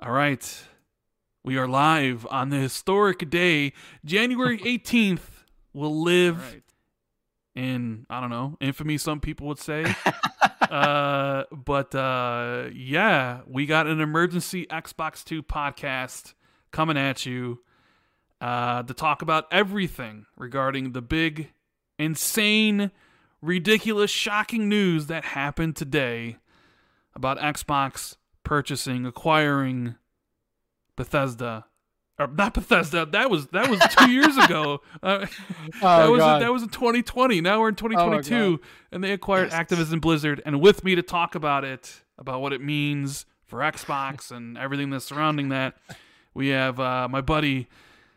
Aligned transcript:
All 0.00 0.12
right. 0.12 0.64
We 1.44 1.56
are 1.58 1.68
live 1.68 2.26
on 2.30 2.50
the 2.50 2.56
historic 2.58 3.28
day, 3.30 3.72
January 4.04 4.58
18th. 4.64 5.20
Will 5.72 6.02
live 6.02 6.38
Right. 6.52 6.62
in, 7.54 8.06
I 8.08 8.20
don't 8.20 8.30
know, 8.30 8.56
infamy, 8.60 8.96
some 8.98 9.20
people 9.20 9.46
would 9.48 9.58
say. 9.58 9.84
uh, 10.70 11.44
but 11.52 11.94
uh, 11.94 12.64
yeah, 12.74 13.40
we 13.46 13.66
got 13.66 13.86
an 13.86 14.00
emergency 14.00 14.66
Xbox 14.66 15.22
2 15.22 15.42
podcast 15.42 16.32
coming 16.72 16.96
at 16.96 17.26
you 17.26 17.62
uh, 18.40 18.82
to 18.84 18.94
talk 18.94 19.20
about 19.22 19.44
everything 19.52 20.24
regarding 20.36 20.92
the 20.92 21.02
big, 21.02 21.52
insane, 21.98 22.90
ridiculous, 23.42 24.10
shocking 24.10 24.68
news 24.68 25.06
that 25.08 25.24
happened 25.26 25.76
today 25.76 26.36
about 27.14 27.38
Xbox 27.38 28.16
purchasing, 28.46 29.04
acquiring 29.04 29.96
Bethesda. 30.96 31.66
Or 32.18 32.26
not 32.26 32.54
Bethesda. 32.54 33.04
That 33.04 33.28
was 33.30 33.48
that 33.48 33.68
was 33.68 33.78
two 33.98 34.10
years 34.10 34.36
ago. 34.38 34.80
Uh, 35.02 35.18
that 35.18 35.30
Oh, 35.82 36.12
was 36.12 36.20
God. 36.20 36.40
that 36.42 36.50
was 36.52 36.62
in 36.62 36.70
2020. 36.70 37.42
Now 37.42 37.60
we're 37.60 37.68
in 37.68 37.74
2022, 37.74 38.58
and 38.90 39.04
they 39.04 39.12
acquired 39.12 39.50
Activision 39.50 40.00
Blizzard. 40.00 40.40
And 40.46 40.60
with 40.62 40.82
me 40.82 40.94
to 40.94 41.02
talk 41.02 41.34
about 41.34 41.64
it, 41.64 42.00
about 42.16 42.40
what 42.40 42.54
it 42.54 42.62
means 42.62 43.26
for 43.44 43.58
Xbox 43.58 44.30
and 44.34 44.56
everything 44.56 44.88
that's 44.88 45.04
surrounding 45.04 45.50
that, 45.50 45.76
we 46.32 46.48
have 46.48 46.80
uh, 46.80 47.06
my 47.10 47.20
buddy, 47.20 47.68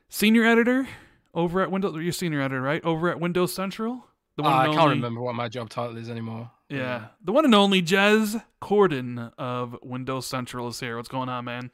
senior 0.08 0.46
editor 0.46 0.88
over 1.34 1.62
at 1.62 1.70
Windows. 1.70 1.96
You're 2.02 2.14
senior 2.14 2.40
editor, 2.40 2.62
right? 2.62 2.84
Over 2.86 3.10
at 3.10 3.20
Windows 3.20 3.54
Central. 3.54 4.06
The 4.38 4.44
Uh, 4.44 4.48
I 4.48 4.66
can't 4.68 4.80
only- 4.80 4.96
remember 4.96 5.20
what 5.20 5.36
my 5.36 5.50
job 5.50 5.70
title 5.70 5.98
is 5.98 6.10
anymore. 6.10 6.50
Yeah, 6.70 7.08
the 7.24 7.32
one 7.32 7.46
and 7.46 7.56
only 7.56 7.82
Jez 7.82 8.44
Corden 8.62 9.32
of 9.40 9.76
Windows 9.82 10.28
Central 10.28 10.68
is 10.68 10.80
here. 10.80 10.98
What's 10.98 11.10
going 11.10 11.28
on, 11.28 11.46
man? 11.46 11.72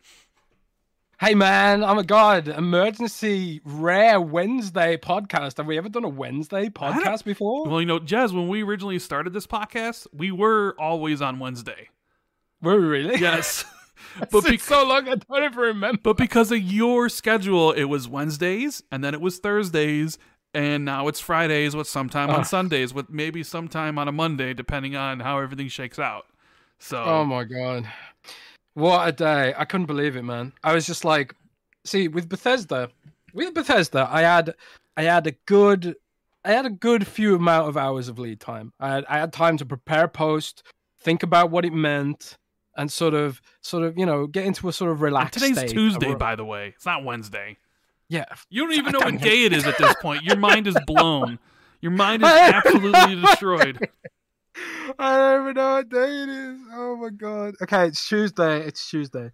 Hey 1.19 1.33
man, 1.33 1.83
oh 1.83 1.95
my 1.95 2.03
god, 2.03 2.47
emergency 2.47 3.61
rare 3.63 4.19
Wednesday 4.19 4.97
podcast. 4.97 5.57
Have 5.57 5.65
we 5.65 5.77
ever 5.77 5.89
done 5.89 6.03
a 6.03 6.09
Wednesday 6.09 6.67
podcast 6.69 7.23
before? 7.23 7.65
Well, 7.65 7.79
you 7.81 7.87
know, 7.87 7.99
Jez, 7.99 8.33
when 8.33 8.47
we 8.47 8.63
originally 8.63 8.99
started 8.99 9.33
this 9.33 9.47
podcast, 9.47 10.07
we 10.13 10.31
were 10.31 10.75
always 10.79 11.21
on 11.21 11.39
Wednesday. 11.39 11.89
Were 12.61 12.79
we 12.79 12.85
really? 12.85 13.19
Yes. 13.19 13.65
but 14.19 14.29
but, 14.31 14.37
it's 14.39 14.49
bec- 14.49 14.59
so 14.61 14.85
long 14.85 15.09
I 15.09 15.15
don't 15.15 15.43
even 15.43 15.57
remember. 15.57 15.99
but 16.03 16.17
because 16.17 16.51
of 16.51 16.59
your 16.59 17.09
schedule, 17.09 17.71
it 17.71 17.85
was 17.85 18.07
Wednesdays, 18.07 18.83
and 18.91 19.03
then 19.03 19.13
it 19.13 19.21
was 19.21 19.39
Thursdays, 19.39 20.17
and 20.55 20.85
now 20.85 21.07
it's 21.09 21.19
Fridays 21.19 21.75
with 21.75 21.87
sometime 21.87 22.29
on 22.29 22.39
Ugh. 22.39 22.45
Sundays, 22.45 22.93
with 22.93 23.09
maybe 23.09 23.43
sometime 23.43 23.99
on 23.99 24.07
a 24.07 24.11
Monday, 24.11 24.53
depending 24.53 24.95
on 24.95 25.19
how 25.19 25.37
everything 25.39 25.67
shakes 25.67 25.99
out. 25.99 26.25
So, 26.79 27.03
Oh 27.03 27.25
my 27.25 27.43
god. 27.43 27.87
What 28.73 29.07
a 29.07 29.11
day. 29.11 29.53
I 29.57 29.65
couldn't 29.65 29.85
believe 29.85 30.15
it, 30.15 30.23
man. 30.23 30.53
I 30.63 30.73
was 30.73 30.85
just 30.85 31.05
like 31.05 31.35
see, 31.83 32.07
with 32.07 32.29
Bethesda, 32.29 32.89
with 33.33 33.53
Bethesda, 33.53 34.07
I 34.09 34.21
had 34.21 34.55
I 34.97 35.03
had 35.03 35.27
a 35.27 35.31
good 35.45 35.95
I 36.43 36.53
had 36.53 36.65
a 36.65 36.69
good 36.69 37.05
few 37.05 37.35
amount 37.35 37.67
of 37.67 37.75
hours 37.75 38.07
of 38.07 38.17
lead 38.17 38.39
time. 38.39 38.71
I 38.79 38.89
had 38.89 39.05
I 39.09 39.19
had 39.19 39.33
time 39.33 39.57
to 39.57 39.65
prepare 39.65 40.07
post, 40.07 40.63
think 40.99 41.21
about 41.21 41.51
what 41.51 41.65
it 41.65 41.73
meant, 41.73 42.37
and 42.77 42.91
sort 42.91 43.13
of 43.13 43.41
sort 43.61 43.83
of, 43.83 43.97
you 43.97 44.05
know, 44.05 44.27
get 44.27 44.45
into 44.45 44.69
a 44.69 44.73
sort 44.73 44.91
of 44.91 44.97
and 44.97 45.03
relaxed 45.03 45.39
today's. 45.39 45.71
Tuesday, 45.71 46.15
by 46.15 46.35
the 46.35 46.45
way. 46.45 46.73
It's 46.75 46.85
not 46.85 47.03
Wednesday. 47.03 47.57
Yeah. 48.09 48.25
You 48.49 48.63
don't 48.63 48.73
even 48.73 48.91
know 48.91 48.99
what 48.99 49.21
day 49.21 49.45
it 49.45 49.53
is 49.53 49.65
at 49.65 49.77
this 49.77 49.95
point. 50.01 50.23
Your 50.23 50.37
mind 50.37 50.67
is 50.67 50.77
blown. 50.85 51.39
Your 51.81 51.91
mind 51.91 52.23
is 52.23 52.29
absolutely 52.31 53.21
destroyed. 53.21 53.89
I 54.99 55.17
don't 55.17 55.41
even 55.41 55.53
know 55.55 55.73
what 55.75 55.89
day 55.89 56.23
it 56.23 56.29
is. 56.29 56.59
Oh 56.73 56.95
my 56.97 57.09
god. 57.09 57.55
Okay, 57.61 57.87
it's 57.87 58.07
Tuesday. 58.07 58.61
It's 58.61 58.89
Tuesday. 58.89 59.31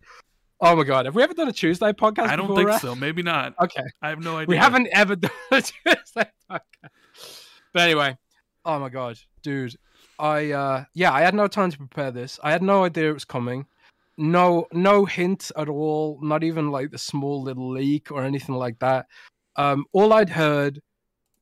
Oh 0.59 0.75
my 0.75 0.83
god. 0.83 1.05
Have 1.05 1.15
we 1.15 1.23
ever 1.23 1.33
done 1.33 1.47
a 1.47 1.53
Tuesday 1.53 1.91
podcast? 1.91 2.27
I 2.27 2.35
don't 2.35 2.47
before, 2.47 2.57
think 2.57 2.69
Raf? 2.69 2.81
so. 2.81 2.95
Maybe 2.95 3.23
not. 3.23 3.53
Okay. 3.61 3.83
I 4.01 4.09
have 4.09 4.23
no 4.23 4.37
idea. 4.37 4.47
We 4.47 4.57
haven't 4.57 4.87
ever 4.91 5.15
done 5.17 5.31
a 5.51 5.61
Tuesday 5.61 6.31
podcast. 6.49 6.61
But 7.73 7.81
anyway, 7.83 8.17
oh 8.65 8.79
my 8.79 8.89
god, 8.89 9.17
dude. 9.43 9.75
I 10.19 10.51
uh 10.51 10.83
yeah, 10.93 11.11
I 11.11 11.21
had 11.21 11.33
no 11.33 11.47
time 11.47 11.71
to 11.71 11.77
prepare 11.77 12.11
this. 12.11 12.39
I 12.43 12.51
had 12.51 12.61
no 12.61 12.83
idea 12.83 13.09
it 13.09 13.13
was 13.13 13.25
coming. 13.25 13.65
No 14.17 14.67
no 14.71 15.05
hint 15.05 15.51
at 15.57 15.69
all, 15.69 16.19
not 16.21 16.43
even 16.43 16.71
like 16.71 16.91
the 16.91 16.97
small 16.97 17.41
little 17.41 17.71
leak 17.71 18.11
or 18.11 18.23
anything 18.23 18.55
like 18.55 18.79
that. 18.79 19.07
Um 19.55 19.85
all 19.93 20.13
I'd 20.13 20.29
heard 20.29 20.81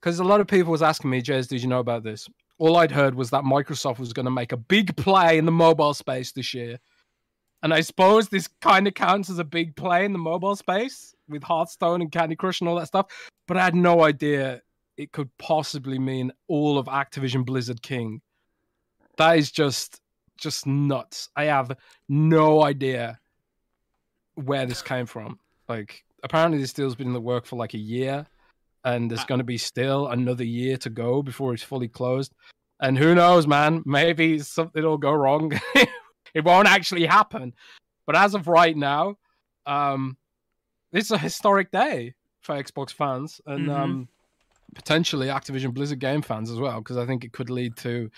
because 0.02 0.20
a 0.20 0.24
lot 0.24 0.42
of 0.42 0.48
people 0.48 0.72
was 0.72 0.82
asking 0.82 1.10
me, 1.10 1.22
Jez, 1.22 1.48
did 1.48 1.62
you 1.62 1.68
know 1.68 1.80
about 1.80 2.04
this? 2.04 2.28
All 2.58 2.78
I'd 2.78 2.92
heard 2.92 3.16
was 3.16 3.30
that 3.32 3.44
Microsoft 3.44 4.00
was 4.00 4.14
going 4.14 4.26
to 4.26 4.32
make 4.32 4.52
a 4.52 4.58
big 4.58 4.96
play 4.96 5.38
in 5.38 5.46
the 5.46 5.52
mobile 5.52 5.94
space 5.94 6.32
this 6.32 6.54
year. 6.54 6.80
And 7.64 7.74
I 7.74 7.82
suppose 7.82 8.30
this 8.30 8.48
kind 8.62 8.88
of 8.88 8.94
counts 8.94 9.30
as 9.30 9.40
a 9.40 9.44
big 9.44 9.76
play 9.76 10.06
in 10.06 10.14
the 10.14 10.20
mobile 10.20 10.56
space 10.56 11.14
with 11.28 11.44
Hearthstone 11.44 12.02
and 12.02 12.12
Candy 12.12 12.36
Crush 12.36 12.62
and 12.62 12.70
all 12.70 12.76
that 12.78 12.88
stuff. 12.88 13.08
But 13.48 13.58
I 13.58 13.64
had 13.64 13.76
no 13.76 14.04
idea 14.04 14.62
it 14.98 15.12
could 15.12 15.30
possibly 15.38 16.00
mean 16.00 16.32
all 16.48 16.78
of 16.78 16.88
Activision 16.88 17.46
Blizzard 17.46 17.82
King. 17.82 18.22
That 19.18 19.38
is 19.38 19.52
just 19.52 20.00
just 20.40 20.66
nuts. 20.66 21.30
I 21.36 21.46
have 21.46 21.76
no 22.08 22.64
idea 22.64 23.20
where 24.36 24.66
this 24.66 24.82
came 24.82 25.06
from. 25.06 25.40
Like 25.68 26.04
apparently 26.24 26.60
this 26.60 26.74
deal's 26.74 26.96
been 26.96 27.08
in 27.08 27.14
the 27.14 27.22
work 27.22 27.46
for 27.46 27.56
like 27.56 27.74
a 27.74 27.80
year 27.80 28.26
and 28.86 29.12
there's 29.12 29.26
going 29.26 29.40
to 29.40 29.46
be 29.46 29.58
still 29.58 30.08
another 30.08 30.44
year 30.46 30.78
to 30.78 30.90
go 30.90 31.22
before 31.22 31.54
it's 31.54 31.64
fully 31.64 31.88
closed. 31.90 32.34
And 32.80 32.98
who 32.98 33.14
knows, 33.14 33.46
man? 33.46 33.84
Maybe 33.86 34.40
something 34.40 34.82
will 34.82 34.98
go 34.98 35.12
wrong. 35.12 35.52
it 36.34 36.46
won't 36.46 36.68
actually 36.68 37.06
happen. 37.06 37.54
But 38.06 38.16
as 38.16 38.34
of 38.34 38.48
right 38.48 38.76
now, 38.76 39.18
um, 39.66 40.18
this 40.92 41.06
is 41.06 41.12
a 41.12 41.18
historic 41.18 41.72
day 41.72 42.16
for 42.40 42.56
Xbox 42.56 42.92
fans 42.92 43.42
and 43.46 43.68
Mhm. 43.68 43.76
um, 43.76 44.10
potentially 44.76 45.28
Activision 45.28 45.74
Blizzard 45.74 46.00
game 46.00 46.22
fans 46.22 46.50
as 46.50 46.58
well, 46.58 46.80
because 46.80 46.96
I 46.98 47.06
think 47.06 47.26
it 47.26 47.34
could 47.34 47.50
lead 47.50 47.76
to 47.78 48.10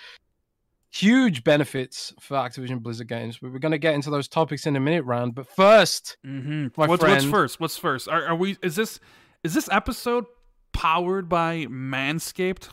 huge 0.92 1.44
benefits 1.44 2.14
for 2.20 2.38
Activision 2.38 2.82
Blizzard 2.82 3.08
games. 3.08 3.40
But 3.42 3.52
we're 3.52 3.60
going 3.60 3.72
to 3.72 3.78
get 3.78 3.96
into 3.96 4.10
those 4.10 4.28
topics 4.28 4.68
in 4.68 4.76
a 4.76 4.80
minute, 4.80 5.06
Rand. 5.06 5.36
But 5.36 5.48
first, 5.48 6.18
hmm 6.24 6.68
My 6.78 6.88
what's, 6.88 7.04
what's 7.04 7.26
first? 7.26 7.60
What's 7.60 7.78
first? 7.78 8.08
Are, 8.08 8.28
are 8.28 8.36
we? 8.36 8.58
Is 8.62 8.76
this 8.76 9.00
is 9.44 9.54
this 9.54 9.70
episode 9.72 10.26
powered 10.74 11.30
by 11.30 11.66
Manscaped? 11.66 12.70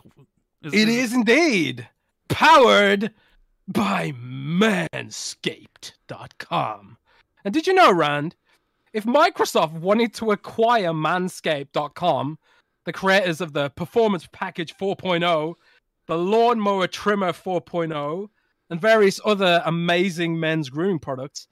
It 0.62 0.88
is 0.88 1.14
indeed 1.14 1.88
powered 2.28 3.12
by 3.66 4.12
manscaped.com. 4.12 6.96
And 7.44 7.54
did 7.54 7.66
you 7.66 7.74
know, 7.74 7.92
Rand, 7.92 8.36
if 8.92 9.04
Microsoft 9.04 9.72
wanted 9.72 10.14
to 10.14 10.32
acquire 10.32 10.92
manscaped.com, 10.92 12.38
the 12.84 12.92
creators 12.92 13.40
of 13.40 13.52
the 13.52 13.70
Performance 13.70 14.28
Package 14.32 14.76
4.0, 14.76 15.54
the 16.08 16.18
Lawnmower 16.18 16.88
Trimmer 16.88 17.32
4.0, 17.32 18.28
and 18.70 18.80
various 18.80 19.20
other 19.24 19.62
amazing 19.64 20.38
men's 20.38 20.68
grooming 20.68 20.98
products, 20.98 21.48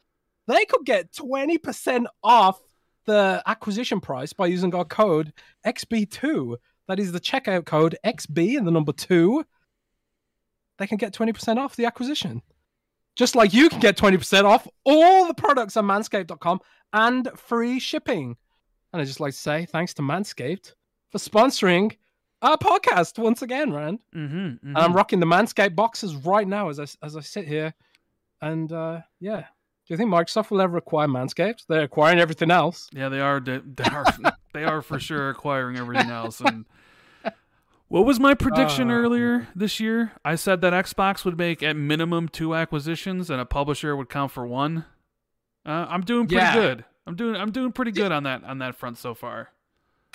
they 0.47 0.65
could 0.65 0.85
get 0.85 1.13
20% 1.13 2.07
off 2.23 2.61
the 3.07 3.43
acquisition 3.47 4.01
price 4.01 4.33
by 4.33 4.47
using 4.47 4.75
our 4.75 4.85
code 4.85 5.33
XB2. 5.65 6.57
That 6.89 6.99
is 6.99 7.13
the 7.13 7.21
checkout 7.21 7.65
code 7.65 7.97
XB 8.05 8.59
and 8.59 8.67
the 8.67 8.71
number 8.71 8.93
two. 8.93 9.45
They 10.79 10.87
can 10.87 10.99
get 10.99 11.15
20% 11.15 11.57
off 11.57 11.77
the 11.77 11.87
acquisition. 11.87 12.43
Just 13.17 13.35
like 13.35 13.55
you 13.55 13.71
can 13.71 13.81
get 13.81 13.97
20% 13.97 14.45
off 14.45 14.69
all 14.85 15.27
the 15.27 15.35
products 15.35 15.77
on 15.77 15.87
manscaped.com 15.87 16.61
and 16.93 17.31
free 17.35 17.79
shipping. 17.79 18.37
And 18.93 19.03
I 19.03 19.05
just 19.05 19.21
like 19.21 19.33
to 19.33 19.39
say 19.39 19.67
thanks 19.67 19.95
to 19.95 20.03
Manscaped 20.03 20.75
for 21.11 21.19
sponsoring 21.19 21.97
our 22.43 22.57
podcast 22.59 23.19
once 23.19 23.43
again, 23.43 23.73
Rand. 23.73 23.99
Mm-hmm, 24.15 24.67
And 24.69 24.79
I'm 24.79 24.93
rocking 24.95 25.21
the 25.21 25.27
Manscaped 25.27 25.75
boxes 25.75 26.15
right 26.17 26.47
now 26.47 26.69
as 26.69 26.79
I, 26.79 26.87
as 27.05 27.17
I 27.17 27.21
sit 27.21 27.47
here. 27.49 27.75
And 28.41 28.71
uh, 28.73 29.01
yeah. 29.21 29.41
Do 29.41 29.95
you 29.95 29.97
think 29.97 30.11
Microsoft 30.11 30.51
will 30.51 30.61
ever 30.61 30.77
acquire 30.79 31.07
Manscaped? 31.07 31.67
They're 31.69 31.83
acquiring 31.85 32.19
everything 32.19 32.51
else. 32.51 32.89
Yeah, 32.93 33.09
they 33.09 33.21
are. 33.21 33.39
They 33.41 33.59
they 33.65 33.85
are. 33.85 34.05
they 34.53 34.65
are 34.65 34.83
for 34.83 34.99
sure 34.99 35.31
acquiring 35.31 35.77
everything 35.79 36.11
else. 36.11 36.41
And 36.41 36.65
what 37.89 38.05
was 38.05 38.19
my 38.19 38.35
prediction 38.35 38.91
Uh, 38.91 38.95
earlier 38.95 39.47
this 39.55 39.79
year? 39.79 40.13
I 40.25 40.35
said 40.35 40.61
that 40.63 40.73
Xbox 40.73 41.25
would 41.25 41.39
make 41.39 41.63
at 41.63 41.77
minimum 41.77 42.29
two 42.29 42.53
acquisitions, 42.55 43.31
and 43.31 43.41
a 43.41 43.45
publisher 43.45 43.95
would 43.97 44.09
count 44.09 44.33
for 44.33 44.45
one. 44.45 44.87
Uh, 45.65 45.87
I'm 45.89 46.01
doing 46.01 46.27
pretty 46.27 46.43
Yeah. 46.43 46.55
good. 46.55 46.85
I'm 47.07 47.15
doing. 47.15 47.37
I'm 47.37 47.53
doing 47.53 47.71
pretty 47.71 47.93
good 47.93 48.11
on 48.11 48.25
that 48.25 48.43
on 48.43 48.59
that 48.59 48.75
front 48.75 48.99
so 48.99 49.15
far. 49.15 49.51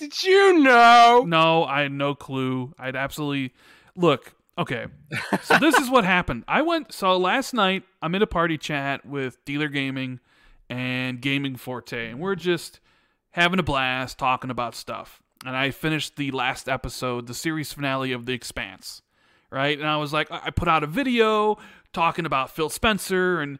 Did 0.01 0.23
you 0.23 0.57
know? 0.57 1.23
No, 1.27 1.63
I 1.63 1.81
had 1.81 1.91
no 1.91 2.15
clue. 2.15 2.73
I'd 2.79 2.95
absolutely 2.95 3.53
look. 3.95 4.33
Okay, 4.57 4.87
so 5.43 5.59
this 5.59 5.75
is 5.75 5.91
what 5.91 6.05
happened. 6.05 6.43
I 6.47 6.63
went. 6.63 6.91
So 6.91 7.15
last 7.17 7.53
night, 7.53 7.83
I'm 8.01 8.15
in 8.15 8.23
a 8.23 8.27
party 8.27 8.57
chat 8.57 9.05
with 9.05 9.37
Dealer 9.45 9.67
Gaming 9.67 10.19
and 10.71 11.21
Gaming 11.21 11.55
Forte, 11.55 12.09
and 12.09 12.19
we're 12.19 12.33
just 12.33 12.79
having 13.29 13.59
a 13.59 13.63
blast 13.63 14.17
talking 14.17 14.49
about 14.49 14.73
stuff. 14.73 15.21
And 15.45 15.55
I 15.55 15.69
finished 15.69 16.15
the 16.15 16.31
last 16.31 16.67
episode, 16.67 17.27
the 17.27 17.35
series 17.35 17.71
finale 17.71 18.11
of 18.11 18.25
The 18.25 18.33
Expanse, 18.33 19.03
right? 19.51 19.77
And 19.77 19.87
I 19.87 19.97
was 19.97 20.11
like, 20.11 20.31
I 20.31 20.41
I 20.45 20.49
put 20.49 20.67
out 20.67 20.83
a 20.83 20.87
video 20.87 21.59
talking 21.93 22.25
about 22.25 22.49
Phil 22.49 22.69
Spencer 22.69 23.39
and 23.39 23.59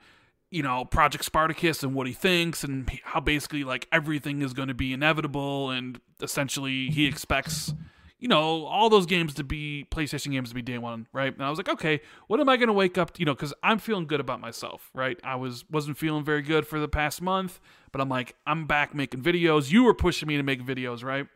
you 0.52 0.62
know 0.62 0.86
Project 0.86 1.26
Spartacus 1.26 1.82
and 1.82 1.96
what 1.96 2.06
he 2.06 2.14
thinks 2.14 2.64
and 2.64 2.90
how 3.04 3.20
basically 3.20 3.64
like 3.64 3.88
everything 3.92 4.42
is 4.42 4.54
going 4.54 4.68
to 4.68 4.74
be 4.74 4.94
inevitable 4.94 5.72
and 5.72 6.00
essentially 6.22 6.90
he 6.90 7.08
expects 7.08 7.74
you 8.20 8.28
know 8.28 8.66
all 8.66 8.90
those 8.90 9.08
games 9.08 9.34
to 9.34 9.44
be 9.44 9.88
PlayStation 9.90 10.32
games 10.32 10.50
to 10.50 10.56
be 10.56 10.62
day 10.62 10.78
one, 10.78 11.08
right? 11.12 11.34
And 11.34 11.44
I 11.44 11.50
was 11.50 11.58
like, 11.58 11.70
okay, 11.70 12.02
what 12.28 12.40
am 12.40 12.48
I 12.48 12.56
going 12.56 12.68
to 12.68 12.74
wake 12.74 12.98
up? 12.98 13.12
To? 13.14 13.20
You 13.20 13.26
know, 13.26 13.34
because 13.34 13.54
I'm 13.64 13.80
feeling 13.80 14.06
good 14.06 14.20
about 14.20 14.40
myself, 14.40 14.92
right? 14.94 15.20
I 15.24 15.36
was 15.36 15.66
wasn't 15.70 15.98
feeling 15.98 16.24
very 16.24 16.44
good 16.44 16.68
for 16.68 16.80
the 16.80 16.88
past 16.88 17.22
month, 17.22 17.60
but 17.92 18.00
I'm 18.00 18.10
like, 18.10 18.36
I'm 18.46 18.68
back 18.68 18.94
making 18.94 19.24
videos. 19.24 19.72
You 19.72 19.84
were 19.84 19.96
pushing 19.96 20.28
me 20.28 20.38
to 20.38 20.44
make 20.44 20.64
videos, 20.64 21.04
right? 21.04 21.28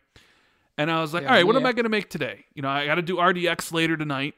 And 0.77 0.91
I 0.91 1.01
was 1.01 1.13
like, 1.13 1.23
Yeah, 1.23 1.29
all 1.29 1.35
right, 1.35 1.47
what 1.47 1.55
am. 1.55 1.65
I 1.65 1.71
going 1.71 1.85
to 1.85 1.89
make 1.89 2.09
today? 2.09 2.45
You 2.53 2.61
know, 2.61 2.69
I 2.69 2.85
got 2.85 2.95
to 2.95 3.01
do 3.01 3.15
RDX 3.17 3.71
later 3.73 3.97
tonight, 3.97 4.35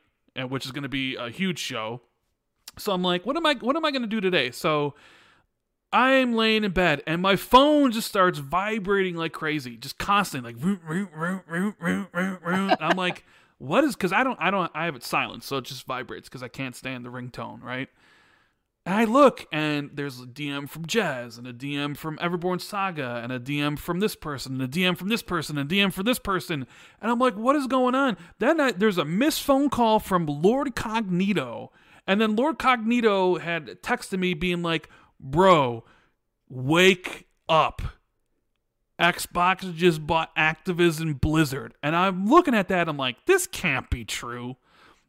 which 0.47 0.65
is 0.65 0.71
going 0.71 0.83
to 0.83 0.89
be 0.89 1.15
a 1.15 1.29
huge 1.29 1.59
show. 1.59 2.01
So 2.77 2.91
I'm 2.91 3.03
like, 3.03 3.25
what 3.25 3.37
am 3.37 3.45
I 3.45 3.55
what 3.55 3.75
am 3.75 3.85
I 3.85 3.91
going 3.91 4.03
to 4.03 4.07
do 4.07 4.21
today? 4.21 4.51
So 4.51 4.95
I'm 5.91 6.33
laying 6.33 6.63
in 6.63 6.71
bed 6.71 7.01
and 7.07 7.21
my 7.21 7.35
phone 7.35 7.91
just 7.91 8.07
starts 8.07 8.39
vibrating 8.39 9.15
like 9.15 9.33
crazy, 9.33 9.77
just 9.77 9.97
constantly 9.97 10.53
like 10.53 10.63
root 10.63 10.79
root 10.87 11.09
root 11.15 11.43
root 11.47 11.75
root 11.79 12.07
root 12.13 12.39
root. 12.43 12.71
And 12.71 12.77
I'm 12.81 12.97
like, 12.97 13.23
what 13.57 13.83
is 13.83 13.95
cuz 13.95 14.11
I 14.11 14.23
don't 14.23 14.37
I 14.39 14.51
don't 14.51 14.71
I 14.75 14.85
have 14.85 14.95
it 14.95 15.03
silent, 15.03 15.43
so 15.43 15.57
it 15.57 15.65
just 15.65 15.85
vibrates 15.85 16.29
cuz 16.29 16.43
I 16.43 16.47
can't 16.47 16.75
stand 16.75 17.05
the 17.05 17.09
ringtone, 17.09 17.63
right? 17.63 17.89
And 18.87 18.95
I 18.95 19.03
look 19.03 19.45
and 19.51 19.89
there's 19.93 20.21
a 20.21 20.25
DM 20.25 20.69
from 20.69 20.85
Jez 20.85 21.37
and 21.37 21.45
a 21.45 21.51
DM 21.51 21.97
from 21.97 22.17
Everborn 22.19 22.61
Saga 22.61 23.19
and 23.21 23.33
a 23.33 23.39
DM 23.39 23.77
from 23.77 23.99
this 23.99 24.15
person 24.15 24.53
and 24.53 24.61
a 24.61 24.67
DM 24.67 24.97
from 24.97 25.09
this 25.09 25.21
person 25.21 25.57
and 25.57 25.69
a 25.69 25.75
DM 25.75 25.91
from 25.91 26.05
this 26.05 26.19
person. 26.19 26.65
And 27.01 27.11
I'm 27.11 27.19
like, 27.19 27.35
what 27.35 27.57
is 27.57 27.67
going 27.67 27.95
on? 27.95 28.15
Then 28.39 28.61
I, 28.61 28.71
there's 28.71 28.97
a 28.97 29.03
missed 29.03 29.43
phone 29.43 29.69
call 29.69 29.99
from 29.99 30.25
Lord 30.25 30.73
Cognito. 30.73 31.67
And 32.07 32.21
then 32.21 32.35
Lord 32.35 32.57
Cognito 32.57 33.39
had 33.39 33.81
texted 33.81 34.19
me 34.19 34.33
being 34.33 34.63
like, 34.63 34.89
bro, 35.19 35.83
wake 36.49 37.27
up. 37.49 37.81
Xbox 38.99 39.75
just 39.75 40.07
bought 40.07 40.35
Activision 40.35 41.19
Blizzard. 41.19 41.75
And 41.83 41.95
I'm 41.95 42.27
looking 42.27 42.55
at 42.55 42.69
that, 42.69 42.89
I'm 42.89 42.97
like, 42.97 43.25
this 43.25 43.45
can't 43.45 43.89
be 43.89 44.05
true. 44.05 44.55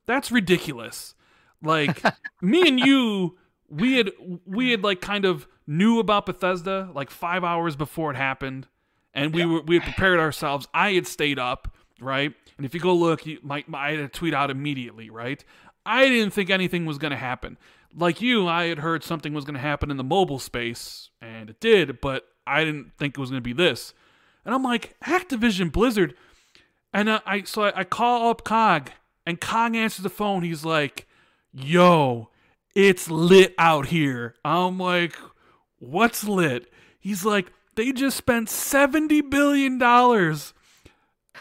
That's 0.06 0.30
ridiculous. 0.30 1.14
Like, 1.62 2.02
me 2.42 2.68
and 2.68 2.78
you 2.78 3.38
we 3.68 3.96
had 3.96 4.10
we 4.46 4.70
had 4.70 4.82
like 4.82 5.00
kind 5.00 5.24
of 5.24 5.46
knew 5.66 5.98
about 5.98 6.26
Bethesda 6.26 6.90
like 6.94 7.10
five 7.10 7.44
hours 7.44 7.76
before 7.76 8.10
it 8.10 8.16
happened, 8.16 8.66
and 9.14 9.34
we 9.34 9.44
were 9.44 9.62
we 9.62 9.78
had 9.78 9.84
prepared 9.84 10.18
ourselves. 10.18 10.66
I 10.72 10.92
had 10.92 11.06
stayed 11.06 11.38
up, 11.38 11.74
right? 12.00 12.32
And 12.56 12.66
if 12.66 12.74
you 12.74 12.80
go 12.80 12.94
look, 12.94 13.26
you 13.26 13.38
might 13.42 13.66
I 13.72 13.92
had 13.92 14.00
a 14.00 14.08
tweet 14.08 14.34
out 14.34 14.50
immediately, 14.50 15.10
right? 15.10 15.44
I 15.88 16.08
didn't 16.08 16.32
think 16.32 16.50
anything 16.50 16.86
was 16.86 16.98
going 16.98 17.10
to 17.10 17.16
happen. 17.16 17.58
Like 17.94 18.20
you, 18.20 18.46
I 18.46 18.66
had 18.66 18.78
heard 18.78 19.02
something 19.02 19.32
was 19.32 19.44
going 19.44 19.54
to 19.54 19.60
happen 19.60 19.90
in 19.90 19.96
the 19.96 20.04
mobile 20.04 20.38
space, 20.38 21.10
and 21.20 21.50
it 21.50 21.60
did, 21.60 22.00
but 22.00 22.26
I 22.46 22.64
didn't 22.64 22.92
think 22.98 23.16
it 23.16 23.20
was 23.20 23.30
going 23.30 23.42
to 23.42 23.44
be 23.44 23.52
this. 23.54 23.94
And 24.44 24.54
I'm 24.54 24.62
like, 24.62 24.94
Activision 25.04 25.72
Blizzard, 25.72 26.14
and 26.92 27.08
uh, 27.08 27.20
I 27.26 27.42
so 27.42 27.64
I, 27.64 27.80
I 27.80 27.84
call 27.84 28.30
up 28.30 28.44
Cog, 28.44 28.90
and 29.26 29.40
Cog 29.40 29.74
answers 29.74 30.02
the 30.02 30.10
phone. 30.10 30.42
He's 30.42 30.64
like, 30.64 31.06
"Yo." 31.52 32.28
it's 32.78 33.10
lit 33.10 33.54
out 33.58 33.86
here. 33.86 34.36
I'm 34.44 34.78
like, 34.78 35.16
what's 35.80 36.22
lit? 36.22 36.72
He's 37.00 37.24
like, 37.24 37.50
they 37.74 37.90
just 37.90 38.16
spent 38.16 38.48
seventy 38.48 39.20
billion 39.20 39.78
dollars 39.78 40.54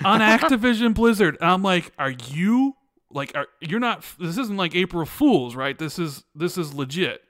on 0.03 0.19
Activision 0.21 0.95
Blizzard. 0.95 1.37
And 1.39 1.51
I'm 1.51 1.61
like, 1.61 1.91
are 1.99 2.09
you 2.11 2.75
like, 3.11 3.31
are 3.35 3.47
you're 3.61 3.79
not? 3.79 4.05
This 4.19 4.37
isn't 4.37 4.57
like 4.57 4.75
April 4.75 5.05
Fools, 5.05 5.55
right? 5.55 5.77
This 5.77 5.97
is 5.97 6.23
this 6.35 6.57
is 6.57 6.73
legit, 6.73 7.23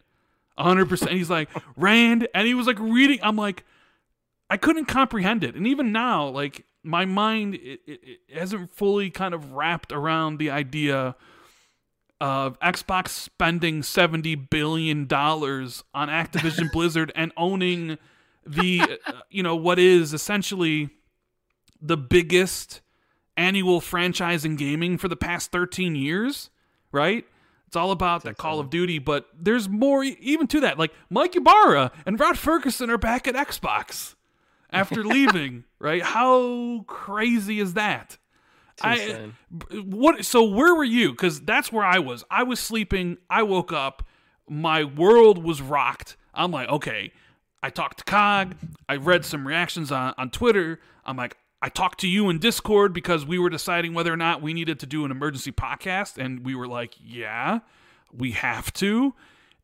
hundred 0.57 0.89
percent. 0.89 1.11
He's 1.11 1.29
like 1.29 1.49
Rand, 1.75 2.27
and 2.33 2.47
he 2.47 2.53
was 2.53 2.67
like 2.67 2.79
reading. 2.79 3.19
I'm 3.21 3.35
like, 3.35 3.63
I 4.49 4.57
couldn't 4.57 4.85
comprehend 4.85 5.43
it, 5.43 5.55
and 5.55 5.67
even 5.67 5.91
now, 5.91 6.27
like 6.27 6.65
my 6.83 7.05
mind 7.05 7.55
it, 7.55 7.81
it, 7.85 7.99
it 8.03 8.39
hasn't 8.39 8.73
fully 8.73 9.09
kind 9.09 9.33
of 9.33 9.51
wrapped 9.53 9.91
around 9.91 10.37
the 10.37 10.49
idea 10.49 11.15
of 12.19 12.59
Xbox 12.59 13.09
spending 13.09 13.83
seventy 13.83 14.35
billion 14.35 15.05
dollars 15.05 15.83
on 15.93 16.07
Activision 16.07 16.71
Blizzard 16.73 17.11
and 17.15 17.31
owning 17.37 17.97
the 18.45 18.81
uh, 19.05 19.11
you 19.29 19.43
know 19.43 19.55
what 19.55 19.77
is 19.77 20.13
essentially 20.13 20.89
the 21.79 21.97
biggest 21.97 22.81
annual 23.37 23.79
franchise 23.79 24.43
in 24.43 24.55
gaming 24.55 24.97
for 24.97 25.07
the 25.07 25.15
past 25.15 25.51
13 25.51 25.95
years, 25.95 26.49
right? 26.91 27.25
It's 27.67 27.75
all 27.75 27.91
about 27.91 28.23
that 28.23 28.37
Call 28.37 28.59
of 28.59 28.69
Duty, 28.69 28.97
but 28.97 29.27
there's 29.37 29.67
more 29.67 30.03
even 30.03 30.47
to 30.47 30.61
that. 30.61 30.79
Like 30.79 30.93
Mike 31.09 31.35
Ybarra 31.35 31.91
and 32.05 32.19
Rod 32.19 32.37
Ferguson 32.37 32.89
are 32.89 32.97
back 32.97 33.27
at 33.27 33.35
Xbox 33.35 34.15
after 34.71 35.03
leaving, 35.05 35.65
right? 35.77 36.01
How 36.01 36.85
crazy 36.87 37.59
is 37.59 37.73
that? 37.73 38.17
I 38.81 39.31
what 39.71 40.23
so 40.23 40.43
where 40.43 40.75
were 40.75 40.83
you 40.83 41.15
cuz 41.15 41.41
that's 41.41 41.71
where 41.71 41.85
I 41.85 41.99
was. 41.99 42.23
I 42.29 42.43
was 42.43 42.59
sleeping, 42.59 43.17
I 43.29 43.43
woke 43.43 43.73
up, 43.73 44.07
my 44.47 44.83
world 44.83 45.43
was 45.43 45.61
rocked. 45.61 46.15
I'm 46.33 46.51
like, 46.51 46.69
okay, 46.69 47.11
I 47.63 47.69
talked 47.71 47.97
to 47.99 48.03
Cog, 48.03 48.55
I 48.87 48.97
read 48.97 49.25
some 49.25 49.47
reactions 49.47 49.91
on 49.91 50.13
on 50.17 50.29
Twitter. 50.29 50.79
I'm 51.05 51.17
like 51.17 51.37
I 51.61 51.69
talked 51.69 51.99
to 52.01 52.07
you 52.07 52.29
in 52.29 52.37
Discord 52.39 52.93
because 52.93 53.25
we 53.25 53.39
were 53.39 53.49
deciding 53.49 53.93
whether 53.93 54.13
or 54.13 54.17
not 54.17 54.41
we 54.41 54.53
needed 54.53 54.79
to 54.81 54.85
do 54.85 55.05
an 55.05 55.11
emergency 55.11 55.51
podcast 55.51 56.17
and 56.23 56.45
we 56.45 56.53
were 56.53 56.67
like, 56.67 56.93
yeah, 57.03 57.59
we 58.11 58.31
have 58.33 58.71
to. 58.73 59.15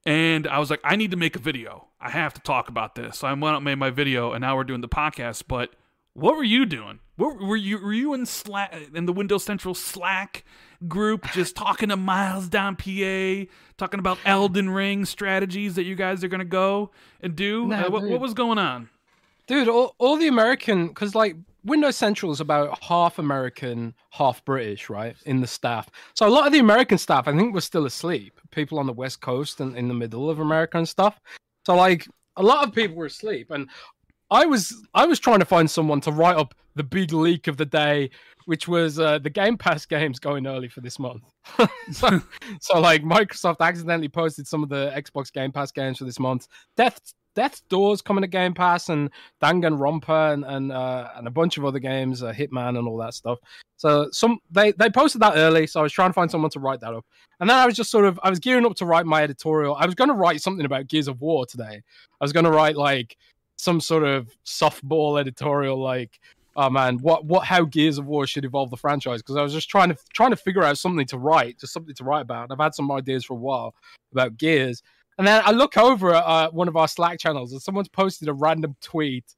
And 0.05 0.47
I 0.47 0.59
was 0.59 0.69
like, 0.69 0.81
I 0.83 0.95
need 0.95 1.11
to 1.11 1.17
make 1.17 1.35
a 1.35 1.39
video. 1.39 1.87
I 2.01 2.09
have 2.09 2.33
to 2.33 2.41
talk 2.41 2.67
about 2.67 2.95
this. 2.95 3.19
So 3.19 3.27
I 3.27 3.31
went 3.33 3.45
out 3.53 3.57
and 3.57 3.65
made 3.65 3.75
my 3.75 3.89
video, 3.89 4.33
and 4.33 4.41
now 4.41 4.57
we're 4.57 4.65
doing 4.65 4.81
the 4.81 4.89
podcast. 4.89 5.43
But 5.47 5.73
what 6.13 6.35
were 6.35 6.43
you 6.43 6.65
doing? 6.65 6.99
What 7.15 7.39
were 7.39 7.55
you? 7.55 7.77
Were 7.77 7.93
you 7.93 8.13
in 8.13 8.25
Slack 8.25 8.75
in 8.93 9.05
the 9.05 9.13
Windows 9.13 9.45
Central 9.45 9.73
Slack 9.73 10.43
group, 10.87 11.31
just 11.31 11.55
talking 11.55 11.87
to 11.89 11.95
Miles 11.95 12.49
Dompier, 12.49 13.47
talking 13.77 13.99
about 13.99 14.17
Elden 14.25 14.71
Ring 14.71 15.05
strategies 15.05 15.75
that 15.75 15.83
you 15.83 15.95
guys 15.95 16.21
are 16.23 16.27
gonna 16.27 16.43
go 16.43 16.91
and 17.21 17.35
do? 17.35 17.67
Nah, 17.67 17.83
Uh, 17.83 17.89
what, 17.91 18.03
what 18.03 18.19
was 18.19 18.33
going 18.33 18.57
on? 18.57 18.89
Dude, 19.47 19.69
all, 19.69 19.95
all 19.99 20.17
the 20.17 20.27
American, 20.27 20.87
because 20.87 21.15
like 21.15 21.35
Windows 21.65 21.95
Central 21.95 22.31
is 22.31 22.41
about 22.41 22.83
half 22.83 23.19
American, 23.19 23.93
half 24.11 24.43
British, 24.45 24.89
right? 24.89 25.15
In 25.25 25.39
the 25.39 25.47
staff. 25.47 25.89
So 26.13 26.27
a 26.27 26.29
lot 26.29 26.45
of 26.45 26.53
the 26.53 26.59
American 26.59 26.97
staff, 26.97 27.27
I 27.27 27.35
think, 27.35 27.53
were 27.53 27.61
still 27.61 27.85
asleep. 27.85 28.39
People 28.51 28.79
on 28.79 28.87
the 28.87 28.93
West 28.93 29.21
Coast 29.21 29.59
and 29.61 29.77
in 29.77 29.87
the 29.87 29.93
middle 29.93 30.29
of 30.29 30.39
America 30.39 30.77
and 30.77 30.87
stuff. 30.87 31.19
So 31.65 31.75
like 31.75 32.07
a 32.35 32.43
lot 32.43 32.67
of 32.67 32.73
people 32.73 32.97
were 32.97 33.05
asleep, 33.05 33.51
and 33.51 33.69
I 34.29 34.45
was 34.45 34.85
I 34.93 35.05
was 35.05 35.19
trying 35.19 35.39
to 35.39 35.45
find 35.45 35.69
someone 35.69 36.01
to 36.01 36.11
write 36.11 36.37
up 36.37 36.53
the 36.75 36.83
big 36.83 37.13
leak 37.13 37.47
of 37.47 37.57
the 37.57 37.65
day, 37.65 38.09
which 38.45 38.67
was 38.67 38.99
uh, 38.99 39.19
the 39.19 39.29
Game 39.29 39.57
Pass 39.57 39.85
games 39.95 40.19
going 40.19 40.47
early 40.47 40.67
for 40.67 40.81
this 40.81 40.99
month. 40.99 41.23
so, 41.91 42.21
so 42.59 42.79
like 42.79 43.03
Microsoft 43.03 43.59
accidentally 43.59 44.09
posted 44.09 44.47
some 44.47 44.63
of 44.63 44.69
the 44.69 44.91
Xbox 44.95 45.31
Game 45.31 45.51
Pass 45.51 45.71
games 45.71 45.99
for 45.99 46.05
this 46.05 46.19
month. 46.19 46.47
Death 46.75 46.99
Death's 47.35 47.61
Doors 47.69 48.01
coming 48.01 48.21
to 48.21 48.27
Game 48.27 48.53
Pass 48.53 48.89
and 48.89 49.09
Danganronpa 49.41 50.33
and 50.33 50.45
and, 50.45 50.71
uh, 50.71 51.09
and 51.15 51.27
a 51.27 51.31
bunch 51.31 51.57
of 51.57 51.65
other 51.65 51.79
games, 51.79 52.23
uh, 52.23 52.33
Hitman 52.33 52.77
and 52.77 52.87
all 52.87 52.97
that 52.97 53.13
stuff. 53.13 53.39
So 53.77 54.09
some 54.11 54.39
they 54.51 54.71
they 54.73 54.89
posted 54.89 55.21
that 55.21 55.35
early, 55.35 55.67
so 55.67 55.79
I 55.79 55.83
was 55.83 55.93
trying 55.93 56.09
to 56.09 56.13
find 56.13 56.29
someone 56.29 56.51
to 56.51 56.59
write 56.59 56.79
that 56.81 56.93
up. 56.93 57.05
And 57.39 57.49
then 57.49 57.57
I 57.57 57.65
was 57.65 57.75
just 57.75 57.91
sort 57.91 58.05
of 58.05 58.19
I 58.23 58.29
was 58.29 58.39
gearing 58.39 58.65
up 58.65 58.75
to 58.75 58.85
write 58.85 59.05
my 59.05 59.23
editorial. 59.23 59.75
I 59.75 59.85
was 59.85 59.95
going 59.95 60.09
to 60.09 60.13
write 60.13 60.41
something 60.41 60.65
about 60.65 60.87
Gears 60.87 61.07
of 61.07 61.21
War 61.21 61.45
today. 61.45 61.81
I 62.21 62.23
was 62.23 62.33
going 62.33 62.45
to 62.45 62.51
write 62.51 62.77
like 62.77 63.17
some 63.57 63.79
sort 63.79 64.03
of 64.03 64.35
softball 64.45 65.19
editorial 65.19 65.77
like 65.77 66.19
oh 66.55 66.69
man 66.69 66.97
what 66.99 67.25
what 67.25 67.45
how 67.45 67.63
gears 67.63 67.97
of 67.97 68.05
war 68.05 68.27
should 68.27 68.45
evolve 68.45 68.69
the 68.69 68.77
franchise 68.77 69.21
because 69.21 69.35
i 69.35 69.41
was 69.41 69.53
just 69.53 69.69
trying 69.69 69.89
to 69.89 69.97
trying 70.13 70.29
to 70.29 70.35
figure 70.35 70.63
out 70.63 70.77
something 70.77 71.05
to 71.05 71.17
write 71.17 71.57
just 71.59 71.73
something 71.73 71.95
to 71.95 72.03
write 72.03 72.21
about 72.21 72.43
And 72.43 72.53
i've 72.53 72.63
had 72.63 72.75
some 72.75 72.91
ideas 72.91 73.25
for 73.25 73.33
a 73.33 73.37
while 73.37 73.73
about 74.11 74.37
gears 74.37 74.83
and 75.17 75.27
then 75.27 75.41
i 75.45 75.51
look 75.51 75.77
over 75.77 76.13
at 76.13 76.23
uh, 76.23 76.49
one 76.51 76.67
of 76.67 76.75
our 76.75 76.87
slack 76.87 77.19
channels 77.19 77.51
and 77.51 77.61
someone's 77.61 77.89
posted 77.89 78.27
a 78.27 78.33
random 78.33 78.75
tweet 78.81 79.35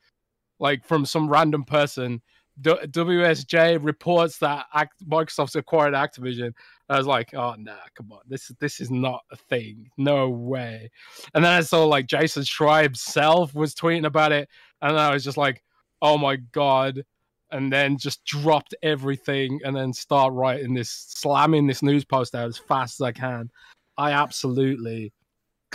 like 0.59 0.85
from 0.85 1.05
some 1.05 1.29
random 1.29 1.63
person 1.63 2.21
D- 2.61 2.71
WSJ 2.71 3.83
reports 3.83 4.37
that 4.37 4.65
Act- 4.73 5.07
Microsoft's 5.07 5.55
acquired 5.55 5.93
Activision. 5.93 6.53
I 6.87 6.97
was 6.97 7.07
like, 7.07 7.33
oh 7.33 7.55
no, 7.57 7.75
come 7.95 8.11
on, 8.11 8.21
this 8.27 8.49
this 8.59 8.79
is 8.79 8.89
not 8.89 9.21
a 9.31 9.35
thing, 9.35 9.89
no 9.97 10.29
way. 10.29 10.89
And 11.33 11.43
then 11.43 11.51
I 11.51 11.61
saw 11.61 11.85
like 11.85 12.07
Jason 12.07 12.43
Schreier 12.43 12.95
self 12.95 13.53
was 13.53 13.75
tweeting 13.75 14.05
about 14.05 14.31
it, 14.31 14.47
and 14.81 14.97
I 14.97 15.13
was 15.13 15.23
just 15.23 15.37
like, 15.37 15.63
oh 16.01 16.17
my 16.17 16.37
god. 16.37 17.03
And 17.51 17.71
then 17.71 17.97
just 17.97 18.25
dropped 18.25 18.73
everything, 18.81 19.59
and 19.63 19.75
then 19.75 19.93
start 19.93 20.33
writing 20.33 20.73
this, 20.73 20.89
slamming 20.89 21.67
this 21.67 21.83
news 21.83 22.03
post 22.03 22.35
out 22.35 22.47
as 22.47 22.57
fast 22.57 22.99
as 22.99 23.05
I 23.05 23.11
can. 23.11 23.49
I 23.97 24.11
absolutely 24.11 25.13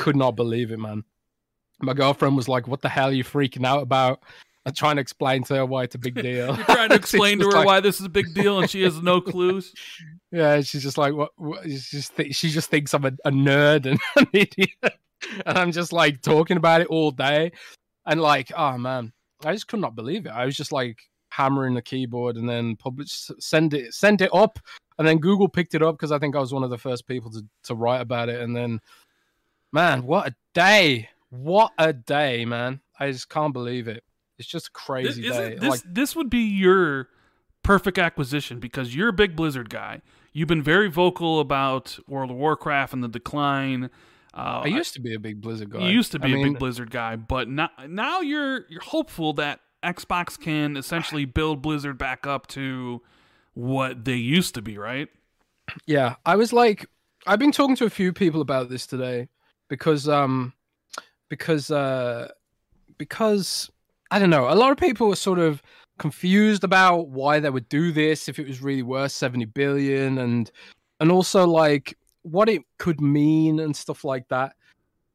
could 0.00 0.16
not 0.16 0.36
believe 0.36 0.70
it, 0.72 0.78
man. 0.78 1.04
My 1.80 1.94
girlfriend 1.94 2.36
was 2.36 2.48
like, 2.48 2.66
"What 2.68 2.82
the 2.82 2.88
hell 2.88 3.08
are 3.08 3.12
you 3.12 3.24
freaking 3.24 3.64
out 3.66 3.82
about?" 3.82 4.22
I'm 4.66 4.74
trying 4.74 4.96
to 4.96 5.00
explain 5.00 5.42
to 5.44 5.54
her 5.54 5.66
why 5.66 5.84
it's 5.84 5.94
a 5.94 5.98
big 5.98 6.14
deal. 6.22 6.54
You're 6.56 6.64
trying 6.64 6.90
to 6.90 6.94
explain 7.04 7.38
to 7.38 7.46
her 7.46 7.52
like- 7.52 7.66
why 7.66 7.80
this 7.80 8.00
is 8.00 8.06
a 8.06 8.10
big 8.10 8.34
deal, 8.34 8.58
and 8.60 8.68
she 8.70 8.82
has 8.82 9.00
no 9.02 9.20
clues. 9.20 9.72
Yeah, 10.32 10.60
she's 10.60 10.84
just 10.84 10.96
like, 10.96 11.12
what? 11.12 11.32
what 11.38 11.64
she 11.64 11.70
just 11.70 12.14
th- 12.16 12.36
she 12.36 12.50
just 12.50 12.70
thinks 12.70 12.94
I'm 12.94 13.04
a, 13.04 13.10
a 13.24 13.32
nerd 13.32 13.86
and 13.86 13.98
an 14.16 14.28
idiot. 14.32 14.70
and 15.44 15.58
I'm 15.58 15.72
just 15.72 15.92
like 15.92 16.22
talking 16.22 16.56
about 16.56 16.82
it 16.82 16.86
all 16.86 17.10
day, 17.10 17.50
and 18.06 18.20
like, 18.20 18.52
oh 18.56 18.78
man, 18.78 19.12
I 19.44 19.52
just 19.52 19.66
could 19.66 19.80
not 19.80 19.96
believe 19.96 20.26
it. 20.26 20.30
I 20.30 20.44
was 20.44 20.56
just 20.56 20.70
like 20.70 21.00
hammering 21.30 21.74
the 21.74 21.82
keyboard 21.82 22.36
and 22.36 22.48
then 22.48 22.76
publish, 22.76 23.28
send 23.40 23.74
it, 23.74 23.92
send 23.92 24.20
it 24.20 24.30
up, 24.32 24.60
and 25.00 25.08
then 25.08 25.18
Google 25.18 25.48
picked 25.48 25.74
it 25.74 25.82
up 25.82 25.96
because 25.96 26.12
I 26.12 26.20
think 26.20 26.36
I 26.36 26.38
was 26.40 26.52
one 26.54 26.62
of 26.62 26.70
the 26.70 26.78
first 26.78 27.08
people 27.08 27.32
to 27.32 27.44
to 27.64 27.74
write 27.74 28.00
about 28.00 28.28
it, 28.28 28.40
and 28.40 28.54
then, 28.54 28.78
man, 29.72 30.04
what 30.04 30.28
a 30.28 30.34
day! 30.54 31.08
What 31.30 31.72
a 31.78 31.92
day, 31.92 32.44
man! 32.44 32.80
I 32.98 33.10
just 33.12 33.28
can't 33.28 33.52
believe 33.52 33.88
it. 33.88 34.04
It's 34.38 34.48
just 34.48 34.68
a 34.68 34.70
crazy 34.70 35.22
This, 35.22 35.36
day. 35.36 35.54
this, 35.56 35.68
like, 35.68 35.80
this 35.84 36.16
would 36.16 36.30
be 36.30 36.40
your 36.40 37.08
perfect 37.62 37.98
acquisition 37.98 38.58
because 38.58 38.94
you're 38.94 39.08
a 39.08 39.12
big 39.12 39.36
Blizzard 39.36 39.68
guy. 39.70 40.00
You've 40.32 40.48
been 40.48 40.62
very 40.62 40.88
vocal 40.88 41.40
about 41.40 41.98
World 42.08 42.30
of 42.30 42.36
Warcraft 42.36 42.94
and 42.94 43.04
the 43.04 43.08
decline. 43.08 43.90
Uh, 44.32 44.62
I 44.64 44.68
used 44.68 44.94
to 44.94 45.00
be 45.00 45.14
a 45.14 45.18
big 45.18 45.40
Blizzard 45.40 45.70
guy. 45.70 45.80
You 45.80 45.90
used 45.90 46.12
to 46.12 46.18
be 46.18 46.28
I 46.28 46.30
a 46.30 46.34
mean, 46.34 46.52
big 46.52 46.58
Blizzard 46.58 46.90
guy, 46.90 47.16
but 47.16 47.48
now 47.48 47.68
now 47.86 48.20
you're 48.20 48.64
you're 48.68 48.82
hopeful 48.82 49.32
that 49.34 49.60
Xbox 49.84 50.38
can 50.38 50.76
essentially 50.76 51.24
build 51.24 51.62
Blizzard 51.62 51.98
back 51.98 52.26
up 52.26 52.46
to 52.48 53.02
what 53.54 54.04
they 54.04 54.14
used 54.14 54.54
to 54.54 54.62
be, 54.62 54.78
right? 54.78 55.08
Yeah, 55.86 56.16
I 56.24 56.36
was 56.36 56.52
like, 56.52 56.86
I've 57.26 57.38
been 57.38 57.52
talking 57.52 57.76
to 57.76 57.84
a 57.84 57.90
few 57.90 58.12
people 58.12 58.40
about 58.40 58.68
this 58.68 58.86
today 58.86 59.28
because, 59.70 60.06
um, 60.06 60.52
because, 61.30 61.70
uh, 61.70 62.28
because 62.98 63.70
I 64.10 64.18
don't 64.18 64.28
know, 64.28 64.50
a 64.50 64.54
lot 64.54 64.72
of 64.72 64.76
people 64.76 65.08
were 65.08 65.16
sort 65.16 65.38
of 65.38 65.62
confused 65.98 66.64
about 66.64 67.08
why 67.08 67.40
they 67.40 67.50
would 67.50 67.68
do 67.68 67.92
this 67.92 68.28
if 68.28 68.38
it 68.38 68.46
was 68.46 68.60
really 68.60 68.82
worth 68.82 69.12
seventy 69.12 69.46
billion, 69.46 70.18
and 70.18 70.50
and 70.98 71.10
also 71.10 71.46
like 71.46 71.96
what 72.22 72.48
it 72.48 72.62
could 72.78 73.00
mean 73.00 73.60
and 73.60 73.74
stuff 73.74 74.04
like 74.04 74.28
that. 74.28 74.54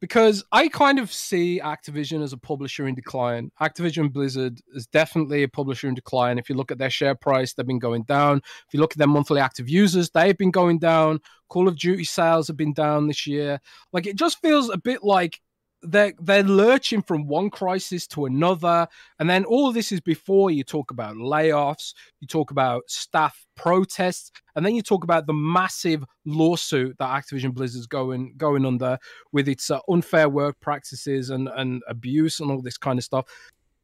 Because 0.06 0.44
I 0.52 0.68
kind 0.68 1.00
of 1.00 1.12
see 1.12 1.60
Activision 1.60 2.22
as 2.22 2.32
a 2.32 2.38
publisher 2.38 2.88
in 2.88 2.94
decline. 2.94 3.50
Activision 3.60 4.14
Blizzard 4.14 4.62
is 4.76 4.86
definitely 4.86 5.42
a 5.42 5.48
publisher 5.48 5.88
in 5.88 5.96
decline. 5.96 6.38
If 6.38 6.48
you 6.48 6.54
look 6.54 6.72
at 6.72 6.78
their 6.78 6.92
share 6.92 7.16
price, 7.16 7.54
they've 7.54 7.66
been 7.66 7.80
going 7.80 8.04
down. 8.04 8.38
If 8.68 8.74
you 8.76 8.80
look 8.80 8.92
at 8.92 9.00
their 9.00 9.08
monthly 9.08 9.42
active 9.42 9.68
users, 9.68 10.12
they've 10.12 10.38
been 10.38 10.52
going 10.52 10.78
down. 10.78 11.22
Call 11.50 11.68
of 11.68 11.76
Duty 11.76 12.04
sales 12.04 12.46
have 12.50 12.56
been 12.56 12.72
down 12.72 13.08
this 13.08 13.26
year. 13.26 13.60
Like 13.94 14.06
it 14.06 14.16
just 14.16 14.40
feels 14.44 14.70
a 14.70 14.78
bit 14.78 15.04
like 15.04 15.42
they're 15.88 16.14
they're 16.20 16.44
lurching 16.44 17.02
from 17.02 17.28
one 17.28 17.50
crisis 17.50 18.08
to 18.08 18.26
another, 18.26 18.88
and 19.20 19.30
then 19.30 19.46
all 19.46 19.68
of 19.68 19.74
this 19.74 19.92
is 19.92 20.02
before 20.02 20.52
you 20.52 20.64
talk 20.64 20.92
about 20.92 21.16
layoffs, 21.16 21.94
you 22.20 22.28
talk 22.28 22.52
about 22.52 22.84
staff 22.90 23.46
protests, 23.56 24.32
and 24.56 24.66
then 24.66 24.76
you 24.76 24.82
talk 24.82 25.04
about 25.04 25.26
the 25.28 25.34
massive 25.34 26.04
lawsuit 26.26 26.98
that 27.00 27.10
Activision 27.10 27.54
Blizzard's 27.54 27.88
going 27.88 28.34
going 28.38 28.66
under 28.66 28.98
with 29.32 29.48
its 29.48 29.70
uh, 29.72 29.80
unfair 29.90 30.30
work 30.30 30.60
practices 30.60 31.30
and 31.30 31.50
and 31.56 31.82
abuse 31.88 32.40
and 32.40 32.52
all 32.52 32.62
this 32.62 32.78
kind 32.78 33.00
of 33.00 33.04
stuff. 33.04 33.26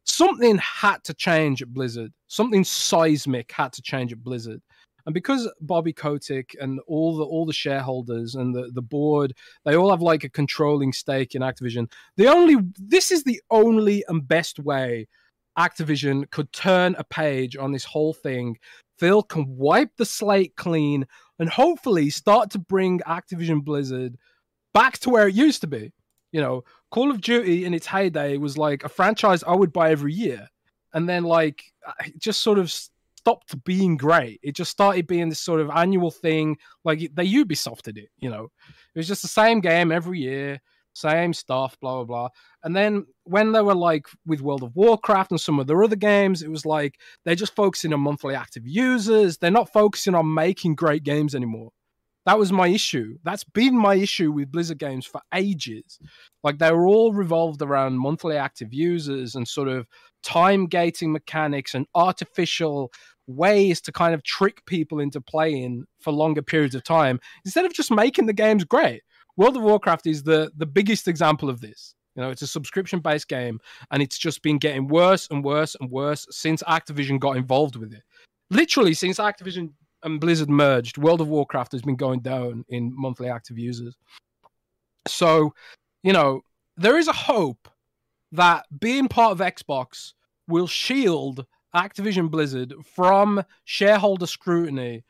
Something 0.04 0.58
had 0.58 1.04
to 1.04 1.14
change 1.14 1.62
at 1.62 1.74
Blizzard. 1.74 2.12
Something 2.28 2.64
seismic 2.64 3.52
had 3.52 3.72
to 3.74 3.82
change 3.82 4.12
at 4.12 4.24
Blizzard. 4.24 4.62
And 5.06 5.14
because 5.14 5.50
Bobby 5.62 5.94
Kotick 5.94 6.56
and 6.60 6.80
all 6.88 7.18
the 7.18 7.24
all 7.24 7.46
the 7.46 7.54
shareholders 7.54 8.36
and 8.36 8.54
the, 8.56 8.72
the 8.74 8.82
board, 8.82 9.34
they 9.66 9.76
all 9.76 9.90
have 9.90 10.02
like 10.02 10.24
a 10.24 10.30
controlling 10.30 10.94
stake 10.94 11.36
in 11.36 11.42
Activision. 11.42 11.92
The 12.18 12.28
only 12.28 12.58
this 12.78 13.12
is 13.12 13.24
the 13.24 13.42
only 13.50 14.04
and 14.08 14.28
best 14.28 14.60
way 14.60 15.08
Activision 15.58 16.30
could 16.30 16.52
turn 16.54 16.96
a 16.98 17.04
page 17.04 17.58
on 17.58 17.72
this 17.72 17.86
whole 17.86 18.14
thing. 18.14 18.58
Phil 18.98 19.24
can 19.24 19.46
wipe 19.58 19.96
the 19.98 20.06
slate 20.06 20.56
clean 20.56 21.06
and 21.40 21.50
hopefully 21.50 22.10
start 22.10 22.52
to 22.52 22.60
bring 22.60 23.00
Activision 23.00 23.64
Blizzard 23.64 24.16
back 24.74 25.00
to 25.00 25.10
where 25.10 25.28
it 25.28 25.36
used 25.36 25.62
to 25.62 25.68
be. 25.68 25.92
You 26.32 26.40
know, 26.40 26.64
Call 26.92 27.10
of 27.10 27.20
Duty 27.20 27.66
in 27.66 27.74
its 27.74 27.88
heyday 27.88 28.38
was 28.38 28.58
like 28.58 28.84
a 28.84 28.90
franchise 28.90 29.44
I 29.44 29.56
would 29.56 29.74
buy 29.74 29.92
every 29.92 30.14
year. 30.14 30.48
And 30.94 31.08
then 31.10 31.24
like 31.24 31.64
just 32.18 32.42
sort 32.42 32.60
of 32.60 32.74
stopped 33.22 33.64
being 33.64 33.98
great. 33.98 34.40
It 34.44 34.56
just 34.56 34.72
started 34.72 35.08
being 35.08 35.30
this 35.30 35.42
sort 35.42 35.62
of 35.62 35.70
annual 35.70 36.12
thing. 36.12 36.58
Like 36.84 37.00
they 37.14 37.28
Ubisofted 37.28 37.98
it, 37.98 38.10
you 38.18 38.30
know. 38.30 38.50
It 38.96 39.00
was 39.00 39.08
just 39.08 39.22
the 39.22 39.28
same 39.28 39.62
game 39.62 39.92
every 39.92 40.20
year, 40.20 40.60
same 40.94 41.34
stuff, 41.34 41.78
blah 41.80 41.98
blah 41.98 42.06
blah. 42.06 42.30
And 42.64 42.76
then 42.76 43.06
when 43.24 43.52
they 43.52 43.62
were 43.62 43.76
like 43.76 44.08
with 44.26 44.42
World 44.42 44.64
of 44.64 44.76
Warcraft 44.76 45.32
and 45.32 45.42
some 45.42 45.60
of 45.60 45.68
their 45.68 45.84
other 45.84 45.96
games, 45.96 46.42
it 46.42 46.50
was 46.50 46.66
like 46.66 47.00
they're 47.24 47.36
just 47.36 47.56
focusing 47.56 47.94
on 47.94 48.02
monthly 48.02 48.36
active 48.36 48.68
users. 48.68 49.38
They're 49.38 49.52
not 49.52 49.72
focusing 49.72 50.16
on 50.16 50.34
making 50.34 50.76
great 50.76 51.04
games 51.04 51.36
anymore. 51.36 51.72
That 52.26 52.38
was 52.38 52.52
my 52.52 52.68
issue. 52.68 53.18
That's 53.24 53.44
been 53.44 53.76
my 53.76 53.96
issue 53.96 54.32
with 54.32 54.52
Blizzard 54.52 54.78
games 54.78 55.08
for 55.08 55.22
ages. 55.34 55.98
Like 56.44 56.60
they 56.60 56.72
were 56.72 56.86
all 56.86 57.14
revolved 57.14 57.64
around 57.64 57.98
monthly 57.98 58.38
active 58.38 58.72
users 58.74 59.34
and 59.34 59.48
sort 59.48 59.68
of 59.68 59.88
time 60.22 60.68
gating 60.68 61.12
mechanics 61.12 61.74
and 61.74 61.88
artificial 61.96 62.92
ways 63.28 63.82
to 63.82 63.92
kind 63.92 64.14
of 64.14 64.24
trick 64.24 64.66
people 64.66 65.00
into 65.00 65.22
playing 65.22 65.86
for 66.00 66.12
longer 66.12 66.42
periods 66.42 66.76
of 66.76 66.84
time 66.84 67.20
instead 67.46 67.66
of 67.66 67.74
just 67.74 67.92
making 67.92 68.26
the 68.26 68.34
games 68.34 68.64
great. 68.64 69.04
World 69.38 69.58
of 69.58 69.64
Warcraft 69.64 70.08
is 70.08 70.24
the 70.24 70.52
the 70.58 70.66
biggest 70.66 71.08
example 71.08 71.50
of 71.50 71.62
this. 71.62 71.96
You 72.16 72.22
know, 72.22 72.30
it's 72.30 72.42
a 72.42 72.48
subscription 72.48 73.00
based 73.00 73.30
game 73.30 73.60
and 73.92 74.04
it's 74.04 74.18
just 74.18 74.42
been 74.42 74.58
getting 74.58 74.88
worse 74.88 75.28
and 75.32 75.44
worse 75.44 75.76
and 75.80 75.90
worse 75.90 76.28
since 76.30 76.62
Activision 76.64 77.20
got 77.20 77.38
involved 77.38 77.78
with 77.78 77.94
it. 77.94 78.04
Literally 78.50 78.94
since 78.94 79.18
Activision 79.18 79.72
and 80.04 80.20
Blizzard 80.20 80.50
merged, 80.50 80.98
World 80.98 81.22
of 81.22 81.30
Warcraft 81.30 81.72
has 81.72 81.82
been 81.84 81.96
going 81.96 82.20
down 82.20 82.66
in 82.70 82.92
monthly 82.96 83.30
active 83.30 83.58
users. 83.58 83.96
So, 85.08 85.54
you 86.04 86.12
know, 86.12 86.42
there 86.78 86.98
is 86.98 87.08
a 87.08 87.14
hope 87.14 87.70
that 88.32 88.66
being 88.80 89.08
part 89.08 89.32
of 89.32 89.40
Xbox 89.40 90.14
will 90.48 90.68
shield 90.68 91.46
Activision 91.76 92.30
Blizzard 92.30 92.74
from 92.96 93.44
shareholder 93.66 94.28
scrutiny 94.28 95.04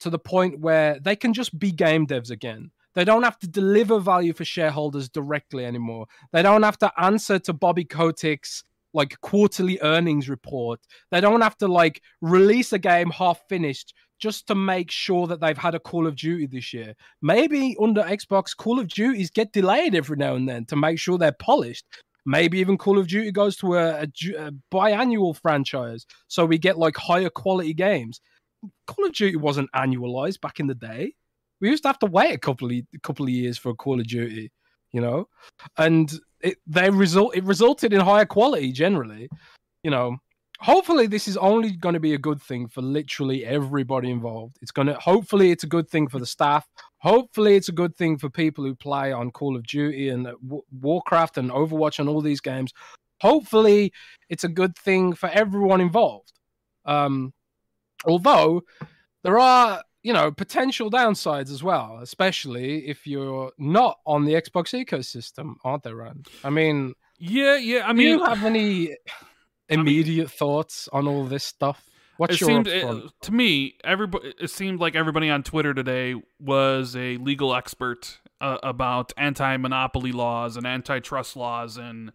to 0.00 0.10
the 0.10 0.18
point 0.18 0.60
where 0.60 0.98
they 1.00 1.16
can 1.16 1.32
just 1.32 1.58
be 1.58 1.72
game 1.72 2.06
devs 2.06 2.30
again. 2.30 2.70
They 2.94 3.04
don't 3.04 3.22
have 3.22 3.38
to 3.40 3.46
deliver 3.46 3.98
value 3.98 4.32
for 4.32 4.44
shareholders 4.44 5.08
directly 5.08 5.64
anymore. 5.66 6.06
They 6.32 6.42
don't 6.42 6.62
have 6.62 6.78
to 6.78 6.92
answer 6.98 7.38
to 7.40 7.52
Bobby 7.52 7.84
Kotick's 7.84 8.62
like 8.94 9.20
quarterly 9.20 9.78
earnings 9.82 10.28
report. 10.28 10.80
They 11.10 11.20
don't 11.20 11.42
have 11.42 11.58
to 11.58 11.68
like 11.68 12.02
release 12.22 12.72
a 12.72 12.78
game 12.78 13.10
half 13.10 13.40
finished 13.48 13.92
just 14.18 14.46
to 14.46 14.54
make 14.54 14.90
sure 14.90 15.26
that 15.26 15.40
they've 15.40 15.58
had 15.58 15.74
a 15.74 15.80
Call 15.80 16.06
of 16.06 16.16
Duty 16.16 16.46
this 16.46 16.72
year. 16.72 16.94
Maybe 17.20 17.76
under 17.80 18.02
Xbox, 18.02 18.56
Call 18.56 18.80
of 18.80 18.88
Duties 18.88 19.30
get 19.30 19.52
delayed 19.52 19.94
every 19.94 20.16
now 20.16 20.34
and 20.34 20.48
then 20.48 20.64
to 20.66 20.76
make 20.76 20.98
sure 20.98 21.18
they're 21.18 21.32
polished. 21.32 21.84
Maybe 22.26 22.58
even 22.58 22.76
Call 22.76 22.98
of 22.98 23.06
Duty 23.06 23.30
goes 23.30 23.56
to 23.58 23.74
a, 23.76 24.00
a, 24.00 24.02
a 24.02 24.52
biannual 24.72 25.40
franchise, 25.40 26.04
so 26.26 26.44
we 26.44 26.58
get 26.58 26.76
like 26.76 26.96
higher 26.96 27.30
quality 27.30 27.72
games. 27.72 28.20
Call 28.88 29.06
of 29.06 29.12
Duty 29.12 29.36
wasn't 29.36 29.70
annualized 29.72 30.40
back 30.40 30.58
in 30.58 30.66
the 30.66 30.74
day. 30.74 31.14
We 31.60 31.70
used 31.70 31.84
to 31.84 31.88
have 31.88 32.00
to 32.00 32.06
wait 32.06 32.34
a 32.34 32.38
couple 32.38 32.66
of 32.66 32.72
a 32.72 32.84
couple 33.02 33.24
of 33.24 33.30
years 33.30 33.56
for 33.56 33.70
a 33.70 33.74
Call 33.74 34.00
of 34.00 34.08
Duty, 34.08 34.50
you 34.92 35.00
know, 35.00 35.28
and 35.78 36.12
it 36.40 36.58
they 36.66 36.90
result 36.90 37.36
it 37.36 37.44
resulted 37.44 37.92
in 37.92 38.00
higher 38.00 38.26
quality 38.26 38.72
generally, 38.72 39.28
you 39.84 39.90
know. 39.90 40.18
Hopefully, 40.60 41.06
this 41.06 41.28
is 41.28 41.36
only 41.36 41.72
going 41.72 41.92
to 41.92 42.00
be 42.00 42.14
a 42.14 42.18
good 42.18 42.40
thing 42.40 42.68
for 42.68 42.82
literally 42.82 43.44
everybody 43.44 44.10
involved. 44.10 44.56
It's 44.62 44.70
going 44.70 44.88
to 44.88 44.94
hopefully 44.94 45.50
it's 45.50 45.64
a 45.64 45.68
good 45.68 45.88
thing 45.88 46.08
for 46.08 46.18
the 46.18 46.26
staff. 46.26 46.66
Hopefully, 46.98 47.56
it's 47.56 47.68
a 47.68 47.72
good 47.72 47.94
thing 47.96 48.18
for 48.18 48.30
people 48.30 48.64
who 48.64 48.74
play 48.74 49.12
on 49.12 49.30
Call 49.30 49.56
of 49.56 49.66
Duty 49.66 50.08
and 50.08 50.28
Warcraft 50.80 51.38
and 51.38 51.50
Overwatch 51.50 51.98
and 51.98 52.08
all 52.08 52.20
these 52.20 52.40
games. 52.40 52.72
Hopefully, 53.20 53.92
it's 54.28 54.44
a 54.44 54.48
good 54.48 54.76
thing 54.76 55.12
for 55.12 55.28
everyone 55.28 55.80
involved. 55.80 56.32
Um, 56.84 57.32
although 58.04 58.62
there 59.22 59.38
are 59.38 59.82
you 60.02 60.12
know 60.12 60.30
potential 60.30 60.88
downsides 60.88 61.50
as 61.50 61.62
well 61.62 61.98
especially 62.00 62.86
if 62.88 63.06
you're 63.06 63.50
not 63.58 63.98
on 64.06 64.24
the 64.24 64.34
xbox 64.34 64.72
ecosystem 64.72 65.54
aren't 65.64 65.82
there 65.82 65.96
Rand? 65.96 66.28
i 66.44 66.50
mean 66.50 66.94
yeah 67.18 67.56
yeah 67.56 67.86
i 67.86 67.92
mean 67.92 68.18
do 68.18 68.22
you 68.22 68.24
have 68.24 68.44
any 68.44 68.96
immediate 69.68 70.30
thoughts 70.30 70.88
on 70.92 71.06
all 71.06 71.24
this 71.24 71.44
stuff? 71.44 71.88
What's 72.16 72.34
it 72.34 72.40
your 72.40 72.48
seemed 72.48 72.66
it, 72.68 73.02
to 73.22 73.32
me 73.32 73.74
everybody 73.84 74.32
it 74.40 74.48
seemed 74.48 74.80
like 74.80 74.94
everybody 74.94 75.28
on 75.28 75.42
twitter 75.42 75.74
today 75.74 76.14
was 76.40 76.96
a 76.96 77.18
legal 77.18 77.54
expert 77.54 78.20
uh, 78.40 78.58
about 78.62 79.12
anti-monopoly 79.18 80.12
laws 80.12 80.56
and 80.56 80.66
antitrust 80.66 81.36
laws 81.36 81.76
and 81.76 82.12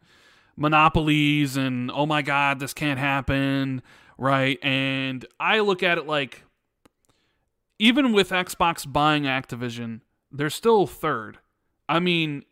monopolies 0.55 1.55
and 1.55 1.91
oh 1.91 2.05
my 2.05 2.21
god 2.21 2.59
this 2.59 2.73
can't 2.73 2.99
happen 2.99 3.81
right? 4.17 4.59
And 4.63 5.25
i 5.39 5.59
look 5.59 5.83
at 5.83 5.97
it 5.97 6.07
like 6.07 6.43
even 7.79 8.11
with 8.11 8.29
xbox 8.29 8.91
buying 8.91 9.23
activision 9.23 10.01
they're 10.31 10.49
still 10.49 10.87
third. 10.87 11.37
I 11.87 11.99
mean 11.99 12.43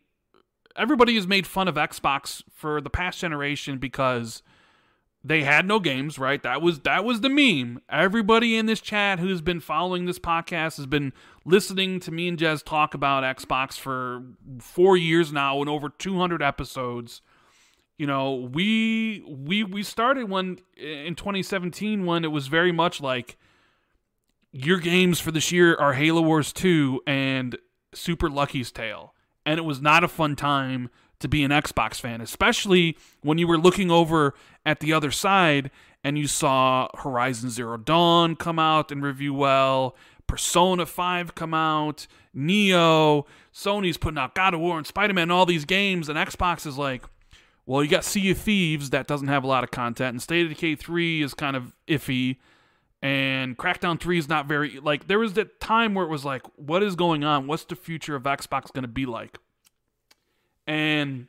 everybody 0.76 1.16
has 1.16 1.26
made 1.26 1.46
fun 1.46 1.66
of 1.66 1.74
xbox 1.74 2.42
for 2.52 2.80
the 2.80 2.90
past 2.90 3.18
generation 3.18 3.78
because 3.78 4.42
they 5.22 5.42
had 5.42 5.66
no 5.66 5.80
games, 5.80 6.18
right? 6.18 6.42
That 6.42 6.62
was 6.62 6.80
that 6.80 7.04
was 7.04 7.20
the 7.20 7.28
meme. 7.28 7.82
Everybody 7.90 8.56
in 8.56 8.66
this 8.66 8.80
chat 8.80 9.18
who's 9.18 9.42
been 9.42 9.60
following 9.60 10.06
this 10.06 10.18
podcast 10.18 10.76
has 10.78 10.86
been 10.86 11.12
listening 11.44 12.00
to 12.00 12.10
me 12.10 12.28
and 12.28 12.38
Jez 12.38 12.64
talk 12.64 12.94
about 12.94 13.22
Xbox 13.36 13.78
for 13.78 14.22
4 14.60 14.96
years 14.96 15.32
now 15.32 15.60
and 15.60 15.68
over 15.68 15.90
200 15.90 16.42
episodes. 16.42 17.20
You 17.98 18.06
know, 18.06 18.34
we 18.34 19.22
we 19.26 19.62
we 19.62 19.82
started 19.82 20.30
when 20.30 20.58
in 20.76 21.14
2017 21.14 22.06
when 22.06 22.24
it 22.24 22.32
was 22.32 22.46
very 22.46 22.72
much 22.72 23.02
like 23.02 23.36
your 24.52 24.78
games 24.78 25.20
for 25.20 25.30
this 25.30 25.52
year 25.52 25.76
are 25.76 25.92
Halo 25.92 26.22
Wars 26.22 26.52
2 26.52 27.02
and 27.06 27.58
Super 27.94 28.30
Lucky's 28.30 28.72
Tale. 28.72 29.14
And 29.44 29.58
it 29.58 29.64
was 29.64 29.82
not 29.82 30.02
a 30.02 30.08
fun 30.08 30.34
time 30.34 30.88
to 31.20 31.28
be 31.28 31.44
an 31.44 31.50
Xbox 31.50 32.00
fan, 32.00 32.20
especially 32.20 32.96
when 33.22 33.38
you 33.38 33.46
were 33.46 33.58
looking 33.58 33.90
over 33.90 34.34
at 34.66 34.80
the 34.80 34.92
other 34.92 35.10
side 35.10 35.70
and 36.02 36.18
you 36.18 36.26
saw 36.26 36.88
Horizon 36.98 37.50
Zero 37.50 37.76
Dawn 37.76 38.34
come 38.34 38.58
out 38.58 38.90
and 38.90 39.02
review 39.02 39.34
well, 39.34 39.94
Persona 40.26 40.86
5 40.86 41.34
come 41.34 41.54
out, 41.54 42.06
Nioh, 42.34 43.24
Sony's 43.52 43.96
putting 43.96 44.18
out 44.18 44.34
God 44.34 44.54
of 44.54 44.60
War 44.60 44.78
and 44.78 44.86
Spider 44.86 45.12
Man, 45.12 45.30
all 45.30 45.46
these 45.46 45.64
games, 45.64 46.08
and 46.08 46.16
Xbox 46.16 46.66
is 46.66 46.78
like, 46.78 47.04
well, 47.66 47.84
you 47.84 47.90
got 47.90 48.04
Sea 48.04 48.30
of 48.30 48.38
Thieves 48.38 48.90
that 48.90 49.06
doesn't 49.06 49.28
have 49.28 49.44
a 49.44 49.46
lot 49.46 49.64
of 49.64 49.70
content, 49.70 50.10
and 50.10 50.22
State 50.22 50.44
of 50.44 50.48
Decay 50.50 50.74
3 50.76 51.22
is 51.22 51.34
kind 51.34 51.56
of 51.56 51.74
iffy, 51.86 52.38
and 53.02 53.58
Crackdown 53.58 54.00
3 54.00 54.18
is 54.18 54.28
not 54.28 54.46
very. 54.46 54.80
Like, 54.80 55.06
there 55.06 55.18
was 55.18 55.34
that 55.34 55.60
time 55.60 55.94
where 55.94 56.04
it 56.04 56.10
was 56.10 56.24
like, 56.24 56.42
what 56.56 56.82
is 56.82 56.94
going 56.96 57.24
on? 57.24 57.46
What's 57.46 57.64
the 57.64 57.76
future 57.76 58.16
of 58.16 58.22
Xbox 58.22 58.72
going 58.72 58.82
to 58.82 58.88
be 58.88 59.06
like? 59.06 59.38
And 60.70 61.26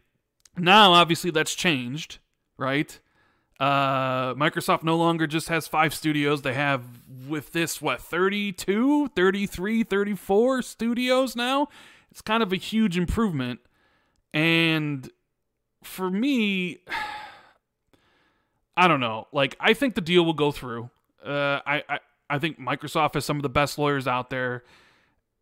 now, 0.55 0.93
obviously, 0.93 1.31
that's 1.31 1.55
changed, 1.55 2.19
right? 2.59 2.99
Uh, 3.59 4.35
Microsoft 4.35 4.83
no 4.83 4.95
longer 4.95 5.25
just 5.25 5.49
has 5.49 5.67
five 5.67 5.95
studios. 5.95 6.43
They 6.43 6.53
have, 6.53 6.83
with 7.27 7.51
this, 7.51 7.81
what, 7.81 8.03
32, 8.03 9.07
33, 9.15 9.83
34 9.83 10.61
studios 10.61 11.35
now? 11.35 11.69
It's 12.11 12.21
kind 12.21 12.43
of 12.43 12.53
a 12.53 12.55
huge 12.55 12.99
improvement. 12.99 13.61
And 14.31 15.09
for 15.83 16.11
me, 16.11 16.81
I 18.77 18.87
don't 18.87 18.99
know. 18.99 19.27
Like, 19.31 19.55
I 19.59 19.73
think 19.73 19.95
the 19.95 20.01
deal 20.01 20.23
will 20.23 20.33
go 20.33 20.51
through. 20.51 20.91
Uh, 21.25 21.61
I, 21.65 21.83
I, 21.89 21.99
I 22.29 22.37
think 22.37 22.59
Microsoft 22.59 23.15
has 23.15 23.25
some 23.25 23.37
of 23.37 23.43
the 23.43 23.49
best 23.49 23.79
lawyers 23.79 24.07
out 24.07 24.29
there. 24.29 24.65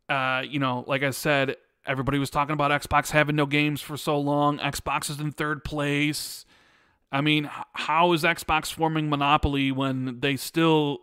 Uh, 0.08 0.42
you 0.48 0.58
know, 0.58 0.84
like 0.86 1.02
I 1.02 1.10
said, 1.10 1.56
everybody 1.86 2.18
was 2.18 2.30
talking 2.30 2.52
about 2.52 2.70
Xbox 2.70 3.10
having 3.10 3.36
no 3.36 3.46
games 3.46 3.80
for 3.80 3.96
so 3.96 4.18
long. 4.18 4.58
Xbox 4.58 5.10
is 5.10 5.20
in 5.20 5.32
third 5.32 5.64
place. 5.64 6.44
I 7.12 7.20
mean, 7.20 7.50
how 7.72 8.12
is 8.12 8.22
Xbox 8.22 8.72
forming 8.72 9.08
monopoly 9.08 9.72
when 9.72 10.20
they 10.20 10.36
still 10.36 11.00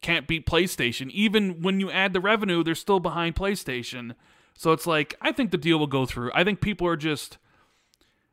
can't 0.00 0.26
beat 0.26 0.46
PlayStation? 0.46 1.10
Even 1.10 1.60
when 1.60 1.80
you 1.80 1.90
add 1.90 2.12
the 2.12 2.20
revenue, 2.20 2.64
they're 2.64 2.74
still 2.74 3.00
behind 3.00 3.34
PlayStation. 3.34 4.14
So 4.54 4.72
it's 4.72 4.86
like, 4.86 5.14
I 5.20 5.32
think 5.32 5.50
the 5.50 5.58
deal 5.58 5.78
will 5.78 5.86
go 5.86 6.06
through. 6.06 6.30
I 6.34 6.44
think 6.44 6.60
people 6.60 6.86
are 6.86 6.96
just. 6.96 7.38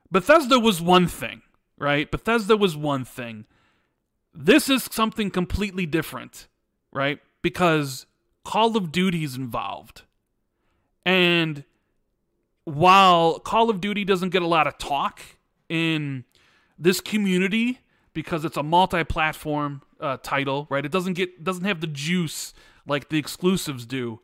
Bethesda 0.10 0.58
was 0.60 0.82
one 0.82 1.08
thing, 1.08 1.42
right? 1.78 2.10
Bethesda 2.10 2.56
was 2.56 2.78
one 2.78 3.04
thing. 3.04 3.46
This 4.34 4.70
is 4.70 4.88
something 4.92 5.30
completely 5.30 5.86
different, 5.86 6.48
right? 6.94 7.20
Because 7.42 8.06
Call 8.46 8.78
of 8.78 8.92
Duty's 8.92 9.36
involved. 9.36 10.04
And 11.06 11.66
while 12.68 13.40
Call 13.40 13.70
of 13.70 13.80
Duty 13.80 14.04
doesn't 14.04 14.32
get 14.32 14.42
a 14.42 14.48
lot 14.48 14.68
of 14.68 14.78
talk 14.78 15.22
in 15.70 16.26
this 16.78 17.00
community 17.00 17.80
because 18.12 18.44
it's 18.44 18.58
a 18.58 18.64
multi-platform 18.64 19.82
uh, 20.02 20.18
title, 20.22 20.68
right? 20.70 20.86
It 20.86 20.92
doesn't 20.92 21.14
get 21.14 21.46
doesn't 21.46 21.64
have 21.64 21.80
the 21.80 21.88
juice 21.88 22.54
like 22.86 23.08
the 23.08 23.18
exclusives 23.18 23.86
do. 23.86 24.20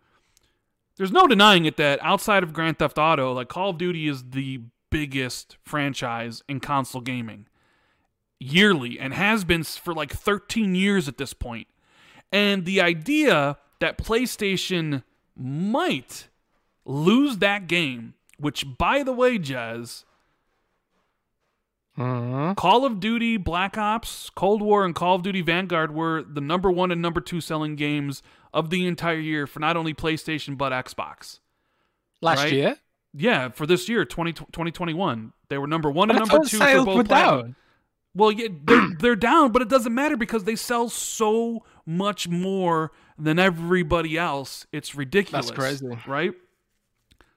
There's 0.98 1.12
no 1.12 1.26
denying 1.26 1.64
it 1.64 1.78
that 1.78 2.00
outside 2.02 2.44
of 2.44 2.52
Grand 2.52 2.80
Theft 2.80 2.98
Auto, 2.98 3.32
like 3.32 3.48
Call 3.48 3.70
of 3.70 3.78
Duty 3.78 4.10
is 4.10 4.32
the 4.32 4.60
biggest 4.90 5.56
franchise 5.64 6.44
in 6.50 6.60
console 6.60 7.00
gaming 7.00 7.48
yearly 8.42 9.00
and 9.00 9.14
has 9.14 9.46
been 9.46 9.64
for 9.64 9.94
like 9.94 10.12
13 10.12 10.76
years 10.76 11.08
at 11.08 11.18
this 11.18 11.34
point. 11.34 11.68
And 12.30 12.66
the 12.66 12.82
idea 12.82 13.58
that 13.80 13.98
PlayStation 13.98 15.04
might 15.34 16.28
lose 16.84 17.38
that 17.38 17.68
game 17.68 18.16
which, 18.44 18.66
by 18.78 19.02
the 19.04 19.14
way, 19.14 19.40
Jez, 19.40 20.04
uh-huh. 21.98 22.56
Call 22.56 22.86
of 22.86 23.00
Duty, 23.00 23.38
Black 23.38 23.78
Ops, 23.78 24.32
Cold 24.32 24.62
War, 24.62 24.84
and 24.84 24.96
Call 24.96 25.16
of 25.16 25.22
Duty 25.22 25.42
Vanguard 25.42 25.94
were 25.94 26.24
the 26.24 26.42
number 26.42 26.72
one 26.72 26.92
and 26.92 27.02
number 27.02 27.22
two 27.22 27.40
selling 27.40 27.76
games 27.76 28.24
of 28.54 28.70
the 28.70 28.88
entire 28.88 29.20
year 29.20 29.46
for 29.46 29.60
not 29.60 29.78
only 29.78 29.94
PlayStation 29.94 30.58
but 30.58 30.72
Xbox. 30.72 31.40
Last 32.22 32.44
right? 32.44 32.54
year? 32.54 32.78
Yeah, 33.14 33.50
for 33.50 33.68
this 33.68 33.88
year, 33.88 34.06
20, 34.06 34.34
2021. 34.34 35.34
They 35.50 35.58
were 35.60 35.68
number 35.68 35.92
one 35.92 36.10
and 36.10 36.18
number 36.18 36.40
two 36.46 36.58
for 36.58 36.86
both. 36.86 37.08
Down. 37.08 37.56
Well, 38.16 38.32
yeah, 38.32 38.48
they're, 38.64 38.88
they're 39.00 39.16
down, 39.16 39.52
but 39.52 39.62
it 39.62 39.70
doesn't 39.70 39.94
matter 39.94 40.18
because 40.18 40.46
they 40.46 40.56
sell 40.56 40.90
so 40.90 41.64
much 41.86 42.28
more 42.28 42.92
than 43.20 43.38
everybody 43.38 44.18
else. 44.18 44.66
It's 44.72 44.96
ridiculous. 44.96 45.48
That's 45.48 45.58
crazy. 45.58 45.88
Right? 46.08 46.34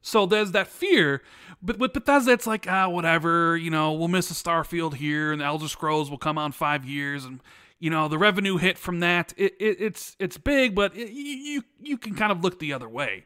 So 0.07 0.25
there's 0.25 0.53
that 0.53 0.69
fear. 0.69 1.21
But 1.61 1.81
with 1.81 1.93
Bethesda, 1.93 2.31
it's 2.31 2.47
like, 2.47 2.67
ah, 2.69 2.89
whatever, 2.89 3.57
you 3.57 3.71
know, 3.71 3.93
we'll 3.93 4.07
miss 4.07 4.31
a 4.31 4.35
Starfield 4.35 4.95
here 4.95 5.33
and 5.33 5.41
the 5.41 5.45
Elder 5.45 5.67
Scrolls 5.67 6.11
will 6.11 6.17
come 6.17 6.39
out 6.39 6.47
in 6.47 6.53
five 6.53 6.85
years. 6.85 7.25
And, 7.25 7.41
you 7.81 7.91
know, 7.91 8.07
the 8.07 8.17
revenue 8.17 8.57
hit 8.57 8.79
from 8.79 9.01
that, 9.01 9.35
it, 9.37 9.55
it 9.59 9.79
it's 9.81 10.17
it's 10.21 10.39
big, 10.39 10.77
but 10.77 10.97
it, 10.97 11.11
you, 11.11 11.65
you 11.83 11.99
can 11.99 12.15
kind 12.15 12.31
of 12.31 12.45
look 12.45 12.61
the 12.61 12.73
other 12.73 12.89
way. 12.89 13.25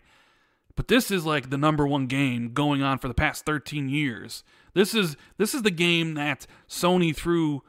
But 0.74 0.88
this 0.88 1.10
is 1.10 1.26
like 1.26 1.50
the 1.50 1.58
number 1.58 1.86
one 1.86 2.06
game 2.06 2.54
going 2.54 2.82
on 2.82 2.98
for 2.98 3.08
the 3.08 3.14
past 3.14 3.44
13 3.44 3.90
years. 3.90 4.42
This 4.72 4.94
is 4.94 5.18
this 5.36 5.54
is 5.54 5.60
the 5.60 5.70
game 5.70 6.14
that 6.14 6.46
Sony 6.66 7.14
threw 7.14 7.62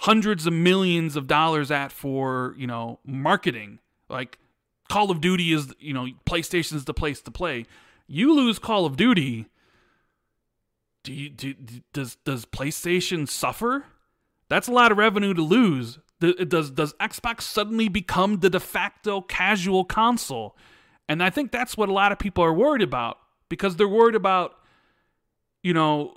hundreds 0.00 0.46
of 0.46 0.52
millions 0.52 1.16
of 1.16 1.26
dollars 1.26 1.70
at 1.70 1.90
for, 1.90 2.54
you 2.58 2.66
know, 2.66 2.98
marketing. 3.06 3.78
Like 4.10 4.38
Call 4.90 5.10
of 5.10 5.22
Duty 5.22 5.54
is, 5.54 5.72
you 5.80 5.94
know, 5.94 6.06
PlayStation 6.26 6.74
is 6.74 6.84
the 6.84 6.92
place 6.92 7.22
to 7.22 7.30
play. 7.30 7.64
You 8.08 8.34
lose 8.34 8.58
Call 8.58 8.86
of 8.86 8.96
Duty. 8.96 9.46
Do 11.04 11.12
you, 11.12 11.28
do, 11.28 11.54
does 11.92 12.16
does 12.24 12.44
PlayStation 12.44 13.28
suffer? 13.28 13.84
That's 14.48 14.66
a 14.66 14.72
lot 14.72 14.90
of 14.90 14.98
revenue 14.98 15.34
to 15.34 15.42
lose. 15.42 15.98
Does 16.20 16.70
does 16.70 16.94
Xbox 16.94 17.42
suddenly 17.42 17.88
become 17.88 18.40
the 18.40 18.50
de 18.50 18.58
facto 18.58 19.20
casual 19.20 19.84
console? 19.84 20.56
And 21.08 21.22
I 21.22 21.30
think 21.30 21.52
that's 21.52 21.76
what 21.76 21.88
a 21.88 21.92
lot 21.92 22.10
of 22.10 22.18
people 22.18 22.42
are 22.42 22.52
worried 22.52 22.82
about 22.82 23.18
because 23.48 23.76
they're 23.76 23.88
worried 23.88 24.14
about, 24.14 24.54
you 25.62 25.72
know, 25.72 26.14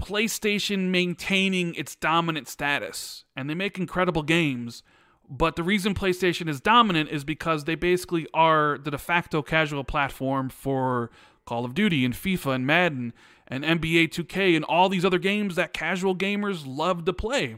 PlayStation 0.00 0.90
maintaining 0.90 1.74
its 1.74 1.94
dominant 1.94 2.48
status. 2.48 3.24
And 3.36 3.50
they 3.50 3.54
make 3.54 3.78
incredible 3.78 4.22
games. 4.22 4.82
But 5.28 5.56
the 5.56 5.62
reason 5.62 5.94
PlayStation 5.94 6.48
is 6.48 6.60
dominant 6.60 7.10
is 7.10 7.22
because 7.22 7.64
they 7.64 7.76
basically 7.76 8.26
are 8.34 8.78
the 8.78 8.90
de 8.90 8.98
facto 8.98 9.42
casual 9.42 9.84
platform 9.84 10.48
for 10.48 11.10
Call 11.46 11.64
of 11.64 11.74
Duty 11.74 12.04
and 12.04 12.14
FIFA 12.14 12.54
and 12.56 12.66
Madden 12.66 13.12
and 13.48 13.64
NBA 13.64 14.10
2K 14.10 14.54
and 14.54 14.64
all 14.64 14.88
these 14.88 15.04
other 15.04 15.18
games 15.18 15.56
that 15.56 15.72
casual 15.72 16.14
gamers 16.14 16.62
love 16.66 17.04
to 17.04 17.12
play. 17.12 17.56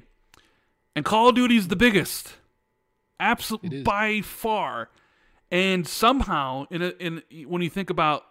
And 0.97 1.05
Call 1.05 1.29
of 1.29 1.35
Duty 1.35 1.57
is 1.57 1.69
the 1.69 1.77
biggest, 1.77 2.35
absolutely 3.21 3.83
by 3.83 4.21
far. 4.21 4.91
And 5.51 5.87
somehow, 5.87 6.67
in 6.71 6.83
a, 6.83 6.89
in 6.99 7.23
when 7.47 7.63
you 7.63 7.71
think 7.71 7.91
about 7.91 8.25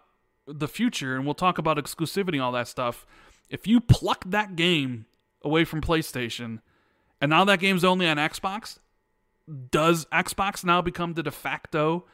the 0.46 0.68
future, 0.68 1.14
and 1.14 1.24
we'll 1.24 1.34
talk 1.34 1.58
about 1.58 1.76
exclusivity 1.76 2.34
and 2.34 2.42
all 2.42 2.52
that 2.52 2.68
stuff, 2.68 3.06
if 3.48 3.66
you 3.66 3.80
pluck 3.80 4.24
that 4.26 4.56
game 4.56 5.06
away 5.44 5.64
from 5.64 5.80
PlayStation, 5.80 6.60
and 7.20 7.30
now 7.30 7.44
that 7.44 7.60
game's 7.60 7.84
only 7.84 8.08
on 8.08 8.16
Xbox, 8.16 8.78
does 9.70 10.04
Xbox 10.06 10.64
now 10.64 10.82
become 10.82 11.14
the 11.14 11.22
de 11.22 11.30
facto 11.30 12.04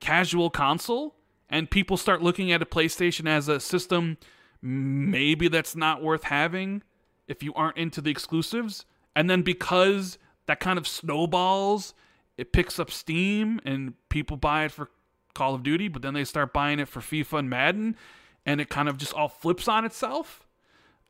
casual 0.00 0.50
console? 0.50 1.14
And 1.48 1.70
people 1.70 1.96
start 1.96 2.22
looking 2.22 2.50
at 2.52 2.62
a 2.62 2.66
PlayStation 2.66 3.28
as 3.28 3.48
a 3.48 3.60
system 3.60 4.18
maybe 4.62 5.48
that's 5.48 5.76
not 5.76 6.02
worth 6.02 6.24
having 6.24 6.82
if 7.28 7.42
you 7.42 7.52
aren't 7.54 7.76
into 7.76 8.00
the 8.00 8.10
exclusives. 8.10 8.84
And 9.14 9.30
then 9.30 9.42
because 9.42 10.18
that 10.46 10.60
kind 10.60 10.78
of 10.78 10.88
snowballs, 10.88 11.94
it 12.36 12.52
picks 12.52 12.78
up 12.78 12.90
steam 12.90 13.60
and 13.64 13.94
people 14.08 14.36
buy 14.36 14.64
it 14.64 14.72
for 14.72 14.90
Call 15.34 15.54
of 15.54 15.62
Duty, 15.62 15.88
but 15.88 16.02
then 16.02 16.14
they 16.14 16.24
start 16.24 16.52
buying 16.52 16.80
it 16.80 16.88
for 16.88 17.00
FIFA 17.00 17.40
and 17.40 17.50
Madden, 17.50 17.96
and 18.44 18.60
it 18.60 18.68
kind 18.70 18.88
of 18.88 18.96
just 18.96 19.12
all 19.12 19.28
flips 19.28 19.68
on 19.68 19.84
itself. 19.84 20.46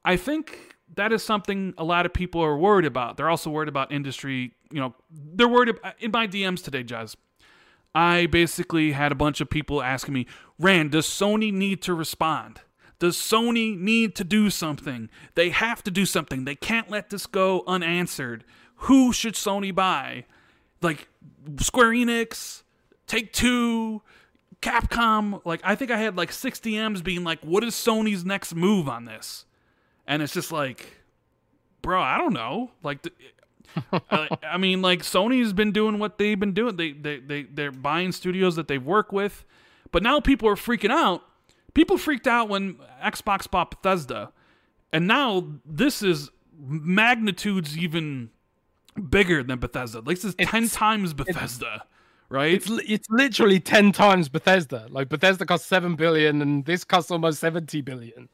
I 0.04 0.16
think 0.16 0.76
that 0.94 1.12
is 1.12 1.22
something 1.22 1.74
a 1.78 1.84
lot 1.84 2.06
of 2.06 2.12
people 2.12 2.42
are 2.42 2.56
worried 2.56 2.86
about. 2.86 3.16
They're 3.16 3.30
also 3.30 3.50
worried 3.50 3.68
about 3.68 3.92
industry. 3.92 4.52
You 4.70 4.80
know, 4.80 4.94
they're 5.10 5.48
worried 5.48 5.70
about, 5.70 6.00
in 6.00 6.10
my 6.10 6.26
DMs 6.26 6.62
today, 6.62 6.84
Jez. 6.84 7.16
I 7.96 8.26
basically 8.26 8.92
had 8.92 9.10
a 9.10 9.14
bunch 9.14 9.40
of 9.40 9.48
people 9.48 9.82
asking 9.82 10.12
me, 10.12 10.26
Rand, 10.58 10.90
does 10.90 11.06
Sony 11.06 11.50
need 11.50 11.80
to 11.82 11.94
respond? 11.94 12.60
Does 12.98 13.16
Sony 13.16 13.74
need 13.74 14.14
to 14.16 14.24
do 14.24 14.50
something? 14.50 15.08
They 15.34 15.48
have 15.48 15.82
to 15.84 15.90
do 15.90 16.04
something. 16.04 16.44
They 16.44 16.56
can't 16.56 16.90
let 16.90 17.08
this 17.08 17.26
go 17.26 17.64
unanswered. 17.66 18.44
who 18.80 19.14
should 19.14 19.32
Sony 19.32 19.74
buy? 19.74 20.26
Like 20.82 21.08
Square 21.58 21.92
Enix, 21.92 22.64
Take 23.06 23.32
Two, 23.32 24.02
Capcom. 24.60 25.40
Like 25.46 25.62
I 25.64 25.74
think 25.74 25.90
I 25.90 25.96
had 25.96 26.18
like 26.18 26.30
six 26.32 26.60
DMs 26.60 27.02
being 27.02 27.24
like, 27.24 27.40
"What 27.40 27.64
is 27.64 27.74
Sony's 27.74 28.26
next 28.26 28.54
move 28.54 28.86
on 28.90 29.06
this?" 29.06 29.46
And 30.06 30.20
it's 30.20 30.34
just 30.34 30.52
like, 30.52 31.00
bro, 31.80 32.00
I 32.00 32.18
don't 32.18 32.34
know. 32.34 32.72
Like, 32.82 33.06
the, 33.90 34.38
I, 34.42 34.56
mean, 34.58 34.82
like 34.82 35.02
Sony's 35.02 35.52
been 35.52 35.72
doing 35.72 35.98
what 35.98 36.18
they've 36.18 36.38
been 36.38 36.52
doing. 36.52 36.76
They 36.76 36.92
they 36.92 37.18
they 37.18 37.42
they're 37.44 37.72
buying 37.72 38.12
studios 38.12 38.56
that 38.56 38.68
they've 38.68 38.82
worked 38.82 39.12
with, 39.12 39.44
but 39.92 40.02
now 40.02 40.20
people 40.20 40.48
are 40.48 40.56
freaking 40.56 40.90
out. 40.90 41.22
People 41.74 41.98
freaked 41.98 42.26
out 42.26 42.48
when 42.48 42.76
Xbox 43.02 43.50
bought 43.50 43.70
Bethesda, 43.70 44.32
and 44.92 45.06
now 45.06 45.46
this 45.64 46.02
is 46.02 46.30
magnitudes 46.58 47.76
even 47.76 48.30
bigger 49.10 49.42
than 49.42 49.58
Bethesda. 49.58 49.98
Like 49.98 50.16
this 50.16 50.24
is 50.24 50.34
ten 50.36 50.68
times 50.68 51.12
Bethesda, 51.12 51.84
right? 52.28 52.54
It's 52.54 52.70
it's 52.70 53.08
literally 53.10 53.60
ten 53.60 53.92
times 53.92 54.28
Bethesda. 54.28 54.86
Like 54.90 55.08
Bethesda 55.08 55.44
cost 55.44 55.66
seven 55.66 55.96
billion, 55.96 56.40
and 56.42 56.64
this 56.64 56.84
costs 56.84 57.10
almost 57.10 57.40
seventy 57.40 57.80
billion. 57.80 58.28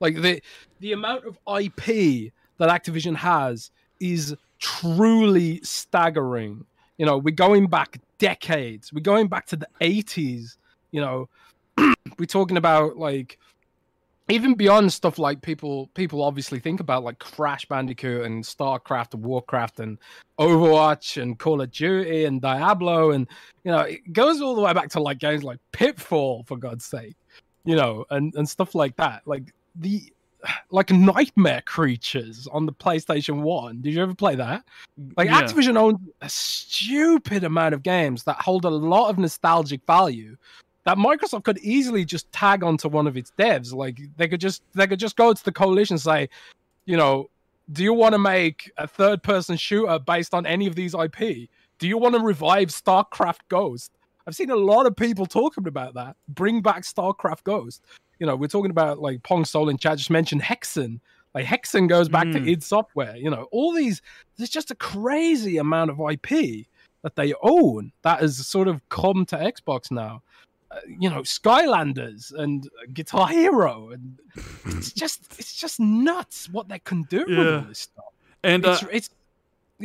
Like 0.00 0.20
the 0.20 0.40
the 0.80 0.92
amount 0.92 1.24
of 1.24 1.38
IP 1.48 2.32
that 2.58 2.68
Activision 2.68 3.16
has 3.16 3.70
is 4.00 4.34
truly 4.64 5.60
staggering. 5.62 6.64
You 6.96 7.04
know, 7.06 7.18
we're 7.18 7.34
going 7.34 7.66
back 7.66 7.98
decades. 8.18 8.92
We're 8.92 9.00
going 9.00 9.28
back 9.28 9.46
to 9.46 9.56
the 9.56 9.68
eighties. 9.80 10.56
You 10.90 11.02
know, 11.02 11.28
we're 12.18 12.26
talking 12.26 12.56
about 12.56 12.96
like 12.96 13.38
even 14.28 14.54
beyond 14.54 14.90
stuff 14.90 15.18
like 15.18 15.42
people 15.42 15.88
people 15.94 16.22
obviously 16.22 16.58
think 16.58 16.80
about 16.80 17.04
like 17.04 17.18
Crash 17.18 17.66
Bandicoot 17.66 18.24
and 18.24 18.42
StarCraft 18.42 19.12
and 19.12 19.22
Warcraft 19.22 19.80
and 19.80 19.98
Overwatch 20.38 21.20
and 21.20 21.38
Call 21.38 21.60
of 21.60 21.70
Duty 21.70 22.24
and 22.24 22.40
Diablo 22.40 23.10
and 23.10 23.28
you 23.64 23.70
know 23.70 23.80
it 23.80 24.12
goes 24.12 24.40
all 24.40 24.54
the 24.54 24.62
way 24.62 24.72
back 24.72 24.88
to 24.90 25.00
like 25.00 25.18
games 25.18 25.44
like 25.44 25.58
Pitfall 25.72 26.44
for 26.44 26.56
God's 26.56 26.86
sake, 26.86 27.16
you 27.64 27.76
know, 27.76 28.06
and 28.10 28.34
and 28.34 28.48
stuff 28.48 28.74
like 28.74 28.96
that. 28.96 29.22
Like 29.26 29.52
the 29.74 30.10
like 30.70 30.90
nightmare 30.90 31.62
creatures 31.66 32.48
on 32.52 32.66
the 32.66 32.72
PlayStation 32.72 33.42
One. 33.42 33.80
Did 33.80 33.94
you 33.94 34.02
ever 34.02 34.14
play 34.14 34.34
that? 34.36 34.64
Like 35.16 35.28
Yeah. 35.28 35.42
Activision 35.42 35.76
owns 35.76 35.98
a 36.20 36.28
stupid 36.28 37.44
amount 37.44 37.74
of 37.74 37.82
games 37.82 38.24
that 38.24 38.36
hold 38.36 38.64
a 38.64 38.70
lot 38.70 39.10
of 39.10 39.18
nostalgic 39.18 39.80
value 39.86 40.36
that 40.84 40.98
Microsoft 40.98 41.44
could 41.44 41.58
easily 41.58 42.04
just 42.04 42.30
tag 42.32 42.62
onto 42.62 42.88
one 42.88 43.06
of 43.06 43.16
its 43.16 43.32
devs. 43.38 43.72
Like 43.72 43.98
they 44.16 44.28
could 44.28 44.40
just 44.40 44.62
they 44.74 44.86
could 44.86 45.00
just 45.00 45.16
go 45.16 45.32
to 45.32 45.44
the 45.44 45.52
coalition 45.52 45.94
and 45.94 46.00
say, 46.00 46.28
you 46.84 46.96
know, 46.96 47.30
do 47.72 47.82
you 47.82 47.94
want 47.94 48.12
to 48.12 48.18
make 48.18 48.70
a 48.76 48.86
third 48.86 49.22
person 49.22 49.56
shooter 49.56 49.98
based 49.98 50.34
on 50.34 50.46
any 50.46 50.66
of 50.66 50.74
these 50.74 50.94
IP? 50.94 51.48
Do 51.78 51.88
you 51.88 51.98
want 51.98 52.14
to 52.14 52.20
revive 52.20 52.68
StarCraft 52.68 53.40
Ghost? 53.48 53.90
I've 54.26 54.34
seen 54.36 54.50
a 54.50 54.56
lot 54.56 54.86
of 54.86 54.96
people 54.96 55.26
talking 55.26 55.66
about 55.66 55.94
that. 55.94 56.16
Bring 56.28 56.62
back 56.62 56.82
StarCraft 56.82 57.44
Ghost. 57.44 57.82
You 58.18 58.26
know, 58.26 58.36
we're 58.36 58.46
talking 58.48 58.70
about 58.70 58.98
like 59.00 59.22
Pong 59.22 59.44
Soul 59.44 59.68
and 59.68 59.78
chat 59.78 59.98
just 59.98 60.10
mentioned 60.10 60.42
Hexen. 60.42 61.00
Like 61.34 61.44
Hexen 61.46 61.88
goes 61.88 62.08
back 62.08 62.24
to 62.32 62.38
Mm. 62.40 62.48
id 62.48 62.62
Software. 62.62 63.16
You 63.16 63.28
know, 63.30 63.48
all 63.50 63.72
these. 63.74 64.00
There's 64.36 64.50
just 64.50 64.70
a 64.70 64.74
crazy 64.76 65.58
amount 65.58 65.90
of 65.90 65.98
IP 66.00 66.66
that 67.02 67.16
they 67.16 67.34
own 67.42 67.92
that 68.02 68.20
has 68.20 68.46
sort 68.46 68.68
of 68.68 68.80
come 68.88 69.26
to 69.26 69.36
Xbox 69.36 69.90
now. 69.90 70.22
Uh, 70.70 70.78
you 70.98 71.10
know, 71.10 71.20
Skylanders 71.20 72.32
and 72.32 72.68
Guitar 72.94 73.28
Hero, 73.28 73.90
and 73.90 74.18
it's 74.66 74.92
just 74.92 75.38
it's 75.38 75.54
just 75.54 75.78
nuts 75.80 76.48
what 76.50 76.68
they 76.68 76.78
can 76.78 77.02
do 77.04 77.24
with 77.28 77.38
Yeah. 77.38 77.56
all 77.56 77.60
this 77.62 77.80
stuff. 77.80 78.04
and 78.42 78.64
uh, 78.64 78.70
It's 78.70 78.82
it's, 78.82 78.92
it's 78.92 79.10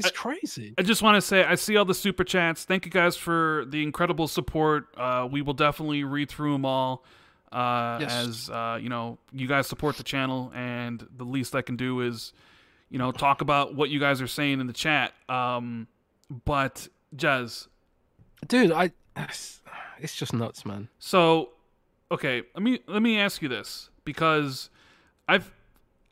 I- 0.06 0.10
crazy. 0.12 0.74
I 0.78 0.84
just 0.84 1.02
want 1.02 1.16
to 1.16 1.22
say 1.22 1.44
I 1.44 1.56
see 1.56 1.76
all 1.78 1.86
the 1.86 1.94
super 1.94 2.24
chats. 2.24 2.64
Thank 2.66 2.86
you 2.86 2.92
guys 2.92 3.16
for 3.18 3.66
the 3.68 3.84
incredible 3.84 4.28
support. 4.28 4.88
Uh, 4.96 5.28
we 5.30 5.42
will 5.42 5.54
definitely 5.54 6.04
read 6.04 6.30
through 6.30 6.54
them 6.54 6.66
all. 6.66 7.04
Uh, 7.52 7.98
Yes. 8.02 8.12
As 8.12 8.50
uh, 8.50 8.78
you 8.82 8.90
know, 8.90 9.18
you 9.34 9.48
guys 9.48 9.68
support 9.68 9.98
the 9.98 10.04
channel, 10.04 10.52
and 10.54 11.06
the 11.18 11.24
least 11.24 11.56
I 11.56 11.62
can 11.64 11.76
do 11.76 12.02
is, 12.02 12.32
you 12.90 13.00
know, 13.00 13.12
talk 13.12 13.42
about 13.42 13.74
what 13.76 13.90
you 13.90 14.00
guys 14.00 14.22
are 14.22 14.28
saying 14.28 14.60
in 14.60 14.68
the 14.68 14.74
chat. 14.74 15.14
Um, 15.28 15.88
but 16.46 16.88
Jez, 17.16 17.68
Dude, 18.48 18.72
I 18.72 18.92
it's 20.00 20.16
just 20.16 20.34
nuts, 20.34 20.66
man. 20.66 20.90
So, 21.00 21.50
okay, 22.12 22.44
let 22.54 22.62
me 22.64 22.80
let 22.88 23.02
me 23.02 23.20
ask 23.20 23.42
you 23.42 23.50
this 23.50 23.90
because 24.06 24.70
I've 25.28 25.52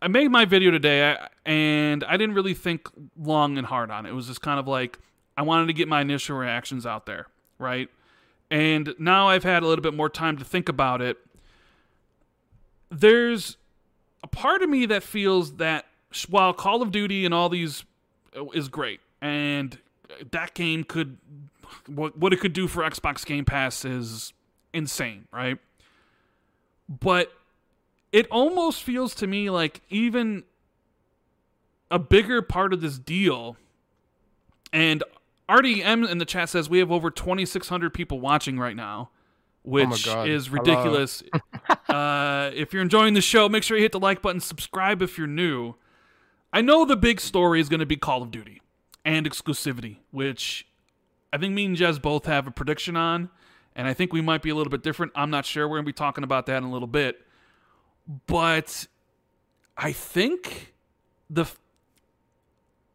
I 0.01 0.07
made 0.07 0.29
my 0.29 0.45
video 0.45 0.71
today 0.71 1.17
and 1.45 2.03
I 2.03 2.17
didn't 2.17 2.35
really 2.35 2.53
think 2.53 2.87
long 3.17 3.57
and 3.57 3.65
hard 3.65 3.89
on 3.89 4.05
it. 4.05 4.09
It 4.09 4.13
was 4.13 4.27
just 4.27 4.41
kind 4.41 4.59
of 4.59 4.67
like 4.67 4.99
I 5.35 5.41
wanted 5.41 5.67
to 5.67 5.73
get 5.73 5.87
my 5.87 6.01
initial 6.01 6.37
reactions 6.37 6.85
out 6.85 7.05
there, 7.05 7.27
right? 7.57 7.89
And 8.51 8.93
now 8.99 9.27
I've 9.27 9.43
had 9.43 9.63
a 9.63 9.67
little 9.67 9.81
bit 9.81 9.93
more 9.93 10.09
time 10.09 10.37
to 10.37 10.45
think 10.45 10.69
about 10.69 11.01
it. 11.01 11.17
There's 12.89 13.57
a 14.23 14.27
part 14.27 14.61
of 14.61 14.69
me 14.69 14.85
that 14.85 15.03
feels 15.03 15.55
that 15.55 15.85
while 16.29 16.53
Call 16.53 16.81
of 16.81 16.91
Duty 16.91 17.25
and 17.25 17.33
all 17.33 17.49
these 17.49 17.83
uh, 18.35 18.45
is 18.49 18.69
great 18.69 19.01
and 19.21 19.77
that 20.31 20.53
game 20.53 20.83
could 20.83 21.17
what 21.87 22.17
what 22.17 22.33
it 22.33 22.39
could 22.39 22.53
do 22.53 22.67
for 22.67 22.83
Xbox 22.83 23.25
Game 23.25 23.45
Pass 23.45 23.83
is 23.83 24.31
insane, 24.73 25.27
right? 25.31 25.57
But 26.87 27.33
it 28.11 28.27
almost 28.31 28.83
feels 28.83 29.13
to 29.15 29.27
me 29.27 29.49
like 29.49 29.81
even 29.89 30.43
a 31.89 31.99
bigger 31.99 32.41
part 32.41 32.73
of 32.73 32.81
this 32.81 32.97
deal 32.97 33.57
and 34.73 35.03
RDM 35.49 36.09
in 36.09 36.17
the 36.17 36.25
chat 36.25 36.49
says 36.49 36.69
we 36.69 36.79
have 36.79 36.91
over 36.91 37.09
2600 37.09 37.93
people 37.93 38.19
watching 38.19 38.59
right 38.59 38.75
now, 38.75 39.09
which 39.63 40.05
God. 40.05 40.27
is 40.27 40.49
ridiculous. 40.49 41.23
uh, 41.89 42.51
if 42.53 42.73
you're 42.73 42.81
enjoying 42.81 43.13
the 43.13 43.21
show, 43.21 43.47
make 43.47 43.63
sure 43.63 43.77
you 43.77 43.83
hit 43.83 43.93
the 43.93 43.99
like 43.99 44.21
button, 44.21 44.41
subscribe 44.41 45.01
if 45.01 45.17
you're 45.17 45.27
new. 45.27 45.75
I 46.51 46.61
know 46.61 46.85
the 46.85 46.97
big 46.97 47.19
story 47.19 47.61
is 47.61 47.69
going 47.69 47.79
to 47.79 47.85
be 47.85 47.95
Call 47.95 48.21
of 48.23 48.31
Duty 48.31 48.61
and 49.05 49.29
exclusivity, 49.29 49.97
which 50.11 50.67
I 51.31 51.37
think 51.37 51.53
me 51.53 51.65
and 51.65 51.77
Jez 51.77 52.01
both 52.01 52.25
have 52.25 52.47
a 52.47 52.51
prediction 52.51 52.97
on, 52.97 53.29
and 53.75 53.87
I 53.87 53.93
think 53.93 54.11
we 54.11 54.21
might 54.21 54.41
be 54.41 54.49
a 54.49 54.55
little 54.55 54.71
bit 54.71 54.83
different. 54.83 55.13
I'm 55.15 55.29
not 55.29 55.45
sure. 55.45 55.67
We're 55.67 55.77
going 55.77 55.85
to 55.85 55.89
be 55.89 55.93
talking 55.93 56.23
about 56.23 56.45
that 56.47 56.57
in 56.57 56.63
a 56.63 56.71
little 56.71 56.87
bit. 56.87 57.21
But 58.27 58.87
I 59.77 59.91
think 59.91 60.73
the 61.29 61.45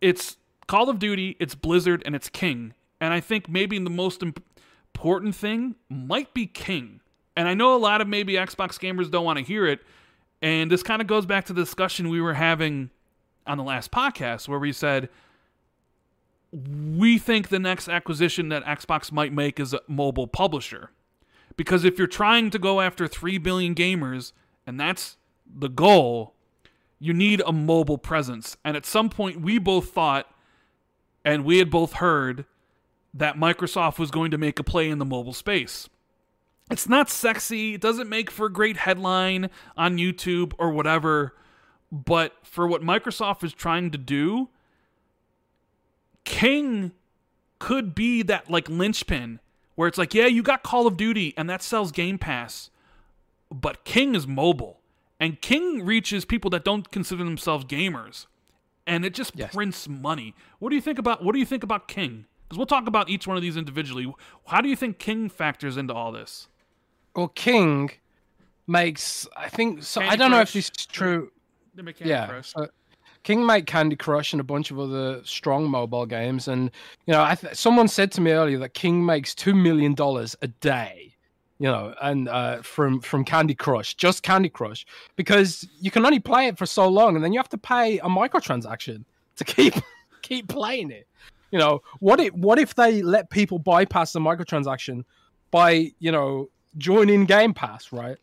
it's 0.00 0.36
Call 0.66 0.88
of 0.88 0.98
Duty, 0.98 1.36
it's 1.38 1.54
Blizzard, 1.54 2.02
and 2.06 2.14
it's 2.14 2.28
King. 2.28 2.74
And 3.00 3.12
I 3.12 3.20
think 3.20 3.48
maybe 3.48 3.78
the 3.78 3.90
most 3.90 4.22
imp- 4.22 4.42
important 4.94 5.34
thing 5.34 5.74
might 5.88 6.32
be 6.34 6.46
King. 6.46 7.00
And 7.36 7.48
I 7.48 7.54
know 7.54 7.74
a 7.74 7.78
lot 7.78 8.00
of 8.00 8.08
maybe 8.08 8.34
Xbox 8.34 8.78
gamers 8.78 9.10
don't 9.10 9.24
want 9.24 9.38
to 9.38 9.44
hear 9.44 9.66
it. 9.66 9.80
And 10.40 10.70
this 10.70 10.82
kind 10.82 11.00
of 11.00 11.08
goes 11.08 11.26
back 11.26 11.44
to 11.46 11.52
the 11.52 11.62
discussion 11.62 12.08
we 12.08 12.20
were 12.20 12.34
having 12.34 12.90
on 13.46 13.58
the 13.58 13.64
last 13.64 13.90
podcast 13.90 14.48
where 14.48 14.58
we 14.58 14.72
said 14.72 15.08
we 16.52 17.18
think 17.18 17.48
the 17.48 17.58
next 17.58 17.88
acquisition 17.88 18.48
that 18.50 18.64
Xbox 18.64 19.10
might 19.10 19.32
make 19.32 19.58
is 19.58 19.72
a 19.72 19.80
mobile 19.88 20.26
publisher. 20.26 20.90
Because 21.56 21.84
if 21.84 21.98
you're 21.98 22.06
trying 22.06 22.50
to 22.50 22.58
go 22.58 22.80
after 22.80 23.06
3 23.06 23.38
billion 23.38 23.74
gamers 23.74 24.32
and 24.66 24.78
that's 24.78 25.16
the 25.46 25.68
goal, 25.68 26.34
you 26.98 27.12
need 27.12 27.42
a 27.44 27.52
mobile 27.52 27.98
presence. 27.98 28.56
And 28.64 28.76
at 28.76 28.86
some 28.86 29.08
point, 29.08 29.40
we 29.40 29.58
both 29.58 29.90
thought, 29.90 30.32
and 31.24 31.44
we 31.44 31.58
had 31.58 31.70
both 31.70 31.94
heard, 31.94 32.46
that 33.14 33.36
Microsoft 33.36 33.98
was 33.98 34.10
going 34.10 34.30
to 34.30 34.38
make 34.38 34.58
a 34.58 34.64
play 34.64 34.88
in 34.88 34.98
the 34.98 35.04
mobile 35.04 35.34
space. 35.34 35.88
It's 36.70 36.88
not 36.88 37.10
sexy, 37.10 37.74
it 37.74 37.80
doesn't 37.80 38.08
make 38.08 38.30
for 38.30 38.46
a 38.46 38.52
great 38.52 38.78
headline 38.78 39.50
on 39.76 39.98
YouTube 39.98 40.54
or 40.58 40.70
whatever, 40.70 41.34
but 41.90 42.32
for 42.42 42.66
what 42.66 42.82
Microsoft 42.82 43.44
is 43.44 43.52
trying 43.52 43.90
to 43.90 43.98
do, 43.98 44.48
King 46.24 46.92
could 47.58 47.94
be 47.94 48.22
that 48.22 48.50
like 48.50 48.68
linchpin 48.68 49.40
where 49.74 49.88
it's 49.88 49.98
like, 49.98 50.14
yeah, 50.14 50.26
you 50.26 50.42
got 50.42 50.62
Call 50.62 50.86
of 50.86 50.96
Duty 50.96 51.34
and 51.36 51.50
that 51.50 51.62
sells 51.62 51.92
Game 51.92 52.16
Pass, 52.16 52.70
but 53.52 53.84
King 53.84 54.14
is 54.14 54.26
mobile. 54.26 54.80
And 55.20 55.40
King 55.40 55.84
reaches 55.84 56.24
people 56.24 56.50
that 56.50 56.64
don't 56.64 56.90
consider 56.90 57.22
themselves 57.24 57.64
gamers. 57.64 58.26
And 58.86 59.04
it 59.04 59.14
just 59.14 59.32
Yes. 59.36 59.54
prints 59.54 59.88
money. 59.88 60.34
What 60.58 60.70
do 60.70 60.74
you 60.76 60.82
think 60.82 60.98
about 60.98 61.22
what 61.24 61.32
do 61.32 61.38
you 61.38 61.46
think 61.46 61.62
about 61.62 61.86
King? 61.86 62.26
Because 62.48 62.58
we'll 62.58 62.66
talk 62.66 62.88
about 62.88 63.08
each 63.08 63.26
one 63.26 63.36
of 63.36 63.42
these 63.42 63.56
individually. 63.56 64.12
How 64.46 64.60
do 64.60 64.68
you 64.68 64.74
think 64.76 64.98
King 64.98 65.28
factors 65.28 65.76
into 65.76 65.94
all 65.94 66.10
this? 66.10 66.48
Well, 67.14 67.28
King 67.28 67.92
makes 68.66 69.28
I 69.36 69.48
think 69.48 69.82
so. 69.84 70.00
I 70.00 70.16
don't 70.16 70.30
know 70.30 70.40
if 70.40 70.52
this 70.52 70.70
is 70.76 70.86
true. 70.86 71.30
Yeah. 72.00 72.26
Crush. 72.26 72.52
so 72.52 72.68
King 73.22 73.46
made 73.46 73.66
Candy 73.66 73.94
Crush 73.94 74.32
and 74.32 74.40
a 74.40 74.44
bunch 74.44 74.72
of 74.72 74.80
other 74.80 75.22
strong 75.24 75.70
mobile 75.70 76.06
games, 76.06 76.48
and 76.48 76.70
you 77.06 77.12
know, 77.12 77.22
I 77.22 77.36
th- 77.36 77.54
someone 77.54 77.86
said 77.86 78.10
to 78.12 78.20
me 78.20 78.32
earlier 78.32 78.58
that 78.58 78.74
King 78.74 79.06
makes 79.06 79.34
two 79.34 79.54
million 79.54 79.94
dollars 79.94 80.34
a 80.42 80.48
day. 80.48 81.11
You 81.62 81.68
know, 81.68 81.94
and 82.02 82.28
uh, 82.28 82.60
from 82.62 83.00
from 83.00 83.24
Candy 83.24 83.54
Crush, 83.54 83.94
just 83.94 84.24
Candy 84.24 84.48
Crush, 84.48 84.84
because 85.14 85.64
you 85.80 85.92
can 85.92 86.04
only 86.04 86.18
play 86.18 86.48
it 86.48 86.58
for 86.58 86.66
so 86.66 86.88
long, 86.88 87.14
and 87.14 87.24
then 87.24 87.32
you 87.32 87.38
have 87.38 87.48
to 87.50 87.56
pay 87.56 88.00
a 88.00 88.06
microtransaction 88.06 89.04
to 89.36 89.44
keep 89.54 89.74
keep 90.22 90.48
playing 90.48 90.90
it. 90.90 91.06
You 91.52 91.60
know, 91.60 91.82
what 92.00 92.18
if 92.18 92.34
what 92.34 92.58
if 92.58 92.74
they 92.74 93.00
let 93.00 93.30
people 93.30 93.60
bypass 93.60 94.12
the 94.12 94.18
microtransaction 94.18 95.04
by 95.52 95.92
you 96.00 96.10
know 96.10 96.48
joining 96.78 97.26
Game 97.26 97.54
Pass, 97.54 97.92
right? 97.92 98.16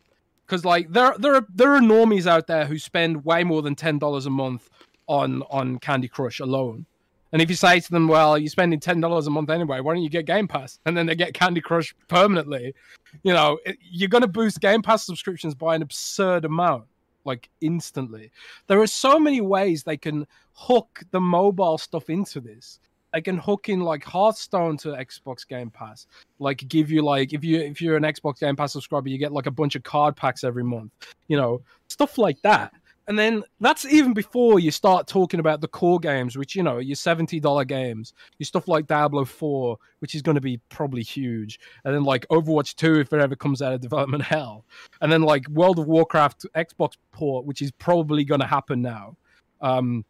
Because 0.46 0.66
like 0.66 0.92
there 0.92 1.14
there 1.16 1.36
are 1.36 1.46
there 1.48 1.74
are 1.74 1.80
normies 1.80 2.26
out 2.26 2.46
there 2.46 2.66
who 2.66 2.76
spend 2.76 3.24
way 3.24 3.42
more 3.42 3.62
than 3.62 3.74
ten 3.74 3.98
dollars 3.98 4.26
a 4.26 4.30
month 4.30 4.68
on 5.06 5.44
on 5.48 5.78
Candy 5.78 6.08
Crush 6.08 6.40
alone. 6.40 6.84
And 7.32 7.40
if 7.40 7.48
you 7.48 7.56
say 7.56 7.80
to 7.80 7.90
them, 7.90 8.08
"Well, 8.08 8.38
you're 8.38 8.50
spending 8.50 8.80
ten 8.80 9.00
dollars 9.00 9.26
a 9.26 9.30
month 9.30 9.50
anyway, 9.50 9.80
why 9.80 9.94
don't 9.94 10.02
you 10.02 10.10
get 10.10 10.26
Game 10.26 10.48
Pass?" 10.48 10.78
and 10.86 10.96
then 10.96 11.06
they 11.06 11.14
get 11.14 11.34
Candy 11.34 11.60
Crush 11.60 11.94
permanently, 12.08 12.74
you 13.22 13.32
know, 13.32 13.58
it, 13.64 13.76
you're 13.80 14.08
going 14.08 14.22
to 14.22 14.28
boost 14.28 14.60
Game 14.60 14.82
Pass 14.82 15.04
subscriptions 15.04 15.54
by 15.54 15.74
an 15.74 15.82
absurd 15.82 16.44
amount, 16.44 16.84
like 17.24 17.48
instantly. 17.60 18.30
There 18.66 18.80
are 18.80 18.86
so 18.86 19.18
many 19.18 19.40
ways 19.40 19.82
they 19.82 19.96
can 19.96 20.26
hook 20.54 21.02
the 21.10 21.20
mobile 21.20 21.78
stuff 21.78 22.10
into 22.10 22.40
this. 22.40 22.80
They 23.12 23.20
can 23.20 23.38
hook 23.38 23.68
in 23.68 23.80
like 23.80 24.04
Hearthstone 24.04 24.76
to 24.78 24.90
Xbox 24.90 25.46
Game 25.46 25.70
Pass, 25.70 26.06
like 26.38 26.68
give 26.68 26.90
you 26.90 27.02
like 27.02 27.32
if 27.32 27.42
you 27.42 27.58
if 27.58 27.82
you're 27.82 27.96
an 27.96 28.04
Xbox 28.04 28.38
Game 28.38 28.54
Pass 28.54 28.72
subscriber, 28.72 29.08
you 29.08 29.18
get 29.18 29.32
like 29.32 29.46
a 29.46 29.50
bunch 29.50 29.74
of 29.74 29.82
card 29.82 30.14
packs 30.14 30.44
every 30.44 30.62
month, 30.62 30.92
you 31.26 31.36
know, 31.36 31.60
stuff 31.88 32.18
like 32.18 32.40
that. 32.42 32.72
And 33.08 33.18
then 33.18 33.42
that's 33.60 33.84
even 33.86 34.14
before 34.14 34.60
you 34.60 34.70
start 34.70 35.08
talking 35.08 35.40
about 35.40 35.60
the 35.60 35.68
core 35.68 35.98
games, 35.98 36.38
which 36.38 36.54
you 36.54 36.62
know, 36.62 36.78
your 36.78 36.96
seventy 36.96 37.40
dollar 37.40 37.64
games, 37.64 38.14
your 38.38 38.44
stuff 38.44 38.68
like 38.68 38.86
Diablo 38.86 39.24
Four, 39.24 39.78
which 39.98 40.14
is 40.14 40.22
going 40.22 40.36
to 40.36 40.40
be 40.40 40.60
probably 40.68 41.02
huge, 41.02 41.58
and 41.84 41.94
then 41.94 42.04
like 42.04 42.26
Overwatch 42.28 42.76
Two 42.76 43.00
if 43.00 43.12
it 43.12 43.20
ever 43.20 43.34
comes 43.36 43.62
out 43.62 43.72
of 43.72 43.80
development 43.90 44.22
hell, 44.22 44.64
and 45.00 45.10
then 45.10 45.22
like 45.22 45.48
World 45.48 45.78
of 45.78 45.86
Warcraft 45.86 46.46
Xbox 46.54 46.92
port, 47.10 47.44
which 47.46 47.62
is 47.62 47.72
probably 47.72 48.24
going 48.24 48.40
to 48.40 48.46
happen 48.46 48.80
now. 48.80 49.16
Um, 49.60 50.04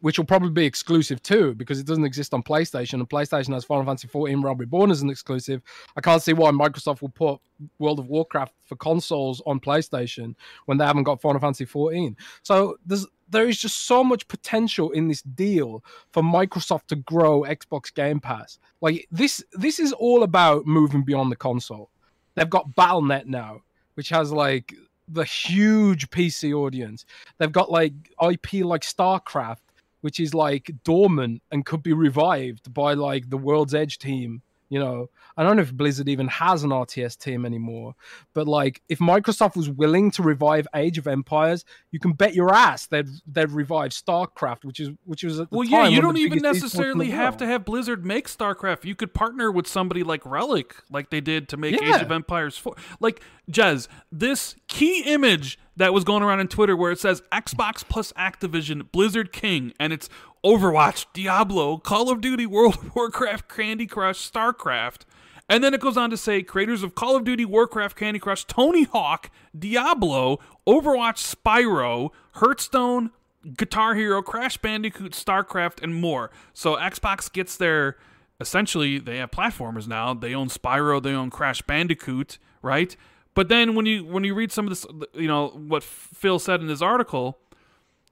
which 0.00 0.18
will 0.18 0.24
probably 0.24 0.50
be 0.50 0.64
exclusive 0.64 1.22
too 1.22 1.54
because 1.54 1.78
it 1.78 1.86
doesn't 1.86 2.04
exist 2.04 2.32
on 2.32 2.42
PlayStation 2.42 2.94
and 2.94 3.08
PlayStation 3.08 3.52
has 3.52 3.64
Final 3.64 3.84
Fantasy 3.84 4.08
14 4.08 4.40
Realm 4.40 4.58
Reborn 4.58 4.90
as 4.90 5.02
an 5.02 5.10
exclusive. 5.10 5.62
I 5.96 6.00
can't 6.00 6.22
see 6.22 6.32
why 6.32 6.50
Microsoft 6.50 7.02
will 7.02 7.10
put 7.10 7.40
World 7.78 7.98
of 7.98 8.06
Warcraft 8.06 8.54
for 8.64 8.76
consoles 8.76 9.42
on 9.46 9.60
PlayStation 9.60 10.34
when 10.66 10.78
they 10.78 10.86
haven't 10.86 11.04
got 11.04 11.20
Final 11.20 11.40
Fantasy 11.40 11.64
14. 11.64 12.16
So 12.42 12.76
there's 12.86 13.06
there 13.28 13.48
is 13.48 13.60
just 13.60 13.86
so 13.86 14.02
much 14.02 14.26
potential 14.26 14.90
in 14.90 15.06
this 15.06 15.22
deal 15.22 15.84
for 16.12 16.22
Microsoft 16.22 16.86
to 16.88 16.96
grow 16.96 17.42
Xbox 17.42 17.94
Game 17.94 18.20
Pass. 18.20 18.58
Like 18.80 19.06
this 19.10 19.42
this 19.52 19.78
is 19.78 19.92
all 19.92 20.22
about 20.22 20.66
moving 20.66 21.04
beyond 21.04 21.30
the 21.30 21.36
console. 21.36 21.90
They've 22.34 22.48
got 22.48 22.74
BattleNet 22.76 23.26
now, 23.26 23.62
which 23.94 24.08
has 24.08 24.32
like 24.32 24.74
the 25.08 25.24
huge 25.24 26.10
PC 26.10 26.54
audience. 26.54 27.04
They've 27.38 27.50
got 27.50 27.70
like 27.70 27.92
IP 28.22 28.64
like 28.64 28.82
StarCraft 28.82 29.58
which 30.00 30.20
is 30.20 30.34
like 30.34 30.70
dormant 30.84 31.42
and 31.50 31.66
could 31.66 31.82
be 31.82 31.92
revived 31.92 32.72
by 32.72 32.94
like 32.94 33.30
the 33.30 33.36
World's 33.36 33.74
Edge 33.74 33.98
team. 33.98 34.42
You 34.70 34.78
know, 34.78 35.10
I 35.36 35.42
don't 35.42 35.56
know 35.56 35.62
if 35.62 35.74
Blizzard 35.74 36.08
even 36.08 36.28
has 36.28 36.62
an 36.62 36.70
RTS 36.70 37.18
team 37.18 37.44
anymore, 37.44 37.96
but 38.34 38.46
like 38.46 38.80
if 38.88 39.00
Microsoft 39.00 39.56
was 39.56 39.68
willing 39.68 40.12
to 40.12 40.22
revive 40.22 40.68
Age 40.74 40.96
of 40.96 41.08
Empires, 41.08 41.64
you 41.90 41.98
can 41.98 42.12
bet 42.12 42.34
your 42.34 42.54
ass 42.54 42.86
they'd 42.86 43.08
they'd 43.26 43.50
revive 43.50 43.90
StarCraft, 43.90 44.64
which 44.64 44.78
is 44.78 44.90
which 45.04 45.24
was 45.24 45.42
well, 45.50 45.64
yeah. 45.64 45.88
You 45.88 46.00
don't 46.00 46.18
even 46.18 46.38
necessarily 46.38 47.10
have 47.10 47.36
to 47.38 47.46
have 47.46 47.64
Blizzard 47.64 48.06
make 48.06 48.28
StarCraft. 48.28 48.84
You 48.84 48.94
could 48.94 49.12
partner 49.12 49.50
with 49.50 49.66
somebody 49.66 50.04
like 50.04 50.24
Relic, 50.24 50.76
like 50.88 51.10
they 51.10 51.20
did 51.20 51.48
to 51.48 51.56
make 51.56 51.80
yeah. 51.80 51.96
Age 51.96 52.02
of 52.02 52.12
Empires 52.12 52.56
four. 52.56 52.76
Like 53.00 53.20
Jez, 53.50 53.88
this 54.12 54.54
key 54.68 55.02
image 55.02 55.58
that 55.76 55.92
was 55.92 56.04
going 56.04 56.22
around 56.22 56.40
on 56.40 56.46
Twitter 56.46 56.76
where 56.76 56.92
it 56.92 57.00
says 57.00 57.22
Xbox 57.32 57.82
plus 57.88 58.12
Activision, 58.12 58.92
Blizzard 58.92 59.32
King, 59.32 59.72
and 59.80 59.92
it's 59.92 60.08
Overwatch, 60.44 61.06
Diablo, 61.12 61.78
Call 61.78 62.10
of 62.10 62.20
Duty, 62.20 62.46
World 62.46 62.76
of 62.76 62.94
Warcraft, 62.94 63.48
Candy 63.48 63.86
Crush, 63.86 64.30
StarCraft. 64.30 65.00
And 65.48 65.64
then 65.64 65.74
it 65.74 65.80
goes 65.80 65.96
on 65.96 66.10
to 66.10 66.16
say 66.16 66.42
creators 66.42 66.82
of 66.82 66.94
Call 66.94 67.16
of 67.16 67.24
Duty, 67.24 67.44
Warcraft, 67.44 67.96
Candy 67.96 68.20
Crush, 68.20 68.44
Tony 68.44 68.84
Hawk, 68.84 69.30
Diablo, 69.58 70.38
Overwatch, 70.66 71.34
Spyro, 71.34 72.10
Hearthstone, 72.34 73.10
Guitar 73.56 73.94
Hero, 73.94 74.22
Crash 74.22 74.58
Bandicoot, 74.58 75.12
StarCraft, 75.12 75.82
and 75.82 75.94
more. 75.94 76.30
So 76.54 76.76
Xbox 76.76 77.30
gets 77.32 77.56
their 77.56 77.96
essentially 78.40 78.98
they 78.98 79.18
have 79.18 79.30
platformers 79.30 79.86
now. 79.86 80.14
They 80.14 80.34
own 80.34 80.48
Spyro, 80.48 81.02
they 81.02 81.12
own 81.12 81.30
Crash 81.30 81.62
Bandicoot, 81.62 82.38
right? 82.62 82.96
But 83.34 83.48
then 83.48 83.74
when 83.74 83.86
you 83.86 84.04
when 84.04 84.24
you 84.24 84.34
read 84.34 84.52
some 84.52 84.66
of 84.66 84.70
this, 84.70 84.86
you 85.14 85.28
know 85.28 85.48
what 85.48 85.82
Phil 85.82 86.38
said 86.38 86.60
in 86.60 86.68
his 86.68 86.82
article, 86.82 87.38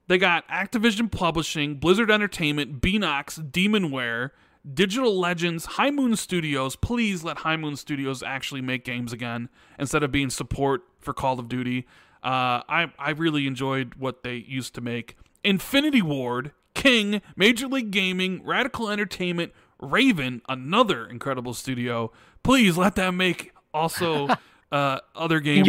they 0.08 0.18
got 0.18 0.48
Activision 0.48 1.10
Publishing, 1.10 1.76
Blizzard 1.76 2.10
Entertainment, 2.10 2.80
Beenox, 2.80 3.50
Demonware, 3.50 4.30
Digital 4.74 5.18
Legends, 5.18 5.64
High 5.64 5.90
Moon 5.90 6.16
Studios. 6.16 6.76
Please 6.76 7.22
let 7.22 7.38
High 7.38 7.56
Moon 7.56 7.76
Studios 7.76 8.22
actually 8.22 8.60
make 8.60 8.84
games 8.84 9.12
again 9.12 9.48
instead 9.78 10.02
of 10.02 10.10
being 10.10 10.30
support 10.30 10.82
for 10.98 11.14
Call 11.14 11.38
of 11.38 11.48
Duty. 11.48 11.86
Uh, 12.22 12.64
I 12.68 12.92
I 12.98 13.10
really 13.10 13.46
enjoyed 13.46 13.94
what 13.94 14.22
they 14.24 14.34
used 14.34 14.74
to 14.74 14.80
make. 14.80 15.16
Infinity 15.44 16.02
Ward, 16.02 16.52
King, 16.74 17.22
Major 17.36 17.68
League 17.68 17.90
Gaming, 17.90 18.44
Radical 18.44 18.90
Entertainment, 18.90 19.52
Raven, 19.80 20.42
another 20.48 21.06
incredible 21.06 21.54
studio. 21.54 22.10
Please 22.42 22.76
let 22.76 22.96
them 22.96 23.16
make 23.16 23.52
also 23.72 24.28
uh, 24.72 24.98
other 25.14 25.40
games. 25.40 25.68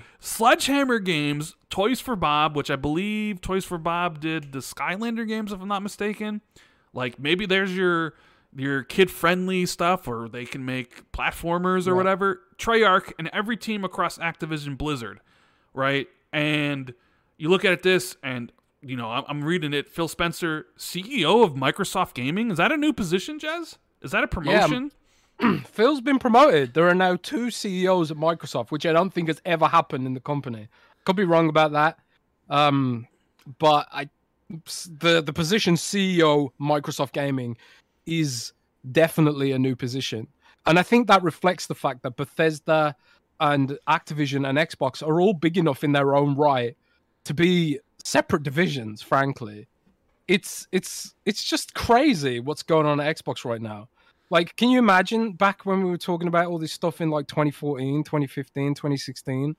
Well. 0.00 0.02
Sledgehammer 0.20 0.98
Games, 0.98 1.54
Toys 1.70 2.00
for 2.00 2.16
Bob, 2.16 2.56
which 2.56 2.70
I 2.70 2.76
believe 2.76 3.40
Toys 3.40 3.64
for 3.64 3.78
Bob 3.78 4.20
did 4.20 4.52
the 4.52 4.60
Skylander 4.60 5.26
games, 5.26 5.52
if 5.52 5.60
I'm 5.60 5.68
not 5.68 5.82
mistaken. 5.82 6.40
Like 6.92 7.18
maybe 7.18 7.46
there's 7.46 7.76
your 7.76 8.14
your 8.56 8.82
kid 8.82 9.10
friendly 9.10 9.66
stuff, 9.66 10.08
or 10.08 10.28
they 10.28 10.44
can 10.44 10.64
make 10.64 11.10
platformers 11.12 11.86
or 11.86 11.94
whatever. 11.94 12.40
Treyarch 12.56 13.12
and 13.18 13.28
every 13.32 13.56
team 13.56 13.84
across 13.84 14.18
Activision 14.18 14.76
Blizzard, 14.78 15.20
right? 15.74 16.08
And 16.32 16.94
you 17.36 17.50
look 17.50 17.64
at 17.64 17.82
this, 17.82 18.16
and 18.22 18.50
you 18.80 18.96
know 18.96 19.10
I'm, 19.10 19.24
I'm 19.28 19.44
reading 19.44 19.74
it. 19.74 19.88
Phil 19.88 20.08
Spencer, 20.08 20.66
CEO 20.78 21.44
of 21.44 21.52
Microsoft 21.54 22.14
Gaming, 22.14 22.50
is 22.50 22.56
that 22.56 22.72
a 22.72 22.76
new 22.76 22.92
position, 22.92 23.38
Jez? 23.38 23.76
Is 24.00 24.12
that 24.12 24.24
a 24.24 24.28
promotion? 24.28 24.92
Yeah, 25.40 25.58
Phil's 25.64 26.00
been 26.00 26.18
promoted. 26.18 26.74
There 26.74 26.88
are 26.88 26.94
now 26.94 27.16
two 27.16 27.50
CEOs 27.50 28.10
at 28.10 28.16
Microsoft, 28.16 28.70
which 28.70 28.86
I 28.86 28.92
don't 28.92 29.12
think 29.12 29.28
has 29.28 29.40
ever 29.44 29.68
happened 29.68 30.06
in 30.06 30.14
the 30.14 30.20
company. 30.20 30.68
Could 31.04 31.16
be 31.16 31.24
wrong 31.24 31.48
about 31.48 31.72
that. 31.72 31.98
Um, 32.50 33.06
but 33.58 33.88
I, 33.92 34.08
the 34.98 35.22
the 35.22 35.32
position 35.32 35.74
CEO 35.74 36.50
Microsoft 36.60 37.12
Gaming 37.12 37.56
is 38.06 38.52
definitely 38.92 39.52
a 39.52 39.58
new 39.58 39.76
position, 39.76 40.26
and 40.66 40.78
I 40.78 40.82
think 40.82 41.08
that 41.08 41.22
reflects 41.22 41.66
the 41.66 41.74
fact 41.74 42.02
that 42.02 42.16
Bethesda 42.16 42.96
and 43.40 43.78
Activision 43.88 44.48
and 44.48 44.58
Xbox 44.58 45.06
are 45.06 45.20
all 45.20 45.34
big 45.34 45.56
enough 45.56 45.84
in 45.84 45.92
their 45.92 46.14
own 46.14 46.34
right 46.36 46.76
to 47.24 47.34
be 47.34 47.78
separate 48.04 48.42
divisions. 48.42 49.02
Frankly, 49.02 49.66
it's 50.28 50.66
it's 50.72 51.14
it's 51.24 51.44
just 51.44 51.74
crazy 51.74 52.40
what's 52.40 52.62
going 52.62 52.86
on 52.86 53.00
at 53.00 53.16
Xbox 53.16 53.44
right 53.44 53.62
now. 53.62 53.88
Like, 54.30 54.56
can 54.56 54.68
you 54.68 54.78
imagine 54.78 55.32
back 55.32 55.64
when 55.64 55.82
we 55.82 55.90
were 55.90 55.98
talking 55.98 56.28
about 56.28 56.46
all 56.46 56.58
this 56.58 56.72
stuff 56.72 57.00
in 57.00 57.08
like 57.10 57.26
2014, 57.28 58.04
2015, 58.04 58.74
2016, 58.74 59.56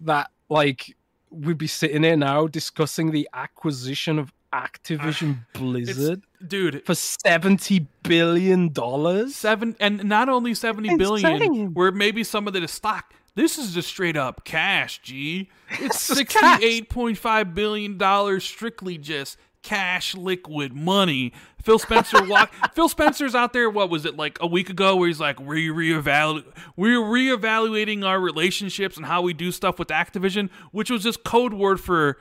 that 0.00 0.30
like 0.48 0.96
we'd 1.30 1.58
be 1.58 1.66
sitting 1.66 2.02
here 2.02 2.16
now 2.16 2.46
discussing 2.46 3.10
the 3.10 3.28
acquisition 3.32 4.18
of 4.18 4.32
Activision 4.52 5.44
Blizzard, 5.52 6.22
dude, 6.46 6.84
for 6.86 6.94
seventy 6.94 7.86
billion 8.02 8.72
dollars. 8.72 9.34
Seven, 9.34 9.76
and 9.78 10.04
not 10.04 10.28
only 10.28 10.54
seventy 10.54 10.96
billion, 10.96 11.42
Insane. 11.42 11.74
where 11.74 11.92
maybe 11.92 12.24
some 12.24 12.48
of 12.48 12.56
it 12.56 12.62
is 12.62 12.70
stock. 12.70 13.12
This 13.34 13.58
is 13.58 13.72
just 13.72 13.88
straight 13.88 14.16
up 14.16 14.44
cash, 14.44 15.00
G. 15.02 15.50
It's 15.80 16.00
sixty-eight 16.00 16.88
point 16.88 17.18
five 17.18 17.54
billion 17.54 17.98
dollars 17.98 18.44
strictly 18.44 18.96
just 18.98 19.36
cash 19.62 20.14
liquid 20.14 20.72
money. 20.72 21.32
Phil 21.62 21.78
Spencer 21.78 22.24
walk 22.24 22.52
Phil 22.74 22.88
Spencer's 22.88 23.34
out 23.34 23.52
there, 23.52 23.68
what 23.68 23.90
was 23.90 24.04
it, 24.04 24.16
like 24.16 24.38
a 24.40 24.46
week 24.46 24.70
ago 24.70 24.96
where 24.96 25.08
he's 25.08 25.20
like, 25.20 25.40
We're 25.40 25.72
reevalu- 25.74 26.44
we're 26.76 27.00
reevaluating 27.00 28.04
our 28.04 28.20
relationships 28.20 28.96
and 28.96 29.06
how 29.06 29.22
we 29.22 29.32
do 29.32 29.52
stuff 29.52 29.78
with 29.78 29.88
Activision, 29.88 30.50
which 30.72 30.90
was 30.90 31.02
just 31.02 31.24
code 31.24 31.54
word 31.54 31.80
for 31.80 32.18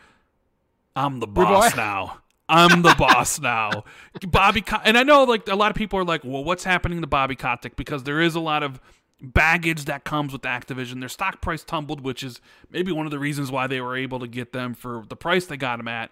I'm 0.96 1.20
the 1.20 1.28
boss 1.28 1.76
now. 1.76 2.22
I'm 2.50 2.82
the 2.82 2.96
boss 2.98 3.40
now. 3.40 3.84
Bobby 4.28 4.64
and 4.84 4.98
I 4.98 5.04
know 5.04 5.24
like 5.26 5.48
a 5.48 5.56
lot 5.56 5.70
of 5.70 5.78
people 5.78 6.00
are 6.00 6.06
like, 6.06 6.24
well, 6.24 6.44
what's 6.44 6.64
happening 6.64 7.02
to 7.02 7.08
Bobby 7.08 7.36
Kotick? 7.36 7.76
Because 7.76 8.04
there 8.04 8.22
is 8.22 8.36
a 8.36 8.40
lot 8.40 8.64
of 8.64 8.80
baggage 9.22 9.86
that 9.86 10.04
comes 10.04 10.32
with 10.32 10.44
Activision. 10.44 11.00
Their 11.00 11.10
stock 11.10 11.42
price 11.42 11.64
tumbled, 11.64 12.02
which 12.02 12.24
is 12.24 12.42
maybe 12.70 12.92
one 12.92 13.06
of 13.06 13.12
the 13.12 13.20
reasons 13.20 13.52
why 13.52 13.68
they 13.68 13.82
were 13.82 13.96
able 13.98 14.20
to 14.20 14.28
get 14.28 14.54
them 14.54 14.74
for 14.74 15.04
the 15.08 15.16
price 15.16 15.46
they 15.46 15.58
got 15.58 15.78
them 15.78 15.88
at. 15.88 16.12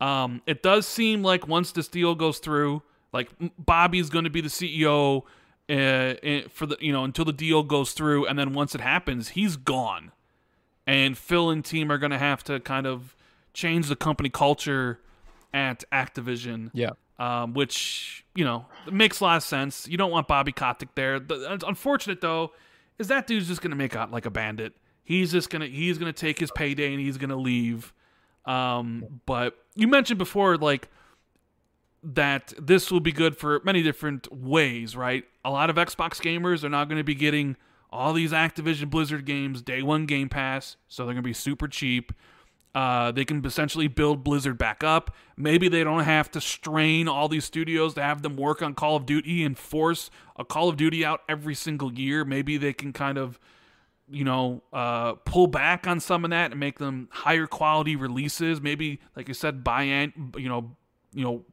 Um, 0.00 0.42
it 0.46 0.62
does 0.62 0.86
seem 0.86 1.22
like 1.22 1.48
once 1.48 1.72
this 1.72 1.88
deal 1.88 2.14
goes 2.14 2.38
through, 2.38 2.82
like 3.12 3.30
Bobby's 3.58 4.10
going 4.10 4.24
to 4.24 4.30
be 4.30 4.40
the 4.40 4.48
CEO 4.48 5.22
uh, 5.68 6.48
for 6.50 6.66
the 6.66 6.76
you 6.80 6.92
know 6.92 7.04
until 7.04 7.24
the 7.24 7.32
deal 7.32 7.62
goes 7.62 7.92
through, 7.92 8.26
and 8.26 8.38
then 8.38 8.52
once 8.52 8.74
it 8.74 8.80
happens, 8.80 9.30
he's 9.30 9.56
gone, 9.56 10.12
and 10.86 11.16
Phil 11.16 11.50
and 11.50 11.64
team 11.64 11.90
are 11.90 11.98
going 11.98 12.12
to 12.12 12.18
have 12.18 12.44
to 12.44 12.60
kind 12.60 12.86
of 12.86 13.16
change 13.54 13.88
the 13.88 13.96
company 13.96 14.28
culture 14.28 15.00
at 15.54 15.82
Activision. 15.90 16.70
Yeah. 16.74 16.90
um, 17.18 17.54
which 17.54 18.24
you 18.34 18.44
know 18.44 18.66
makes 18.92 19.20
a 19.20 19.24
lot 19.24 19.36
of 19.38 19.42
sense. 19.42 19.88
You 19.88 19.96
don't 19.96 20.10
want 20.10 20.28
Bobby 20.28 20.52
Kotick 20.52 20.94
there. 20.94 21.18
The, 21.18 21.58
unfortunate 21.66 22.20
though 22.20 22.52
is 22.98 23.08
that 23.08 23.26
dude's 23.26 23.48
just 23.48 23.62
gonna 23.62 23.76
make 23.76 23.96
out 23.96 24.10
like 24.10 24.26
a 24.26 24.30
bandit. 24.30 24.74
He's 25.02 25.32
just 25.32 25.48
gonna 25.48 25.66
he's 25.66 25.96
gonna 25.96 26.12
take 26.12 26.38
his 26.38 26.50
payday 26.50 26.92
and 26.92 27.00
he's 27.00 27.16
gonna 27.16 27.36
leave. 27.36 27.94
Um, 28.46 29.20
but 29.26 29.56
you 29.74 29.88
mentioned 29.88 30.18
before 30.18 30.56
like 30.56 30.88
that 32.02 32.52
this 32.58 32.90
will 32.90 33.00
be 33.00 33.12
good 33.12 33.36
for 33.36 33.60
many 33.64 33.82
different 33.82 34.32
ways, 34.32 34.96
right? 34.96 35.24
A 35.44 35.50
lot 35.50 35.70
of 35.70 35.76
Xbox 35.76 36.20
gamers 36.20 36.62
are 36.62 36.68
not 36.68 36.88
going 36.88 36.98
to 36.98 37.04
be 37.04 37.14
getting 37.14 37.56
all 37.90 38.12
these 38.12 38.32
Activision 38.32 38.90
Blizzard 38.90 39.24
games 39.24 39.62
day 39.62 39.82
one 39.82 40.06
Game 40.06 40.28
Pass, 40.28 40.76
so 40.88 41.04
they're 41.04 41.14
going 41.14 41.22
to 41.22 41.28
be 41.28 41.32
super 41.32 41.66
cheap. 41.66 42.12
Uh, 42.74 43.10
they 43.10 43.24
can 43.24 43.44
essentially 43.46 43.88
build 43.88 44.22
Blizzard 44.22 44.58
back 44.58 44.84
up. 44.84 45.14
Maybe 45.34 45.66
they 45.66 45.82
don't 45.82 46.04
have 46.04 46.30
to 46.32 46.42
strain 46.42 47.08
all 47.08 47.26
these 47.26 47.46
studios 47.46 47.94
to 47.94 48.02
have 48.02 48.20
them 48.20 48.36
work 48.36 48.60
on 48.60 48.74
Call 48.74 48.96
of 48.96 49.06
Duty 49.06 49.42
and 49.44 49.56
force 49.56 50.10
a 50.36 50.44
Call 50.44 50.68
of 50.68 50.76
Duty 50.76 51.02
out 51.02 51.22
every 51.26 51.54
single 51.54 51.90
year. 51.90 52.22
Maybe 52.22 52.58
they 52.58 52.74
can 52.74 52.92
kind 52.92 53.16
of, 53.16 53.40
you 54.08 54.24
know, 54.24 54.62
uh, 54.72 55.14
pull 55.24 55.46
back 55.46 55.86
on 55.86 56.00
some 56.00 56.24
of 56.24 56.30
that 56.30 56.52
and 56.52 56.60
make 56.60 56.78
them 56.78 57.08
higher 57.10 57.46
quality 57.46 57.96
releases. 57.96 58.60
Maybe, 58.60 59.00
like 59.16 59.28
you 59.28 59.34
said, 59.34 59.64
buy 59.64 59.82
you 59.84 60.48
know, 60.48 60.76
you 61.12 61.24
know, 61.24 61.44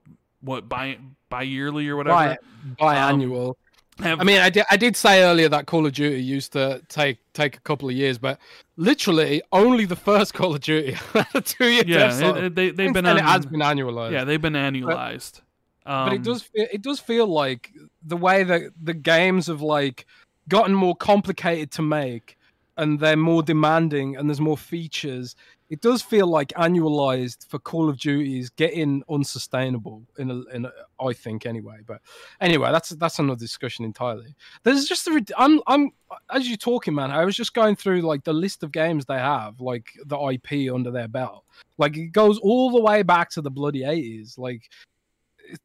what 0.42 0.70
bi 0.70 0.98
bi 1.30 1.42
yearly 1.42 1.88
or 1.88 1.96
whatever, 1.96 2.38
bi 2.78 2.96
biannual. 2.96 3.50
Um, 3.50 3.56
have, 4.00 4.20
I 4.20 4.24
mean, 4.24 4.40
I 4.40 4.50
did, 4.50 4.66
I 4.72 4.78
did 4.78 4.96
say 4.96 5.24
earlier 5.24 5.48
that 5.50 5.68
Call 5.68 5.86
of 5.86 5.94
Duty 5.94 6.22
used 6.22 6.54
to 6.54 6.82
take 6.90 7.20
take 7.34 7.58
a 7.58 7.60
couple 7.60 7.90
of 7.90 7.96
years, 7.96 8.18
but 8.18 8.40
literally 8.76 9.42
only 9.52 9.86
the 9.86 9.96
first 9.96 10.34
Call 10.34 10.56
of 10.56 10.62
Duty, 10.62 10.98
two 11.44 11.68
years. 11.68 11.88
Yeah, 11.88 12.36
it, 12.36 12.56
they 12.56 12.72
they've 12.72 12.94
been 12.94 13.06
it 13.06 13.22
has 13.22 13.46
been 13.46 13.60
annualized. 13.60 14.12
Yeah, 14.12 14.24
they've 14.24 14.42
been 14.42 14.54
annualized. 14.54 15.42
But, 15.86 15.92
um, 15.92 16.10
but 16.10 16.14
it 16.16 16.24
does 16.24 16.42
feel, 16.42 16.68
it 16.72 16.82
does 16.82 17.00
feel 17.00 17.28
like 17.28 17.72
the 18.04 18.18
way 18.18 18.44
that 18.44 18.72
the 18.82 18.94
games 18.94 19.48
have 19.48 19.62
like 19.62 20.06
gotten 20.48 20.74
more 20.74 20.96
complicated 20.96 21.72
to 21.72 21.82
make, 21.82 22.38
and 22.78 23.00
they're 23.00 23.18
more 23.18 23.44
demanding, 23.44 24.16
and 24.16 24.30
there's 24.30 24.42
more 24.42 24.58
features 24.58 25.36
it 25.74 25.82
does 25.82 26.04
feel 26.04 26.28
like 26.28 26.50
annualized 26.50 27.48
for 27.50 27.58
Call 27.58 27.90
of 27.90 27.98
Duty 27.98 28.38
is 28.38 28.52
getting 28.52 29.02
unsustainable 29.10 30.04
in 30.20 30.30
a, 30.30 30.44
in 30.56 30.66
a, 30.66 30.72
I 31.04 31.14
think 31.14 31.48
anyway. 31.48 31.78
But 31.84 32.00
anyway, 32.40 32.72
that's 32.72 32.90
that's 32.90 33.18
another 33.18 33.40
discussion 33.40 33.84
entirely. 33.84 34.36
There's 34.62 34.86
just 34.86 35.08
a 35.08 35.26
I'm 35.36 35.62
I'm 35.66 35.90
as 36.30 36.48
you're 36.48 36.58
talking, 36.58 36.94
man. 36.94 37.10
I 37.10 37.26
was 37.26 37.36
just 37.36 37.56
going 37.56 37.76
through 37.76 38.02
like 38.02 38.24
the 38.24 38.34
list 38.34 38.62
of 38.62 38.72
games 38.72 39.06
they 39.06 39.18
have, 39.18 39.60
like 39.60 39.88
the 40.06 40.16
IP 40.16 40.72
under 40.72 40.92
their 40.92 41.08
belt. 41.08 41.44
Like 41.80 41.98
it 41.98 42.12
goes 42.12 42.38
all 42.38 42.70
the 42.70 42.80
way 42.80 43.02
back 43.02 43.32
to 43.32 43.42
the 43.42 43.50
bloody 43.50 43.82
80s. 43.82 44.38
Like 44.38 44.70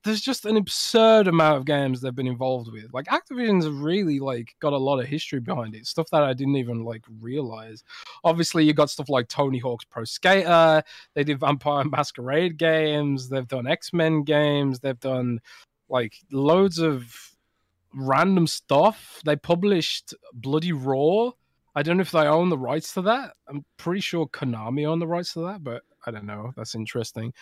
there's 0.04 0.20
just 0.20 0.44
an 0.44 0.56
absurd 0.56 1.28
amount 1.28 1.56
of 1.56 1.64
games 1.64 2.00
they've 2.00 2.14
been 2.14 2.26
involved 2.26 2.70
with. 2.72 2.92
Like 2.92 3.06
Activision's 3.06 3.68
really 3.68 4.18
like 4.18 4.54
got 4.60 4.72
a 4.72 4.78
lot 4.78 4.98
of 4.98 5.06
history 5.06 5.40
behind 5.40 5.74
it, 5.74 5.86
stuff 5.86 6.08
that 6.10 6.22
I 6.22 6.32
didn't 6.32 6.56
even 6.56 6.84
like 6.84 7.04
realize. 7.20 7.84
Obviously, 8.24 8.64
you 8.64 8.72
got 8.72 8.90
stuff 8.90 9.08
like 9.08 9.28
Tony 9.28 9.58
Hawk's 9.58 9.84
Pro 9.84 10.04
Skater. 10.04 10.82
They 11.14 11.24
did 11.24 11.40
Vampire 11.40 11.84
Masquerade 11.90 12.56
games. 12.56 13.28
They've 13.28 13.48
done 13.48 13.66
X 13.66 13.92
Men 13.92 14.22
games. 14.22 14.80
They've 14.80 15.00
done 15.00 15.40
like 15.88 16.14
loads 16.30 16.78
of 16.78 17.14
random 17.94 18.46
stuff. 18.46 19.20
They 19.24 19.36
published 19.36 20.14
Bloody 20.32 20.72
Roar. 20.72 21.34
I 21.74 21.82
don't 21.82 21.96
know 21.96 22.02
if 22.02 22.10
they 22.10 22.26
own 22.26 22.48
the 22.48 22.58
rights 22.58 22.94
to 22.94 23.02
that. 23.02 23.34
I'm 23.48 23.64
pretty 23.76 24.00
sure 24.00 24.26
Konami 24.26 24.86
own 24.86 24.98
the 24.98 25.06
rights 25.06 25.34
to 25.34 25.40
that, 25.46 25.62
but 25.62 25.82
I 26.06 26.10
don't 26.10 26.26
know. 26.26 26.52
That's 26.56 26.74
interesting. 26.74 27.32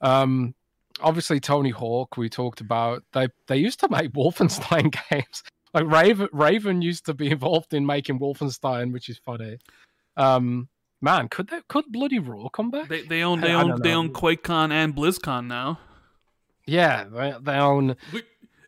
Um, 0.00 0.54
obviously 1.00 1.40
Tony 1.40 1.70
Hawk 1.70 2.16
we 2.16 2.28
talked 2.28 2.60
about 2.60 3.02
they 3.12 3.28
they 3.46 3.56
used 3.56 3.80
to 3.80 3.88
make 3.88 4.12
Wolfenstein 4.14 4.94
games. 5.10 5.42
Like 5.72 5.86
Raven 5.86 6.28
Raven 6.32 6.82
used 6.82 7.06
to 7.06 7.14
be 7.14 7.30
involved 7.30 7.74
in 7.74 7.84
making 7.84 8.20
Wolfenstein, 8.20 8.92
which 8.92 9.08
is 9.08 9.18
funny. 9.18 9.58
Um 10.16 10.68
man, 11.00 11.28
could 11.28 11.48
they 11.48 11.60
could 11.68 11.86
Bloody 11.90 12.18
Roar 12.18 12.50
come 12.50 12.70
back? 12.70 12.88
They 12.88 13.02
they 13.02 13.22
own 13.22 13.40
they 13.40 13.52
I, 13.52 13.62
own 13.62 13.72
I 13.72 13.76
they 13.82 13.92
own 13.92 14.12
QuakeCon 14.12 14.70
and 14.70 14.94
BlizzCon 14.94 15.46
now. 15.46 15.80
Yeah, 16.66 17.04
they, 17.04 17.34
they 17.42 17.56
own 17.56 17.96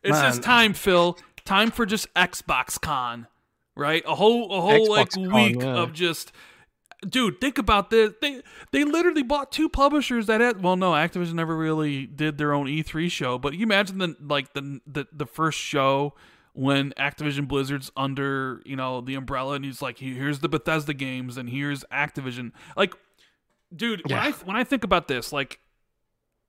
It's 0.03 0.21
just 0.21 0.43
time, 0.43 0.73
Phil. 0.73 1.17
Time 1.45 1.71
for 1.71 1.85
just 1.85 2.13
Xbox 2.13 2.79
Con. 2.79 3.27
Right? 3.75 4.03
A 4.05 4.15
whole 4.15 4.51
a 4.51 4.61
whole 4.61 4.87
Xbox 4.89 4.89
like 4.89 5.09
Con, 5.11 5.33
week 5.33 5.61
yeah. 5.61 5.77
of 5.77 5.93
just 5.93 6.31
dude, 7.07 7.39
think 7.39 7.57
about 7.57 7.89
this. 7.89 8.13
They 8.21 8.41
they 8.71 8.83
literally 8.83 9.23
bought 9.23 9.51
two 9.51 9.69
publishers 9.69 10.27
that 10.27 10.41
had 10.41 10.63
well, 10.63 10.75
no, 10.75 10.91
Activision 10.91 11.33
never 11.33 11.55
really 11.55 12.05
did 12.05 12.37
their 12.37 12.53
own 12.53 12.67
E3 12.67 13.09
show, 13.11 13.37
but 13.37 13.53
you 13.53 13.63
imagine 13.63 13.97
the 13.97 14.15
like 14.21 14.53
the 14.53 14.79
the, 14.85 15.07
the 15.11 15.25
first 15.25 15.59
show 15.59 16.13
when 16.53 16.91
Activision 16.93 17.47
Blizzard's 17.47 17.91
under, 17.95 18.63
you 18.65 18.75
know, 18.75 18.99
the 18.99 19.13
umbrella 19.13 19.53
and 19.53 19.63
he's 19.63 19.81
like, 19.81 19.99
here's 19.99 20.39
the 20.39 20.49
Bethesda 20.49 20.93
games 20.93 21.37
and 21.37 21.49
here's 21.49 21.83
Activision. 21.91 22.51
Like 22.75 22.95
dude, 23.75 24.01
yeah. 24.07 24.23
when 24.23 24.33
I 24.33 24.35
when 24.45 24.55
I 24.55 24.63
think 24.63 24.83
about 24.83 25.07
this, 25.07 25.31
like 25.31 25.59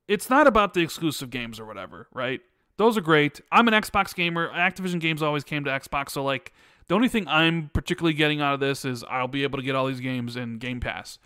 it's 0.07 0.31
not 0.31 0.47
about 0.47 0.75
the 0.75 0.81
exclusive 0.81 1.31
games 1.31 1.61
or 1.61 1.67
whatever, 1.67 2.09
right? 2.13 2.41
Those 2.79 2.97
are 2.97 3.03
great. 3.03 3.41
I'm 3.51 3.69
an 3.69 3.75
Xbox 3.75 4.15
gamer. 4.15 4.51
Activision 4.51 5.01
games 5.01 5.23
always 5.23 5.45
came 5.45 5.65
to 5.65 5.71
Xbox, 5.71 6.11
so 6.11 6.23
like 6.23 6.53
the 6.88 6.94
only 6.94 7.09
thing 7.09 7.29
I'm 7.29 7.70
particularly 7.72 8.14
getting 8.14 8.40
out 8.40 8.55
of 8.55 8.61
this 8.61 8.85
is 8.85 9.05
I'll 9.05 9.29
be 9.29 9.42
able 9.42 9.59
to 9.59 9.64
get 9.64 9.74
all 9.74 9.87
these 9.87 10.01
games 10.01 10.37
in 10.37 10.59
Game 10.59 10.81
Pass. 10.81 11.18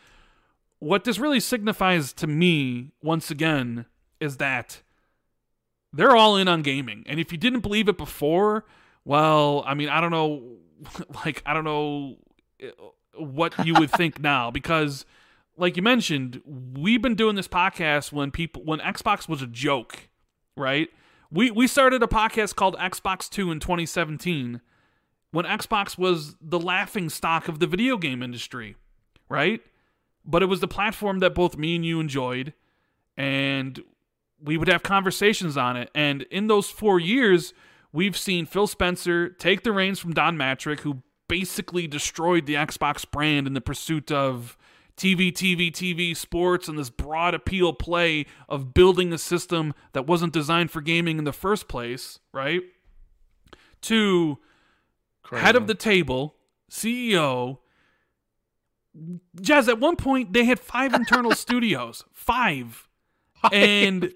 What 0.81 1.05
this 1.05 1.19
really 1.19 1.41
signifies 1.41 2.13
to 2.15 2.27
me, 2.27 2.91
once 3.03 3.31
again, 3.31 3.87
is 4.21 4.39
that 4.39 4.83
they're 5.93 6.17
all 6.17 6.37
in 6.37 6.49
on 6.49 6.63
gaming. 6.63 7.05
And 7.07 7.21
if 7.21 7.31
you 7.31 7.39
didn't 7.39 7.61
believe 7.61 7.89
it 7.89 7.97
before, 7.97 8.65
well, 9.05 9.63
I 9.67 9.75
mean, 9.75 9.89
I 9.89 10.01
don't 10.01 10.11
know, 10.11 10.43
like, 11.25 11.43
I 11.47 11.55
don't 11.55 11.65
know 11.65 12.17
uh, 12.63 12.69
what 13.17 13.65
you 13.65 13.75
would 13.75 13.91
think 13.91 14.21
now 14.21 14.51
because 14.51 15.05
like 15.57 15.77
you 15.77 15.83
mentioned, 15.83 16.41
we've 16.47 17.03
been 17.03 17.15
doing 17.15 17.37
this 17.37 17.49
podcast 17.49 18.11
when 18.13 18.31
people 18.31 18.63
when 18.65 18.79
Xbox 18.81 19.29
was 19.29 19.43
a 19.43 19.47
joke, 19.47 20.09
right? 20.57 20.89
We 21.31 21.51
we 21.51 21.67
started 21.67 22.03
a 22.03 22.07
podcast 22.07 22.57
called 22.57 22.77
Xbox 22.79 23.29
2 23.29 23.51
in 23.51 23.61
2017 23.61 24.61
when 25.33 25.45
Xbox 25.45 25.99
was 25.99 26.37
the 26.41 26.61
laughing 26.61 27.09
stock 27.09 27.49
of 27.49 27.59
the 27.59 27.67
video 27.67 27.97
game 27.97 28.23
industry, 28.23 28.77
right? 29.29 29.61
But 30.25 30.43
it 30.43 30.47
was 30.47 30.61
the 30.61 30.69
platform 30.69 31.19
that 31.19 31.35
both 31.35 31.57
me 31.57 31.75
and 31.75 31.85
you 31.85 31.99
enjoyed, 31.99 32.53
and 33.17 33.83
we 34.41 34.57
would 34.57 34.69
have 34.69 34.83
conversations 34.83 35.57
on 35.57 35.77
it. 35.77 35.91
And 35.95 36.23
in 36.31 36.47
those 36.47 36.71
four 36.71 37.01
years, 37.01 37.55
we've 37.93 38.17
seen 38.17 38.47
Phil 38.47 38.67
Spencer 38.67 39.31
take 39.31 39.63
the 39.65 39.73
reins 39.73 39.99
from 39.99 40.13
Don 40.13 40.37
Mattrick, 40.37 40.81
who 40.81 41.03
basically 41.29 41.87
destroyed 41.87 42.47
the 42.47 42.55
Xbox 42.55 43.11
brand 43.11 43.47
in 43.47 43.55
the 43.55 43.61
pursuit 43.61 44.13
of 44.13 44.57
TV, 44.97 45.33
TV, 45.33 45.73
TV, 45.73 46.15
sports, 46.15 46.69
and 46.69 46.79
this 46.79 46.91
broad 46.91 47.35
appeal 47.35 47.73
play 47.73 48.27
of 48.49 48.75
building 48.75 49.13
a 49.13 49.19
system 49.19 49.73
that 49.95 50.07
wasn't 50.07 50.33
designed 50.33 50.71
for 50.71 50.83
gaming 50.83 51.19
in 51.19 51.25
the 51.25 51.33
first 51.33 51.69
place, 51.69 52.19
right? 52.33 52.61
To 53.83 54.39
Crazy. 55.23 55.45
head 55.45 55.57
of 55.57 55.67
the 55.67 55.75
table, 55.75 56.37
CEO. 56.71 57.59
Jez, 59.41 59.69
at 59.69 59.79
one 59.79 59.97
point, 59.97 60.33
they 60.33 60.45
had 60.45 60.61
five 60.61 60.93
internal 60.95 61.33
studios. 61.33 62.05
Five. 62.13 62.89
And 63.51 64.13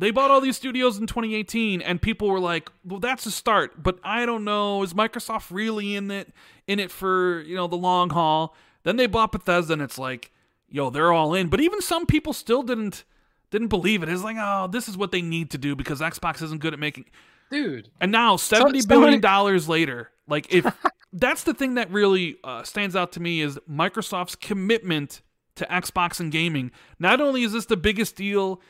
they 0.00 0.10
bought 0.10 0.30
all 0.30 0.40
these 0.40 0.56
studios 0.56 0.96
in 0.98 1.06
2018 1.06 1.82
and 1.82 2.00
people 2.00 2.28
were 2.28 2.40
like 2.40 2.70
well 2.84 2.98
that's 2.98 3.26
a 3.26 3.30
start 3.30 3.82
but 3.82 3.98
i 4.02 4.24
don't 4.24 4.44
know 4.44 4.82
is 4.82 4.94
microsoft 4.94 5.50
really 5.50 5.94
in 5.94 6.10
it 6.10 6.32
in 6.66 6.80
it 6.80 6.90
for 6.90 7.42
you 7.42 7.54
know 7.54 7.66
the 7.66 7.76
long 7.76 8.10
haul 8.10 8.56
then 8.82 8.96
they 8.96 9.06
bought 9.06 9.30
bethesda 9.30 9.72
and 9.74 9.82
it's 9.82 9.98
like 9.98 10.32
yo 10.68 10.90
they're 10.90 11.12
all 11.12 11.34
in 11.34 11.48
but 11.48 11.60
even 11.60 11.80
some 11.80 12.06
people 12.06 12.32
still 12.32 12.62
didn't 12.62 13.04
didn't 13.50 13.68
believe 13.68 14.02
it 14.02 14.08
it's 14.08 14.24
like 14.24 14.36
oh 14.38 14.68
this 14.72 14.88
is 14.88 14.96
what 14.96 15.12
they 15.12 15.22
need 15.22 15.50
to 15.50 15.58
do 15.58 15.76
because 15.76 16.00
xbox 16.00 16.42
isn't 16.42 16.60
good 16.60 16.72
at 16.72 16.78
making 16.78 17.04
dude 17.50 17.90
and 18.00 18.10
now 18.10 18.36
seventy 18.36 18.80
so, 18.80 18.88
billion 18.88 19.20
dollars 19.20 19.68
later 19.68 20.10
like 20.30 20.52
if 20.52 20.66
that's 21.12 21.42
the 21.42 21.54
thing 21.54 21.74
that 21.74 21.90
really 21.90 22.36
uh, 22.44 22.62
stands 22.62 22.96
out 22.96 23.12
to 23.12 23.20
me 23.20 23.40
is 23.40 23.58
Microsoft's 23.70 24.36
commitment 24.36 25.22
to 25.56 25.66
Xbox 25.66 26.20
and 26.20 26.32
gaming. 26.32 26.70
Not 26.98 27.20
only 27.20 27.42
is 27.42 27.52
this 27.52 27.66
the 27.66 27.76
biggest 27.76 28.16
deal 28.16 28.60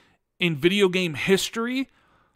in 0.40 0.56
video 0.56 0.88
game 0.88 1.14
history, 1.14 1.88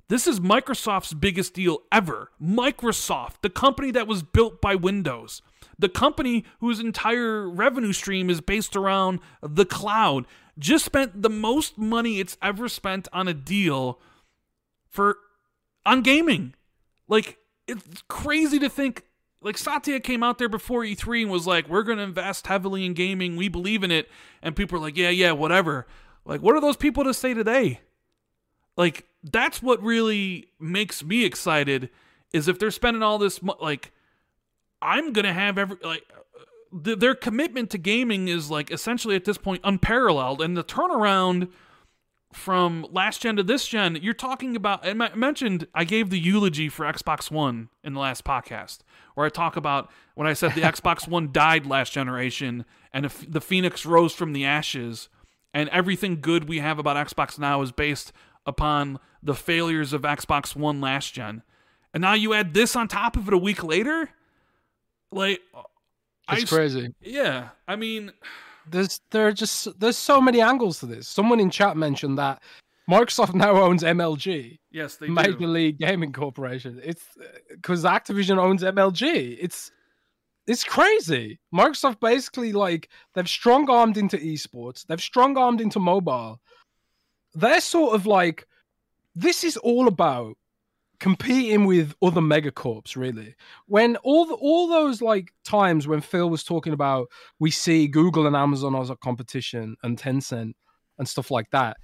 this 0.09 0.27
is 0.27 0.39
Microsoft's 0.39 1.14
biggest 1.14 1.55
deal 1.55 1.79
ever. 1.91 2.31
Microsoft, 2.41 3.41
the 3.41 3.51
company 3.51 3.91
that 3.91 4.07
was 4.07 4.22
built 4.22 4.61
by 4.61 4.75
Windows, 4.75 5.41
the 5.79 5.89
company 5.89 6.45
whose 6.61 6.79
entire 6.79 7.49
revenue 7.49 7.93
stream 7.93 8.29
is 8.29 8.41
based 8.41 8.77
around 8.77 9.20
the 9.43 9.64
cloud, 9.64 10.27
just 10.59 10.85
spent 10.85 11.22
the 11.22 11.31
most 11.31 11.79
money 11.79 12.20
it's 12.20 12.37
ever 12.43 12.68
spent 12.68 13.09
on 13.12 13.27
a 13.27 13.35
deal 13.35 13.99
for 14.89 15.16
on 15.87 16.03
gaming. 16.03 16.55
Like 17.09 17.39
it's 17.66 18.03
crazy 18.09 18.59
to 18.59 18.68
think 18.68 19.05
like 19.45 19.59
Satya 19.59 20.01
came 20.01 20.22
out 20.22 20.38
there 20.38 20.49
before 20.49 20.82
E3 20.82 21.22
and 21.22 21.30
was 21.30 21.47
like, 21.47 21.68
"We're 21.68 21.82
going 21.82 21.99
to 21.99 22.05
invest 22.05 22.49
heavily 22.49 22.84
in 22.84 22.95
gaming. 22.95 23.36
We 23.36 23.49
believe 23.49 23.84
in 23.84 23.90
it." 23.90 24.11
And 24.42 24.57
people 24.57 24.78
are 24.78 24.80
like, 24.80 24.97
"Yeah, 24.97 25.11
yeah, 25.11 25.32
whatever." 25.32 25.86
Like, 26.24 26.40
what 26.40 26.57
are 26.57 26.61
those 26.61 26.76
people 26.76 27.05
to 27.05 27.14
say 27.14 27.34
today? 27.34 27.80
Like 28.76 29.07
that's 29.22 29.62
what 29.62 29.82
really 29.82 30.49
makes 30.59 31.05
me 31.05 31.24
excited 31.24 31.90
is 32.32 32.49
if 32.49 32.59
they're 32.59 32.70
spending 32.70 33.03
all 33.03 33.18
this 33.18 33.40
like 33.61 33.92
I'm 34.82 35.12
going 35.12 35.24
to 35.24 35.32
have 35.32 35.59
every 35.59 35.76
like 35.82 36.05
th- 36.84 36.99
their 36.99 37.14
commitment 37.14 37.70
to 37.70 37.78
gaming 37.78 38.28
is 38.28 38.51
like 38.51 38.70
essentially 38.70 39.16
at 39.16 39.24
this 39.24 39.38
point 39.38 39.61
unparalleled 39.64 40.42
and 40.42 40.57
the 40.57 40.64
turnaround 40.64 41.51
from 42.35 42.87
last 42.91 43.22
gen 43.22 43.37
to 43.37 43.43
this 43.43 43.66
gen 43.66 43.97
you're 44.03 44.12
talking 44.12 44.57
about 44.57 44.85
and 44.85 45.03
I 45.03 45.14
mentioned 45.14 45.66
I 45.74 45.85
gave 45.85 46.11
the 46.11 46.18
eulogy 46.18 46.68
for 46.68 46.85
Xbox 46.85 47.30
1 47.30 47.68
in 47.85 47.95
the 47.95 48.01
last 48.01 48.24
podcast 48.24 48.78
where 49.14 49.24
I 49.26 49.28
talk 49.30 49.57
about 49.57 49.91
when 50.14 50.26
I 50.26 50.32
said 50.32 50.53
the 50.55 50.61
Xbox 50.72 51.07
One 51.07 51.30
died 51.32 51.64
last 51.66 51.93
generation 51.93 52.64
and 52.93 53.05
the 53.28 53.41
phoenix 53.41 53.87
rose 53.87 54.12
from 54.12 54.32
the 54.32 54.45
ashes 54.45 55.09
and 55.53 55.68
everything 55.68 56.20
good 56.20 56.49
we 56.49 56.59
have 56.59 56.78
about 56.78 56.97
Xbox 57.07 57.39
now 57.39 57.62
is 57.62 57.70
based 57.72 58.12
upon 58.47 58.99
the 59.22 59.35
failures 59.35 59.93
of 59.93 60.03
Xbox 60.03 60.57
One 60.57 60.80
last 60.80 61.14
gen. 61.14 61.43
And 61.95 62.01
now 62.01 62.14
you 62.14 62.35
add 62.35 62.53
this 62.55 62.74
on 62.74 62.89
top 62.89 63.16
of 63.16 63.28
it 63.28 63.35
a 63.35 63.39
week 63.39 63.62
later? 63.62 64.11
Like 65.12 65.41
It's 66.30 66.53
I- 66.53 66.57
crazy. 66.57 66.93
Yeah. 67.01 67.51
I 67.68 67.76
mean, 67.76 68.12
There's 68.71 69.01
there 69.11 69.27
are 69.27 69.33
just 69.33 69.79
there's 69.79 69.97
so 69.97 70.21
many 70.21 70.41
angles 70.41 70.81
to 70.81 70.87
this. 70.87 71.09
Someone 71.09 71.41
in 71.41 71.51
chat 71.51 71.77
mentioned 71.77 72.19
that 72.19 72.43
Microsoft 72.89 73.35
now 73.45 73.57
owns 73.57 73.83
MLG, 73.83 74.59
yes, 74.71 74.97
they 74.97 75.09
Major 75.09 75.33
do. 75.33 75.47
League 75.47 75.79
Gaming 75.79 76.12
Corporation. 76.12 76.81
It's 76.83 77.05
because 77.51 77.85
Activision 77.85 78.39
owns 78.39 78.62
MLG. 78.62 79.39
It's 79.41 79.71
it's 80.47 80.65
crazy. 80.65 81.39
Microsoft 81.55 82.01
basically 82.01 82.53
like 82.53 82.91
they've 83.15 83.29
strong 83.29 83.69
armed 83.71 83.97
into 83.97 84.19
esports. 84.19 84.87
They've 84.87 85.01
strong 85.01 85.39
armed 85.39 85.61
into 85.61 85.81
mobile. 85.81 86.41
They're 87.35 87.61
sort 87.61 87.95
of 87.95 88.07
like 88.07 88.47
this 89.15 89.45
is 89.45 89.57
all 89.59 89.89
about 89.89 90.37
competing 91.05 91.66
with 91.66 91.94
other 92.00 92.22
megacorps 92.22 92.96
really. 92.96 93.34
When 93.66 93.96
all 93.96 94.24
the, 94.24 94.32
all 94.36 94.68
those 94.68 95.02
like 95.02 95.34
times 95.44 95.86
when 95.86 96.00
phil 96.00 96.30
was 96.30 96.42
talking 96.42 96.72
about 96.72 97.09
we 97.38 97.50
see 97.50 97.86
google 97.86 98.26
and 98.26 98.34
amazon 98.34 98.74
as 98.74 98.88
a 98.88 98.96
competition 98.96 99.76
and 99.82 99.98
tencent 99.98 100.55
and 100.98 101.07
stuff 101.07 101.30
like 101.30 101.50
that 101.50 101.76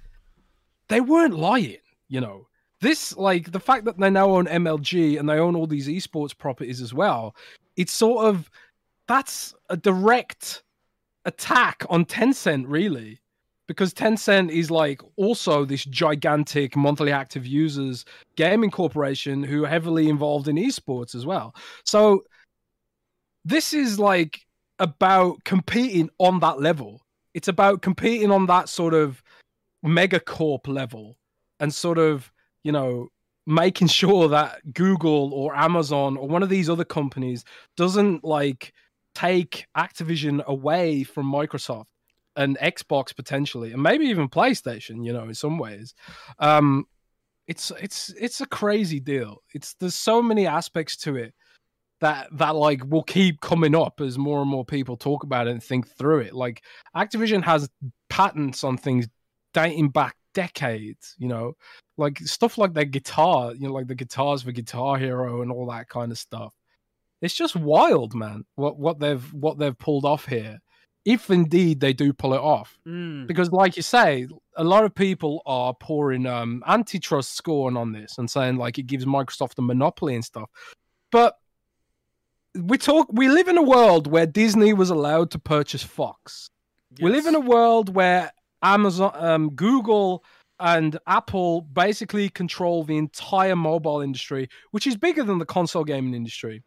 they 0.87 1.01
weren't 1.01 1.35
lying 1.35 1.77
you 2.09 2.19
know? 2.19 2.47
This 2.81 3.15
like 3.15 3.51
the 3.51 3.59
fact 3.59 3.85
that 3.85 3.99
they 3.99 4.09
now 4.09 4.31
own 4.31 4.47
mlg 4.47 5.19
and 5.19 5.29
they 5.29 5.37
own 5.37 5.55
all 5.55 5.67
these 5.67 5.87
esports 5.87 6.35
properties 6.35 6.81
as 6.81 6.91
well 6.91 7.35
it's 7.75 7.93
sort 7.93 8.25
of 8.25 8.49
that's 9.07 9.53
a 9.69 9.77
direct 9.77 10.63
attack 11.25 11.85
on 11.91 12.05
tencent 12.05 12.65
really 12.67 13.19
because 13.67 13.93
Tencent 13.93 14.51
is 14.51 14.69
like 14.69 15.01
also 15.15 15.65
this 15.65 15.85
gigantic 15.85 16.75
monthly 16.75 17.11
active 17.11 17.45
users 17.45 18.05
gaming 18.35 18.71
corporation 18.71 19.43
who 19.43 19.63
are 19.63 19.69
heavily 19.69 20.09
involved 20.09 20.47
in 20.47 20.55
esports 20.55 21.15
as 21.15 21.25
well. 21.25 21.55
So 21.85 22.23
this 23.45 23.73
is 23.73 23.99
like 23.99 24.41
about 24.79 25.43
competing 25.43 26.09
on 26.17 26.39
that 26.39 26.59
level. 26.59 27.01
It's 27.33 27.47
about 27.47 27.81
competing 27.81 28.31
on 28.31 28.47
that 28.47 28.67
sort 28.67 28.93
of 28.93 29.23
megacorp 29.85 30.67
level 30.67 31.17
and 31.59 31.73
sort 31.73 31.97
of, 31.97 32.31
you 32.63 32.71
know, 32.71 33.07
making 33.47 33.87
sure 33.99 34.27
that 34.29 34.73
Google 34.73 35.33
or 35.33 35.55
Amazon 35.55 36.17
or 36.17 36.27
one 36.27 36.43
of 36.43 36.49
these 36.49 36.69
other 36.69 36.85
companies 36.85 37.45
doesn't 37.77 38.23
like 38.23 38.73
take 39.15 39.65
Activision 39.77 40.43
away 40.45 41.03
from 41.03 41.31
Microsoft 41.31 41.85
and 42.35 42.57
Xbox 42.59 43.15
potentially, 43.15 43.73
and 43.73 43.81
maybe 43.81 44.05
even 44.05 44.29
PlayStation. 44.29 45.05
You 45.05 45.13
know, 45.13 45.23
in 45.23 45.33
some 45.33 45.57
ways, 45.57 45.93
um, 46.39 46.85
it's 47.47 47.71
it's 47.81 48.13
it's 48.19 48.41
a 48.41 48.45
crazy 48.45 48.99
deal. 48.99 49.41
It's 49.53 49.73
there's 49.75 49.95
so 49.95 50.21
many 50.21 50.47
aspects 50.47 50.97
to 50.97 51.15
it 51.15 51.33
that 51.99 52.27
that 52.37 52.55
like 52.55 52.81
will 52.89 53.03
keep 53.03 53.41
coming 53.41 53.75
up 53.75 54.01
as 54.01 54.17
more 54.17 54.41
and 54.41 54.49
more 54.49 54.65
people 54.65 54.97
talk 54.97 55.23
about 55.23 55.47
it 55.47 55.51
and 55.51 55.63
think 55.63 55.87
through 55.87 56.19
it. 56.19 56.33
Like 56.33 56.63
Activision 56.95 57.43
has 57.43 57.69
patents 58.09 58.63
on 58.63 58.77
things 58.77 59.07
dating 59.53 59.89
back 59.89 60.15
decades. 60.33 61.15
You 61.17 61.27
know, 61.27 61.53
like 61.97 62.19
stuff 62.19 62.57
like 62.57 62.73
their 62.73 62.85
guitar. 62.85 63.53
You 63.53 63.67
know, 63.67 63.73
like 63.73 63.87
the 63.87 63.95
guitars 63.95 64.43
for 64.43 64.51
Guitar 64.51 64.97
Hero 64.97 65.41
and 65.41 65.51
all 65.51 65.67
that 65.67 65.89
kind 65.89 66.11
of 66.11 66.17
stuff. 66.17 66.53
It's 67.21 67.35
just 67.35 67.55
wild, 67.55 68.15
man. 68.15 68.45
What 68.55 68.77
what 68.77 68.99
they've 68.99 69.33
what 69.33 69.59
they've 69.59 69.77
pulled 69.77 70.05
off 70.05 70.25
here 70.25 70.59
if 71.05 71.29
indeed 71.29 71.79
they 71.79 71.93
do 71.93 72.13
pull 72.13 72.33
it 72.33 72.39
off. 72.39 72.77
Mm. 72.87 73.27
Because, 73.27 73.51
like 73.51 73.75
you 73.75 73.83
say, 73.83 74.27
a 74.55 74.63
lot 74.63 74.83
of 74.83 74.93
people 74.93 75.41
are 75.45 75.73
pouring 75.73 76.25
um, 76.25 76.63
antitrust 76.67 77.35
scorn 77.35 77.77
on 77.77 77.91
this 77.91 78.17
and 78.17 78.29
saying 78.29 78.57
like 78.57 78.77
it 78.77 78.87
gives 78.87 79.05
Microsoft 79.05 79.57
a 79.57 79.61
monopoly 79.61 80.15
and 80.15 80.25
stuff. 80.25 80.49
But 81.11 81.37
we 82.55 82.77
talk, 82.77 83.07
we 83.11 83.29
live 83.29 83.47
in 83.47 83.57
a 83.57 83.63
world 83.63 84.07
where 84.07 84.25
Disney 84.25 84.73
was 84.73 84.89
allowed 84.89 85.31
to 85.31 85.39
purchase 85.39 85.83
Fox. 85.83 86.49
We 86.99 87.09
live 87.09 87.25
in 87.25 87.35
a 87.35 87.39
world 87.39 87.95
where 87.95 88.31
Amazon, 88.61 89.11
um, 89.15 89.49
Google, 89.51 90.25
and 90.59 90.99
Apple 91.07 91.61
basically 91.61 92.29
control 92.29 92.83
the 92.83 92.97
entire 92.97 93.55
mobile 93.55 94.01
industry, 94.01 94.49
which 94.71 94.85
is 94.85 94.95
bigger 94.95 95.23
than 95.23 95.39
the 95.39 95.45
console 95.45 95.83
gaming 95.83 96.13
industry. 96.13 96.63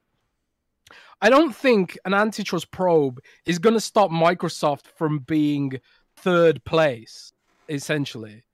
I 1.20 1.30
don't 1.30 1.54
think 1.54 1.98
an 2.04 2.14
antitrust 2.14 2.70
probe 2.70 3.20
is 3.46 3.58
going 3.58 3.74
to 3.74 3.80
stop 3.80 4.10
Microsoft 4.10 4.86
from 4.96 5.20
being 5.20 5.80
third 6.16 6.64
place. 6.64 7.32
Essentially, 7.68 8.44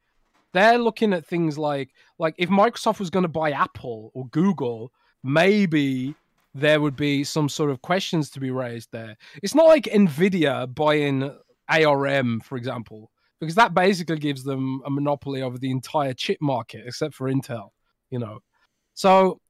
they're 0.52 0.78
looking 0.78 1.12
at 1.12 1.26
things 1.26 1.58
like 1.58 1.90
like 2.18 2.34
if 2.38 2.48
Microsoft 2.48 3.00
was 3.00 3.10
going 3.10 3.24
to 3.24 3.28
buy 3.28 3.50
Apple 3.50 4.10
or 4.14 4.26
Google, 4.28 4.92
maybe 5.22 6.14
there 6.54 6.80
would 6.80 6.96
be 6.96 7.24
some 7.24 7.48
sort 7.48 7.70
of 7.70 7.82
questions 7.82 8.30
to 8.30 8.40
be 8.40 8.50
raised 8.50 8.90
there. 8.92 9.16
It's 9.42 9.54
not 9.54 9.66
like 9.66 9.84
Nvidia 9.84 10.72
buying 10.74 11.36
ARM, 11.68 12.40
for 12.40 12.56
example, 12.56 13.10
because 13.40 13.54
that 13.54 13.74
basically 13.74 14.18
gives 14.18 14.42
them 14.42 14.82
a 14.84 14.90
monopoly 14.90 15.42
over 15.42 15.58
the 15.58 15.70
entire 15.70 16.12
chip 16.12 16.38
market, 16.40 16.84
except 16.86 17.14
for 17.14 17.30
Intel. 17.30 17.70
You 18.10 18.18
know, 18.18 18.40
so 18.94 19.40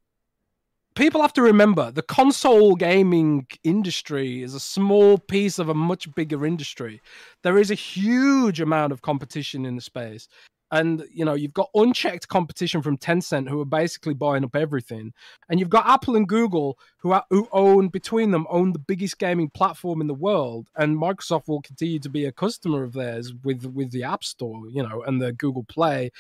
people 0.95 1.23
have 1.23 1.33
to 1.35 1.43
remember 1.43 1.91
the 1.91 2.03
console 2.03 2.75
gaming 2.75 3.47
industry 3.65 4.43
is 4.43 4.55
a 4.55 4.61
small 4.61 5.19
piece 5.19 5.59
of 5.59 5.69
a 5.69 5.75
much 5.75 6.13
bigger 6.15 6.45
industry. 6.45 7.01
There 7.43 7.59
is 7.59 7.71
a 7.71 7.75
huge 7.75 8.61
amount 8.61 8.93
of 8.93 9.03
competition 9.03 9.65
in 9.65 9.77
the 9.77 9.83
space. 9.83 10.29
And 10.73 11.05
you 11.13 11.25
know, 11.25 11.35
you've 11.35 11.53
got 11.53 11.71
unchecked 11.75 12.29
competition 12.29 12.81
from 12.81 12.97
Tencent 12.97 13.49
who 13.49 13.61
are 13.61 13.65
basically 13.65 14.15
buying 14.15 14.45
up 14.45 14.55
everything. 14.55 15.13
And 15.49 15.59
you've 15.59 15.69
got 15.69 15.89
Apple 15.89 16.17
and 16.17 16.29
Google 16.29 16.79
who 16.99 17.11
are, 17.13 17.25
who 17.31 17.49
own 17.53 17.89
between 17.89 18.31
them 18.31 18.47
own 18.49 18.73
the 18.73 18.79
biggest 18.79 19.19
gaming 19.19 19.51
platform 19.51 20.01
in 20.01 20.07
the 20.07 20.15
world. 20.15 20.69
And 20.77 20.97
Microsoft 20.97 21.49
will 21.49 21.63
continue 21.63 21.99
to 21.99 22.09
be 22.09 22.25
a 22.25 22.33
customer 22.33 22.85
of 22.85 22.93
theirs 22.93 23.33
with 23.43 23.65
with 23.67 23.91
the 23.91 24.05
App 24.05 24.23
Store, 24.23 24.69
you 24.69 24.83
know, 24.83 25.03
and 25.03 25.21
the 25.21 25.33
Google 25.33 25.65
Play. 25.65 26.13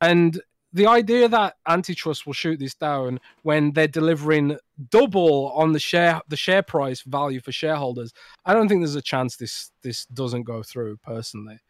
And 0.00 0.38
the 0.74 0.88
idea 0.88 1.28
that 1.28 1.54
antitrust 1.68 2.26
will 2.26 2.32
shoot 2.32 2.58
this 2.58 2.74
down 2.74 3.20
when 3.42 3.72
they're 3.72 3.86
delivering 3.86 4.58
double 4.90 5.52
on 5.52 5.72
the 5.72 5.78
share 5.78 6.20
the 6.28 6.36
share 6.36 6.62
price 6.62 7.02
value 7.02 7.40
for 7.40 7.52
shareholders, 7.52 8.12
I 8.44 8.52
don't 8.52 8.68
think 8.68 8.80
there's 8.80 8.96
a 8.96 9.02
chance 9.02 9.36
this 9.36 9.70
this 9.82 10.04
doesn't 10.06 10.42
go 10.42 10.64
through. 10.64 10.96
Personally, 10.98 11.60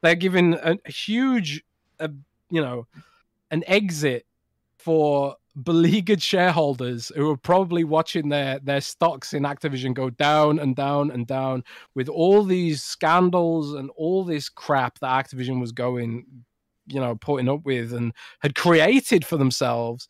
they're 0.00 0.14
giving 0.14 0.54
a, 0.54 0.78
a 0.86 0.90
huge, 0.92 1.64
uh, 1.98 2.08
you 2.50 2.62
know, 2.62 2.86
an 3.50 3.64
exit 3.66 4.26
for 4.78 5.36
beleaguered 5.56 6.22
shareholders 6.22 7.10
who 7.16 7.30
are 7.30 7.36
probably 7.36 7.82
watching 7.82 8.28
their 8.28 8.60
their 8.60 8.80
stocks 8.80 9.34
in 9.34 9.42
Activision 9.42 9.92
go 9.92 10.08
down 10.08 10.60
and 10.60 10.76
down 10.76 11.10
and 11.10 11.26
down 11.26 11.64
with 11.96 12.08
all 12.08 12.44
these 12.44 12.80
scandals 12.80 13.74
and 13.74 13.90
all 13.96 14.24
this 14.24 14.48
crap 14.48 15.00
that 15.00 15.26
Activision 15.26 15.60
was 15.60 15.72
going 15.72 16.44
you 16.86 17.00
know 17.00 17.14
putting 17.16 17.48
up 17.48 17.64
with 17.64 17.92
and 17.92 18.12
had 18.40 18.54
created 18.54 19.24
for 19.24 19.36
themselves 19.36 20.08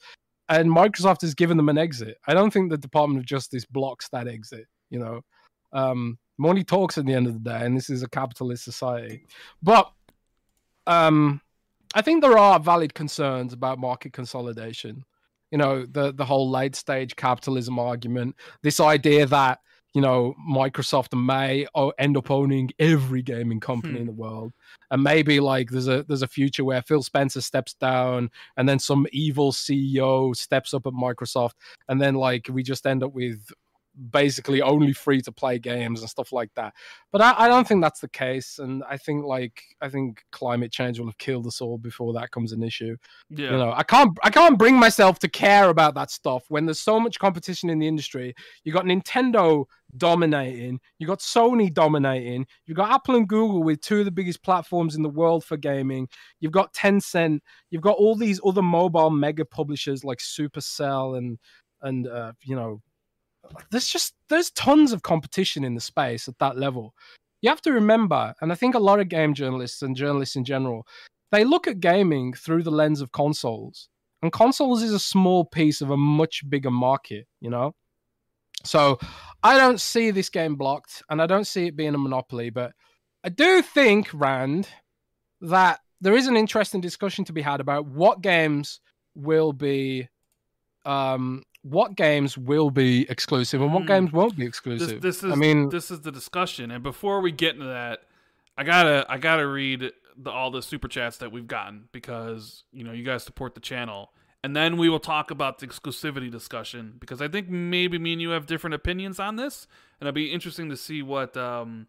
and 0.49 0.71
microsoft 0.71 1.23
has 1.23 1.35
given 1.35 1.57
them 1.57 1.69
an 1.69 1.79
exit. 1.79 2.17
I 2.27 2.35
don't 2.35 2.53
think 2.53 2.71
the 2.71 2.79
department 2.79 3.21
of 3.21 3.27
justice 3.27 3.65
blocks 3.65 4.09
that 4.11 4.29
exit 4.29 4.67
you 4.91 4.99
know. 4.99 5.21
Um 5.73 6.19
money 6.39 6.65
talks 6.65 6.99
at 6.99 7.07
the 7.07 7.15
end 7.15 7.27
of 7.27 7.35
the 7.35 7.51
day 7.51 7.65
and 7.65 7.77
this 7.77 7.91
is 7.91 8.03
a 8.03 8.09
capitalist 8.09 8.65
society. 8.65 9.25
But 9.63 9.91
um 10.87 11.41
i 11.95 12.03
think 12.03 12.23
there 12.23 12.39
are 12.39 12.59
valid 12.59 12.95
concerns 12.95 13.53
about 13.53 13.79
market 13.79 14.13
consolidation. 14.13 15.05
You 15.51 15.59
know 15.59 15.85
the 15.87 16.13
the 16.13 16.25
whole 16.25 16.51
late 16.51 16.75
stage 16.75 17.15
capitalism 17.17 17.79
argument 17.79 18.37
this 18.63 18.81
idea 18.81 19.27
that 19.27 19.61
you 19.95 20.01
know 20.01 20.35
Microsoft 20.49 21.19
may 21.19 21.67
end 21.99 22.17
up 22.17 22.31
owning 22.31 22.71
every 22.79 23.23
gaming 23.23 23.61
company 23.61 23.95
Hmm. 23.95 24.01
in 24.01 24.07
the 24.07 24.13
world, 24.13 24.53
and 24.91 25.03
maybe 25.03 25.41
like 25.41 25.71
there's 25.71 25.89
a 25.89 26.03
there's 26.05 26.23
a 26.23 26.29
future 26.29 26.65
where 26.65 26.83
Phil 26.83 27.03
Spencer 27.03 27.41
steps 27.41 27.75
down, 27.75 28.31
and 28.57 28.69
then 28.69 28.79
some 28.79 29.07
evil 29.13 29.53
CEO 29.53 30.35
steps 30.35 30.73
up 30.75 30.87
at 30.87 30.93
Microsoft, 30.93 31.55
and 31.89 32.01
then 32.01 32.15
like 32.15 32.49
we 32.51 32.63
just 32.63 32.87
end 32.87 33.03
up 33.03 33.13
with 33.13 33.51
basically 34.11 34.63
only 34.63 34.93
free 34.93 35.21
to 35.21 35.33
play 35.33 35.59
games 35.59 36.01
and 36.01 36.09
stuff 36.09 36.33
like 36.33 36.51
that. 36.55 36.73
But 37.11 37.21
I, 37.21 37.35
I, 37.39 37.49
don't 37.49 37.67
think 37.67 37.83
that's 37.83 38.01
the 38.01 38.09
case, 38.09 38.59
and 38.59 38.83
I 38.89 38.97
think 38.97 39.25
like 39.25 39.63
I 39.81 39.89
think 39.89 40.25
climate 40.33 40.73
change 40.73 40.99
will 40.99 41.07
have 41.07 41.19
killed 41.19 41.47
us 41.47 41.61
all 41.61 41.79
before 41.79 42.13
that 42.15 42.31
comes 42.31 42.53
an 42.53 42.63
issue. 42.63 42.97
Yeah. 43.29 43.51
You 43.53 43.57
know, 43.59 43.73
I 43.73 43.83
can't 43.83 44.17
I 44.23 44.31
can't 44.31 44.59
bring 44.59 44.77
myself 44.77 45.19
to 45.21 45.29
care 45.29 45.69
about 45.69 45.95
that 45.95 46.11
stuff 46.11 46.45
when 46.49 46.67
there's 46.67 46.81
so 46.81 46.99
much 46.99 47.19
competition 47.19 47.69
in 47.69 47.79
the 47.79 47.89
industry. 47.89 48.35
You 48.65 48.73
got 48.73 48.85
Nintendo 48.85 49.67
dominating, 49.97 50.81
you 50.99 51.07
got 51.07 51.19
Sony 51.19 51.73
dominating, 51.73 52.47
You've 52.67 52.79
got 52.79 52.93
Apple 52.93 53.17
and 53.17 53.29
Google 53.29 53.63
with 53.63 53.83
two 53.83 53.99
of 53.99 54.05
the 54.07 54.11
biggest 54.11 54.43
platforms 54.43 54.95
in 54.95 55.03
the 55.03 55.09
world 55.09 55.45
for 55.45 55.57
gaming. 55.59 56.09
You've 56.41 56.53
got 56.53 56.73
Tencent, 56.73 57.41
you've 57.71 57.83
got 57.83 57.97
all 57.99 58.17
these 58.17 58.41
other 58.45 58.63
mobile 58.63 59.11
mega 59.11 59.45
publishers 59.45 60.03
like 60.03 60.19
Supercell 60.19 61.19
and 61.19 61.39
and 61.83 62.07
uh, 62.07 62.33
you 62.43 62.57
know 62.57 62.81
there's 63.71 63.89
just 63.89 64.15
there's 64.29 64.51
tons 64.51 64.93
of 64.93 65.03
competition 65.03 65.65
in 65.65 65.75
the 65.75 65.81
space 65.81 66.29
at 66.29 66.39
that 66.39 66.57
level. 66.57 66.95
You 67.41 67.51
have 67.51 67.63
to 67.63 67.73
remember, 67.73 68.35
and 68.41 68.53
I 68.53 68.55
think 68.55 68.75
a 68.75 68.81
lot 68.81 69.01
of 69.01 69.09
game 69.09 69.35
journalists 69.35 69.83
and 69.83 69.97
journalists 69.97 70.37
in 70.37 70.45
general, 70.45 70.87
they 71.33 71.45
look 71.45 71.67
at 71.67 71.81
gaming 71.81 72.35
through 72.35 72.63
the 72.63 72.71
lens 72.71 73.01
of 73.01 73.11
consoles. 73.13 73.89
And 74.23 74.33
consoles 74.33 74.83
is 74.83 74.93
a 74.93 75.01
small 75.01 75.45
piece 75.45 75.81
of 75.81 75.91
a 75.91 75.97
much 75.97 76.49
bigger 76.49 76.71
market, 76.71 77.27
you 77.41 77.51
know? 77.51 77.75
So 78.65 79.01
I 79.43 79.59
don't 79.59 79.81
see 79.81 80.13
this 80.13 80.29
game 80.29 80.55
blocked 80.55 81.03
and 81.11 81.21
I 81.21 81.27
don't 81.27 81.47
see 81.47 81.67
it 81.67 81.77
being 81.77 81.97
a 81.97 81.99
monopoly, 81.99 82.51
but 82.51 82.73
I 83.25 83.29
do 83.29 83.61
think, 83.61 84.09
Rand, 84.15 84.69
that 85.41 85.81
there 86.01 86.15
is 86.15 86.29
an 86.29 86.37
interesting 86.37 86.81
discussion 86.81 87.25
to 87.25 87.33
be 87.33 87.43
had 87.43 87.61
about 87.61 87.87
what 87.87 88.23
games 88.23 88.81
will 89.17 89.53
be 89.53 90.09
um, 90.85 91.43
what 91.63 91.95
games 91.95 92.37
will 92.37 92.71
be 92.71 93.07
exclusive 93.09 93.63
and 93.63 93.73
what 93.73 93.85
mm. 93.85 93.89
games 93.89 94.13
won't 94.13 94.37
be 94.37 94.45
exclusive. 94.45 95.01
This, 95.01 95.21
this, 95.21 95.25
is 95.25 95.33
I 95.33 95.37
mean 95.37 95.69
this 95.69 95.91
is 95.91 96.01
the 96.01 96.13
discussion. 96.13 96.71
And 96.71 96.83
before 96.83 97.21
we 97.21 97.33
get 97.33 97.55
into 97.55 97.67
that, 97.67 98.01
I 98.59 98.65
gotta 98.65 99.07
I 99.09 99.19
gotta 99.19 99.47
read 99.47 99.93
the, 100.17 100.31
all 100.31 100.51
the 100.51 100.63
super 100.63 100.89
chats 100.89 101.19
that 101.19 101.33
we've 101.33 101.47
gotten 101.47 101.89
because 101.93 102.65
you 102.73 102.85
know 102.85 102.93
you 102.93 103.05
guys 103.05 103.23
support 103.23 103.55
the 103.55 103.61
channel. 103.61 104.13
And 104.45 104.57
then 104.57 104.77
we 104.77 104.89
will 104.89 104.99
talk 104.99 105.31
about 105.31 105.61
the 105.61 105.69
exclusivity 105.69 106.29
discussion 106.29 106.95
because 106.99 107.23
I 107.23 107.29
think 107.29 107.49
maybe 107.49 107.97
me 107.97 108.15
and 108.15 108.21
you 108.21 108.31
have 108.31 108.47
different 108.47 108.75
opinions 108.75 109.21
on 109.21 109.37
this, 109.37 109.69
and 110.01 110.09
it'll 110.09 110.17
be 110.17 110.33
interesting 110.33 110.69
to 110.71 110.77
see 110.77 111.01
what 111.01 111.37
um, 111.37 111.87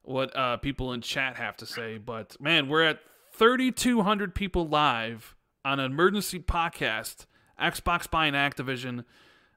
what 0.00 0.34
uh, 0.34 0.56
people 0.56 0.94
in 0.94 1.02
chat 1.02 1.36
have 1.36 1.54
to 1.58 1.66
say. 1.66 1.98
But 1.98 2.40
man, 2.40 2.68
we're 2.68 2.84
at 2.84 3.00
3,200 3.34 4.34
people 4.34 4.66
live 4.66 5.36
on 5.66 5.80
an 5.80 5.92
emergency 5.92 6.38
podcast 6.38 7.26
Xbox 7.62 8.10
buying 8.10 8.34
Activision. 8.34 9.04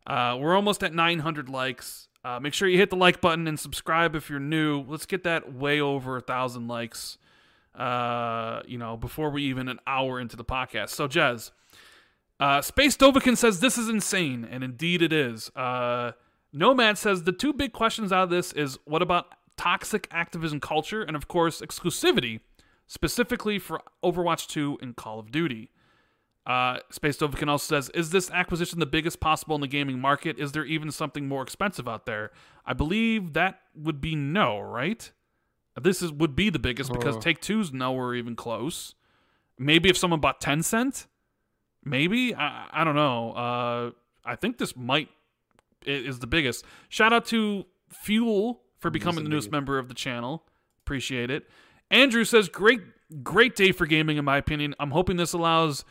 Uh, 0.07 0.37
we're 0.39 0.55
almost 0.55 0.83
at 0.83 0.93
900 0.93 1.49
likes. 1.49 2.07
Uh, 2.23 2.39
make 2.39 2.53
sure 2.53 2.67
you 2.67 2.77
hit 2.77 2.89
the 2.89 2.95
like 2.95 3.21
button 3.21 3.47
and 3.47 3.59
subscribe 3.59 4.15
if 4.15 4.29
you're 4.29 4.39
new. 4.39 4.81
Let's 4.87 5.05
get 5.05 5.23
that 5.23 5.53
way 5.53 5.79
over 5.79 6.17
a 6.17 6.21
thousand 6.21 6.67
likes. 6.67 7.17
Uh, 7.75 8.61
you 8.65 8.77
know, 8.77 8.95
before 8.95 9.29
we 9.29 9.43
even 9.43 9.67
an 9.67 9.79
hour 9.85 10.19
into 10.19 10.37
the 10.37 10.45
podcast. 10.45 10.89
So, 10.89 11.09
Jez, 11.09 11.51
uh, 12.39 12.61
Space 12.61 12.95
Dovakin 12.95 13.35
says 13.35 13.59
this 13.59 13.77
is 13.77 13.89
insane, 13.89 14.47
and 14.49 14.63
indeed 14.63 15.01
it 15.01 15.11
is. 15.11 15.49
Uh, 15.55 16.13
Nomad 16.53 16.97
says 16.97 17.23
the 17.23 17.33
two 17.33 17.51
big 17.51 17.73
questions 17.73 18.13
out 18.13 18.23
of 18.23 18.29
this 18.29 18.53
is 18.53 18.79
what 18.85 19.01
about 19.01 19.27
toxic 19.57 20.07
activism 20.11 20.59
culture, 20.59 21.03
and 21.03 21.15
of 21.15 21.27
course 21.27 21.61
exclusivity, 21.61 22.39
specifically 22.87 23.59
for 23.59 23.81
Overwatch 24.03 24.47
2 24.47 24.79
and 24.81 24.95
Call 24.95 25.19
of 25.19 25.31
Duty. 25.31 25.69
Uh, 26.45 26.77
Space 26.91 27.17
Dovican 27.17 27.47
also 27.47 27.75
says, 27.75 27.89
"Is 27.89 28.11
this 28.11 28.29
acquisition 28.29 28.79
the 28.79 28.85
biggest 28.85 29.19
possible 29.19 29.55
in 29.55 29.61
the 29.61 29.67
gaming 29.67 29.99
market? 29.99 30.37
Is 30.37 30.51
there 30.51 30.65
even 30.65 30.91
something 30.91 31.27
more 31.27 31.41
expensive 31.41 31.87
out 31.87 32.05
there?" 32.05 32.31
I 32.65 32.73
believe 32.73 33.33
that 33.33 33.61
would 33.75 33.99
be 33.99 34.15
no, 34.15 34.59
right? 34.59 35.11
This 35.81 36.01
is 36.01 36.11
would 36.11 36.35
be 36.35 36.49
the 36.49 36.59
biggest 36.59 36.91
because 36.91 37.17
oh. 37.17 37.19
Take 37.19 37.41
Two's 37.41 37.73
nowhere 37.73 38.13
even 38.13 38.35
close. 38.35 38.93
Maybe 39.57 39.89
if 39.89 39.97
someone 39.97 40.19
bought 40.19 40.39
Tencent, 40.39 41.07
maybe 41.83 42.35
I, 42.35 42.67
I 42.71 42.83
don't 42.83 42.95
know. 42.95 43.31
Uh, 43.31 43.91
I 44.23 44.35
think 44.35 44.57
this 44.59 44.75
might 44.75 45.09
is 45.83 46.19
the 46.19 46.27
biggest. 46.27 46.63
Shout 46.89 47.11
out 47.11 47.25
to 47.27 47.65
Fuel 47.89 48.61
for 48.77 48.91
becoming 48.91 49.23
the 49.23 49.29
newest 49.29 49.51
member 49.51 49.79
of 49.79 49.87
the 49.87 49.93
channel. 49.95 50.43
Appreciate 50.83 51.31
it. 51.31 51.49
Andrew 51.89 52.23
says, 52.23 52.49
"Great, 52.49 52.81
great 53.23 53.55
day 53.55 53.71
for 53.71 53.87
gaming, 53.87 54.17
in 54.17 54.25
my 54.25 54.37
opinion. 54.37 54.75
I'm 54.79 54.91
hoping 54.91 55.17
this 55.17 55.33
allows." 55.33 55.83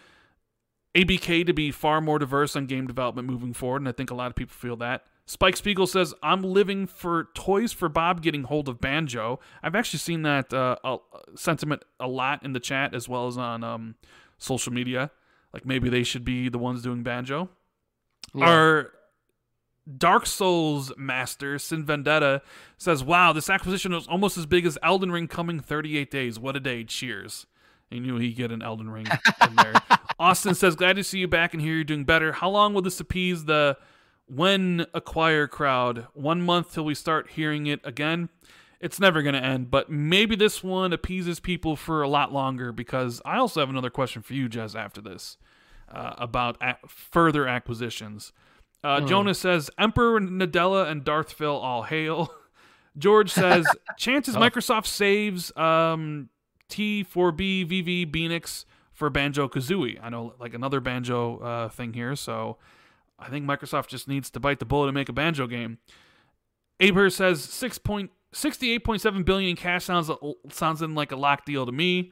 ABK 0.94 1.46
to 1.46 1.52
be 1.52 1.70
far 1.70 2.00
more 2.00 2.18
diverse 2.18 2.54
on 2.56 2.66
game 2.66 2.86
development 2.86 3.28
moving 3.28 3.52
forward, 3.52 3.82
and 3.82 3.88
I 3.88 3.92
think 3.92 4.10
a 4.10 4.14
lot 4.14 4.28
of 4.28 4.36
people 4.36 4.54
feel 4.54 4.76
that. 4.76 5.04
Spike 5.26 5.56
Spiegel 5.56 5.86
says, 5.86 6.12
I'm 6.22 6.42
living 6.42 6.86
for 6.86 7.28
Toys 7.34 7.72
for 7.72 7.88
Bob 7.88 8.22
getting 8.22 8.44
hold 8.44 8.68
of 8.68 8.80
Banjo. 8.80 9.40
I've 9.62 9.74
actually 9.74 10.00
seen 10.00 10.22
that 10.22 10.52
uh, 10.52 10.76
uh, 10.84 10.98
sentiment 11.34 11.82
a 11.98 12.06
lot 12.06 12.42
in 12.42 12.52
the 12.52 12.60
chat 12.60 12.94
as 12.94 13.08
well 13.08 13.26
as 13.26 13.38
on 13.38 13.64
um, 13.64 13.94
social 14.36 14.72
media. 14.72 15.10
Like 15.52 15.64
maybe 15.64 15.88
they 15.88 16.02
should 16.02 16.24
be 16.24 16.50
the 16.50 16.58
ones 16.58 16.82
doing 16.82 17.02
Banjo. 17.02 17.48
Yeah. 18.34 18.46
Our 18.46 18.90
Dark 19.96 20.26
Souls 20.26 20.92
master, 20.98 21.58
Sin 21.58 21.84
Vendetta, 21.84 22.42
says, 22.76 23.02
Wow, 23.02 23.32
this 23.32 23.48
acquisition 23.48 23.92
was 23.92 24.06
almost 24.06 24.36
as 24.36 24.44
big 24.44 24.66
as 24.66 24.76
Elden 24.82 25.10
Ring 25.10 25.28
coming 25.28 25.58
38 25.58 26.10
days. 26.10 26.38
What 26.38 26.54
a 26.54 26.60
day. 26.60 26.84
Cheers. 26.84 27.46
He 27.94 28.00
knew 28.00 28.18
he'd 28.18 28.34
get 28.34 28.50
an 28.50 28.62
Elden 28.62 28.90
Ring 28.90 29.06
in 29.48 29.56
there. 29.56 29.74
Austin 30.18 30.54
says, 30.54 30.74
"Glad 30.74 30.96
to 30.96 31.04
see 31.04 31.20
you 31.20 31.28
back 31.28 31.54
and 31.54 31.62
hear 31.62 31.74
you're 31.74 31.84
doing 31.84 32.04
better. 32.04 32.32
How 32.32 32.50
long 32.50 32.74
will 32.74 32.82
this 32.82 32.98
appease 33.00 33.44
the 33.44 33.76
when 34.26 34.86
acquire 34.92 35.46
crowd? 35.46 36.08
One 36.12 36.42
month 36.42 36.74
till 36.74 36.84
we 36.84 36.94
start 36.94 37.30
hearing 37.30 37.66
it 37.66 37.80
again. 37.84 38.30
It's 38.80 39.00
never 39.00 39.22
going 39.22 39.34
to 39.34 39.42
end, 39.42 39.70
but 39.70 39.88
maybe 39.88 40.36
this 40.36 40.62
one 40.62 40.92
appeases 40.92 41.40
people 41.40 41.76
for 41.76 42.02
a 42.02 42.08
lot 42.08 42.32
longer 42.32 42.70
because 42.72 43.22
I 43.24 43.38
also 43.38 43.60
have 43.60 43.70
another 43.70 43.88
question 43.88 44.20
for 44.20 44.34
you, 44.34 44.48
Jez, 44.48 44.74
after 44.74 45.00
this 45.00 45.38
uh, 45.88 46.14
about 46.18 46.58
a- 46.60 46.76
further 46.86 47.46
acquisitions. 47.46 48.32
Uh, 48.82 49.00
mm. 49.00 49.08
Jonas 49.08 49.38
says, 49.38 49.70
Emperor 49.78 50.20
Nadella 50.20 50.90
and 50.90 51.02
Darth 51.04 51.32
Phil 51.32 51.56
all 51.56 51.84
hail. 51.84 52.30
George 52.98 53.30
says, 53.30 53.66
chances 53.96 54.36
oh. 54.36 54.40
Microsoft 54.40 54.86
saves 54.86 55.56
um, 55.56 56.28
T4B, 56.74 57.68
VV, 57.68 58.10
Beenox 58.10 58.64
for 58.92 59.08
Banjo 59.08 59.48
Kazooie. 59.48 59.98
I 60.02 60.08
know 60.08 60.34
like 60.40 60.54
another 60.54 60.80
Banjo 60.80 61.38
uh, 61.38 61.68
thing 61.68 61.92
here, 61.92 62.16
so 62.16 62.56
I 63.18 63.28
think 63.28 63.46
Microsoft 63.46 63.86
just 63.86 64.08
needs 64.08 64.28
to 64.30 64.40
bite 64.40 64.58
the 64.58 64.64
bullet 64.64 64.88
and 64.88 64.94
make 64.94 65.08
a 65.08 65.12
Banjo 65.12 65.46
game. 65.46 65.78
Aber 66.80 67.10
says 67.10 67.42
six 67.42 67.78
point 67.78 68.10
sixty-eight 68.32 68.82
point 68.82 69.00
seven 69.00 69.22
billion 69.22 69.54
cash 69.54 69.84
sounds 69.84 70.10
sounds 70.50 70.82
in 70.82 70.96
like 70.96 71.12
a 71.12 71.16
lock 71.16 71.44
deal 71.44 71.64
to 71.64 71.72
me. 71.72 72.10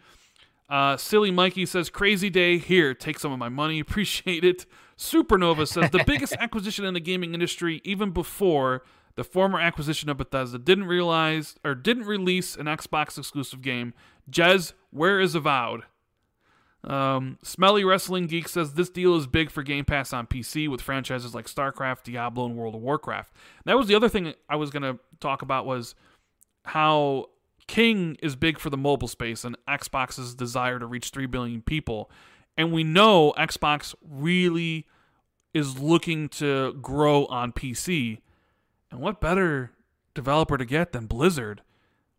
Uh, 0.68 0.96
Silly 0.96 1.32
Mikey 1.32 1.66
says, 1.66 1.90
"Crazy 1.90 2.30
day 2.30 2.58
here. 2.58 2.94
Take 2.94 3.18
some 3.18 3.32
of 3.32 3.38
my 3.40 3.48
money. 3.48 3.80
Appreciate 3.80 4.44
it." 4.44 4.64
Supernova 4.96 5.66
says, 5.66 5.90
"The 5.90 6.04
biggest 6.06 6.34
acquisition 6.38 6.84
in 6.84 6.94
the 6.94 7.00
gaming 7.00 7.34
industry, 7.34 7.80
even 7.84 8.10
before 8.10 8.84
the 9.14 9.24
former 9.24 9.60
acquisition 9.60 10.08
of 10.08 10.16
Bethesda, 10.16 10.58
didn't 10.58 10.84
realize 10.84 11.56
or 11.64 11.74
didn't 11.74 12.04
release 12.04 12.56
an 12.56 12.66
Xbox 12.66 13.18
exclusive 13.18 13.60
game. 13.60 13.92
Jez, 14.30 14.72
where 14.90 15.20
is 15.20 15.34
Avowed?" 15.34 15.82
Um, 16.84 17.38
Smelly 17.42 17.84
Wrestling 17.84 18.26
Geek 18.26 18.48
says 18.48 18.74
this 18.74 18.90
deal 18.90 19.14
is 19.16 19.26
big 19.26 19.50
for 19.50 19.62
Game 19.62 19.84
Pass 19.84 20.12
on 20.12 20.26
PC 20.26 20.68
with 20.68 20.82
franchises 20.82 21.34
like 21.34 21.46
StarCraft, 21.46 22.02
Diablo, 22.02 22.46
and 22.46 22.56
World 22.56 22.74
of 22.74 22.80
Warcraft. 22.80 23.32
That 23.64 23.76
was 23.76 23.86
the 23.86 23.94
other 23.94 24.08
thing 24.08 24.34
I 24.48 24.56
was 24.56 24.70
going 24.70 24.82
to 24.82 24.98
talk 25.20 25.42
about 25.42 25.64
was 25.64 25.94
how 26.64 27.26
King 27.68 28.16
is 28.20 28.34
big 28.34 28.58
for 28.58 28.70
the 28.70 28.76
mobile 28.76 29.08
space 29.08 29.44
and 29.44 29.56
Xbox's 29.68 30.34
desire 30.34 30.78
to 30.78 30.86
reach 30.86 31.10
3 31.10 31.26
billion 31.26 31.62
people. 31.62 32.10
And 32.56 32.72
we 32.72 32.82
know 32.84 33.32
Xbox 33.38 33.94
really 34.06 34.86
is 35.54 35.78
looking 35.78 36.28
to 36.30 36.72
grow 36.74 37.26
on 37.26 37.52
PC. 37.52 38.18
And 38.90 39.00
what 39.00 39.20
better 39.20 39.70
developer 40.14 40.58
to 40.58 40.64
get 40.64 40.92
than 40.92 41.06
Blizzard? 41.06 41.62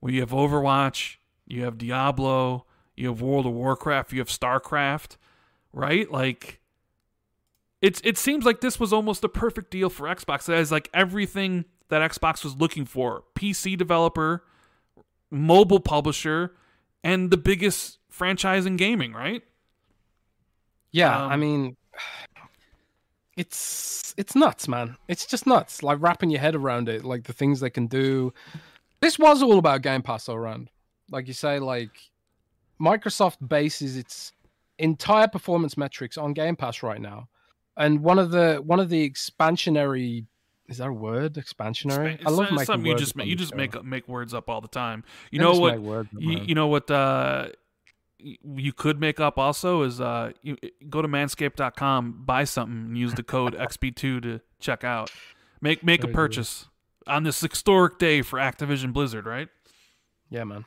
You 0.06 0.20
have 0.22 0.32
Overwatch, 0.32 1.18
you 1.54 1.64
have 1.64 1.78
Diablo, 1.78 2.66
you 2.95 3.08
have 3.10 3.22
World 3.22 3.45
of 3.45 3.54
Warcraft, 3.54 4.12
you 4.12 4.20
have 4.20 4.28
StarCraft, 4.28 5.18
right? 5.72 6.12
Like 6.12 6.60
it's 7.82 8.01
it 8.04 8.18
seems 8.18 8.45
like 8.45 8.62
this 8.62 8.80
was 8.80 8.93
almost 8.93 9.24
a 9.24 9.30
perfect 9.30 9.72
deal 9.72 9.89
for 9.89 10.08
Xbox. 10.08 10.49
It 10.49 10.54
has 10.54 10.72
like 10.72 10.89
everything 10.93 11.66
that 11.89 12.10
Xbox 12.12 12.43
was 12.43 12.56
looking 12.56 12.86
for. 12.86 13.24
PC 13.36 13.78
developer, 13.78 14.43
mobile 15.30 15.80
publisher, 15.80 16.54
and 17.04 17.30
the 17.30 17.38
biggest 17.38 17.99
franchise 18.10 18.66
in 18.66 18.78
gaming, 18.78 19.14
right? 19.14 19.43
Yeah, 20.91 21.26
um, 21.26 21.32
I 21.32 21.36
mean 21.36 21.76
it's 23.38 24.16
it's 24.18 24.36
nuts, 24.36 24.68
man. 24.68 24.97
It's 25.08 25.26
just 25.26 25.45
nuts. 25.45 25.84
Like 25.84 25.97
wrapping 26.01 26.30
your 26.30 26.39
head 26.39 26.56
around 26.56 26.89
it, 26.89 27.04
like 27.04 27.26
the 27.26 27.34
things 27.34 27.60
they 27.60 27.70
can 27.70 27.88
do. 27.88 28.34
This 29.01 29.20
was 29.20 29.43
all 29.43 29.58
about 29.58 29.82
Game 29.82 30.01
Pass 30.01 30.30
all 30.30 30.36
around. 30.36 30.70
Like 31.14 31.28
you 31.28 31.34
say, 31.34 31.59
like 31.59 31.91
Microsoft 32.82 33.38
bases 33.47 33.95
its 33.95 34.34
entire 34.80 35.28
performance 35.28 35.78
metrics 35.78 36.18
on 36.18 36.34
Game 36.34 36.55
Pass 36.55 36.82
right 36.84 36.99
now, 36.99 37.30
and 37.78 38.01
one 38.01 38.20
of 38.20 38.32
the 38.32 38.55
one 38.66 38.80
of 38.80 38.89
the 38.89 39.07
expansionary 39.09 40.26
is 40.68 40.78
that 40.78 40.88
a 40.88 40.93
word? 40.93 41.34
Expansionary. 41.36 42.16
It's 42.16 42.26
I 42.26 42.30
love 42.30 42.47
some- 42.47 42.57
something 42.66 42.86
you 42.89 42.95
just 42.97 43.11
up 43.14 43.18
ma- 43.18 43.24
on 43.24 43.30
you 43.30 43.36
just 43.36 43.51
show. 43.51 43.57
make 43.57 43.84
make 43.84 44.07
words 44.07 44.34
up 44.34 44.49
all 44.49 44.59
the 44.61 44.68
time. 44.68 45.03
You 45.30 45.39
I 45.39 45.43
know 45.43 45.59
what? 45.59 45.80
make 45.80 45.95
up, 45.95 46.07
You, 46.18 46.39
you 46.39 46.55
know 46.55 46.68
what 46.68 46.89
uh, 46.89 47.49
you 48.20 48.72
could 48.74 48.99
make 48.99 49.20
up 49.20 49.38
also 49.38 49.84
is 49.84 49.99
uh, 50.01 50.32
you 50.41 50.57
go 50.89 51.01
to 51.01 51.07
manscaped.com, 51.07 52.24
buy 52.26 52.43
something, 52.45 52.86
and 52.88 52.97
use 52.97 53.14
the 53.14 53.24
code 53.24 53.53
XB2 53.57 53.95
to 54.24 54.41
check 54.59 54.84
out. 54.84 55.11
Make 55.61 55.84
make 55.84 56.03
a 56.03 56.07
There 56.07 56.14
purchase 56.16 56.68
on 57.05 57.24
this 57.24 57.39
historic 57.41 57.99
day 57.99 58.22
for 58.22 58.39
Activision 58.39 58.93
Blizzard, 58.93 59.26
right? 59.26 59.49
Yeah, 60.34 60.45
man. 60.45 60.65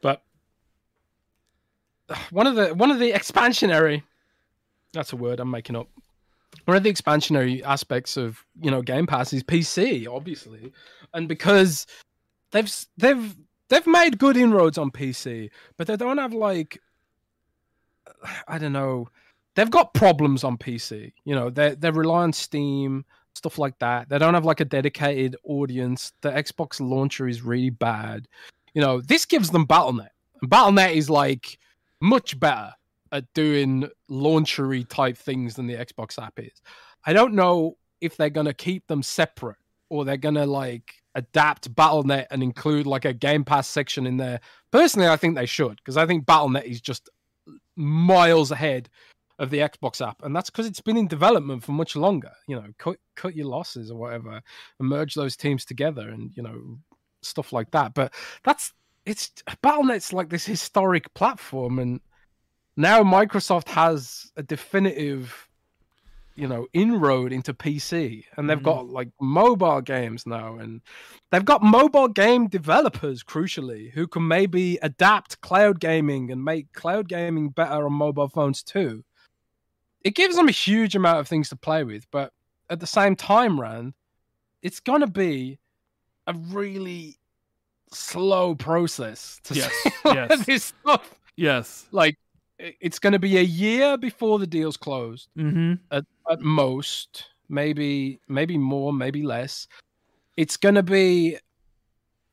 But 0.00 0.22
one 2.30 2.46
of 2.46 2.54
the 2.54 2.68
one 2.68 2.92
of 2.92 3.00
the 3.00 3.12
expansionary 3.12 4.04
that's 4.92 5.12
a 5.12 5.16
word 5.16 5.40
I'm 5.40 5.50
making 5.50 5.76
up. 5.76 5.88
One 6.66 6.76
of 6.76 6.82
the 6.82 6.92
expansionary 6.92 7.62
aspects 7.62 8.16
of 8.16 8.44
you 8.60 8.70
know 8.70 8.80
Game 8.80 9.06
Pass 9.06 9.32
is 9.32 9.42
PC, 9.42 10.06
obviously, 10.06 10.72
and 11.12 11.28
because 11.28 11.86
they've 12.52 12.72
they've 12.96 13.36
they've 13.68 13.86
made 13.88 14.18
good 14.18 14.36
inroads 14.36 14.78
on 14.78 14.92
PC, 14.92 15.50
but 15.76 15.88
they 15.88 15.96
don't 15.96 16.18
have 16.18 16.32
like 16.32 16.80
I 18.46 18.58
don't 18.58 18.72
know. 18.72 19.08
They've 19.56 19.70
got 19.70 19.94
problems 19.94 20.44
on 20.44 20.58
PC. 20.58 21.12
You 21.24 21.34
know, 21.34 21.50
they 21.50 21.74
they 21.74 21.90
rely 21.90 22.22
on 22.22 22.32
Steam 22.32 23.04
stuff 23.34 23.58
like 23.58 23.78
that. 23.78 24.08
They 24.08 24.18
don't 24.18 24.34
have 24.34 24.44
like 24.44 24.60
a 24.60 24.64
dedicated 24.64 25.36
audience. 25.44 26.12
The 26.20 26.30
Xbox 26.30 26.80
launcher 26.80 27.26
is 27.26 27.42
really 27.42 27.70
bad. 27.70 28.28
You 28.74 28.82
know, 28.82 29.00
this 29.00 29.24
gives 29.24 29.50
them 29.50 29.66
BattleNet. 29.66 30.08
BattleNet 30.44 30.94
is 30.94 31.10
like 31.10 31.58
much 32.00 32.38
better 32.38 32.72
at 33.12 33.32
doing 33.34 33.88
launchery 34.10 34.88
type 34.88 35.16
things 35.16 35.54
than 35.54 35.66
the 35.66 35.74
Xbox 35.74 36.20
app 36.22 36.38
is. 36.38 36.62
I 37.04 37.12
don't 37.12 37.34
know 37.34 37.76
if 38.00 38.16
they're 38.16 38.30
gonna 38.30 38.54
keep 38.54 38.86
them 38.86 39.02
separate 39.02 39.58
or 39.90 40.04
they're 40.04 40.16
gonna 40.16 40.46
like 40.46 40.94
adapt 41.14 41.72
BattleNet 41.74 42.26
and 42.30 42.42
include 42.42 42.86
like 42.86 43.04
a 43.04 43.12
Game 43.12 43.44
Pass 43.44 43.68
section 43.68 44.06
in 44.06 44.16
there. 44.16 44.40
Personally, 44.70 45.08
I 45.08 45.16
think 45.16 45.36
they 45.36 45.46
should 45.46 45.76
because 45.76 45.96
I 45.96 46.06
think 46.06 46.24
BattleNet 46.24 46.64
is 46.64 46.80
just 46.80 47.10
miles 47.76 48.50
ahead 48.50 48.88
of 49.38 49.50
the 49.50 49.58
Xbox 49.58 50.06
app, 50.06 50.22
and 50.22 50.34
that's 50.34 50.50
because 50.50 50.66
it's 50.66 50.80
been 50.80 50.96
in 50.96 51.08
development 51.08 51.64
for 51.64 51.72
much 51.72 51.96
longer. 51.96 52.32
You 52.46 52.56
know, 52.56 52.66
cut 52.78 52.96
cut 53.16 53.34
your 53.34 53.46
losses 53.46 53.90
or 53.90 53.98
whatever, 53.98 54.40
and 54.78 54.88
merge 54.88 55.14
those 55.14 55.36
teams 55.36 55.64
together, 55.64 56.08
and 56.08 56.30
you 56.36 56.42
know, 56.42 56.78
stuff 57.22 57.52
like 57.52 57.70
that. 57.72 57.94
But 57.94 58.12
that's 58.44 58.72
it's 59.04 59.30
BattleNet's 59.64 60.12
like 60.12 60.28
this 60.28 60.44
historic 60.44 61.12
platform, 61.14 61.78
and 61.78 62.00
now 62.76 63.02
Microsoft 63.02 63.68
has 63.68 64.30
a 64.36 64.42
definitive, 64.42 65.48
you 66.36 66.46
know, 66.46 66.66
inroad 66.72 67.32
into 67.32 67.52
PC, 67.52 68.24
and 68.36 68.48
they've 68.48 68.58
Mhm. 68.58 68.62
got 68.62 68.86
like 68.88 69.10
mobile 69.20 69.80
games 69.80 70.24
now, 70.26 70.56
and 70.56 70.80
they've 71.30 71.44
got 71.44 71.62
mobile 71.62 72.08
game 72.08 72.48
developers, 72.48 73.24
crucially, 73.24 73.90
who 73.92 74.06
can 74.06 74.26
maybe 74.28 74.78
adapt 74.82 75.40
cloud 75.40 75.80
gaming 75.80 76.30
and 76.30 76.44
make 76.44 76.72
cloud 76.72 77.08
gaming 77.08 77.50
better 77.50 77.86
on 77.86 77.92
mobile 77.92 78.28
phones 78.28 78.62
too. 78.62 79.04
It 80.02 80.14
gives 80.14 80.36
them 80.36 80.48
a 80.48 80.52
huge 80.52 80.94
amount 80.96 81.18
of 81.18 81.28
things 81.28 81.48
to 81.50 81.56
play 81.56 81.84
with, 81.84 82.10
but 82.10 82.32
at 82.70 82.80
the 82.80 82.86
same 82.86 83.14
time, 83.16 83.60
Rand, 83.60 83.94
it's 84.62 84.80
gonna 84.80 85.06
be 85.06 85.58
a 86.26 86.34
really 86.34 87.16
slow 87.92 88.54
process 88.54 89.40
to 89.44 89.54
Yes, 89.54 89.72
see 89.82 89.90
all 90.04 90.18
of 90.18 90.30
yes. 90.30 90.46
this 90.46 90.64
stuff. 90.64 91.14
Yes. 91.36 91.86
Like, 91.92 92.16
it's 92.58 92.98
gonna 92.98 93.18
be 93.18 93.38
a 93.38 93.42
year 93.42 93.96
before 93.98 94.38
the 94.38 94.46
deal's 94.46 94.76
closed 94.76 95.28
Mm-hmm. 95.36 95.74
at, 95.90 96.04
at 96.30 96.40
most 96.40 97.26
maybe 97.48 98.20
maybe 98.28 98.56
more 98.56 98.92
maybe 98.92 99.22
less 99.22 99.66
it's 100.38 100.56
going 100.56 100.74
to 100.76 100.82
be 100.82 101.36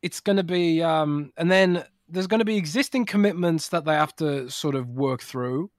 it's 0.01 0.21
going 0.21 0.37
to 0.37 0.43
be 0.43 0.81
um 0.81 1.33
and 1.35 1.51
then 1.51 1.83
there's 2.07 2.27
going 2.27 2.39
to 2.39 2.45
be 2.45 2.55
existing 2.55 3.05
commitments 3.05 3.67
that 3.69 3.83
they 3.83 3.93
have 3.93 4.15
to 4.15 4.49
sort 4.49 4.75
of 4.75 4.87
work 4.91 5.21
through 5.21 5.69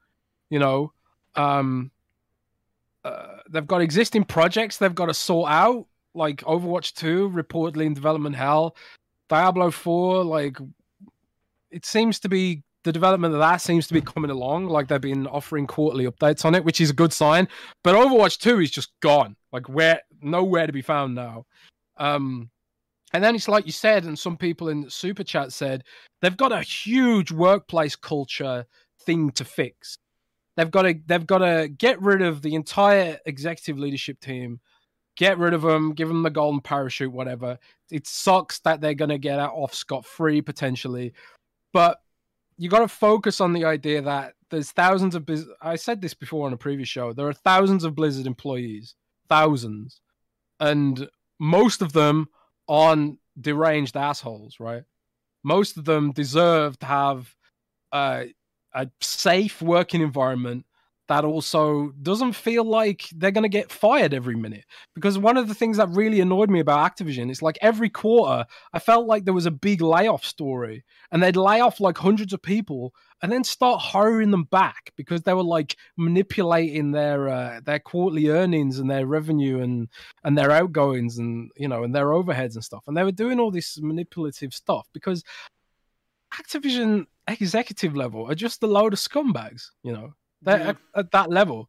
you 0.51 0.59
know 0.59 0.93
um 1.37 1.91
uh, 3.05 3.37
they've 3.49 3.67
got 3.67 3.81
existing 3.81 4.25
projects 4.25 4.77
they've 4.77 4.95
got 4.95 5.07
to 5.07 5.15
sort 5.15 5.51
out 5.51 5.87
like 6.15 6.39
overwatch 6.43 6.95
2 6.95 7.31
reportedly 7.31 7.87
in 7.87 7.95
development 7.95 8.37
hell. 8.37 8.77
Diablo 9.29 9.71
4 9.71 10.25
like 10.25 10.59
it 11.71 11.87
seems 11.87 12.19
to 12.21 12.29
be 12.29 12.63
the 12.83 12.93
development 12.93 13.35
of 13.35 13.41
that 13.41 13.61
seems 13.61 13.87
to 13.87 13.95
be 13.95 14.01
coming 14.01 14.31
along 14.31 14.67
like 14.67 14.89
they've 14.89 15.01
been 15.01 15.27
offering 15.27 15.67
quarterly 15.67 16.07
updates 16.07 16.45
on 16.45 16.55
it 16.55 16.65
which 16.65 16.81
is 16.81 16.91
a 16.91 16.95
good 16.95 17.13
sign. 17.13 17.49
But 17.85 17.95
overwatch 17.95 18.39
2 18.39 18.61
is 18.61 18.71
just 18.71 18.91
gone 19.01 19.37
like 19.53 19.69
where 19.69 20.01
nowhere 20.21 20.67
to 20.67 20.73
be 20.73 20.83
found 20.83 21.15
now. 21.15 21.47
Um 21.97 22.51
and 23.13 23.25
then 23.25 23.35
it's 23.35 23.49
like 23.49 23.67
you 23.67 23.73
said 23.73 24.05
and 24.05 24.19
some 24.19 24.37
people 24.37 24.69
in 24.69 24.89
super 24.91 25.25
chat 25.25 25.53
said 25.53 25.85
they've 26.21 26.37
got 26.37 26.53
a 26.53 26.63
huge 26.63 27.31
workplace 27.31 27.97
culture 27.97 28.67
thing 29.01 29.31
to 29.33 29.45
fix. 29.45 29.97
They've 30.57 30.71
got 30.71 30.83
to 30.83 30.95
they've 31.07 31.27
got 31.27 31.39
to 31.39 31.69
get 31.69 32.01
rid 32.03 32.23
of 32.23 32.43
the 32.43 32.55
entire 32.55 33.19
executive 33.25 33.79
leadership 33.79 34.21
team 34.21 34.61
get 35.21 35.37
rid 35.37 35.53
of 35.53 35.61
them 35.61 35.93
give 35.93 36.09
them 36.09 36.23
the 36.23 36.31
golden 36.31 36.63
parachute 36.63 37.13
whatever 37.13 37.59
it 37.91 38.07
sucks 38.07 38.59
that 38.61 38.81
they're 38.81 38.95
going 38.95 39.11
to 39.11 39.19
get 39.19 39.39
out 39.39 39.53
off 39.53 39.75
scot 39.75 40.07
free 40.07 40.41
potentially 40.41 41.13
but 41.75 42.01
you 42.57 42.71
got 42.71 42.81
to 42.81 42.89
focus 42.89 43.39
on 43.39 43.53
the 43.53 43.67
idea 43.67 44.01
that 44.01 44.33
there's 44.51 44.71
thousands 44.71 45.15
of 45.15 45.25
Blizz- 45.25 45.49
I 45.61 45.77
said 45.77 46.01
this 46.01 46.15
before 46.15 46.47
on 46.47 46.53
a 46.53 46.59
previous 46.59 46.89
show. 46.89 47.13
There 47.13 47.29
are 47.29 47.33
thousands 47.33 47.85
of 47.85 47.95
Blizzard 47.95 48.27
employees, 48.27 48.95
thousands, 49.29 50.01
and 50.59 51.09
most 51.39 51.81
of 51.81 51.93
them 51.93 52.29
aren't 52.69 53.19
deranged 53.41 53.97
assholes, 53.97 54.61
right? 54.61 54.83
Most 55.43 55.77
of 55.77 55.85
them 55.85 56.13
deserve 56.13 56.79
to 56.81 56.87
have 56.87 57.35
uh, 57.93 58.25
a 58.75 58.89
safe 59.01 59.63
working 59.63 60.03
environment 60.03 60.67
that 61.11 61.25
also 61.25 61.93
doesn't 62.01 62.35
feel 62.35 62.63
like 62.63 63.09
they're 63.17 63.33
going 63.33 63.43
to 63.43 63.49
get 63.49 63.73
fired 63.73 64.15
every 64.15 64.37
minute. 64.37 64.65
Because 64.95 65.19
one 65.19 65.37
of 65.37 65.49
the 65.49 65.55
things 65.55 65.77
that 65.77 65.89
really 65.91 66.21
annoyed 66.21 66.49
me 66.49 66.61
about 66.61 66.97
Activision 66.97 67.33
is 67.33 67.43
like 67.43 67.59
every 67.61 67.91
quarter, 67.91 68.47
I 68.73 68.79
felt 68.79 69.09
like 69.09 69.25
there 69.25 69.35
was 69.35 69.45
a 69.45 69.51
big 69.51 69.81
layoff 69.81 70.25
story 70.25 70.85
and 71.11 71.21
they'd 71.21 71.35
lay 71.35 71.61
off 71.61 71.81
like 71.81 71.99
hundreds 71.99 72.33
of 72.33 72.43
people 72.43 72.95
and 73.23 73.33
then 73.33 73.43
start 73.43 73.81
hiring 73.81 74.31
them 74.31 74.45
back 74.45 74.93
because 74.97 75.23
they 75.23 75.35
were 75.35 75.43
like 75.43 75.75
manipulating 75.97 76.93
their 76.93 77.29
uh, 77.29 77.61
their 77.65 77.81
quarterly 77.81 78.29
earnings 78.29 78.79
and 78.79 78.89
their 78.89 79.05
revenue 79.05 79.61
and 79.61 79.89
and 80.23 80.39
their 80.39 80.53
outgoings 80.53 81.19
and 81.19 81.51
you 81.57 81.67
know 81.67 81.83
and 81.83 81.93
their 81.93 82.07
overheads 82.07 82.55
and 82.55 82.65
stuff 82.65 82.85
and 82.87 82.97
they 82.97 83.03
were 83.03 83.11
doing 83.11 83.41
all 83.41 83.51
this 83.51 83.81
manipulative 83.81 84.55
stuff 84.55 84.89
because 84.95 85.25
Activision 86.33 87.07
executive 87.27 87.97
level 87.97 88.31
are 88.31 88.37
just 88.37 88.63
a 88.63 88.67
load 88.67 88.93
of 88.93 88.99
scumbags 88.99 89.71
you 89.83 89.93
know 89.93 90.15
they're 90.43 90.59
Yeah. 90.59 90.69
at, 90.69 90.77
at 90.95 91.11
that 91.13 91.31
level 91.31 91.69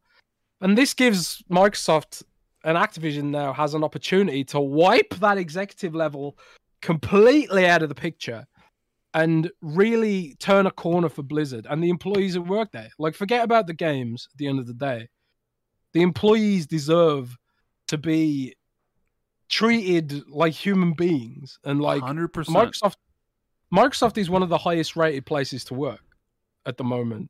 and 0.61 0.77
this 0.77 0.93
gives 0.93 1.43
Microsoft 1.49 2.23
and 2.63 2.77
Activision 2.77 3.25
now 3.25 3.51
has 3.53 3.73
an 3.73 3.83
opportunity 3.83 4.43
to 4.45 4.59
wipe 4.59 5.15
that 5.15 5.37
executive 5.37 5.95
level 5.95 6.37
completely 6.81 7.65
out 7.67 7.81
of 7.81 7.89
the 7.89 7.95
picture 7.95 8.45
and 9.13 9.51
really 9.61 10.35
turn 10.39 10.67
a 10.67 10.71
corner 10.71 11.09
for 11.09 11.23
Blizzard 11.23 11.67
and 11.69 11.83
the 11.83 11.89
employees 11.89 12.35
who 12.35 12.41
work 12.41 12.71
there. 12.71 12.89
Like, 12.97 13.15
forget 13.15 13.43
about 13.43 13.67
the 13.67 13.73
games 13.73 14.27
at 14.31 14.37
the 14.37 14.47
end 14.47 14.59
of 14.59 14.67
the 14.67 14.73
day. 14.73 15.09
The 15.93 16.01
employees 16.01 16.67
deserve 16.67 17.35
to 17.87 17.97
be 17.97 18.55
treated 19.49 20.27
like 20.29 20.53
human 20.53 20.93
beings 20.93 21.59
and 21.65 21.81
like 21.81 22.01
hundred 22.01 22.29
percent. 22.29 22.55
Microsoft. 22.57 22.95
Microsoft 23.73 24.17
is 24.17 24.29
one 24.29 24.43
of 24.43 24.49
the 24.49 24.57
highest 24.57 24.95
rated 24.95 25.25
places 25.25 25.65
to 25.65 25.73
work 25.73 26.03
at 26.65 26.77
the 26.77 26.83
moment. 26.83 27.29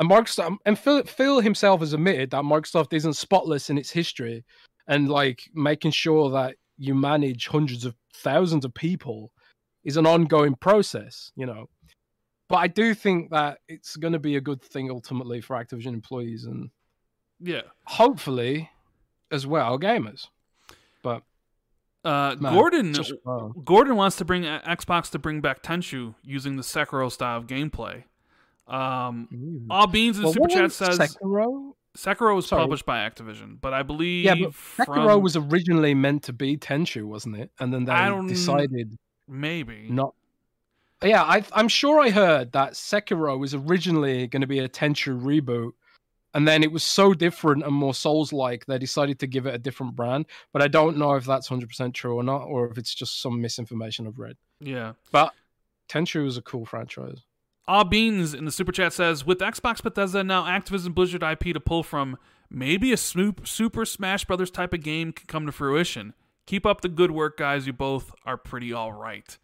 And 0.00 0.10
Microsoft 0.10 0.56
and 0.64 0.78
Phil, 0.78 1.04
Phil 1.04 1.40
himself 1.40 1.80
has 1.80 1.92
admitted 1.92 2.30
that 2.30 2.42
Microsoft 2.42 2.94
isn't 2.94 3.12
spotless 3.12 3.68
in 3.68 3.76
its 3.76 3.90
history 3.90 4.44
and 4.88 5.08
like 5.10 5.42
making 5.54 5.90
sure 5.90 6.30
that 6.30 6.56
you 6.78 6.94
manage 6.94 7.46
hundreds 7.46 7.84
of 7.84 7.94
thousands 8.14 8.64
of 8.64 8.72
people 8.72 9.30
is 9.84 9.98
an 9.98 10.06
ongoing 10.06 10.54
process, 10.54 11.30
you 11.36 11.44
know. 11.44 11.68
But 12.48 12.56
I 12.56 12.66
do 12.66 12.94
think 12.94 13.30
that 13.30 13.58
it's 13.68 13.96
going 13.96 14.14
to 14.14 14.18
be 14.18 14.36
a 14.36 14.40
good 14.40 14.62
thing 14.62 14.90
ultimately 14.90 15.42
for 15.42 15.54
Activision 15.54 15.92
employees 15.92 16.46
and 16.46 16.70
Yeah. 17.38 17.62
hopefully 17.84 18.70
as 19.30 19.46
well 19.46 19.78
gamers. 19.78 20.28
But 21.02 21.22
Uh, 22.02 22.36
man, 22.40 22.54
Gordon. 22.54 22.94
Gordon 23.64 23.96
wants 23.96 24.16
to 24.16 24.24
bring 24.24 24.46
uh, 24.46 24.62
Xbox 24.66 25.10
to 25.10 25.18
bring 25.18 25.42
back 25.42 25.62
Tenchu 25.62 26.14
using 26.22 26.56
the 26.56 26.62
Sekiro 26.62 27.12
style 27.12 27.36
of 27.36 27.46
gameplay. 27.46 28.04
Um, 28.70 29.28
Ooh. 29.34 29.66
All 29.68 29.86
Beans 29.86 30.16
in 30.16 30.22
the 30.22 30.26
Well, 30.28 30.34
super 30.34 30.48
chat 30.48 30.72
says 30.72 30.98
Sekiro? 30.98 31.72
Sekiro 31.96 32.36
was 32.36 32.46
Sorry. 32.46 32.62
published 32.62 32.86
by 32.86 32.98
Activision, 32.98 33.60
but 33.60 33.74
I 33.74 33.82
believe 33.82 34.24
Yeah, 34.24 34.36
but 34.36 34.54
from 34.54 34.86
Sekiro 34.86 35.20
was 35.20 35.36
originally 35.36 35.92
meant 35.92 36.22
to 36.24 36.32
be 36.32 36.56
Tenchu, 36.56 37.04
wasn't 37.04 37.36
it? 37.36 37.50
And 37.58 37.74
then 37.74 37.84
they 37.84 38.28
decided 38.28 38.96
maybe 39.26 39.88
not. 39.90 40.14
Yeah, 41.02 41.22
I, 41.22 41.42
I'm 41.52 41.68
sure 41.68 41.98
I 41.98 42.10
heard 42.10 42.52
that 42.52 42.74
Sekiro 42.74 43.38
was 43.38 43.54
originally 43.54 44.26
going 44.26 44.42
to 44.42 44.46
be 44.46 44.58
a 44.60 44.68
Tenchu 44.68 45.20
reboot, 45.20 45.72
and 46.34 46.46
then 46.46 46.62
it 46.62 46.70
was 46.70 46.84
so 46.84 47.14
different 47.14 47.64
and 47.64 47.74
more 47.74 47.94
Souls 47.94 48.32
like 48.32 48.66
they 48.66 48.78
decided 48.78 49.18
to 49.20 49.26
give 49.26 49.46
it 49.46 49.54
a 49.54 49.58
different 49.58 49.96
brand. 49.96 50.26
But 50.52 50.62
I 50.62 50.68
don't 50.68 50.96
know 50.96 51.14
if 51.14 51.24
that's 51.24 51.48
hundred 51.48 51.70
percent 51.70 51.94
true 51.94 52.14
or 52.16 52.22
not, 52.22 52.42
or 52.42 52.70
if 52.70 52.78
it's 52.78 52.94
just 52.94 53.20
some 53.20 53.40
misinformation 53.40 54.06
I've 54.06 54.18
read. 54.18 54.36
Yeah. 54.60 54.92
But 55.10 55.32
Tenchu 55.88 56.24
is 56.26 56.36
a 56.36 56.42
cool 56.42 56.66
franchise. 56.66 57.22
Ah 57.68 57.84
Beans 57.84 58.34
in 58.34 58.44
the 58.44 58.50
super 58.50 58.72
chat 58.72 58.92
says, 58.92 59.24
with 59.24 59.38
Xbox 59.38 59.82
Bethesda 59.82 60.24
now 60.24 60.44
Activision 60.44 60.94
Blizzard 60.94 61.22
IP 61.22 61.54
to 61.54 61.60
pull 61.60 61.82
from, 61.82 62.16
maybe 62.50 62.92
a 62.92 62.96
Snoop 62.96 63.46
Super 63.46 63.84
Smash 63.84 64.24
Brothers 64.24 64.50
type 64.50 64.72
of 64.72 64.82
game 64.82 65.12
can 65.12 65.26
come 65.26 65.46
to 65.46 65.52
fruition. 65.52 66.14
Keep 66.46 66.66
up 66.66 66.80
the 66.80 66.88
good 66.88 67.12
work, 67.12 67.36
guys. 67.36 67.66
You 67.66 67.72
both 67.72 68.12
are 68.26 68.36
pretty 68.36 68.72
all 68.72 68.92
right. 68.92 69.38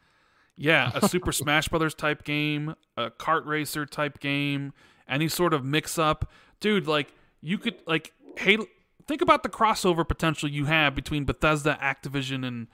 Yeah, 0.57 0.91
a 0.95 1.09
Super 1.09 1.31
Smash 1.33 1.69
Brothers 1.69 1.95
type 1.95 2.25
game, 2.25 2.75
a 2.97 3.11
kart 3.11 3.47
racer 3.47 3.87
type 3.87 4.19
game, 4.19 4.73
any 5.09 5.29
sort 5.29 5.55
of 5.55 5.65
mix 5.65 5.99
up, 5.99 6.31
dude. 6.59 6.87
Like 6.89 7.13
you 7.41 7.59
could 7.59 7.77
like, 7.87 8.13
hey, 8.37 8.59
think 9.07 9.23
about 9.23 9.43
the 9.43 9.49
crossover 9.49 10.07
potential 10.07 10.49
you 10.49 10.65
have 10.65 10.95
between 10.95 11.25
Bethesda, 11.25 11.79
Activision, 11.81 12.45
and 12.47 12.67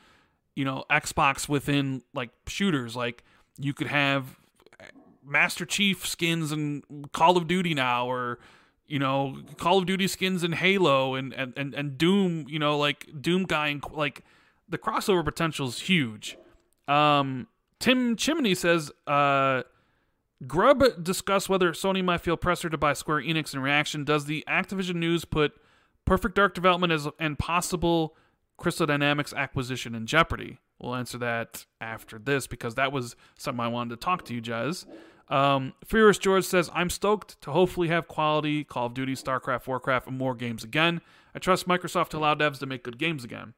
you 0.54 0.64
know 0.64 0.84
Xbox 0.90 1.48
within 1.48 2.02
like 2.14 2.30
shooters. 2.46 2.96
Like 2.96 3.24
you 3.58 3.74
could 3.74 3.88
have 3.88 4.38
Master 5.24 5.64
Chief 5.64 6.06
skins 6.06 6.52
and 6.52 6.82
Call 7.12 7.36
of 7.36 7.46
Duty 7.46 7.74
now, 7.74 8.10
or 8.10 8.38
you 8.86 8.98
know 8.98 9.38
Call 9.58 9.78
of 9.78 9.86
Duty 9.86 10.06
skins 10.06 10.44
in 10.44 10.52
Halo, 10.52 11.14
and 11.14 11.32
and 11.32 11.52
and, 11.56 11.74
and 11.74 11.98
Doom. 11.98 12.46
You 12.48 12.58
know, 12.58 12.78
like 12.78 13.08
Doom 13.20 13.44
guy, 13.44 13.68
and 13.68 13.82
like 13.92 14.24
the 14.68 14.78
crossover 14.78 15.24
potential 15.24 15.68
is 15.68 15.80
huge. 15.80 16.36
Um, 16.88 17.46
Tim 17.78 18.16
Chimney 18.16 18.54
says, 18.54 18.90
uh, 19.06 19.62
Grubb 20.46 21.02
discussed 21.02 21.48
whether 21.48 21.72
Sony 21.72 22.02
might 22.02 22.20
feel 22.20 22.36
pressure 22.36 22.68
to 22.68 22.78
buy 22.78 22.92
Square 22.92 23.22
Enix 23.22 23.54
in 23.54 23.60
reaction. 23.60 24.04
Does 24.04 24.26
the 24.26 24.44
Activision 24.48 24.96
news 24.96 25.24
put 25.24 25.52
Perfect 26.04 26.34
Dark 26.34 26.54
development 26.54 26.92
as 26.92 27.08
and 27.18 27.38
possible 27.38 28.16
Crystal 28.56 28.86
Dynamics 28.86 29.32
acquisition 29.32 29.94
in 29.94 30.06
jeopardy? 30.06 30.58
We'll 30.78 30.96
answer 30.96 31.18
that 31.18 31.66
after 31.80 32.18
this 32.18 32.46
because 32.46 32.74
that 32.74 32.92
was 32.92 33.14
something 33.38 33.60
I 33.60 33.68
wanted 33.68 33.90
to 34.00 34.04
talk 34.04 34.24
to 34.26 34.34
you, 34.34 34.42
Jez. 34.42 34.84
Um, 35.32 35.72
Furious 35.86 36.18
George 36.18 36.44
says, 36.44 36.68
I'm 36.74 36.90
stoked 36.90 37.40
to 37.40 37.52
hopefully 37.52 37.88
have 37.88 38.06
quality 38.06 38.64
Call 38.64 38.86
of 38.86 38.94
Duty, 38.94 39.14
StarCraft, 39.14 39.66
Warcraft, 39.66 40.08
and 40.08 40.18
more 40.18 40.34
games 40.34 40.62
again. 40.62 41.00
I 41.34 41.38
trust 41.38 41.66
Microsoft 41.66 42.10
to 42.10 42.18
allow 42.18 42.34
devs 42.34 42.58
to 42.58 42.66
make 42.66 42.84
good 42.84 42.98
games 42.98 43.24
again. 43.24 43.54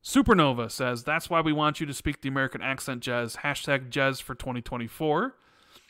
Supernova 0.00 0.70
says, 0.70 1.02
That's 1.02 1.28
why 1.28 1.40
we 1.40 1.52
want 1.52 1.80
you 1.80 1.86
to 1.86 1.92
speak 1.92 2.20
the 2.20 2.28
American 2.28 2.62
accent, 2.62 3.02
Jez. 3.02 3.38
Hashtag 3.38 3.90
Jez 3.90 4.22
for 4.22 4.36
2024. 4.36 5.34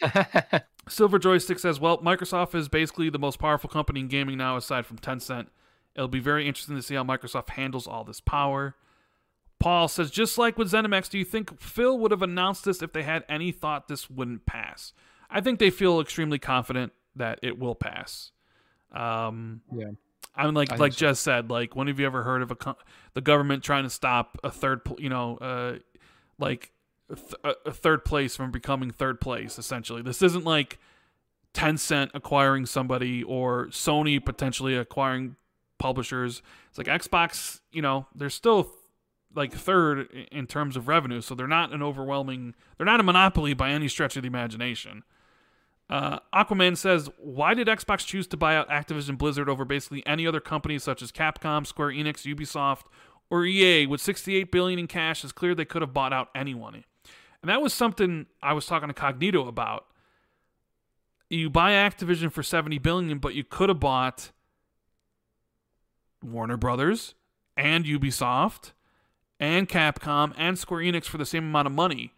Silver 0.89 1.19
Joystick 1.19 1.59
says, 1.59 1.79
Well, 1.79 1.99
Microsoft 1.99 2.55
is 2.55 2.71
basically 2.71 3.11
the 3.11 3.19
most 3.19 3.39
powerful 3.39 3.69
company 3.69 4.01
in 4.01 4.09
gaming 4.09 4.39
now, 4.39 4.57
aside 4.57 4.87
from 4.87 4.97
Tencent. 4.97 5.49
It'll 5.95 6.09
be 6.09 6.21
very 6.21 6.49
interesting 6.49 6.77
to 6.77 6.83
see 6.83 6.95
how 6.95 7.05
Microsoft 7.05 7.51
handles 7.51 7.87
all 7.87 8.03
this 8.03 8.23
power. 8.23 8.77
Paul 9.59 9.89
says, 9.89 10.11
just 10.11 10.39
like 10.39 10.57
with 10.57 10.71
ZeniMax, 10.71 11.11
do 11.11 11.19
you 11.19 11.25
think 11.25 11.61
Phil 11.61 11.99
would 11.99 12.13
have 12.13 12.23
announced 12.23 12.65
this 12.65 12.81
if 12.81 12.93
they 12.93 13.03
had 13.03 13.25
any 13.29 13.51
thought 13.51 13.89
this 13.89 14.09
wouldn't 14.09 14.47
pass? 14.47 14.93
I 15.31 15.41
think 15.41 15.59
they 15.59 15.71
feel 15.71 16.01
extremely 16.01 16.39
confident 16.39 16.93
that 17.17 17.39
it 17.43 17.59
will 17.59 17.75
pass. 17.75 18.33
Um, 18.93 19.63
Yeah. 19.73 19.91
I'm 20.35 20.55
like 20.55 20.73
I 20.73 20.77
like 20.77 20.93
so. 20.93 21.07
Jez 21.07 21.17
said, 21.17 21.51
like 21.51 21.75
when 21.75 21.89
have 21.89 21.99
you 21.99 22.07
ever 22.07 22.23
heard 22.23 22.43
of 22.43 22.51
a 22.53 22.55
co- 22.55 22.77
the 23.15 23.21
government 23.21 23.65
trying 23.65 23.83
to 23.83 23.91
stop 23.91 24.39
a 24.45 24.51
third, 24.53 24.83
you 24.97 25.09
know, 25.09 25.37
uh, 25.39 25.79
like 26.39 26.71
th- 27.13 27.57
a 27.67 27.73
third 27.73 28.05
place 28.05 28.37
from 28.37 28.53
becoming 28.53 28.93
third 28.93 29.21
place? 29.21 29.59
Essentially, 29.59 30.01
this 30.01 30.23
isn't 30.23 30.45
like 30.45 30.79
Tencent 31.55 32.11
acquiring 32.15 32.67
somebody 32.67 33.23
or 33.25 33.67
Sony 33.67 34.25
potentially 34.25 34.77
acquiring 34.77 35.35
publishers. 35.79 36.41
It's 36.69 36.79
like 36.79 36.87
Xbox, 36.87 37.61
you 37.73 37.83
know, 37.83 38.07
they're 38.15 38.31
still 38.31 38.71
like 39.35 39.53
third 39.53 40.09
in 40.31 40.47
terms 40.47 40.77
of 40.77 40.87
revenue, 40.87 41.21
so 41.21 41.35
they're 41.35 41.49
not 41.49 41.73
an 41.73 41.83
overwhelming, 41.83 42.55
they're 42.77 42.87
not 42.87 43.01
a 43.01 43.03
monopoly 43.03 43.55
by 43.55 43.71
any 43.71 43.89
stretch 43.89 44.17
of 44.17 44.23
the 44.23 44.29
imagination. 44.29 45.03
Uh, 45.91 46.19
Aquaman 46.35 46.77
says, 46.77 47.09
"Why 47.19 47.55
did 47.55 47.67
Xbox 47.67 48.05
choose 48.05 48.27
to 48.29 48.37
buy 48.37 48.57
out 48.57 48.69
Activision 48.69 49.17
Blizzard 49.17 49.49
over 49.49 49.65
basically 49.65 50.05
any 50.07 50.27
other 50.27 50.41
company 50.41 50.79
such 50.79 51.03
as 51.03 51.11
Capcom, 51.11 51.67
Square 51.67 51.91
Enix, 51.91 52.27
Ubisoft, 52.27 52.85
or 53.31 53.45
EA? 53.45 53.87
With 53.87 54.01
68 54.01 54.53
billion 54.53 54.79
in 54.79 54.87
cash, 54.87 55.25
it's 55.25 55.33
clear 55.33 55.55
they 55.55 55.65
could 55.65 55.83
have 55.83 55.95
bought 55.95 56.13
out 56.13 56.29
anyone." 56.35 56.85
And 57.41 57.49
that 57.49 57.63
was 57.63 57.73
something 57.73 58.27
I 58.43 58.53
was 58.53 58.67
talking 58.67 58.89
to 58.89 58.95
Cognito 58.95 59.49
about. 59.49 59.87
You 61.31 61.51
buy 61.51 61.73
Activision 61.73 62.33
for 62.33 62.43
70 62.43 62.79
billion, 62.79 63.19
but 63.19 63.35
you 63.35 63.45
could 63.45 63.69
have 63.69 63.81
bought 63.81 64.33
Warner 66.23 66.57
Brothers 66.57 67.15
and 67.57 67.85
Ubisoft 67.85 68.73
and 69.39 69.69
Capcom 69.69 70.33
and 70.37 70.59
Square 70.59 70.83
Enix 70.83 71.05
for 71.05 71.19
the 71.19 71.27
same 71.27 71.45
amount 71.45 71.67
of 71.67 71.73
money. 71.73 72.13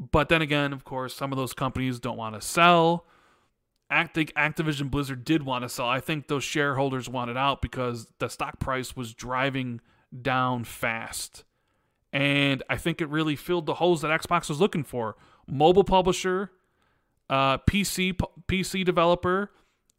But 0.00 0.30
then 0.30 0.40
again, 0.40 0.72
of 0.72 0.84
course, 0.84 1.14
some 1.14 1.30
of 1.30 1.36
those 1.36 1.52
companies 1.52 2.00
don't 2.00 2.16
want 2.16 2.34
to 2.34 2.40
sell. 2.40 3.06
I 3.90 4.06
think 4.06 4.32
Activision 4.32 4.90
Blizzard 4.90 5.24
did 5.24 5.42
want 5.42 5.62
to 5.62 5.68
sell. 5.68 5.86
I 5.86 6.00
think 6.00 6.28
those 6.28 6.42
shareholders 6.42 7.08
wanted 7.08 7.36
out 7.36 7.60
because 7.60 8.06
the 8.18 8.28
stock 8.28 8.58
price 8.58 8.96
was 8.96 9.12
driving 9.12 9.80
down 10.22 10.64
fast. 10.64 11.44
And 12.12 12.62
I 12.70 12.76
think 12.76 13.00
it 13.00 13.08
really 13.08 13.36
filled 13.36 13.66
the 13.66 13.74
holes 13.74 14.00
that 14.00 14.20
Xbox 14.20 14.48
was 14.48 14.58
looking 14.58 14.84
for. 14.84 15.16
Mobile 15.46 15.84
publisher, 15.84 16.50
uh, 17.28 17.58
PC 17.58 18.18
PC 18.48 18.84
developer, 18.84 19.52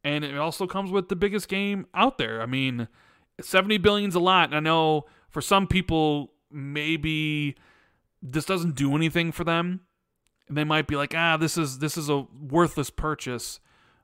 and 0.03 0.25
it 0.25 0.37
also 0.37 0.65
comes 0.65 0.91
with 0.91 1.09
the 1.09 1.15
biggest 1.15 1.47
game 1.47 1.85
out 1.93 2.17
there. 2.17 2.41
I 2.41 2.45
mean, 2.45 2.87
70 3.39 3.77
billion's 3.77 4.15
a 4.15 4.19
lot. 4.19 4.49
And 4.49 4.55
I 4.55 4.59
know 4.59 5.05
for 5.29 5.41
some 5.41 5.67
people, 5.67 6.33
maybe 6.49 7.55
this 8.21 8.45
doesn't 8.45 8.75
do 8.75 8.95
anything 8.95 9.31
for 9.31 9.43
them. 9.43 9.81
And 10.51 10.57
they 10.57 10.65
might 10.65 10.85
be 10.85 10.97
like, 10.97 11.15
ah, 11.15 11.37
this 11.37 11.57
is 11.57 11.79
this 11.79 11.97
is 11.97 12.09
a 12.09 12.27
worthless 12.49 12.89
purchase. 12.89 13.61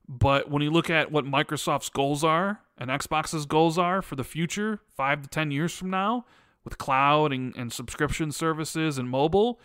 But 0.08 0.50
when 0.50 0.62
you 0.62 0.72
look 0.72 0.90
at 0.90 1.12
what 1.12 1.26
Microsoft's 1.26 1.90
goals 1.90 2.24
are 2.24 2.62
and 2.78 2.90
Xbox's 2.90 3.46
goals 3.46 3.78
are 3.78 4.02
for 4.02 4.16
the 4.16 4.24
future, 4.24 4.80
five 4.96 5.22
to 5.24 5.28
ten 5.28 5.52
years 5.52 5.76
from 5.76 5.90
now, 5.90 6.24
with 6.64 6.78
cloud 6.78 7.34
and, 7.34 7.54
and 7.58 7.74
subscription 7.74 8.32
services 8.32 8.98
and 8.98 9.10
mobile, 9.10 9.60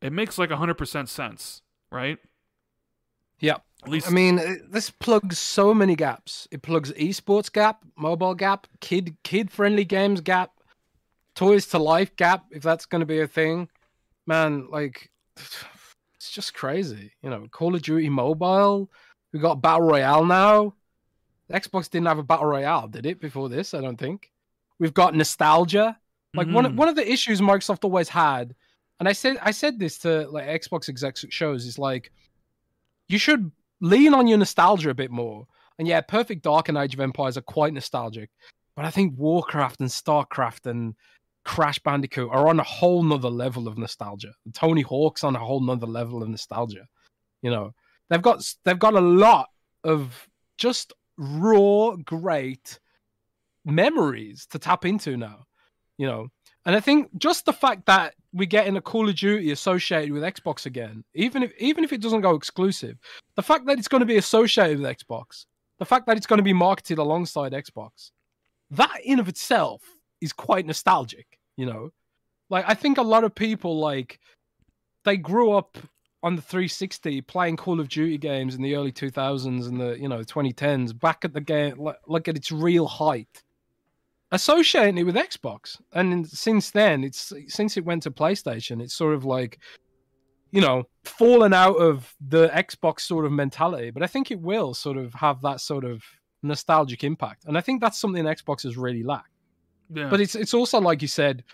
it 0.00 0.10
makes 0.10 0.38
like 0.38 0.50
hundred 0.50 0.78
percent 0.78 1.10
sense, 1.10 1.60
right? 1.90 2.18
Yeah. 3.38 3.58
At 3.82 3.90
least 3.90 4.08
I 4.08 4.10
mean, 4.10 4.38
uh, 4.38 4.54
this 4.70 4.88
plugs 4.88 5.38
so 5.38 5.74
many 5.74 5.94
gaps. 5.96 6.48
It 6.50 6.62
plugs 6.62 6.92
esports 6.92 7.52
gap, 7.52 7.84
mobile 7.94 8.34
gap, 8.34 8.66
kid 8.80 9.18
kid 9.22 9.50
friendly 9.50 9.84
games 9.84 10.22
gap, 10.22 10.52
toys 11.34 11.66
to 11.66 11.78
life 11.78 12.16
gap. 12.16 12.46
If 12.50 12.62
that's 12.62 12.86
going 12.86 13.00
to 13.00 13.06
be 13.06 13.20
a 13.20 13.26
thing, 13.28 13.68
man, 14.26 14.68
like 14.70 15.10
it's 16.22 16.30
just 16.30 16.54
crazy. 16.54 17.12
You 17.20 17.30
know, 17.30 17.46
Call 17.50 17.74
of 17.74 17.82
Duty 17.82 18.08
Mobile. 18.08 18.88
We 19.32 19.40
got 19.40 19.60
battle 19.60 19.86
royale 19.88 20.24
now. 20.24 20.74
Xbox 21.50 21.90
didn't 21.90 22.06
have 22.06 22.18
a 22.18 22.22
battle 22.22 22.46
royale, 22.46 22.86
did 22.86 23.06
it? 23.06 23.20
Before 23.20 23.48
this, 23.48 23.74
I 23.74 23.80
don't 23.80 23.98
think. 23.98 24.30
We've 24.78 24.94
got 24.94 25.14
nostalgia. 25.16 25.98
Like 26.34 26.48
one 26.48 26.64
Mhm. 26.64 26.76
one 26.76 26.88
of 26.88 26.94
the 26.96 27.10
issues 27.10 27.40
Microsoft 27.40 27.84
always 27.84 28.08
had, 28.08 28.54
and 29.00 29.08
I 29.08 29.12
said 29.12 29.36
I 29.42 29.50
said 29.50 29.78
this 29.78 29.98
to 29.98 30.28
like 30.30 30.46
Xbox 30.46 30.88
execs 30.88 31.24
shows 31.28 31.66
is 31.66 31.78
like, 31.78 32.12
you 33.08 33.18
should 33.18 33.50
lean 33.80 34.14
on 34.14 34.28
your 34.28 34.38
nostalgia 34.38 34.90
a 34.90 34.94
bit 34.94 35.10
more. 35.10 35.46
And 35.78 35.88
yeah, 35.88 36.00
Perfect 36.02 36.42
Dark 36.42 36.68
and 36.68 36.78
Age 36.78 36.94
of 36.94 37.00
Empires 37.00 37.36
are 37.36 37.42
quite 37.42 37.74
nostalgic, 37.74 38.30
but 38.76 38.84
I 38.84 38.90
think 38.90 39.18
Warcraft 39.18 39.80
and 39.80 39.90
Starcraft 39.90 40.70
and 40.70 40.94
Crash 41.44 41.78
Bandicoot 41.80 42.30
are 42.30 42.48
on 42.48 42.60
a 42.60 42.64
whole 42.64 43.02
nother 43.02 43.30
level 43.30 43.66
of 43.66 43.76
nostalgia. 43.76 44.32
Tony 44.52 44.82
Hawk's 44.82 45.24
on 45.24 45.34
a 45.34 45.40
whole 45.40 45.60
nother 45.60 45.86
level 45.86 46.22
of 46.22 46.28
nostalgia. 46.28 46.86
You 47.42 47.50
know, 47.50 47.74
they've 48.08 48.22
got 48.22 48.44
they've 48.64 48.78
got 48.78 48.94
a 48.94 49.00
lot 49.00 49.48
of 49.84 50.28
just 50.56 50.92
raw, 51.16 51.96
great 51.96 52.78
memories 53.64 54.46
to 54.50 54.58
tap 54.58 54.84
into 54.84 55.16
now. 55.16 55.46
You 55.98 56.06
know, 56.06 56.28
and 56.64 56.76
I 56.76 56.80
think 56.80 57.10
just 57.18 57.44
the 57.44 57.52
fact 57.52 57.86
that 57.86 58.14
we're 58.32 58.46
getting 58.46 58.76
a 58.76 58.80
Call 58.80 59.08
of 59.08 59.16
Duty 59.16 59.50
associated 59.50 60.12
with 60.12 60.22
Xbox 60.22 60.66
again, 60.66 61.04
even 61.14 61.42
if 61.42 61.52
even 61.58 61.82
if 61.82 61.92
it 61.92 62.00
doesn't 62.00 62.20
go 62.20 62.34
exclusive, 62.34 62.98
the 63.34 63.42
fact 63.42 63.66
that 63.66 63.78
it's 63.78 63.88
going 63.88 64.00
to 64.00 64.06
be 64.06 64.16
associated 64.16 64.80
with 64.80 64.96
Xbox, 64.98 65.46
the 65.78 65.84
fact 65.84 66.06
that 66.06 66.16
it's 66.16 66.26
going 66.26 66.38
to 66.38 66.44
be 66.44 66.52
marketed 66.52 66.98
alongside 66.98 67.52
Xbox, 67.52 68.12
that 68.70 68.98
in 69.04 69.18
of 69.18 69.28
itself 69.28 69.82
is 70.22 70.32
quite 70.32 70.66
nostalgic. 70.66 71.38
You 71.56 71.66
know, 71.66 71.90
like 72.48 72.64
I 72.66 72.74
think 72.74 72.98
a 72.98 73.02
lot 73.02 73.24
of 73.24 73.34
people 73.34 73.78
like 73.78 74.18
they 75.04 75.16
grew 75.16 75.52
up 75.52 75.76
on 76.22 76.36
the 76.36 76.42
360 76.42 77.20
playing 77.22 77.56
Call 77.56 77.80
of 77.80 77.88
Duty 77.88 78.16
games 78.16 78.54
in 78.54 78.62
the 78.62 78.76
early 78.76 78.92
2000s 78.92 79.66
and 79.66 79.80
the 79.80 79.98
you 79.98 80.08
know 80.08 80.20
2010s, 80.20 80.98
back 80.98 81.24
at 81.24 81.34
the 81.34 81.40
game 81.40 81.78
like, 81.78 81.98
like 82.06 82.28
at 82.28 82.36
its 82.36 82.50
real 82.50 82.86
height 82.86 83.42
associating 84.32 84.98
it 84.98 85.04
with 85.04 85.14
Xbox. 85.14 85.80
And 85.92 86.26
since 86.28 86.70
then, 86.70 87.04
it's 87.04 87.32
since 87.48 87.76
it 87.76 87.84
went 87.84 88.02
to 88.02 88.10
PlayStation, 88.10 88.82
it's 88.82 88.94
sort 88.94 89.14
of 89.14 89.24
like, 89.24 89.58
you 90.50 90.60
know, 90.60 90.84
fallen 91.04 91.52
out 91.52 91.76
of 91.76 92.12
the 92.20 92.48
Xbox 92.48 93.00
sort 93.00 93.26
of 93.26 93.32
mentality. 93.32 93.90
But 93.90 94.02
I 94.02 94.06
think 94.06 94.30
it 94.30 94.40
will 94.40 94.74
sort 94.74 94.96
of 94.96 95.14
have 95.14 95.42
that 95.42 95.60
sort 95.60 95.84
of 95.84 96.02
nostalgic 96.42 97.04
impact, 97.04 97.44
and 97.44 97.56
I 97.56 97.60
think 97.60 97.80
that's 97.80 98.00
something 98.00 98.24
Xbox 98.24 98.64
has 98.64 98.76
really 98.76 99.04
lacked. 99.04 99.28
But 100.08 100.20
it's 100.20 100.34
it's 100.34 100.54
also 100.54 100.80
like 100.80 101.02
you 101.02 101.08
said, 101.08 101.44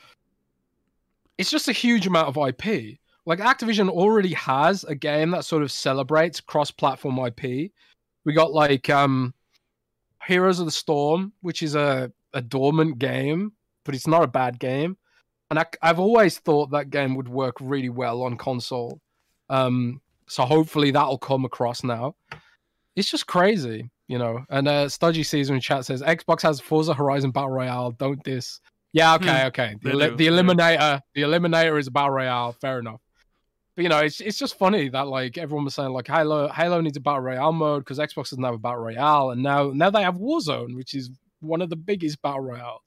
it's 1.37 1.51
just 1.51 1.69
a 1.69 1.73
huge 1.73 2.07
amount 2.07 2.29
of 2.29 2.37
IP. 2.37 2.99
Like 3.27 3.41
Activision 3.41 3.89
already 3.91 4.33
has 4.35 4.85
a 4.85 4.95
game 4.95 5.31
that 5.33 5.45
sort 5.45 5.63
of 5.63 5.71
celebrates 5.71 6.41
cross-platform 6.41 7.19
IP. 7.19 7.71
We 8.25 8.33
got 8.33 8.53
like 8.53 8.89
um 8.89 9.35
Heroes 10.27 10.61
of 10.61 10.67
the 10.67 10.73
Storm, 10.73 11.33
which 11.41 11.63
is 11.63 11.75
a, 11.75 12.13
a 12.35 12.43
dormant 12.43 12.99
game, 12.99 13.53
but 13.85 13.95
it's 13.95 14.07
not 14.07 14.23
a 14.23 14.29
bad 14.29 14.59
game. 14.59 14.97
And 15.51 15.59
I, 15.59 15.65
I've 15.81 15.99
always 15.99 16.39
thought 16.39 16.71
that 16.71 16.91
game 16.91 17.15
would 17.15 17.29
work 17.29 17.57
really 17.61 17.89
well 17.89 18.23
on 18.23 18.37
console. 18.37 19.01
Um, 19.49 20.03
so 20.27 20.45
hopefully 20.45 20.91
that'll 20.91 21.19
come 21.19 21.47
across 21.47 21.83
now. 21.83 22.15
It's 22.95 23.11
just 23.11 23.27
crazy, 23.27 23.89
you 24.09 24.19
know. 24.19 24.45
And 24.51 24.67
uh, 24.67 24.89
Stodgy 24.89 25.23
Season 25.23 25.61
chat 25.61 25.85
says 25.85 26.03
Xbox 26.03 26.43
has 26.43 26.61
Forza 26.61 26.95
Horizon 26.95 27.31
Battle 27.31 27.51
Royale. 27.51 27.93
Don't 27.93 28.23
this? 28.25 28.61
Yeah, 28.93 29.15
okay, 29.15 29.43
Hmm, 29.43 29.47
okay. 29.49 29.77
The, 29.83 29.89
they 29.91 29.95
eli- 29.95 30.09
do, 30.09 30.17
the. 30.17 30.27
Eliminator, 30.27 31.01
the 31.15 31.23
Eliminator 31.23 31.79
is 31.79 31.87
a 31.87 31.91
Battle 31.91 32.11
Royale. 32.11 32.53
Fair 32.53 32.81
enough. 32.81 33.01
But 33.77 33.83
you 33.83 33.89
know, 33.91 33.99
it's 33.99 34.21
it's 34.21 34.39
just 34.39 34.59
funny 34.59 34.89
that 34.89 35.07
like 35.07 35.39
everyone 35.39 35.65
was 35.65 35.75
saying 35.75 35.91
like 35.91 36.09
Halo 36.09 36.49
Halo 36.49 36.81
needs 36.81 36.97
a 36.97 37.01
battle 37.01 37.21
royale 37.21 37.53
mode 37.53 37.85
because 37.85 38.01
Xbox 38.01 38.31
doesn't 38.31 38.43
have 38.43 38.55
a 38.55 38.59
battle 38.59 38.81
royale, 38.81 39.31
and 39.31 39.41
now 39.41 39.71
now 39.73 39.89
they 39.89 40.03
have 40.03 40.17
Warzone, 40.17 40.75
which 40.75 40.95
is 40.95 41.11
one 41.39 41.63
of 41.63 41.71
the 41.71 41.77
biggest 41.77 42.21
battle 42.21 42.41
royales. 42.41 42.83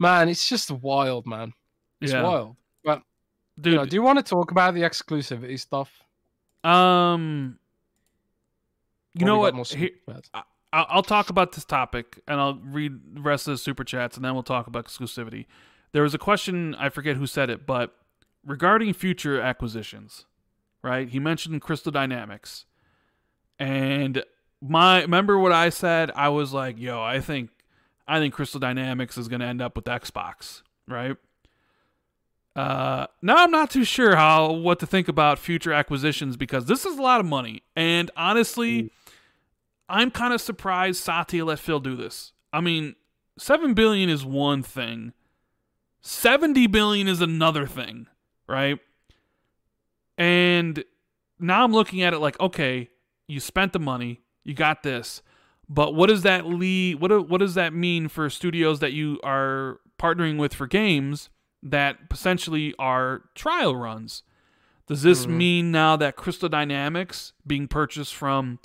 Man, 0.00 0.28
it's 0.28 0.48
just 0.48 0.72
wild, 0.72 1.26
man. 1.28 1.52
It's 2.00 2.12
yeah. 2.12 2.22
wild. 2.22 2.56
Dude, 3.60 3.72
You 3.72 3.78
know, 3.78 3.86
do 3.86 3.96
you 3.96 4.02
want 4.02 4.18
to 4.18 4.22
talk 4.22 4.52
about 4.52 4.74
the 4.74 4.82
exclusivity 4.82 5.58
stuff? 5.58 5.90
um 6.64 7.58
you 9.14 9.24
know 9.26 9.38
what? 9.38 9.54
Here- 9.78 9.90
I'll, 10.72 10.86
I'll 10.90 11.02
talk 11.02 11.30
about 11.30 11.52
this 11.52 11.64
topic 11.64 12.20
and 12.28 12.38
I'll 12.40 12.56
read 12.56 12.92
the 13.14 13.20
rest 13.22 13.48
of 13.48 13.54
the 13.54 13.58
super 13.58 13.84
chats 13.84 14.16
and 14.16 14.24
then 14.24 14.34
we'll 14.34 14.42
talk 14.42 14.66
about 14.66 14.84
exclusivity. 14.86 15.46
There 15.92 16.02
was 16.02 16.14
a 16.14 16.18
question, 16.18 16.74
I 16.74 16.90
forget 16.90 17.16
who 17.16 17.26
said 17.26 17.48
it, 17.48 17.66
but 17.66 17.94
regarding 18.44 18.92
future 18.92 19.40
acquisitions, 19.40 20.26
right? 20.82 21.08
He 21.08 21.18
mentioned 21.18 21.60
Crystal 21.62 21.90
Dynamics. 21.90 22.66
And 23.58 24.22
my 24.60 25.02
remember 25.02 25.38
what 25.38 25.52
I 25.52 25.70
said? 25.70 26.10
I 26.14 26.28
was 26.28 26.52
like, 26.52 26.78
yo, 26.78 27.02
I 27.02 27.20
think 27.20 27.50
I 28.06 28.18
think 28.18 28.34
Crystal 28.34 28.60
Dynamics 28.60 29.18
is 29.18 29.28
going 29.28 29.40
to 29.40 29.46
end 29.46 29.60
up 29.60 29.76
with 29.76 29.84
Xbox, 29.86 30.62
right? 30.86 31.16
Uh, 32.58 33.06
now 33.22 33.36
I'm 33.36 33.52
not 33.52 33.70
too 33.70 33.84
sure 33.84 34.16
how 34.16 34.50
what 34.50 34.80
to 34.80 34.86
think 34.86 35.06
about 35.06 35.38
future 35.38 35.72
acquisitions 35.72 36.36
because 36.36 36.64
this 36.64 36.84
is 36.84 36.98
a 36.98 37.00
lot 37.02 37.20
of 37.20 37.26
money, 37.26 37.62
and 37.76 38.10
honestly, 38.16 38.90
I'm 39.88 40.10
kind 40.10 40.34
of 40.34 40.40
surprised 40.40 41.00
Satya 41.00 41.44
let 41.44 41.60
Phil 41.60 41.78
do 41.78 41.94
this. 41.94 42.32
I 42.52 42.60
mean, 42.60 42.96
seven 43.38 43.74
billion 43.74 44.08
is 44.10 44.24
one 44.24 44.64
thing, 44.64 45.12
seventy 46.00 46.66
billion 46.66 47.06
is 47.06 47.20
another 47.20 47.64
thing, 47.64 48.08
right? 48.48 48.80
And 50.16 50.82
now 51.38 51.62
I'm 51.62 51.72
looking 51.72 52.02
at 52.02 52.12
it 52.12 52.18
like, 52.18 52.40
okay, 52.40 52.88
you 53.28 53.38
spent 53.38 53.72
the 53.72 53.78
money, 53.78 54.22
you 54.42 54.54
got 54.54 54.82
this, 54.82 55.22
but 55.68 55.94
what 55.94 56.08
does 56.08 56.22
that 56.22 56.44
lead? 56.44 56.96
What 56.96 57.08
do- 57.08 57.22
what 57.22 57.38
does 57.38 57.54
that 57.54 57.72
mean 57.72 58.08
for 58.08 58.28
studios 58.28 58.80
that 58.80 58.92
you 58.92 59.20
are 59.22 59.78
partnering 59.96 60.38
with 60.38 60.52
for 60.54 60.66
games 60.66 61.30
that 61.62 61.98
essentially 62.10 62.74
are 62.78 63.22
trial 63.34 63.74
runs? 63.76 64.22
Does 64.86 65.02
this 65.02 65.26
Mhm. 65.26 65.30
mean 65.30 65.70
now 65.72 65.96
that 65.96 66.16
Crystal 66.16 66.48
Dynamics 66.48 67.32
being 67.46 67.68
purchased 67.68 68.14
from 68.14 68.58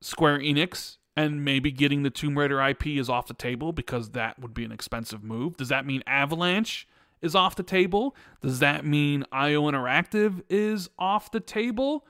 Square 0.00 0.38
Enix 0.40 0.96
and 1.16 1.44
maybe 1.44 1.70
getting 1.70 2.02
the 2.02 2.10
Tomb 2.10 2.38
Raider 2.38 2.60
IP 2.60 2.98
is 2.98 3.08
off 3.08 3.26
the 3.26 3.34
table 3.34 3.72
because 3.72 4.10
that 4.10 4.38
would 4.38 4.54
be 4.54 4.64
an 4.64 4.72
expensive 4.72 5.22
move? 5.22 5.56
Does 5.56 5.68
that 5.68 5.84
mean 5.86 6.02
Avalanche 6.06 6.86
is 7.22 7.34
off 7.34 7.56
the 7.56 7.62
table? 7.62 8.14
Does 8.40 8.58
that 8.60 8.84
mean 8.84 9.24
IO 9.32 9.62
Interactive 9.70 10.42
is 10.48 10.88
off 10.98 11.30
the 11.30 11.40
table? 11.40 12.06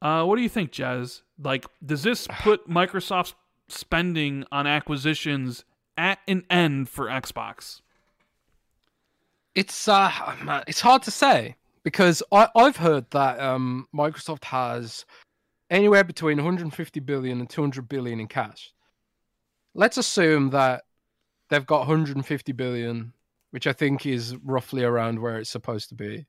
Uh, 0.00 0.24
what 0.24 0.36
do 0.36 0.42
you 0.42 0.48
think, 0.48 0.72
Jez? 0.72 1.22
Like, 1.42 1.66
does 1.84 2.02
this 2.02 2.26
put 2.40 2.68
Microsoft's 2.68 3.34
spending 3.68 4.44
on 4.52 4.66
acquisitions 4.66 5.64
at 5.96 6.18
an 6.28 6.44
end 6.50 6.88
for 6.88 7.06
Xbox? 7.06 7.80
It's 9.54 9.86
uh, 9.88 10.10
man, 10.44 10.64
it's 10.66 10.80
hard 10.80 11.02
to 11.02 11.10
say 11.10 11.56
because 11.82 12.22
I, 12.32 12.48
I've 12.54 12.76
heard 12.76 13.10
that 13.10 13.38
um, 13.40 13.86
Microsoft 13.94 14.44
has 14.44 15.04
anywhere 15.70 16.04
between 16.04 16.38
150 16.38 17.00
billion 17.00 17.40
and 17.40 17.48
200 17.50 17.88
billion 17.88 18.20
in 18.20 18.28
cash. 18.28 18.72
Let's 19.74 19.96
assume 19.96 20.50
that 20.50 20.84
they've 21.48 21.66
got 21.66 21.80
150 21.80 22.52
billion, 22.52 23.12
which 23.50 23.66
I 23.66 23.72
think 23.72 24.06
is 24.06 24.36
roughly 24.44 24.84
around 24.84 25.20
where 25.20 25.38
it's 25.38 25.50
supposed 25.50 25.88
to 25.90 25.94
be. 25.94 26.26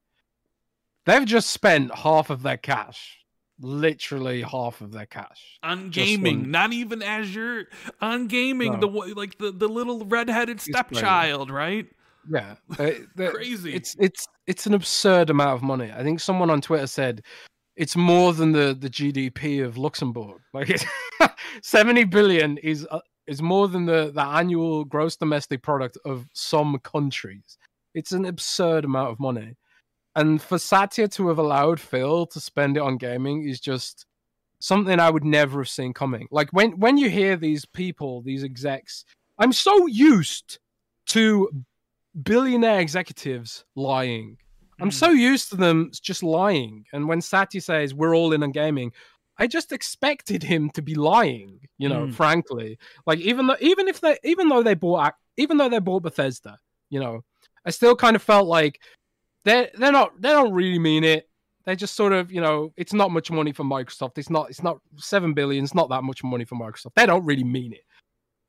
They've 1.06 1.26
just 1.26 1.50
spent 1.50 1.94
half 1.94 2.30
of 2.30 2.44
their 2.44 2.56
cash, 2.58 3.20
literally 3.60 4.42
half 4.42 4.80
of 4.80 4.94
their 4.94 5.06
cash. 5.06 5.60
On 5.62 5.90
gaming, 5.90 6.50
not 6.52 6.72
even 6.72 7.02
Azure. 7.04 7.68
On 8.02 8.28
gaming, 8.28 8.74
No. 8.74 8.80
the 8.80 9.14
like 9.16 9.38
the, 9.38 9.52
the 9.52 9.68
little 9.68 10.06
redheaded 10.06 10.62
stepchild, 10.62 11.52
right? 11.52 11.88
Yeah, 12.30 12.56
they- 12.78 13.28
Crazy. 13.30 13.74
it's 13.74 13.96
it's 14.00 14.28
it's 14.48 14.66
an 14.68 14.74
absurd 14.74 15.30
amount 15.30 15.52
of 15.56 15.64
money. 15.64 15.92
I 15.96 16.04
think 16.04 16.20
someone 16.20 16.50
on 16.50 16.62
Twitter 16.62 16.88
said 16.88 17.24
it's 17.76 17.96
more 17.96 18.34
than 18.34 18.52
the 18.52 18.76
the 18.80 18.90
GDP 18.90 19.64
of 19.66 19.78
Luxembourg. 19.78 20.40
Like 20.54 20.70
it's, 20.70 20.86
70 21.64 22.04
billion 22.06 22.58
is 22.60 22.88
uh, 22.92 23.00
is 23.28 23.42
more 23.42 23.68
than 23.68 23.86
the 23.86 24.12
the 24.14 24.22
annual 24.24 24.86
gross 24.86 25.16
domestic 25.16 25.62
product 25.64 25.98
of 26.06 26.28
some 26.34 26.78
countries. 26.80 27.58
It's 27.94 28.12
an 28.12 28.26
absurd 28.26 28.86
amount 28.86 29.12
of 29.12 29.20
money. 29.20 29.56
And 30.16 30.40
for 30.42 30.60
Satya 30.60 31.08
to 31.10 31.28
have 31.30 31.40
allowed 31.40 31.80
Phil 31.80 32.28
to 32.28 32.40
spend 32.40 32.78
it 32.78 32.82
on 32.82 32.98
gaming 32.98 33.48
is 33.48 33.60
just 33.60 34.06
something 34.60 35.00
I 35.00 35.10
would 35.10 35.24
never 35.26 35.60
have 35.62 35.70
seen 35.70 35.94
coming. 35.94 36.28
Like 36.32 36.50
when 36.54 36.80
when 36.80 36.98
you 36.98 37.10
hear 37.10 37.36
these 37.36 37.66
people, 37.66 38.22
these 38.22 38.44
execs, 38.44 39.06
I'm 39.40 39.52
so 39.52 39.88
used 39.88 40.60
to 41.08 41.50
billionaire 42.22 42.80
executives 42.80 43.66
lying. 43.76 44.38
I'm 44.80 44.90
Mm. 44.90 44.94
so 44.94 45.10
used 45.12 45.50
to 45.50 45.56
them 45.56 45.92
just 46.02 46.24
lying. 46.24 46.86
And 46.94 47.08
when 47.08 47.22
Satya 47.22 47.62
says 47.62 47.94
we're 47.94 48.16
all 48.16 48.34
in 48.34 48.44
on 48.44 48.52
gaming, 48.52 48.92
I 49.38 49.48
just 49.48 49.72
expected 49.72 50.44
him 50.44 50.70
to 50.72 50.82
be 50.82 50.96
lying. 50.96 51.60
You 51.78 51.90
know, 51.90 52.08
Mm. 52.08 52.14
frankly, 52.14 52.78
like 53.06 53.20
even 53.20 53.48
though 53.48 53.58
even 53.60 53.88
if 53.88 54.02
they 54.02 54.18
even 54.24 54.50
though 54.50 54.64
they 54.64 54.74
bought 54.76 55.16
even 55.38 55.58
though 55.58 55.70
they 55.70 55.80
bought 55.80 56.04
Bethesda, 56.04 56.60
you 56.90 57.00
know, 57.00 57.24
I 57.66 57.72
still 57.72 57.96
kind 57.96 58.16
of 58.16 58.22
felt 58.22 58.48
like 58.48 58.80
they 59.46 59.70
they're 59.76 59.92
not 59.92 60.22
they 60.22 60.30
don't 60.30 60.54
really 60.54 60.80
mean 60.80 61.04
it. 61.04 61.30
They 61.66 61.76
just 61.76 61.96
sort 61.96 62.14
of 62.14 62.32
you 62.32 62.42
know 62.42 62.74
it's 62.78 62.94
not 62.94 63.10
much 63.12 63.32
money 63.32 63.54
for 63.54 63.64
Microsoft. 63.64 64.18
It's 64.18 64.30
not 64.30 64.50
it's 64.50 64.62
not 64.64 64.80
seven 64.98 65.34
billion. 65.34 65.64
It's 65.64 65.74
not 65.74 65.90
that 65.90 66.04
much 66.04 66.24
money 66.24 66.46
for 66.46 66.56
Microsoft. 66.56 66.94
They 66.96 67.06
don't 67.06 67.26
really 67.26 67.44
mean 67.44 67.74
it. 67.74 67.86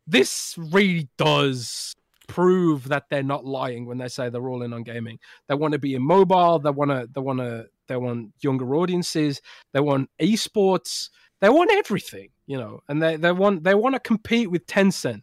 This 0.07 0.55
really 0.59 1.09
does 1.17 1.95
prove 2.27 2.89
that 2.89 3.05
they're 3.11 3.23
not 3.23 3.45
lying 3.45 3.87
when 3.87 3.99
they 3.99 4.09
say 4.09 4.29
they're 4.29 4.49
all 4.49 4.63
in 4.63 4.73
on 4.73 4.83
gaming. 4.83 5.19
They 5.49 5.55
want 5.55 5.73
to 5.73 5.79
be 5.79 5.95
in 5.95 6.03
mobile. 6.03 6.59
They 6.59 6.71
want 6.71 6.91
to. 6.91 7.09
They 7.13 7.21
want 7.21 7.39
to. 7.41 7.67
They 7.87 7.97
want 7.97 8.33
younger 8.41 8.75
audiences. 8.75 9.43
They 9.73 9.81
want 9.81 10.11
esports. 10.21 11.11
They 11.41 11.51
want 11.51 11.71
everything, 11.73 12.31
you 12.47 12.57
know, 12.57 12.81
and 12.89 13.03
they 13.03 13.17
they 13.17 13.33
want 13.33 13.65
they 13.65 13.75
want 13.75 13.95
to 13.95 14.01
compete 14.01 14.51
with 14.51 14.67
Tencent 14.67 15.23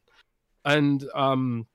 and 0.63 1.03
um 1.15 1.65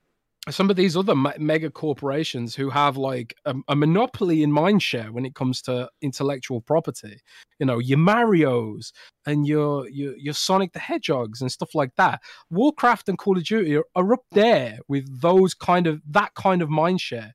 some 0.49 0.69
of 0.69 0.75
these 0.75 0.95
other 0.95 1.15
mega 1.15 1.69
corporations 1.69 2.55
who 2.55 2.69
have 2.69 2.97
like 2.97 3.35
a, 3.45 3.55
a 3.67 3.75
monopoly 3.75 4.43
in 4.43 4.51
mindshare 4.51 5.09
when 5.11 5.25
it 5.25 5.35
comes 5.35 5.61
to 5.63 5.89
intellectual 6.01 6.61
property. 6.61 7.19
You 7.59 7.65
know, 7.65 7.79
your 7.79 7.97
Mario's 7.97 8.93
and 9.25 9.47
your 9.47 9.89
your 9.89 10.15
your 10.17 10.33
Sonic 10.33 10.73
the 10.73 10.79
Hedgehogs 10.79 11.41
and 11.41 11.51
stuff 11.51 11.75
like 11.75 11.95
that. 11.97 12.21
Warcraft 12.49 13.09
and 13.09 13.17
Call 13.17 13.37
of 13.37 13.43
Duty 13.43 13.75
are, 13.75 13.85
are 13.95 14.13
up 14.13 14.23
there 14.31 14.79
with 14.87 15.21
those 15.21 15.53
kind 15.53 15.87
of 15.87 16.01
that 16.09 16.33
kind 16.35 16.61
of 16.61 16.69
mindshare. 16.69 17.31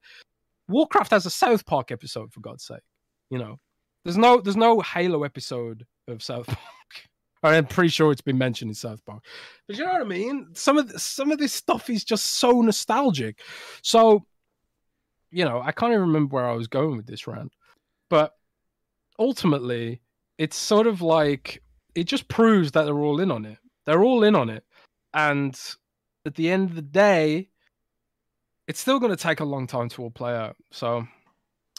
Warcraft 0.68 1.10
has 1.10 1.26
a 1.26 1.30
South 1.30 1.66
Park 1.66 1.90
episode 1.90 2.32
for 2.32 2.40
God's 2.40 2.64
sake. 2.64 2.80
You 3.30 3.38
know, 3.38 3.58
there's 4.04 4.18
no 4.18 4.40
there's 4.40 4.56
no 4.56 4.80
Halo 4.80 5.24
episode 5.24 5.86
of 6.08 6.22
South 6.22 6.46
Park. 6.46 7.08
I'm 7.42 7.66
pretty 7.66 7.88
sure 7.88 8.12
it's 8.12 8.20
been 8.20 8.38
mentioned 8.38 8.70
in 8.70 8.74
South 8.74 9.04
Park, 9.04 9.24
but 9.66 9.76
you 9.76 9.84
know 9.84 9.92
what 9.92 10.02
I 10.02 10.04
mean. 10.04 10.48
Some 10.54 10.78
of 10.78 10.88
th- 10.88 11.00
some 11.00 11.32
of 11.32 11.38
this 11.38 11.52
stuff 11.52 11.90
is 11.90 12.04
just 12.04 12.34
so 12.34 12.60
nostalgic. 12.62 13.40
So, 13.82 14.24
you 15.30 15.44
know, 15.44 15.60
I 15.60 15.72
can't 15.72 15.90
even 15.92 16.02
remember 16.02 16.36
where 16.36 16.46
I 16.48 16.54
was 16.54 16.68
going 16.68 16.96
with 16.96 17.06
this 17.06 17.26
rant, 17.26 17.52
but 18.08 18.32
ultimately, 19.18 20.00
it's 20.38 20.56
sort 20.56 20.86
of 20.86 21.02
like 21.02 21.62
it 21.94 22.04
just 22.04 22.28
proves 22.28 22.72
that 22.72 22.84
they're 22.84 22.94
all 22.98 23.20
in 23.20 23.30
on 23.30 23.44
it. 23.44 23.58
They're 23.86 24.04
all 24.04 24.22
in 24.22 24.36
on 24.36 24.48
it, 24.48 24.64
and 25.12 25.58
at 26.24 26.36
the 26.36 26.48
end 26.50 26.70
of 26.70 26.76
the 26.76 26.82
day, 26.82 27.48
it's 28.68 28.78
still 28.80 29.00
going 29.00 29.10
to 29.14 29.20
take 29.20 29.40
a 29.40 29.44
long 29.44 29.66
time 29.66 29.88
to 29.90 30.02
all 30.02 30.10
play 30.10 30.32
out. 30.34 30.56
So, 30.70 31.08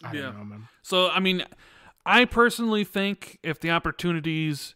I 0.04 0.14
Yeah. 0.14 0.22
don't 0.24 0.38
know, 0.40 0.44
man. 0.44 0.68
So, 0.82 1.10
I 1.10 1.22
mean, 1.22 1.46
I 2.06 2.26
personally 2.26 2.84
think 2.84 3.40
if 3.42 3.62
the 3.62 3.72
opportunities 3.72 4.76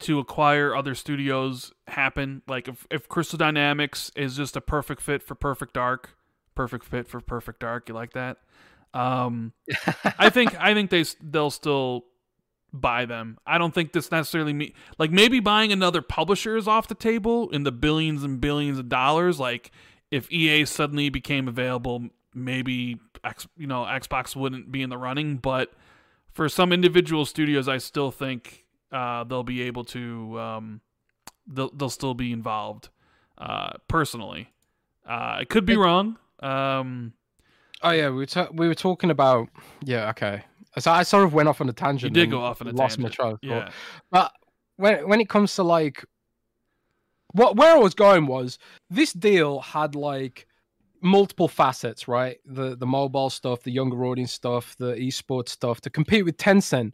to 0.00 0.18
acquire 0.18 0.74
other 0.74 0.94
studios 0.94 1.72
happen. 1.86 2.42
Like 2.48 2.68
if, 2.68 2.86
if 2.90 3.08
Crystal 3.08 3.38
Dynamics 3.38 4.10
is 4.16 4.36
just 4.36 4.56
a 4.56 4.60
perfect 4.60 5.00
fit 5.00 5.22
for 5.22 5.34
Perfect 5.34 5.74
Dark, 5.74 6.16
perfect 6.54 6.84
fit 6.84 7.08
for 7.08 7.20
Perfect 7.20 7.60
Dark, 7.60 7.88
you 7.88 7.94
like 7.94 8.12
that? 8.12 8.38
Um, 8.92 9.52
I 10.18 10.30
think 10.30 10.58
I 10.60 10.74
think 10.74 10.90
they 10.90 11.04
they'll 11.22 11.50
still 11.50 12.04
buy 12.72 13.04
them. 13.06 13.38
I 13.46 13.58
don't 13.58 13.72
think 13.72 13.92
this 13.92 14.10
necessarily 14.10 14.52
mean 14.52 14.72
like 14.98 15.10
maybe 15.10 15.40
buying 15.40 15.72
another 15.72 16.02
publisher 16.02 16.56
is 16.56 16.68
off 16.68 16.88
the 16.88 16.94
table 16.94 17.50
in 17.50 17.62
the 17.62 17.72
billions 17.72 18.24
and 18.24 18.40
billions 18.40 18.78
of 18.78 18.88
dollars. 18.88 19.38
Like 19.40 19.70
if 20.10 20.30
EA 20.30 20.64
suddenly 20.64 21.08
became 21.08 21.48
available, 21.48 22.08
maybe 22.34 23.00
X, 23.24 23.46
you 23.56 23.66
know 23.66 23.82
Xbox 23.82 24.36
wouldn't 24.36 24.70
be 24.70 24.82
in 24.82 24.90
the 24.90 24.98
running. 24.98 25.36
But 25.36 25.72
for 26.32 26.48
some 26.48 26.72
individual 26.72 27.24
studios, 27.24 27.68
I 27.68 27.78
still 27.78 28.10
think 28.10 28.63
uh, 28.94 29.24
they'll 29.24 29.42
be 29.42 29.62
able 29.62 29.84
to. 29.84 30.38
Um, 30.40 30.80
they'll 31.46 31.70
they'll 31.70 31.90
still 31.90 32.14
be 32.14 32.32
involved. 32.32 32.88
Uh, 33.36 33.72
personally, 33.88 34.52
uh, 35.08 35.38
I 35.40 35.44
could 35.44 35.66
be 35.66 35.76
wrong. 35.76 36.16
Um, 36.40 37.12
Oh 37.82 37.90
yeah, 37.90 38.08
we 38.08 38.16
were 38.16 38.26
ta- 38.26 38.48
we 38.52 38.66
were 38.66 38.74
talking 38.74 39.10
about 39.10 39.48
yeah 39.84 40.08
okay. 40.10 40.42
So 40.78 40.90
I 40.90 41.02
sort 41.02 41.24
of 41.24 41.34
went 41.34 41.48
off 41.48 41.60
on 41.60 41.68
a 41.68 41.72
tangent. 41.72 42.16
You 42.16 42.22
did 42.22 42.30
go 42.30 42.40
off 42.40 42.62
on 42.62 42.68
a 42.68 42.72
lost 42.72 42.96
tangent. 42.96 43.18
my 43.18 43.24
thought. 43.30 43.38
yeah, 43.42 43.70
But 44.10 44.32
when 44.76 45.06
when 45.08 45.20
it 45.20 45.28
comes 45.28 45.54
to 45.56 45.62
like 45.62 46.04
what 47.32 47.56
where 47.56 47.74
I 47.74 47.78
was 47.78 47.94
going 47.94 48.26
was 48.26 48.58
this 48.88 49.12
deal 49.12 49.60
had 49.60 49.94
like 49.94 50.46
multiple 51.02 51.48
facets, 51.48 52.08
right? 52.08 52.38
The 52.46 52.74
the 52.74 52.86
mobile 52.86 53.28
stuff, 53.28 53.62
the 53.62 53.70
younger 53.72 54.04
audience 54.06 54.32
stuff, 54.32 54.76
the 54.78 54.94
esports 54.94 55.50
stuff 55.50 55.80
to 55.82 55.90
compete 55.90 56.24
with 56.24 56.38
Tencent. 56.38 56.92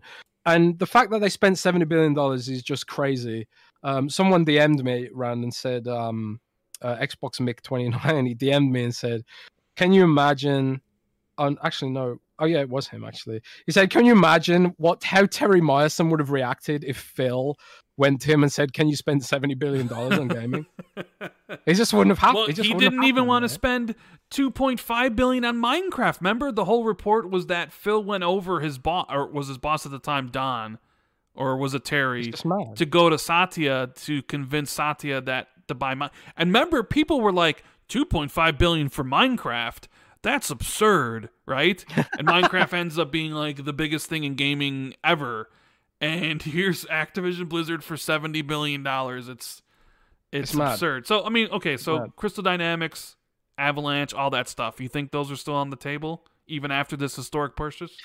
And 0.55 0.79
the 0.79 0.87
fact 0.87 1.11
that 1.11 1.21
they 1.21 1.29
spent 1.29 1.59
seventy 1.59 1.85
billion 1.85 2.15
dollars 2.15 2.49
is 2.49 2.63
just 2.63 2.87
crazy. 2.87 3.49
Um, 3.83 4.09
someone 4.09 4.45
DM'd 4.45 4.85
me, 4.85 5.09
Rand, 5.13 5.43
and 5.43 5.55
said, 5.55 5.89
um, 5.89 6.41
uh, 6.83 6.97
Xbox 6.97 7.41
Mick 7.41 7.63
twenty 7.63 7.89
nine. 7.89 8.27
He 8.27 8.35
DM'd 8.35 8.73
me 8.73 8.85
and 8.85 8.95
said, 8.95 9.23
"Can 9.77 9.93
you 9.93 10.05
imagine?" 10.05 10.81
On 11.39 11.57
actually, 11.63 11.91
no. 11.91 12.19
Oh 12.39 12.47
yeah, 12.47 12.61
it 12.61 12.69
was 12.69 12.89
him 12.89 13.05
actually. 13.05 13.41
He 13.67 13.73
said, 13.73 13.91
"Can 13.91 14.05
you 14.05 14.13
imagine 14.13 14.75
what 14.77 15.05
how 15.05 15.27
Terry 15.27 15.61
Myerson 15.61 16.11
would 16.11 16.21
have 16.21 16.31
reacted 16.31 16.85
if 16.85 16.99
Phil 16.99 17.57
went 18.01 18.21
to 18.23 18.31
him 18.33 18.43
and 18.43 18.51
said, 18.53 18.73
"Can 18.73 18.89
you 18.89 18.97
spend 18.97 19.23
seventy 19.25 19.55
billion 19.55 19.87
dollars 19.87 20.19
on 20.19 20.27
gaming?" 20.29 20.67
He 21.67 21.75
just 21.75 21.93
wouldn't 21.93 22.11
have 22.17 22.19
happened. 22.19 22.57
well, 22.57 22.65
he 22.65 22.75
didn't 22.75 23.03
even 23.05 23.27
want 23.27 23.43
to 23.43 23.49
right? 23.49 23.51
spend 23.55 23.95
2.5 24.31 25.17
billion 25.17 25.45
on 25.45 25.57
Minecraft. 25.57 26.21
Remember, 26.21 26.53
the 26.53 26.65
whole 26.65 26.85
report 26.85 27.29
was 27.29 27.47
that 27.47 27.73
Phil 27.73 28.03
went 28.05 28.23
over 28.23 28.61
his 28.61 28.79
boss, 28.79 29.07
or 29.11 29.27
was 29.27 29.49
his 29.49 29.59
boss 29.59 29.85
at 29.85 29.91
the 29.93 29.99
time 29.99 30.29
Don, 30.29 30.79
or 31.35 31.57
was 31.57 31.75
it 31.75 31.85
Terry, 31.85 32.21
It's 32.21 32.29
just 32.31 32.45
mad. 32.47 32.77
to 32.77 32.87
go 32.87 33.11
to 33.11 33.19
Satya 33.19 33.91
to 34.03 34.23
convince 34.23 34.71
Satya 34.71 35.21
that 35.23 35.49
to 35.69 35.75
buy 35.75 35.95
Min- 35.95 36.11
And 36.37 36.49
remember, 36.51 36.83
people 36.85 37.21
were 37.21 37.33
like 37.33 37.65
2.5 37.89 38.57
billion 38.59 38.89
for 38.89 39.03
Minecraft. 39.05 39.89
That's 40.23 40.51
absurd, 40.51 41.31
right? 41.47 41.85
And 42.17 42.29
Minecraft 42.29 42.73
ends 42.75 42.97
up 42.99 43.11
being 43.11 43.33
like 43.33 43.65
the 43.65 43.73
biggest 43.73 44.07
thing 44.07 44.23
in 44.25 44.35
gaming 44.37 44.95
ever. 45.03 45.49
And 46.01 46.43
here's 46.43 46.85
Activision 46.87 47.49
Blizzard 47.49 47.85
for 47.85 47.97
70 47.97 48.43
billion 48.43 48.83
dollars. 48.83 49.29
It's 49.29 49.63
it's, 50.33 50.51
It's 50.51 50.55
mad. 50.55 50.75
absurd. 50.75 51.07
So 51.07 51.25
I 51.25 51.29
mean, 51.29 51.49
okay, 51.51 51.77
so 51.77 51.99
mad. 52.01 52.17
Crystal 52.17 52.43
Dynamics, 52.43 53.17
Avalanche, 53.59 54.15
all 54.15 54.31
that 54.31 54.49
stuff. 54.49 54.81
You 54.81 54.89
think 54.89 55.11
those 55.11 55.31
are 55.31 55.37
still 55.37 55.55
on 55.55 55.71
the 55.71 55.77
table 55.77 56.25
even 56.51 56.71
after 56.71 56.97
this 56.97 57.17
historic 57.17 57.57
purchase? 57.57 57.97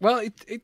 Well, 0.00 0.18
it, 0.18 0.34
it 0.46 0.62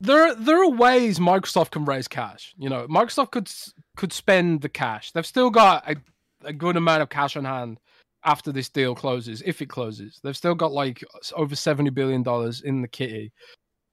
there 0.00 0.34
there 0.34 0.62
are 0.62 0.70
ways 0.70 1.18
Microsoft 1.18 1.70
can 1.70 1.84
raise 1.84 2.08
cash. 2.08 2.54
You 2.58 2.68
know, 2.68 2.86
Microsoft 2.88 3.30
could 3.30 3.50
could 3.96 4.12
spend 4.12 4.62
the 4.62 4.68
cash. 4.68 5.12
They've 5.12 5.26
still 5.26 5.50
got 5.50 5.88
a, 5.88 5.96
a 6.44 6.52
good 6.52 6.76
amount 6.76 7.02
of 7.02 7.08
cash 7.08 7.36
on 7.36 7.44
hand 7.44 7.78
after 8.24 8.52
this 8.52 8.68
deal 8.68 8.94
closes, 8.94 9.42
if 9.44 9.62
it 9.62 9.66
closes. 9.66 10.20
They've 10.22 10.36
still 10.36 10.54
got 10.54 10.72
like 10.72 11.04
over 11.34 11.54
seventy 11.54 11.90
billion 11.90 12.22
dollars 12.22 12.62
in 12.62 12.82
the 12.82 12.88
kitty. 12.88 13.32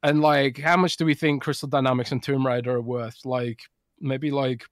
And 0.08 0.22
like, 0.22 0.58
how 0.58 0.78
much 0.78 0.95
do 0.95 1.03
we 1.03 1.16
think 1.16 1.41
Crystal 1.43 1.68
Dynamics 1.68 2.14
and 2.14 2.24
Tomb 2.24 2.47
Raider 2.47 2.76
are 2.76 2.82
worth? 2.82 3.26
Like, 3.26 3.60
maybe 3.99 4.32
like, 4.32 4.64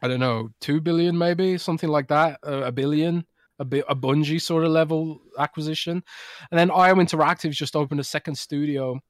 I 0.00 0.06
don't 0.06 0.20
know, 0.20 0.50
two 0.60 0.80
billion, 0.80 1.18
maybe 1.18 1.58
something 1.58 1.88
like 1.88 2.06
that, 2.06 2.38
a 2.44 2.70
billion, 2.70 3.26
a 3.58 3.64
bit, 3.64 3.84
a 3.88 3.96
Bungie 3.96 4.40
sort 4.40 4.62
of 4.62 4.70
level 4.70 5.20
acquisition. 5.36 6.04
And 6.52 6.58
then 6.58 6.70
IO 6.70 6.94
Interactive's 6.94 7.56
just 7.56 7.74
opened 7.74 7.98
a 7.98 8.04
second 8.04 8.36
studio 8.36 9.00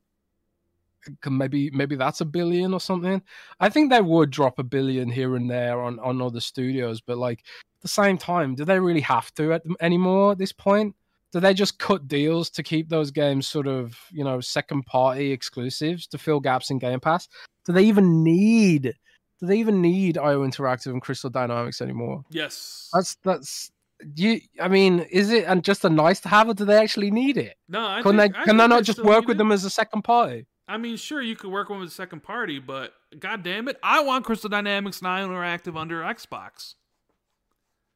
maybe 1.30 1.70
maybe 1.70 1.94
that's 1.94 2.20
a 2.20 2.24
billion 2.24 2.74
or 2.74 2.80
something. 2.80 3.22
I 3.60 3.68
think 3.68 3.90
they 3.90 4.00
would 4.00 4.30
drop 4.30 4.58
a 4.58 4.64
billion 4.64 5.08
here 5.08 5.36
and 5.36 5.50
there 5.50 5.80
on 5.80 5.98
on 6.00 6.20
other 6.20 6.40
studios, 6.40 7.00
but 7.00 7.18
like 7.18 7.40
at 7.40 7.82
the 7.82 7.88
same 7.88 8.18
time, 8.18 8.54
do 8.54 8.64
they 8.64 8.80
really 8.80 9.00
have 9.02 9.32
to 9.34 9.52
at, 9.52 9.62
anymore 9.80 10.32
at 10.32 10.38
this 10.38 10.52
point? 10.52 10.96
Do 11.32 11.40
they 11.40 11.52
just 11.54 11.78
cut 11.78 12.08
deals 12.08 12.48
to 12.50 12.62
keep 12.62 12.88
those 12.88 13.10
games 13.10 13.46
sort 13.46 13.66
of 13.66 13.98
you 14.10 14.24
know 14.24 14.40
second 14.40 14.84
party 14.86 15.32
exclusives 15.32 16.06
to 16.08 16.18
fill 16.18 16.40
gaps 16.40 16.70
in 16.70 16.78
Game 16.78 17.00
Pass? 17.00 17.28
Do 17.66 17.72
they 17.72 17.84
even 17.84 18.22
need? 18.24 18.94
Do 19.40 19.46
they 19.46 19.58
even 19.58 19.80
need 19.80 20.18
IO 20.18 20.44
Interactive 20.46 20.86
and 20.92 21.00
Crystal 21.02 21.30
Dynamics 21.30 21.80
anymore? 21.80 22.24
Yes. 22.30 22.88
That's 22.92 23.16
that's 23.22 23.70
you. 24.16 24.40
I 24.60 24.68
mean, 24.68 25.00
is 25.00 25.30
it 25.30 25.44
and 25.44 25.62
just 25.62 25.84
a 25.84 25.90
nice 25.90 26.20
to 26.20 26.28
have, 26.28 26.48
or 26.48 26.54
do 26.54 26.64
they 26.64 26.76
actually 26.78 27.10
need 27.10 27.36
it? 27.36 27.56
no, 27.68 27.86
I 27.86 28.02
Can 28.02 28.16
think, 28.16 28.34
they 28.34 28.40
I 28.40 28.44
can 28.44 28.56
they 28.56 28.66
not 28.66 28.84
just 28.84 29.02
work 29.04 29.26
with 29.26 29.36
it. 29.36 29.38
them 29.38 29.52
as 29.52 29.64
a 29.64 29.70
second 29.70 30.02
party? 30.02 30.46
I 30.66 30.76
mean, 30.76 30.96
sure, 30.96 31.20
you 31.22 31.34
could 31.34 31.50
work 31.50 31.70
one 31.70 31.80
with 31.80 31.88
a 31.88 31.92
second 31.92 32.22
party, 32.22 32.58
but 32.58 32.92
god 33.18 33.42
damn 33.42 33.68
it, 33.68 33.76
I 33.82 34.00
want 34.02 34.24
Crystal 34.24 34.50
Dynamics 34.50 34.98
and 34.98 35.08
IO 35.08 35.28
Interactive 35.28 35.76
under 35.76 36.00
Xbox. 36.02 36.74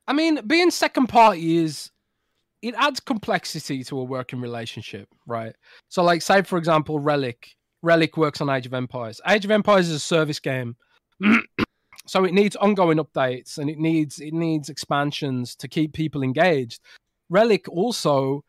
I 0.08 0.12
mean, 0.12 0.40
being 0.46 0.70
second 0.70 1.06
party 1.08 1.58
is 1.58 1.90
it 2.62 2.74
adds 2.76 3.00
complexity 3.00 3.82
to 3.84 3.98
a 3.98 4.04
working 4.04 4.40
relationship, 4.40 5.08
right? 5.26 5.54
So, 5.88 6.02
like, 6.02 6.22
say 6.22 6.42
for 6.42 6.56
example, 6.56 6.98
Relic. 6.98 7.54
Relic 7.82 8.16
works 8.16 8.40
on 8.40 8.48
Age 8.48 8.64
of 8.64 8.74
Empires. 8.74 9.20
Age 9.28 9.44
of 9.44 9.50
Empires 9.50 9.88
is 9.88 9.96
a 9.96 10.00
service 10.00 10.38
game, 10.38 10.76
so 12.06 12.24
it 12.24 12.32
needs 12.32 12.54
ongoing 12.56 12.98
updates 12.98 13.58
and 13.58 13.68
it 13.68 13.78
needs 13.78 14.20
it 14.20 14.32
needs 14.32 14.68
expansions 14.68 15.56
to 15.56 15.66
keep 15.66 15.92
people 15.92 16.22
engaged. 16.22 16.80
Relic 17.28 17.68
also, 17.68 18.44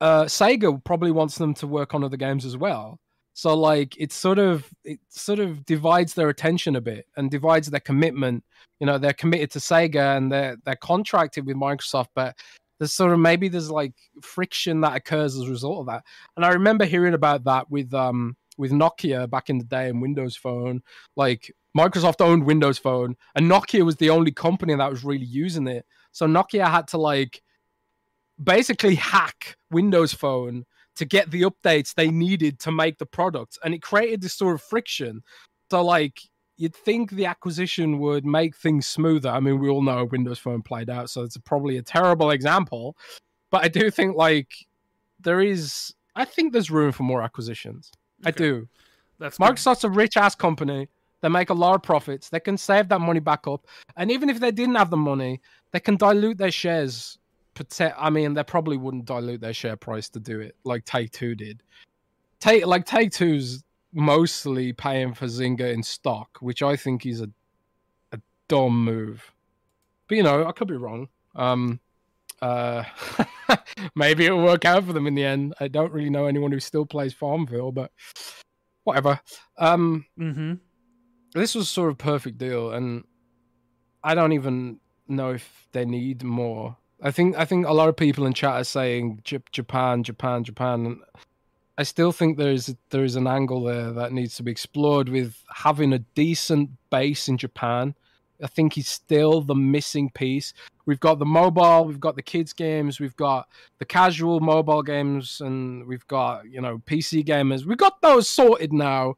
uh, 0.00 0.24
Sega 0.24 0.82
probably 0.84 1.10
wants 1.10 1.38
them 1.38 1.54
to 1.54 1.66
work 1.66 1.92
on 1.92 2.04
other 2.04 2.16
games 2.16 2.44
as 2.44 2.56
well. 2.56 3.00
So, 3.32 3.56
like, 3.56 3.96
it 3.98 4.12
sort 4.12 4.38
of 4.38 4.68
it 4.84 5.00
sort 5.08 5.40
of 5.40 5.64
divides 5.64 6.14
their 6.14 6.28
attention 6.28 6.76
a 6.76 6.80
bit 6.80 7.06
and 7.16 7.32
divides 7.32 7.68
their 7.68 7.80
commitment 7.80 8.44
you 8.80 8.86
know 8.86 8.98
they're 8.98 9.12
committed 9.12 9.50
to 9.52 9.58
Sega 9.58 10.16
and 10.16 10.32
they're 10.32 10.56
they're 10.64 10.74
contracted 10.76 11.46
with 11.46 11.56
Microsoft, 11.56 12.08
but 12.14 12.36
there's 12.80 12.94
sort 12.94 13.12
of 13.12 13.18
maybe 13.20 13.48
there's 13.48 13.70
like 13.70 13.92
friction 14.22 14.80
that 14.80 14.96
occurs 14.96 15.36
as 15.36 15.42
a 15.42 15.50
result 15.50 15.80
of 15.80 15.86
that. 15.86 16.02
And 16.34 16.44
I 16.44 16.48
remember 16.48 16.86
hearing 16.86 17.14
about 17.14 17.44
that 17.44 17.70
with 17.70 17.92
um 17.94 18.36
with 18.56 18.72
Nokia 18.72 19.28
back 19.30 19.50
in 19.50 19.58
the 19.58 19.64
day 19.64 19.88
and 19.88 20.02
Windows 20.02 20.34
Phone. 20.34 20.82
Like 21.14 21.54
Microsoft 21.76 22.22
owned 22.22 22.46
Windows 22.46 22.78
Phone, 22.78 23.16
and 23.36 23.48
Nokia 23.48 23.84
was 23.84 23.96
the 23.96 24.10
only 24.10 24.32
company 24.32 24.74
that 24.74 24.90
was 24.90 25.04
really 25.04 25.26
using 25.26 25.68
it. 25.68 25.84
So 26.10 26.26
Nokia 26.26 26.68
had 26.68 26.88
to 26.88 26.98
like 26.98 27.42
basically 28.42 28.94
hack 28.94 29.56
Windows 29.70 30.14
Phone 30.14 30.64
to 30.96 31.04
get 31.04 31.30
the 31.30 31.42
updates 31.42 31.94
they 31.94 32.10
needed 32.10 32.58
to 32.60 32.72
make 32.72 32.96
the 32.96 33.06
product, 33.06 33.58
and 33.62 33.74
it 33.74 33.82
created 33.82 34.22
this 34.22 34.34
sort 34.34 34.54
of 34.54 34.62
friction. 34.62 35.22
So 35.70 35.84
like 35.84 36.18
you'd 36.60 36.76
think 36.76 37.12
the 37.12 37.24
acquisition 37.24 37.98
would 37.98 38.26
make 38.26 38.54
things 38.54 38.86
smoother. 38.86 39.30
I 39.30 39.40
mean, 39.40 39.58
we 39.58 39.70
all 39.70 39.80
know 39.80 40.04
Windows 40.04 40.38
Phone 40.38 40.60
played 40.60 40.90
out, 40.90 41.08
so 41.08 41.22
it's 41.22 41.38
probably 41.38 41.78
a 41.78 41.82
terrible 41.82 42.30
example. 42.32 42.98
But 43.50 43.64
I 43.64 43.68
do 43.68 43.90
think 43.90 44.14
like 44.14 44.52
there 45.18 45.40
is, 45.40 45.94
I 46.14 46.26
think 46.26 46.52
there's 46.52 46.70
room 46.70 46.92
for 46.92 47.02
more 47.02 47.22
acquisitions. 47.22 47.90
I 48.26 48.30
do. 48.30 48.68
That's 49.18 49.38
good. 49.38 49.44
Microsoft's 49.46 49.84
a 49.84 49.88
rich 49.88 50.18
ass 50.18 50.34
company. 50.34 50.88
They 51.22 51.30
make 51.30 51.48
a 51.48 51.54
lot 51.54 51.76
of 51.76 51.82
profits. 51.82 52.28
They 52.28 52.40
can 52.40 52.58
save 52.58 52.90
that 52.90 53.00
money 53.00 53.20
back 53.20 53.46
up, 53.46 53.66
and 53.96 54.10
even 54.10 54.28
if 54.28 54.38
they 54.38 54.50
didn't 54.50 54.74
have 54.74 54.90
the 54.90 54.98
money, 54.98 55.40
they 55.72 55.80
can 55.80 55.96
dilute 55.96 56.36
their 56.36 56.50
shares. 56.50 57.18
I 57.80 58.10
mean, 58.10 58.34
they 58.34 58.44
probably 58.44 58.76
wouldn't 58.76 59.06
dilute 59.06 59.40
their 59.40 59.54
share 59.54 59.76
price 59.76 60.10
to 60.10 60.20
do 60.20 60.40
it 60.40 60.56
like 60.64 60.84
Take 60.84 61.10
Two 61.12 61.34
did. 61.34 61.62
Take 62.38 62.66
like 62.66 62.84
Take 62.84 63.12
Two's 63.12 63.64
mostly 63.92 64.72
paying 64.72 65.14
for 65.14 65.26
Zynga 65.26 65.72
in 65.72 65.82
stock, 65.82 66.38
which 66.40 66.62
I 66.62 66.76
think 66.76 67.04
is 67.06 67.20
a 67.20 67.30
a 68.12 68.20
dumb 68.48 68.84
move. 68.84 69.32
But 70.08 70.16
you 70.16 70.22
know, 70.22 70.46
I 70.46 70.52
could 70.52 70.68
be 70.68 70.76
wrong. 70.76 71.08
Um, 71.34 71.80
uh, 72.42 72.84
maybe 73.94 74.26
it'll 74.26 74.42
work 74.42 74.64
out 74.64 74.84
for 74.84 74.92
them 74.92 75.06
in 75.06 75.14
the 75.14 75.24
end. 75.24 75.54
I 75.60 75.68
don't 75.68 75.92
really 75.92 76.10
know 76.10 76.26
anyone 76.26 76.50
who 76.52 76.60
still 76.60 76.86
plays 76.86 77.12
Farmville, 77.14 77.70
but 77.72 77.92
whatever. 78.84 79.20
Um, 79.58 80.06
Mm-hmm. 80.18 80.54
this 81.34 81.54
was 81.54 81.68
sort 81.68 81.90
of 81.90 81.98
perfect 81.98 82.38
deal, 82.38 82.72
and 82.72 83.04
I 84.02 84.14
don't 84.14 84.32
even 84.32 84.80
know 85.06 85.30
if 85.32 85.68
they 85.72 85.84
need 85.84 86.22
more. 86.24 86.76
I 87.02 87.10
think 87.10 87.36
I 87.36 87.44
think 87.44 87.66
a 87.66 87.72
lot 87.72 87.88
of 87.88 87.96
people 87.96 88.26
in 88.26 88.32
chat 88.34 88.54
are 88.54 88.64
saying 88.64 89.20
J- 89.24 89.38
Japan, 89.52 90.02
Japan, 90.02 90.44
Japan. 90.44 91.00
I 91.80 91.82
still 91.82 92.12
think 92.12 92.36
there 92.36 92.52
is 92.52 92.76
there 92.90 93.04
is 93.04 93.16
an 93.16 93.26
angle 93.26 93.64
there 93.64 93.90
that 93.92 94.12
needs 94.12 94.36
to 94.36 94.42
be 94.42 94.50
explored 94.50 95.08
with 95.08 95.42
having 95.50 95.94
a 95.94 96.00
decent 96.00 96.68
base 96.90 97.26
in 97.26 97.38
Japan. 97.38 97.94
I 98.44 98.48
think 98.48 98.74
he's 98.74 98.90
still 98.90 99.40
the 99.40 99.54
missing 99.54 100.10
piece. 100.10 100.52
We've 100.84 101.00
got 101.00 101.18
the 101.18 101.24
mobile, 101.24 101.86
we've 101.86 101.98
got 101.98 102.16
the 102.16 102.22
kids 102.22 102.52
games, 102.52 103.00
we've 103.00 103.16
got 103.16 103.48
the 103.78 103.86
casual 103.86 104.40
mobile 104.40 104.82
games, 104.82 105.40
and 105.40 105.86
we've 105.86 106.06
got 106.06 106.50
you 106.50 106.60
know 106.60 106.82
PC 106.84 107.24
gamers. 107.24 107.64
We've 107.64 107.78
got 107.78 108.02
those 108.02 108.28
sorted 108.28 108.74
now, 108.74 109.14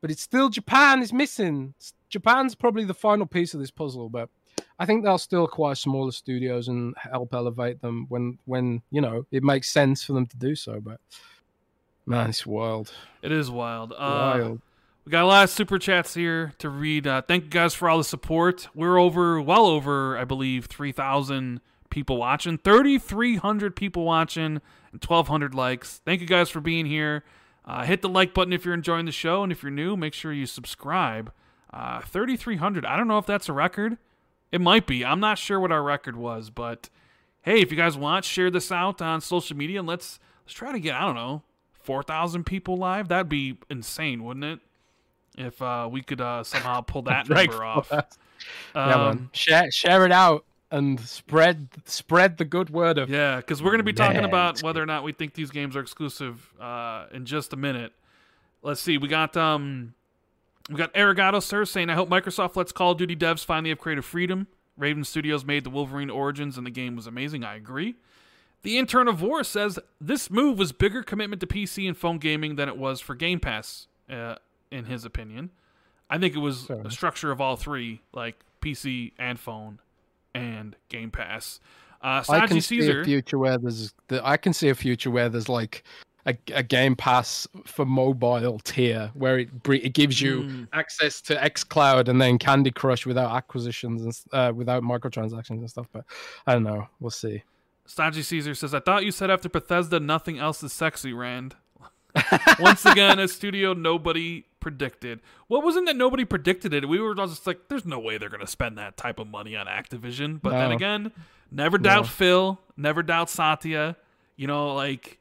but 0.00 0.10
it's 0.10 0.22
still 0.22 0.48
Japan 0.48 1.02
is 1.02 1.12
missing. 1.12 1.74
Japan's 2.08 2.54
probably 2.54 2.84
the 2.84 2.94
final 2.94 3.26
piece 3.26 3.52
of 3.52 3.60
this 3.60 3.70
puzzle, 3.70 4.08
but 4.08 4.30
I 4.78 4.86
think 4.86 5.04
they'll 5.04 5.18
still 5.18 5.44
acquire 5.44 5.74
smaller 5.74 6.12
studios 6.12 6.68
and 6.68 6.94
help 6.96 7.34
elevate 7.34 7.82
them 7.82 8.06
when 8.08 8.38
when 8.46 8.80
you 8.90 9.02
know 9.02 9.26
it 9.30 9.42
makes 9.42 9.70
sense 9.70 10.02
for 10.02 10.14
them 10.14 10.24
to 10.28 10.36
do 10.38 10.54
so. 10.54 10.80
But 10.80 10.98
man, 12.06 12.30
it's 12.30 12.46
wild. 12.46 12.92
It 13.22 13.32
is 13.32 13.50
wild. 13.50 13.92
Uh, 13.92 13.96
Wild. 14.36 14.60
We 15.04 15.10
got 15.10 15.24
a 15.24 15.26
lot 15.26 15.44
of 15.44 15.50
super 15.50 15.78
chats 15.78 16.14
here 16.14 16.54
to 16.58 16.70
read. 16.70 17.06
Uh, 17.06 17.20
thank 17.20 17.44
you 17.44 17.50
guys 17.50 17.74
for 17.74 17.90
all 17.90 17.98
the 17.98 18.04
support. 18.04 18.68
We're 18.74 18.98
over, 18.98 19.40
well 19.40 19.66
over, 19.66 20.16
I 20.16 20.24
believe, 20.24 20.64
3,000 20.64 21.60
people 21.90 22.16
watching, 22.16 22.56
3,300 22.56 23.76
people 23.76 24.04
watching, 24.04 24.44
and 24.92 25.04
1,200 25.06 25.54
likes. 25.54 26.00
Thank 26.06 26.22
you 26.22 26.26
guys 26.26 26.48
for 26.48 26.60
being 26.60 26.86
here. 26.86 27.22
Uh, 27.66 27.84
hit 27.84 28.00
the 28.00 28.08
like 28.08 28.32
button 28.32 28.52
if 28.54 28.64
you're 28.64 28.72
enjoying 28.74 29.04
the 29.04 29.12
show, 29.12 29.42
and 29.42 29.52
if 29.52 29.62
you're 29.62 29.70
new, 29.70 29.94
make 29.94 30.14
sure 30.14 30.32
you 30.32 30.46
subscribe. 30.46 31.30
Uh, 31.72 32.00
3,300. 32.00 32.86
I 32.86 32.96
don't 32.96 33.08
know 33.08 33.18
if 33.18 33.26
that's 33.26 33.48
a 33.48 33.52
record. 33.52 33.98
It 34.52 34.60
might 34.60 34.86
be. 34.86 35.04
I'm 35.04 35.20
not 35.20 35.36
sure 35.36 35.60
what 35.60 35.72
our 35.72 35.82
record 35.82 36.16
was, 36.16 36.48
but 36.48 36.88
hey, 37.42 37.60
if 37.60 37.70
you 37.70 37.76
guys 37.76 37.96
want, 37.96 38.24
share 38.24 38.50
this 38.50 38.72
out 38.72 39.02
on 39.02 39.20
social 39.20 39.56
media 39.56 39.80
and 39.80 39.88
let's 39.88 40.18
let's 40.44 40.54
try 40.54 40.72
to 40.72 40.78
get 40.80 40.94
I 40.94 41.02
don't 41.02 41.16
know 41.16 41.42
4,000 41.84 42.44
people 42.44 42.76
live. 42.76 43.08
That'd 43.08 43.28
be 43.28 43.58
insane, 43.70 44.24
wouldn't 44.24 44.44
it? 44.44 44.60
If 45.36 45.60
uh, 45.60 45.88
we 45.90 46.02
could 46.02 46.20
uh, 46.20 46.44
somehow 46.44 46.80
pull 46.80 47.02
that 47.10 47.28
number 47.28 47.64
off. 47.64 47.88
yeah, 47.90 48.02
man. 48.74 48.92
Um, 49.00 49.30
Share 49.32 49.70
share 49.70 50.04
it 50.04 50.12
out 50.12 50.44
and 50.70 50.98
spread 51.00 51.68
spread 51.84 52.36
the 52.36 52.44
good 52.44 52.70
word 52.70 52.98
of 52.98 53.08
yeah, 53.08 53.36
because 53.36 53.62
we're 53.62 53.70
going 53.70 53.78
to 53.78 53.84
be 53.84 53.92
talking 53.92 54.16
Man, 54.16 54.24
about 54.24 54.62
whether 54.62 54.82
or 54.82 54.86
not 54.86 55.04
we 55.04 55.12
think 55.12 55.34
these 55.34 55.50
games 55.50 55.76
are 55.76 55.80
exclusive 55.80 56.52
uh, 56.60 57.06
in 57.12 57.26
just 57.26 57.52
a 57.52 57.56
minute. 57.56 57.92
Let's 58.62 58.80
see. 58.80 58.98
We 58.98 59.08
got 59.08 59.36
um, 59.36 59.94
we 60.68 60.76
got 60.76 60.92
Arigato 60.94 61.42
Sir 61.42 61.64
saying, 61.64 61.90
"I 61.90 61.94
hope 61.94 62.08
Microsoft 62.08 62.56
lets 62.56 62.72
Call 62.72 62.92
of 62.92 62.98
Duty 62.98 63.14
devs 63.16 63.44
finally 63.44 63.70
have 63.70 63.78
creative 63.78 64.04
freedom. 64.04 64.46
Raven 64.76 65.04
Studios 65.04 65.44
made 65.44 65.62
the 65.62 65.70
Wolverine 65.70 66.10
Origins, 66.10 66.58
and 66.58 66.66
the 66.66 66.70
game 66.70 66.96
was 66.96 67.06
amazing. 67.06 67.44
I 67.44 67.54
agree." 67.56 67.94
The 68.64 68.78
intern 68.78 69.08
of 69.08 69.22
War 69.22 69.44
says 69.44 69.78
this 70.00 70.30
move 70.30 70.58
was 70.58 70.72
bigger 70.72 71.02
commitment 71.02 71.40
to 71.40 71.46
PC 71.46 71.86
and 71.86 71.96
phone 71.96 72.18
gaming 72.18 72.56
than 72.56 72.68
it 72.68 72.76
was 72.76 73.00
for 73.00 73.14
Game 73.14 73.38
Pass, 73.38 73.86
uh, 74.10 74.34
in 74.70 74.86
his 74.86 75.04
opinion. 75.04 75.50
I 76.10 76.18
think 76.18 76.34
it 76.34 76.38
was 76.38 76.66
Fair 76.66 76.80
a 76.84 76.90
structure 76.90 77.30
of 77.30 77.40
all 77.40 77.56
three, 77.56 78.00
like 78.12 78.36
PC 78.62 79.12
and 79.18 79.38
phone 79.38 79.80
and 80.34 80.76
Game 80.88 81.10
Pass. 81.10 81.60
Uh, 82.02 82.22
I 82.28 82.46
can 82.46 82.60
see 82.60 82.80
Caesar, 82.80 83.02
a 83.02 83.04
future 83.04 83.38
where 83.38 83.56
there's 83.58 83.94
the, 84.08 84.26
I 84.26 84.36
can 84.36 84.52
see 84.52 84.68
a 84.68 84.74
future 84.74 85.10
where 85.10 85.28
there's 85.28 85.48
like 85.48 85.84
a, 86.26 86.36
a 86.52 86.62
Game 86.62 86.96
Pass 86.96 87.46
for 87.66 87.84
mobile 87.84 88.58
tier 88.60 89.10
where 89.14 89.38
it 89.38 89.50
it 89.68 89.92
gives 89.94 90.20
you 90.20 90.42
Mm. 90.42 90.68
access 90.72 91.20
to 91.22 91.36
XCloud 91.36 92.08
and 92.08 92.20
then 92.20 92.38
Candy 92.38 92.70
Crush 92.70 93.04
without 93.06 93.34
acquisitions 93.34 94.02
and 94.02 94.18
uh, 94.32 94.52
without 94.54 94.82
microtransactions 94.82 95.58
and 95.58 95.68
stuff. 95.70 95.86
But 95.92 96.04
I 96.46 96.54
don't 96.54 96.64
know. 96.64 96.88
We'll 97.00 97.10
see. 97.10 97.42
Stodgy 97.86 98.22
Caesar 98.22 98.54
says, 98.54 98.74
I 98.74 98.80
thought 98.80 99.04
you 99.04 99.12
said 99.12 99.30
after 99.30 99.48
Bethesda, 99.48 100.00
nothing 100.00 100.38
else 100.38 100.62
is 100.62 100.72
sexy, 100.72 101.12
Rand. 101.12 101.54
Once 102.58 102.86
again, 102.86 103.18
a 103.18 103.28
studio 103.28 103.72
nobody 103.72 104.44
predicted. 104.60 105.20
What 105.48 105.62
wasn't 105.62 105.86
that 105.86 105.96
nobody 105.96 106.24
predicted 106.24 106.72
it? 106.72 106.88
We 106.88 107.00
were 107.00 107.14
just 107.14 107.46
like, 107.46 107.68
there's 107.68 107.84
no 107.84 107.98
way 107.98 108.16
they're 108.18 108.28
going 108.28 108.40
to 108.40 108.46
spend 108.46 108.78
that 108.78 108.96
type 108.96 109.18
of 109.18 109.26
money 109.26 109.56
on 109.56 109.66
Activision. 109.66 110.40
But 110.40 110.52
then 110.52 110.72
again, 110.72 111.12
never 111.50 111.76
doubt 111.76 112.02
No. 112.02 112.08
Phil, 112.08 112.60
never 112.76 113.02
doubt 113.02 113.28
Satya. 113.28 113.96
You 114.36 114.46
know, 114.46 114.74
like, 114.74 115.18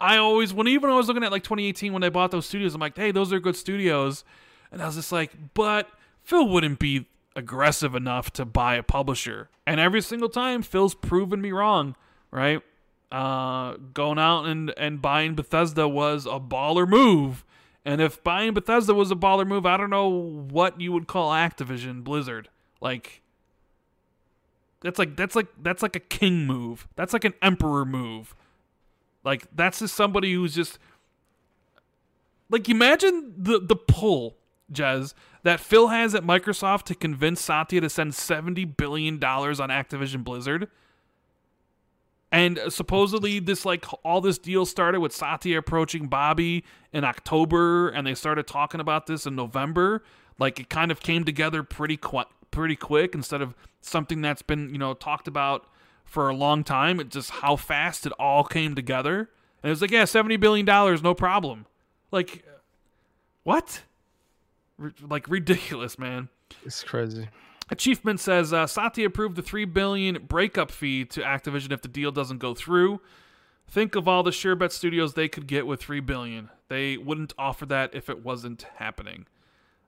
I 0.00 0.18
always, 0.18 0.52
when 0.54 0.68
even 0.68 0.90
I 0.90 0.94
was 0.94 1.08
looking 1.08 1.24
at 1.24 1.32
like 1.32 1.42
2018 1.42 1.92
when 1.92 2.02
they 2.02 2.10
bought 2.10 2.30
those 2.30 2.46
studios, 2.46 2.74
I'm 2.74 2.80
like, 2.80 2.96
hey, 2.96 3.10
those 3.10 3.32
are 3.32 3.40
good 3.40 3.56
studios. 3.56 4.24
And 4.70 4.82
I 4.82 4.86
was 4.86 4.96
just 4.96 5.10
like, 5.12 5.32
but 5.54 5.88
Phil 6.22 6.46
wouldn't 6.48 6.78
be 6.78 7.06
aggressive 7.36 7.94
enough 7.94 8.32
to 8.32 8.44
buy 8.44 8.76
a 8.76 8.82
publisher. 8.82 9.48
And 9.66 9.80
every 9.80 10.00
single 10.00 10.28
time, 10.28 10.62
Phil's 10.62 10.94
proven 10.94 11.40
me 11.40 11.52
wrong, 11.52 11.96
right? 12.30 12.62
Uh, 13.10 13.76
going 13.92 14.18
out 14.18 14.44
and, 14.44 14.72
and 14.76 15.00
buying 15.00 15.34
Bethesda 15.34 15.88
was 15.88 16.26
a 16.26 16.40
baller 16.40 16.88
move. 16.88 17.44
And 17.84 18.00
if 18.00 18.22
buying 18.24 18.54
Bethesda 18.54 18.94
was 18.94 19.10
a 19.10 19.16
baller 19.16 19.46
move, 19.46 19.66
I 19.66 19.76
don't 19.76 19.90
know 19.90 20.08
what 20.08 20.80
you 20.80 20.92
would 20.92 21.06
call 21.06 21.30
Activision 21.30 22.02
Blizzard. 22.02 22.48
Like, 22.80 23.22
that's 24.80 24.98
like 24.98 25.16
that's 25.16 25.34
like 25.34 25.46
that's 25.62 25.82
like 25.82 25.96
a 25.96 26.00
king 26.00 26.46
move. 26.46 26.86
That's 26.94 27.14
like 27.14 27.24
an 27.24 27.32
emperor 27.40 27.86
move. 27.86 28.34
Like 29.24 29.46
that's 29.54 29.78
just 29.78 29.94
somebody 29.94 30.34
who's 30.34 30.54
just 30.54 30.78
like 32.50 32.68
imagine 32.68 33.32
the 33.36 33.58
the 33.60 33.76
pull, 33.76 34.36
Jez, 34.70 35.14
that 35.44 35.60
Phil 35.60 35.88
has 35.88 36.14
at 36.14 36.24
Microsoft 36.24 36.84
to 36.84 36.94
convince 36.94 37.40
Satya 37.40 37.80
to 37.82 37.88
send 37.88 38.14
seventy 38.14 38.64
billion 38.64 39.18
dollars 39.18 39.60
on 39.60 39.68
Activision 39.68 40.24
Blizzard. 40.24 40.68
And 42.32 42.58
supposedly 42.68 43.38
this 43.38 43.64
like 43.64 43.84
all 44.02 44.20
this 44.20 44.38
deal 44.38 44.66
started 44.66 44.98
with 44.98 45.12
Satya 45.12 45.58
approaching 45.58 46.08
Bobby 46.08 46.64
in 46.92 47.04
October 47.04 47.90
and 47.90 48.04
they 48.04 48.14
started 48.14 48.48
talking 48.48 48.80
about 48.80 49.06
this 49.06 49.24
in 49.24 49.36
November. 49.36 50.02
Like 50.36 50.58
it 50.58 50.68
kind 50.68 50.90
of 50.90 50.98
came 50.98 51.22
together 51.22 51.62
pretty 51.62 51.96
qu- 51.96 52.24
pretty 52.50 52.74
quick 52.74 53.14
instead 53.14 53.40
of 53.40 53.54
something 53.82 54.20
that's 54.20 54.42
been, 54.42 54.70
you 54.70 54.78
know, 54.78 54.94
talked 54.94 55.28
about 55.28 55.68
for 56.04 56.28
a 56.28 56.34
long 56.34 56.64
time. 56.64 56.98
It 56.98 57.10
just 57.10 57.30
how 57.30 57.54
fast 57.54 58.04
it 58.04 58.12
all 58.18 58.42
came 58.42 58.74
together. 58.74 59.30
And 59.62 59.68
it 59.68 59.70
was 59.70 59.80
like, 59.80 59.92
yeah, 59.92 60.04
70 60.04 60.36
billion 60.38 60.66
dollars, 60.66 61.04
no 61.04 61.14
problem. 61.14 61.66
Like 62.10 62.44
what? 63.44 63.82
R- 64.80 64.92
like 65.08 65.28
ridiculous, 65.28 65.98
man. 65.98 66.28
It's 66.64 66.82
crazy. 66.82 67.28
Achievement 67.70 68.20
says 68.20 68.52
uh, 68.52 68.66
Satya 68.66 69.06
approved 69.06 69.36
the 69.36 69.42
three 69.42 69.64
billion 69.64 70.22
breakup 70.26 70.70
fee 70.70 71.04
to 71.06 71.20
Activision 71.20 71.72
if 71.72 71.82
the 71.82 71.88
deal 71.88 72.12
doesn't 72.12 72.38
go 72.38 72.54
through. 72.54 73.00
Think 73.66 73.94
of 73.94 74.06
all 74.06 74.22
the 74.22 74.32
sure 74.32 74.54
bet 74.54 74.72
studios 74.72 75.14
they 75.14 75.28
could 75.28 75.46
get 75.46 75.66
with 75.66 75.80
three 75.80 76.00
billion. 76.00 76.50
They 76.68 76.98
wouldn't 76.98 77.32
offer 77.38 77.64
that 77.66 77.94
if 77.94 78.10
it 78.10 78.22
wasn't 78.22 78.66
happening. 78.76 79.26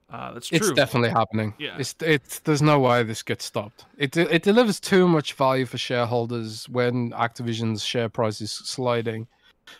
Uh, 0.09 0.31
that's 0.31 0.47
true. 0.47 0.57
It's 0.57 0.71
definitely 0.71 1.09
happening. 1.09 1.53
Yeah. 1.59 1.77
It's 1.77 1.93
it's 2.01 2.39
there's 2.39 2.61
no 2.61 2.79
way 2.79 3.03
this 3.03 3.21
gets 3.21 3.45
stopped. 3.45 3.85
It 3.97 4.15
it 4.15 4.41
delivers 4.41 4.79
too 4.79 5.07
much 5.07 5.33
value 5.33 5.65
for 5.65 5.77
shareholders 5.77 6.67
when 6.69 7.11
Activision's 7.11 7.83
share 7.83 8.09
price 8.09 8.39
is 8.41 8.51
sliding. 8.51 9.27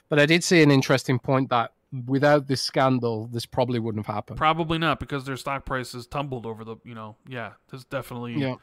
But 0.09 0.19
I 0.19 0.25
did 0.25 0.43
see 0.43 0.61
an 0.61 0.69
interesting 0.69 1.17
point 1.17 1.49
that 1.49 1.71
without 2.05 2.47
this 2.47 2.61
scandal, 2.61 3.27
this 3.27 3.45
probably 3.45 3.79
wouldn't 3.79 4.05
have 4.05 4.13
happened. 4.13 4.37
Probably 4.37 4.77
not 4.77 4.99
because 4.99 5.25
their 5.25 5.37
stock 5.37 5.65
prices 5.65 6.05
tumbled 6.07 6.45
over 6.45 6.63
the. 6.63 6.77
You 6.83 6.95
know, 6.95 7.15
yeah, 7.27 7.53
this 7.71 7.83
definitely 7.85 8.35
Yeah. 8.35 8.55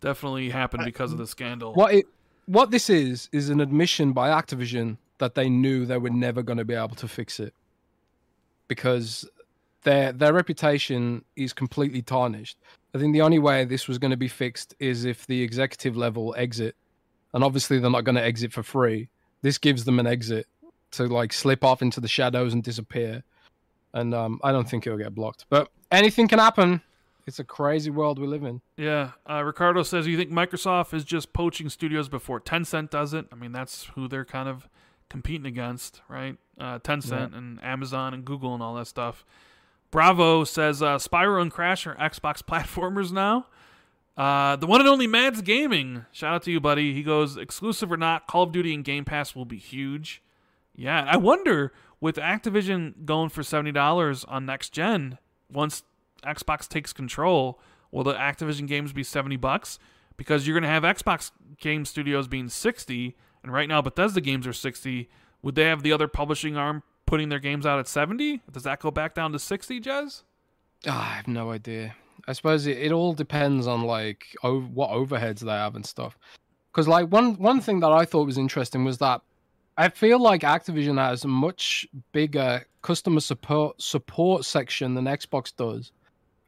definitely 0.00 0.50
happened 0.50 0.84
because 0.84 1.12
of 1.12 1.18
the 1.18 1.26
scandal. 1.26 1.74
What 1.74 1.94
it 1.94 2.06
what 2.46 2.70
this 2.70 2.90
is 2.90 3.28
is 3.32 3.48
an 3.48 3.60
admission 3.60 4.12
by 4.12 4.28
Activision 4.28 4.98
that 5.18 5.34
they 5.34 5.48
knew 5.48 5.86
they 5.86 5.98
were 5.98 6.10
never 6.10 6.42
going 6.42 6.58
to 6.58 6.64
be 6.64 6.74
able 6.74 6.96
to 6.96 7.06
fix 7.08 7.38
it 7.40 7.54
because 8.68 9.28
their 9.82 10.12
their 10.12 10.32
reputation 10.32 11.24
is 11.36 11.52
completely 11.52 12.02
tarnished. 12.02 12.58
I 12.94 12.98
think 12.98 13.12
the 13.12 13.22
only 13.22 13.38
way 13.38 13.64
this 13.64 13.86
was 13.88 13.98
going 13.98 14.10
to 14.10 14.16
be 14.16 14.28
fixed 14.28 14.74
is 14.78 15.04
if 15.04 15.26
the 15.26 15.42
executive 15.42 15.96
level 15.96 16.34
exit, 16.36 16.74
and 17.32 17.44
obviously 17.44 17.78
they're 17.78 17.90
not 17.90 18.04
going 18.04 18.16
to 18.16 18.22
exit 18.24 18.52
for 18.52 18.62
free. 18.62 19.08
This 19.42 19.58
gives 19.58 19.84
them 19.84 19.98
an 19.98 20.06
exit 20.06 20.46
to 20.92 21.06
like 21.06 21.32
slip 21.32 21.64
off 21.64 21.82
into 21.82 22.00
the 22.00 22.08
shadows 22.08 22.52
and 22.52 22.62
disappear, 22.62 23.22
and 23.92 24.14
um, 24.14 24.40
I 24.42 24.52
don't 24.52 24.68
think 24.68 24.86
it'll 24.86 24.98
get 24.98 25.14
blocked. 25.14 25.46
But 25.48 25.70
anything 25.90 26.28
can 26.28 26.38
happen. 26.38 26.82
It's 27.26 27.38
a 27.38 27.44
crazy 27.44 27.90
world 27.90 28.18
we 28.18 28.26
live 28.26 28.42
in. 28.42 28.60
Yeah, 28.76 29.12
uh, 29.28 29.42
Ricardo 29.44 29.82
says, 29.82 30.06
"You 30.06 30.16
think 30.16 30.30
Microsoft 30.30 30.94
is 30.94 31.04
just 31.04 31.32
poaching 31.32 31.68
studios 31.68 32.08
before 32.08 32.40
Tencent 32.40 32.90
does 32.90 33.14
it? 33.14 33.26
I 33.30 33.36
mean, 33.36 33.52
that's 33.52 33.84
who 33.94 34.08
they're 34.08 34.24
kind 34.24 34.48
of 34.48 34.68
competing 35.08 35.46
against, 35.46 36.02
right? 36.08 36.36
Uh, 36.58 36.78
Tencent 36.78 37.36
and 37.36 37.62
Amazon 37.62 38.14
and 38.14 38.24
Google 38.24 38.54
and 38.54 38.62
all 38.62 38.74
that 38.74 38.86
stuff." 38.86 39.24
Bravo 39.90 40.44
says, 40.44 40.82
uh, 40.82 40.96
"Spyro 40.96 41.42
and 41.42 41.50
Crash 41.50 41.86
are 41.86 41.94
Xbox 41.96 42.42
platformers 42.42 43.12
now." 43.12 43.46
Uh, 44.16 44.56
the 44.56 44.66
one 44.66 44.80
and 44.80 44.88
only 44.88 45.06
Mads 45.06 45.40
Gaming, 45.40 46.04
shout 46.12 46.34
out 46.34 46.42
to 46.42 46.50
you, 46.50 46.60
buddy. 46.60 46.92
He 46.92 47.02
goes, 47.02 47.36
"Exclusive 47.36 47.92
or 47.92 47.96
not, 47.96 48.26
Call 48.26 48.44
of 48.44 48.52
Duty 48.52 48.74
and 48.74 48.84
Game 48.84 49.04
Pass 49.04 49.34
will 49.36 49.44
be 49.44 49.56
huge." 49.56 50.22
Yeah, 50.80 51.04
I 51.06 51.16
wonder 51.18 51.72
with 52.00 52.16
Activision 52.16 53.04
going 53.04 53.28
for 53.28 53.42
seventy 53.42 53.72
dollars 53.72 54.24
on 54.24 54.46
next 54.46 54.70
gen, 54.70 55.18
once 55.52 55.82
Xbox 56.24 56.66
takes 56.66 56.92
control, 56.92 57.60
will 57.90 58.04
the 58.04 58.14
Activision 58.14 58.66
games 58.66 58.92
be 58.92 59.02
70 59.02 59.36
bucks? 59.36 59.78
Because 60.16 60.46
you're 60.46 60.54
going 60.54 60.62
to 60.62 60.68
have 60.68 60.82
Xbox 60.82 61.30
game 61.58 61.84
studios 61.84 62.28
being 62.28 62.48
60, 62.48 63.16
and 63.42 63.52
right 63.52 63.68
now 63.68 63.80
Bethesda 63.80 64.20
games 64.20 64.46
are 64.46 64.52
60. 64.52 65.08
would 65.42 65.54
they 65.54 65.64
have 65.64 65.82
the 65.82 65.92
other 65.92 66.08
publishing 66.08 66.56
arm 66.56 66.82
putting 67.06 67.30
their 67.30 67.38
games 67.38 67.64
out 67.64 67.78
at 67.78 67.88
70? 67.88 68.42
Does 68.52 68.62
that 68.64 68.80
go 68.80 68.90
back 68.90 69.14
down 69.14 69.32
to 69.32 69.38
60, 69.38 69.80
Jez? 69.80 70.22
Oh, 70.86 70.90
I 70.90 71.14
have 71.16 71.26
no 71.28 71.50
idea. 71.50 71.94
I 72.28 72.32
suppose 72.34 72.66
it, 72.66 72.76
it 72.78 72.92
all 72.92 73.12
depends 73.14 73.66
on 73.66 73.82
like 73.82 74.26
o- 74.42 74.60
what 74.60 74.90
overheads 74.90 75.40
they 75.40 75.50
have 75.50 75.74
and 75.74 75.84
stuff. 75.86 76.18
Because 76.70 76.86
like 76.86 77.08
one 77.08 77.34
one 77.34 77.60
thing 77.60 77.80
that 77.80 77.90
I 77.92 78.04
thought 78.04 78.26
was 78.26 78.38
interesting 78.38 78.84
was 78.84 78.98
that 78.98 79.22
I 79.76 79.88
feel 79.88 80.20
like 80.20 80.42
Activision 80.42 80.98
has 80.98 81.24
a 81.24 81.28
much 81.28 81.86
bigger 82.12 82.66
customer 82.82 83.20
support 83.20 83.80
support 83.80 84.44
section 84.44 84.94
than 84.94 85.04
Xbox 85.04 85.54
does. 85.54 85.92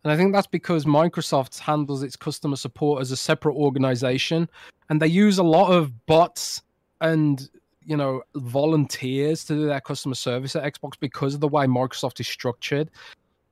And 0.05 0.13
I 0.13 0.17
think 0.17 0.33
that's 0.33 0.47
because 0.47 0.85
Microsoft 0.85 1.59
handles 1.59 2.03
its 2.03 2.17
customer 2.17 2.57
support 2.57 3.01
as 3.01 3.13
a 3.13 3.17
separate 3.17 3.55
organization 3.55 4.49
and 4.91 5.01
they 5.01 5.07
use 5.07 5.39
a 5.39 5.43
lot 5.45 5.71
of 5.71 6.07
bots 6.07 6.63
and 7.01 7.49
you 7.85 7.97
know 7.97 8.23
volunteers 8.35 9.45
to 9.45 9.55
do 9.55 9.67
their 9.67 9.81
customer 9.81 10.15
service 10.15 10.57
at 10.57 10.65
Xbox 10.65 10.93
because 10.99 11.35
of 11.35 11.41
the 11.41 11.49
way 11.49 11.67
Microsoft 11.67 12.21
is 12.21 12.29
structured. 12.29 12.91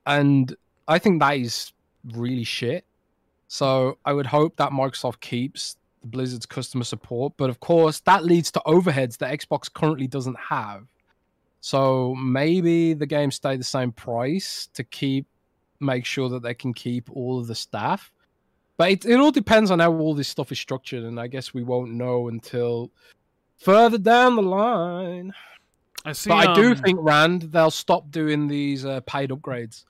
And 0.07 0.55
I 0.89 0.99
think 0.99 1.21
that 1.21 1.37
is 1.37 1.73
really 2.13 2.45
shit. 2.45 2.85
So 3.49 3.99
I 4.05 4.13
would 4.13 4.27
hope 4.27 4.57
that 4.57 4.71
Microsoft 4.71 5.21
keeps 5.21 5.77
Blizzard's 6.05 6.47
customer 6.47 6.85
support, 6.85 7.35
but 7.37 7.51
of 7.51 7.61
course 7.61 8.01
that 8.01 8.25
leads 8.25 8.51
to 8.53 8.63
overheads 8.67 9.19
that 9.19 9.33
Xbox 9.39 9.73
currently 9.73 10.07
doesn't 10.07 10.39
have. 10.39 10.87
So 11.61 12.15
maybe 12.15 12.95
the 12.95 13.07
games 13.07 13.35
stay 13.35 13.57
the 13.57 13.65
same 13.65 13.93
price 13.93 14.69
to 14.75 14.85
keep 14.85 15.27
make 15.81 16.05
sure 16.05 16.29
that 16.29 16.43
they 16.43 16.55
can 16.55 16.75
keep 16.75 17.11
all 17.11 17.39
of 17.39 17.47
the 17.47 17.55
staff. 17.55 18.13
But 18.77 18.91
it, 18.91 19.05
it 19.05 19.21
all 19.21 19.31
depends 19.31 19.71
on 19.71 19.79
how 19.79 19.93
all 19.93 20.15
this 20.15 20.29
stuff 20.29 20.53
is 20.53 20.59
structured, 20.59 21.05
and 21.05 21.21
I 21.21 21.27
guess 21.27 21.53
we 21.53 21.63
won't 21.63 21.93
know 21.93 22.29
until 22.29 22.91
further 23.59 23.99
down 23.99 24.37
the 24.37 24.43
line. 24.43 25.33
I 26.05 26.13
see. 26.13 26.31
But 26.31 26.49
I 26.49 26.55
do 26.55 26.71
um, 26.71 26.77
think 26.77 26.99
Rand 27.03 27.43
they'll 27.43 27.71
stop 27.71 28.11
doing 28.11 28.49
these 28.49 28.87
uh, 28.87 29.01
paid 29.01 29.31
upgrades 29.31 29.85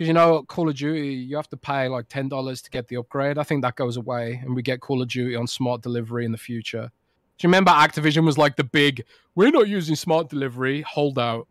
because 0.00 0.08
you 0.08 0.14
know 0.14 0.42
Call 0.44 0.66
of 0.66 0.76
Duty 0.76 1.08
you 1.08 1.36
have 1.36 1.50
to 1.50 1.58
pay 1.58 1.86
like 1.88 2.08
ten 2.08 2.26
dollars 2.26 2.62
to 2.62 2.70
get 2.70 2.88
the 2.88 2.96
upgrade. 2.96 3.36
I 3.36 3.42
think 3.42 3.60
that 3.60 3.76
goes 3.76 3.98
away, 3.98 4.40
and 4.42 4.56
we 4.56 4.62
get 4.62 4.80
Call 4.80 5.02
of 5.02 5.08
Duty 5.08 5.36
on 5.36 5.46
smart 5.46 5.82
delivery 5.82 6.24
in 6.24 6.32
the 6.32 6.38
future. 6.38 6.90
Do 7.36 7.46
you 7.46 7.48
remember 7.48 7.70
Activision 7.70 8.24
was 8.24 8.38
like 8.38 8.56
the 8.56 8.64
big 8.64 9.04
we're 9.34 9.50
not 9.50 9.68
using 9.68 9.94
smart 9.96 10.30
delivery 10.30 10.80
hold 10.80 11.18
out. 11.18 11.48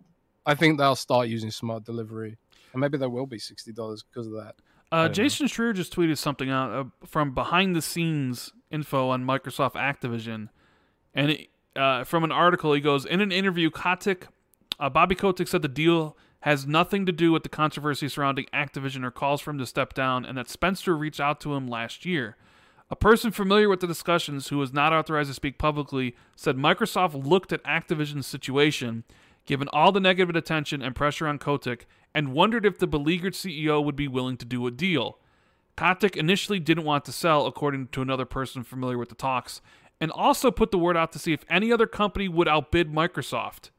I 0.47 0.55
think 0.55 0.79
they'll 0.79 0.95
start 0.95 1.27
using 1.27 1.51
smart 1.51 1.83
delivery, 1.83 2.37
and 2.73 2.81
maybe 2.81 2.97
there 2.97 3.09
will 3.09 3.27
be 3.27 3.37
sixty 3.37 3.71
dollars 3.71 4.03
because 4.03 4.25
of 4.25 4.33
that. 4.33 4.55
Uh, 4.91 5.03
don't 5.03 5.07
know. 5.09 5.13
Jason 5.13 5.45
Schreier 5.45 5.75
just 5.75 5.95
tweeted 5.95 6.17
something 6.17 6.49
out 6.49 6.71
uh, 6.71 7.05
from 7.05 7.35
behind 7.35 7.75
the 7.75 7.83
scenes 7.83 8.51
info 8.71 9.09
on 9.09 9.23
Microsoft 9.23 9.73
Activision, 9.73 10.49
and 11.13 11.31
it, 11.33 11.49
uh, 11.75 12.03
from 12.03 12.23
an 12.23 12.31
article 12.31 12.73
he 12.73 12.81
goes 12.81 13.05
in 13.05 13.21
an 13.21 13.31
interview, 13.31 13.69
Kotick, 13.69 14.25
uh, 14.79 14.89
Bobby 14.89 15.13
Kotick 15.13 15.47
said 15.47 15.61
the 15.61 15.67
deal 15.67 16.17
has 16.41 16.65
nothing 16.65 17.05
to 17.05 17.11
do 17.11 17.31
with 17.31 17.43
the 17.43 17.49
controversy 17.49 18.07
surrounding 18.07 18.45
Activision 18.53 19.03
or 19.03 19.11
calls 19.11 19.41
for 19.41 19.51
him 19.51 19.57
to 19.57 19.65
step 19.65 19.93
down, 19.93 20.25
and 20.25 20.37
that 20.37 20.49
Spencer 20.49 20.95
reached 20.95 21.19
out 21.19 21.41
to 21.41 21.53
him 21.53 21.67
last 21.67 22.05
year. 22.05 22.37
A 22.89 22.95
person 22.95 23.31
familiar 23.31 23.69
with 23.69 23.81
the 23.81 23.87
discussions 23.87 24.47
who 24.47 24.57
was 24.57 24.73
not 24.73 24.93
authorized 24.93 25.29
to 25.29 25.33
speak 25.33 25.57
publicly 25.57 26.15
said 26.35 26.55
Microsoft 26.55 27.25
looked 27.25 27.53
at 27.53 27.63
Activision's 27.63 28.25
situation, 28.25 29.03
given 29.45 29.67
all 29.73 29.91
the 29.91 29.99
negative 29.99 30.35
attention 30.35 30.81
and 30.81 30.95
pressure 30.95 31.27
on 31.27 31.37
Kotick, 31.37 31.85
and 32.15 32.33
wondered 32.33 32.65
if 32.65 32.79
the 32.79 32.87
beleaguered 32.87 33.33
CEO 33.33 33.83
would 33.83 33.95
be 33.95 34.07
willing 34.07 34.37
to 34.37 34.45
do 34.45 34.65
a 34.65 34.71
deal. 34.71 35.19
Kotick 35.77 36.17
initially 36.17 36.59
didn't 36.59 36.83
want 36.83 37.05
to 37.05 37.11
sell, 37.11 37.45
according 37.45 37.87
to 37.89 38.01
another 38.01 38.25
person 38.25 38.63
familiar 38.63 38.97
with 38.97 39.09
the 39.09 39.15
talks, 39.15 39.61
and 40.01 40.09
also 40.11 40.49
put 40.49 40.71
the 40.71 40.77
word 40.77 40.97
out 40.97 41.11
to 41.11 41.19
see 41.19 41.33
if 41.33 41.45
any 41.49 41.71
other 41.71 41.85
company 41.85 42.27
would 42.27 42.47
outbid 42.47 42.91
Microsoft. 42.91 43.69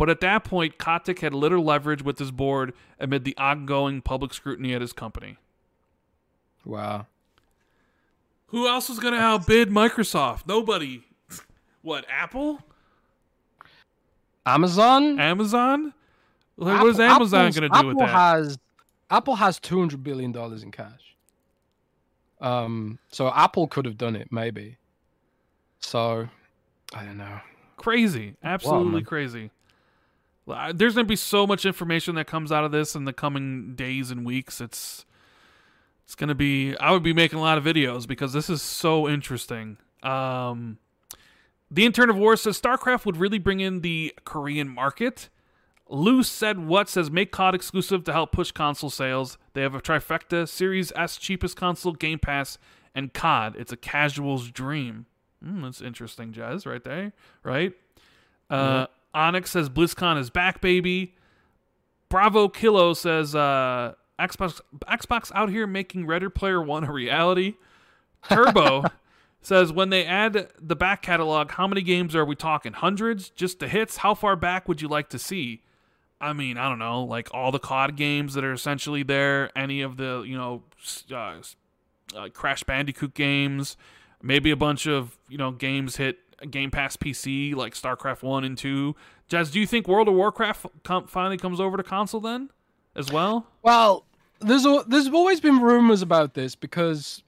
But 0.00 0.08
at 0.08 0.20
that 0.22 0.44
point, 0.44 0.78
Kotick 0.78 1.18
had 1.18 1.34
little 1.34 1.62
leverage 1.62 2.02
with 2.02 2.18
his 2.18 2.30
board 2.30 2.72
amid 2.98 3.24
the 3.24 3.36
ongoing 3.36 4.00
public 4.00 4.32
scrutiny 4.32 4.72
at 4.72 4.80
his 4.80 4.94
company. 4.94 5.36
Wow. 6.64 7.06
Who 8.46 8.66
else 8.66 8.88
was 8.88 8.98
going 8.98 9.12
to 9.12 9.20
outbid 9.20 9.68
Microsoft? 9.68 10.46
Nobody. 10.46 11.04
What, 11.82 12.06
Apple? 12.08 12.60
Amazon. 14.46 15.20
Amazon? 15.20 15.92
Like, 16.56 16.80
what 16.80 16.88
is 16.88 16.98
Amazon 16.98 17.50
going 17.50 17.70
to 17.70 17.80
do 17.82 17.88
with 17.88 17.96
Apple 17.96 18.06
that? 18.06 18.08
Has, 18.08 18.58
Apple 19.10 19.36
has 19.36 19.60
two 19.60 19.78
hundred 19.80 20.02
billion 20.02 20.32
dollars 20.32 20.62
in 20.62 20.70
cash. 20.70 21.14
Um, 22.40 22.98
so 23.10 23.28
Apple 23.28 23.68
could 23.68 23.84
have 23.84 23.98
done 23.98 24.16
it, 24.16 24.32
maybe. 24.32 24.78
So, 25.80 26.26
I 26.94 27.04
don't 27.04 27.18
know. 27.18 27.40
crazy 27.76 28.36
absolutely 28.42 28.92
man. 28.92 29.04
crazy 29.04 29.50
there's 30.74 30.94
going 30.94 31.06
to 31.06 31.08
be 31.08 31.16
so 31.16 31.46
much 31.46 31.64
information 31.64 32.14
that 32.14 32.26
comes 32.26 32.52
out 32.52 32.64
of 32.64 32.72
this 32.72 32.94
in 32.94 33.04
the 33.04 33.12
coming 33.12 33.74
days 33.74 34.10
and 34.10 34.24
weeks 34.24 34.60
it's 34.60 35.04
it's 36.04 36.14
going 36.14 36.28
to 36.28 36.34
be 36.34 36.76
i 36.78 36.90
would 36.90 37.02
be 37.02 37.12
making 37.12 37.38
a 37.38 37.42
lot 37.42 37.58
of 37.58 37.64
videos 37.64 38.06
because 38.06 38.32
this 38.32 38.50
is 38.50 38.62
so 38.62 39.08
interesting 39.08 39.76
um 40.02 40.78
the 41.70 41.84
intern 41.84 42.10
of 42.10 42.16
war 42.16 42.36
says 42.36 42.60
starcraft 42.60 43.04
would 43.04 43.16
really 43.16 43.38
bring 43.38 43.60
in 43.60 43.80
the 43.80 44.14
korean 44.24 44.68
market 44.68 45.28
Lou 45.92 46.22
said 46.22 46.66
what 46.66 46.88
says 46.88 47.10
make 47.10 47.32
COD 47.32 47.54
exclusive 47.54 48.04
to 48.04 48.12
help 48.12 48.30
push 48.30 48.52
console 48.52 48.90
sales. 48.90 49.38
They 49.54 49.62
have 49.62 49.74
a 49.74 49.80
trifecta, 49.80 50.48
Series 50.48 50.92
S 50.94 51.16
cheapest 51.16 51.56
console, 51.56 51.92
Game 51.92 52.20
Pass, 52.20 52.58
and 52.94 53.12
COD. 53.12 53.56
It's 53.58 53.72
a 53.72 53.76
casual's 53.76 54.50
dream. 54.50 55.06
Mm, 55.44 55.62
that's 55.62 55.80
interesting, 55.80 56.32
Jez, 56.32 56.66
right 56.66 56.84
there, 56.84 57.12
right? 57.42 57.72
Uh, 58.48 58.86
Onyx 59.14 59.50
says 59.50 59.68
BlizzCon 59.68 60.18
is 60.18 60.30
back, 60.30 60.60
baby. 60.60 61.14
Bravo 62.08 62.48
Kilo 62.48 62.92
says 62.92 63.34
uh, 63.34 63.94
Xbox 64.18 64.60
Xbox 64.86 65.30
out 65.34 65.50
here 65.50 65.66
making 65.66 66.06
Ready 66.06 66.28
Player 66.28 66.60
One 66.60 66.84
a 66.84 66.92
reality. 66.92 67.54
Turbo 68.28 68.84
says 69.42 69.72
when 69.72 69.90
they 69.90 70.04
add 70.04 70.50
the 70.60 70.76
back 70.76 71.02
catalog, 71.02 71.52
how 71.52 71.66
many 71.66 71.82
games 71.82 72.14
are 72.14 72.24
we 72.24 72.34
talking? 72.34 72.72
Hundreds? 72.72 73.30
Just 73.30 73.60
the 73.60 73.68
hits? 73.68 73.98
How 73.98 74.14
far 74.14 74.36
back 74.36 74.68
would 74.68 74.82
you 74.82 74.88
like 74.88 75.08
to 75.10 75.18
see? 75.18 75.62
I 76.20 76.34
mean, 76.34 76.58
I 76.58 76.68
don't 76.68 76.78
know, 76.78 77.02
like 77.02 77.32
all 77.32 77.50
the 77.50 77.58
COD 77.58 77.96
games 77.96 78.34
that 78.34 78.44
are 78.44 78.52
essentially 78.52 79.02
there, 79.02 79.50
any 79.56 79.80
of 79.80 79.96
the 79.96 80.22
you 80.26 80.36
know 80.36 80.62
uh, 81.10 81.40
uh, 82.14 82.28
Crash 82.28 82.62
Bandicoot 82.64 83.14
games, 83.14 83.76
maybe 84.22 84.50
a 84.50 84.56
bunch 84.56 84.86
of 84.86 85.16
you 85.28 85.38
know 85.38 85.50
games 85.50 85.96
hit 85.96 86.18
Game 86.50 86.70
Pass 86.70 86.96
PC 86.96 87.54
like 87.54 87.74
StarCraft 87.74 88.22
One 88.22 88.44
and 88.44 88.56
Two. 88.56 88.96
Jez, 89.28 89.52
do 89.52 89.60
you 89.60 89.66
think 89.66 89.86
World 89.86 90.08
of 90.08 90.14
Warcraft 90.14 90.66
com- 90.82 91.06
finally 91.06 91.36
comes 91.36 91.60
over 91.60 91.76
to 91.76 91.82
console 91.82 92.20
then, 92.20 92.50
as 92.96 93.12
well? 93.12 93.46
Well, 93.62 94.04
there's 94.40 94.66
there's 94.86 95.08
always 95.08 95.40
been 95.40 95.60
rumors 95.60 96.02
about 96.02 96.34
this 96.34 96.54
because 96.54 97.22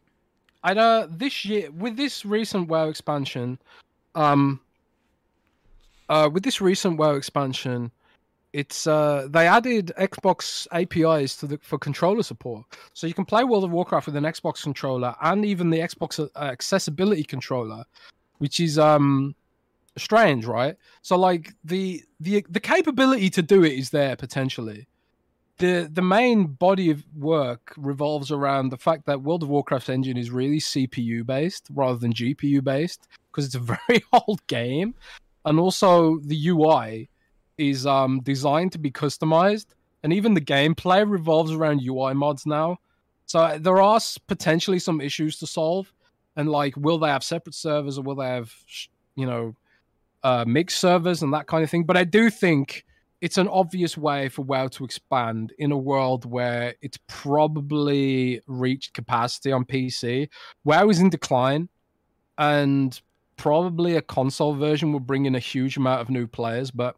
I 0.65 0.75
know 0.75 1.07
this 1.11 1.45
year 1.45 1.71
with 1.71 1.97
this 1.97 2.25
recent 2.25 2.69
WoW 2.69 2.89
expansion, 2.89 3.59
um, 4.15 4.61
uh, 6.09 6.29
with 6.33 6.43
this 6.43 6.61
recent 6.61 6.99
WoW 6.99 7.15
expansion, 7.15 7.91
it's 8.53 8.87
uh 8.87 9.29
they 9.31 9.47
added 9.47 9.93
Xbox 9.99 10.67
APIs 10.73 11.37
to 11.37 11.47
the 11.47 11.59
for 11.63 11.79
controller 11.79 12.23
support, 12.23 12.65
so 12.93 13.07
you 13.07 13.15
can 13.15 13.25
play 13.25 13.45
World 13.45 13.65
of 13.65 13.71
Warcraft 13.71 14.07
with 14.07 14.17
an 14.17 14.25
Xbox 14.25 14.63
controller 14.63 15.15
and 15.23 15.45
even 15.45 15.71
the 15.71 15.79
Xbox 15.79 16.19
uh, 16.21 16.39
accessibility 16.39 17.25
controller, 17.25 17.85
which 18.43 18.59
is 18.59 18.77
um 18.77 19.37
strange, 19.97 20.45
right? 20.45 20.75
So 21.03 21.17
like 21.17 21.55
the 21.63 22.03
the 22.19 22.45
the 22.51 22.59
capability 22.59 23.31
to 23.31 23.43
do 23.43 23.63
it 23.63 23.73
is 23.73 23.91
there 23.91 24.17
potentially 24.17 24.89
the 25.59 25.89
the 25.93 26.03
main 26.03 26.47
body 26.47 26.91
of 26.91 27.05
work 27.17 27.73
revolves 27.77 28.33
around 28.33 28.71
the 28.71 28.77
fact 28.77 29.07
that 29.07 29.23
World 29.23 29.45
of 29.45 29.49
Warcraft's 29.49 29.89
engine 29.89 30.17
is 30.17 30.33
really 30.33 30.59
CPU 30.59 31.25
based 31.25 31.69
rather 31.71 31.99
than 31.99 32.13
GPU 32.13 32.65
based 32.65 33.07
because 33.31 33.47
it's 33.47 33.55
a 33.55 33.61
very 33.89 34.03
old 34.13 34.45
game, 34.49 34.97
and 35.45 35.61
also 35.61 36.19
the 36.25 36.49
UI 36.49 37.09
is 37.59 37.87
um, 37.87 38.21
designed 38.25 38.73
to 38.73 38.79
be 38.79 38.91
customized, 38.91 39.67
and 40.03 40.13
even 40.13 40.35
the 40.35 40.41
gameplay 40.41 41.09
revolves 41.09 41.53
around 41.53 41.81
UI 41.81 42.13
mods 42.13 42.45
now. 42.45 42.79
So 43.27 43.57
there 43.57 43.81
are 43.81 44.01
potentially 44.27 44.81
some 44.81 45.01
issues 45.01 45.39
to 45.39 45.47
solve, 45.47 45.93
and 46.37 46.51
like, 46.51 46.77
will 46.77 46.99
they 46.99 47.09
have 47.09 47.25
separate 47.25 47.55
servers 47.55 47.99
or 47.99 48.03
will 48.03 48.17
they 48.17 48.29
have, 48.29 48.53
you 49.17 49.27
know, 49.27 49.55
uh, 50.23 50.45
mixed 50.47 50.79
servers 50.79 51.23
and 51.23 51.33
that 51.35 51.47
kind 51.47 51.65
of 51.65 51.71
thing? 51.71 51.85
But 51.85 51.97
I 51.97 52.05
do 52.05 52.31
think 52.31 52.85
it's 53.21 53.39
an 53.39 53.49
obvious 53.49 53.97
way 53.97 54.29
for 54.29 54.43
WoW 54.43 54.67
to 54.67 54.85
expand 54.85 55.53
in 55.57 55.71
a 55.71 55.79
world 55.79 56.25
where 56.25 56.75
it's 56.83 56.99
probably 57.07 58.41
reached 58.47 58.95
capacity 58.95 59.53
on 59.53 59.65
PC. 59.65 60.29
WoW 60.65 60.89
is 60.89 60.99
in 60.99 61.09
decline, 61.09 61.69
and 62.37 63.01
probably 63.37 63.95
a 63.95 64.03
console 64.03 64.55
version 64.55 64.93
will 64.93 65.01
bring 65.01 65.27
in 65.27 65.37
a 65.37 65.41
huge 65.41 65.77
amount 65.77 66.01
of 66.01 66.11
new 66.11 66.27
players. 66.27 66.73
But 66.73 66.97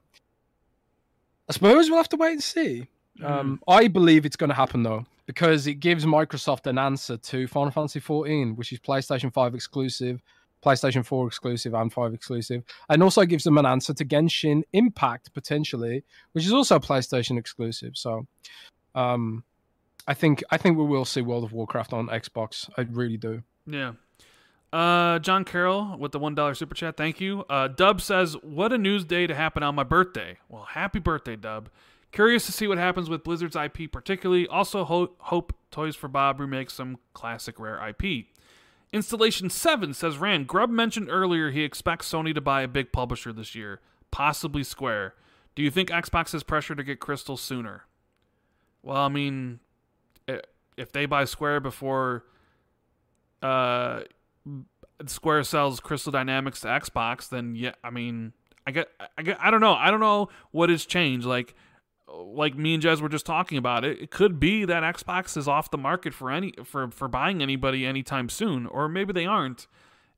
I 1.48 1.52
suppose 1.52 1.90
we'll 1.90 1.98
have 1.98 2.08
to 2.08 2.16
wait 2.16 2.32
and 2.32 2.42
see. 2.42 2.86
Um, 3.22 3.60
I 3.68 3.88
believe 3.88 4.24
it's 4.24 4.36
going 4.36 4.48
to 4.48 4.56
happen 4.56 4.82
though, 4.82 5.04
because 5.26 5.66
it 5.66 5.74
gives 5.74 6.04
Microsoft 6.04 6.66
an 6.66 6.78
answer 6.78 7.16
to 7.16 7.46
Final 7.46 7.70
Fantasy 7.70 8.00
14, 8.00 8.56
which 8.56 8.72
is 8.72 8.78
PlayStation 8.80 9.32
5 9.32 9.54
exclusive, 9.54 10.22
PlayStation 10.64 11.04
4 11.04 11.26
exclusive 11.26 11.74
and 11.74 11.92
5 11.92 12.14
exclusive, 12.14 12.62
and 12.88 13.02
also 13.02 13.24
gives 13.24 13.44
them 13.44 13.58
an 13.58 13.66
answer 13.66 13.94
to 13.94 14.04
Genshin 14.04 14.62
Impact 14.72 15.32
potentially, 15.34 16.04
which 16.32 16.44
is 16.44 16.52
also 16.52 16.78
PlayStation 16.78 17.38
exclusive. 17.38 17.96
So, 17.96 18.26
um, 18.94 19.44
I 20.06 20.14
think 20.14 20.42
I 20.50 20.58
think 20.58 20.76
we 20.76 20.84
will 20.84 21.04
see 21.04 21.22
World 21.22 21.44
of 21.44 21.52
Warcraft 21.52 21.92
on 21.92 22.08
Xbox. 22.08 22.68
I 22.76 22.82
really 22.82 23.16
do. 23.16 23.42
Yeah. 23.66 23.92
Uh, 24.72 25.18
John 25.20 25.44
Carroll 25.44 25.96
with 25.98 26.12
the 26.12 26.18
one 26.18 26.34
dollar 26.34 26.54
super 26.54 26.74
chat. 26.74 26.96
Thank 26.96 27.20
you. 27.20 27.44
Uh, 27.48 27.68
Dub 27.68 28.00
says, 28.00 28.34
"What 28.42 28.72
a 28.72 28.78
news 28.78 29.04
day 29.04 29.26
to 29.26 29.34
happen 29.34 29.62
on 29.62 29.74
my 29.74 29.84
birthday." 29.84 30.38
Well, 30.48 30.64
happy 30.64 30.98
birthday, 30.98 31.36
Dub. 31.36 31.70
Curious 32.14 32.46
to 32.46 32.52
see 32.52 32.68
what 32.68 32.78
happens 32.78 33.10
with 33.10 33.24
Blizzard's 33.24 33.56
IP, 33.56 33.90
particularly. 33.90 34.46
Also, 34.46 34.84
ho- 34.84 35.14
hope 35.18 35.52
Toys 35.72 35.96
for 35.96 36.06
Bob 36.06 36.38
remakes 36.38 36.74
some 36.74 36.98
classic 37.12 37.58
rare 37.58 37.88
IP. 37.88 38.26
Installation 38.92 39.50
7 39.50 39.92
says 39.92 40.16
Rand, 40.16 40.46
Grubb 40.46 40.70
mentioned 40.70 41.08
earlier 41.10 41.50
he 41.50 41.64
expects 41.64 42.08
Sony 42.08 42.32
to 42.32 42.40
buy 42.40 42.62
a 42.62 42.68
big 42.68 42.92
publisher 42.92 43.32
this 43.32 43.56
year, 43.56 43.80
possibly 44.12 44.62
Square. 44.62 45.14
Do 45.56 45.62
you 45.64 45.72
think 45.72 45.88
Xbox 45.88 46.30
has 46.30 46.44
pressure 46.44 46.76
to 46.76 46.84
get 46.84 47.00
Crystal 47.00 47.36
sooner? 47.36 47.86
Well, 48.84 48.98
I 48.98 49.08
mean, 49.08 49.58
if 50.76 50.92
they 50.92 51.06
buy 51.06 51.24
Square 51.24 51.60
before 51.62 52.26
uh, 53.42 54.02
Square 55.06 55.42
sells 55.42 55.80
Crystal 55.80 56.12
Dynamics 56.12 56.60
to 56.60 56.68
Xbox, 56.68 57.28
then 57.28 57.56
yeah, 57.56 57.72
I 57.82 57.90
mean, 57.90 58.34
I 58.64 58.70
get, 58.70 58.86
I 59.18 59.22
get, 59.22 59.36
I 59.40 59.50
don't 59.50 59.60
know, 59.60 59.74
I 59.74 59.90
don't 59.90 59.98
know 59.98 60.28
what 60.52 60.70
has 60.70 60.86
changed. 60.86 61.26
Like, 61.26 61.56
like 62.12 62.56
me 62.56 62.74
and 62.74 62.82
Jez 62.82 63.00
were 63.00 63.08
just 63.08 63.26
talking 63.26 63.58
about 63.58 63.84
it, 63.84 64.00
it 64.00 64.10
could 64.10 64.38
be 64.38 64.64
that 64.64 64.82
Xbox 64.82 65.36
is 65.36 65.48
off 65.48 65.70
the 65.70 65.78
market 65.78 66.14
for 66.14 66.30
any 66.30 66.52
for 66.64 66.90
for 66.90 67.08
buying 67.08 67.42
anybody 67.42 67.86
anytime 67.86 68.28
soon, 68.28 68.66
or 68.66 68.88
maybe 68.88 69.12
they 69.12 69.26
aren't. 69.26 69.66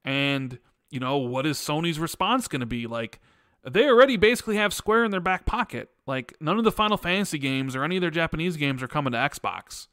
And 0.05 0.59
you 0.91 1.01
know, 1.01 1.17
what 1.17 1.47
is 1.47 1.59
Sony's 1.59 1.99
response 1.99 2.49
going 2.49 2.61
to 2.61 2.67
be? 2.67 2.87
Like, 2.87 3.21
they 3.69 3.89
already 3.89 4.17
basically 4.17 4.57
have 4.57 4.73
Square 4.73 5.05
in 5.05 5.11
their 5.11 5.21
back 5.21 5.45
pocket. 5.45 5.91
Like, 6.07 6.35
none 6.41 6.59
of 6.59 6.65
the 6.65 6.73
Final 6.73 6.97
Fantasy 6.97 7.39
games 7.39 7.75
or 7.75 7.83
any 7.83 7.97
of 7.97 8.01
their 8.01 8.11
Japanese 8.11 8.57
games 8.57 8.83
are 8.83 8.89
coming 8.89 9.13
to 9.13 9.19
Xbox. 9.19 9.89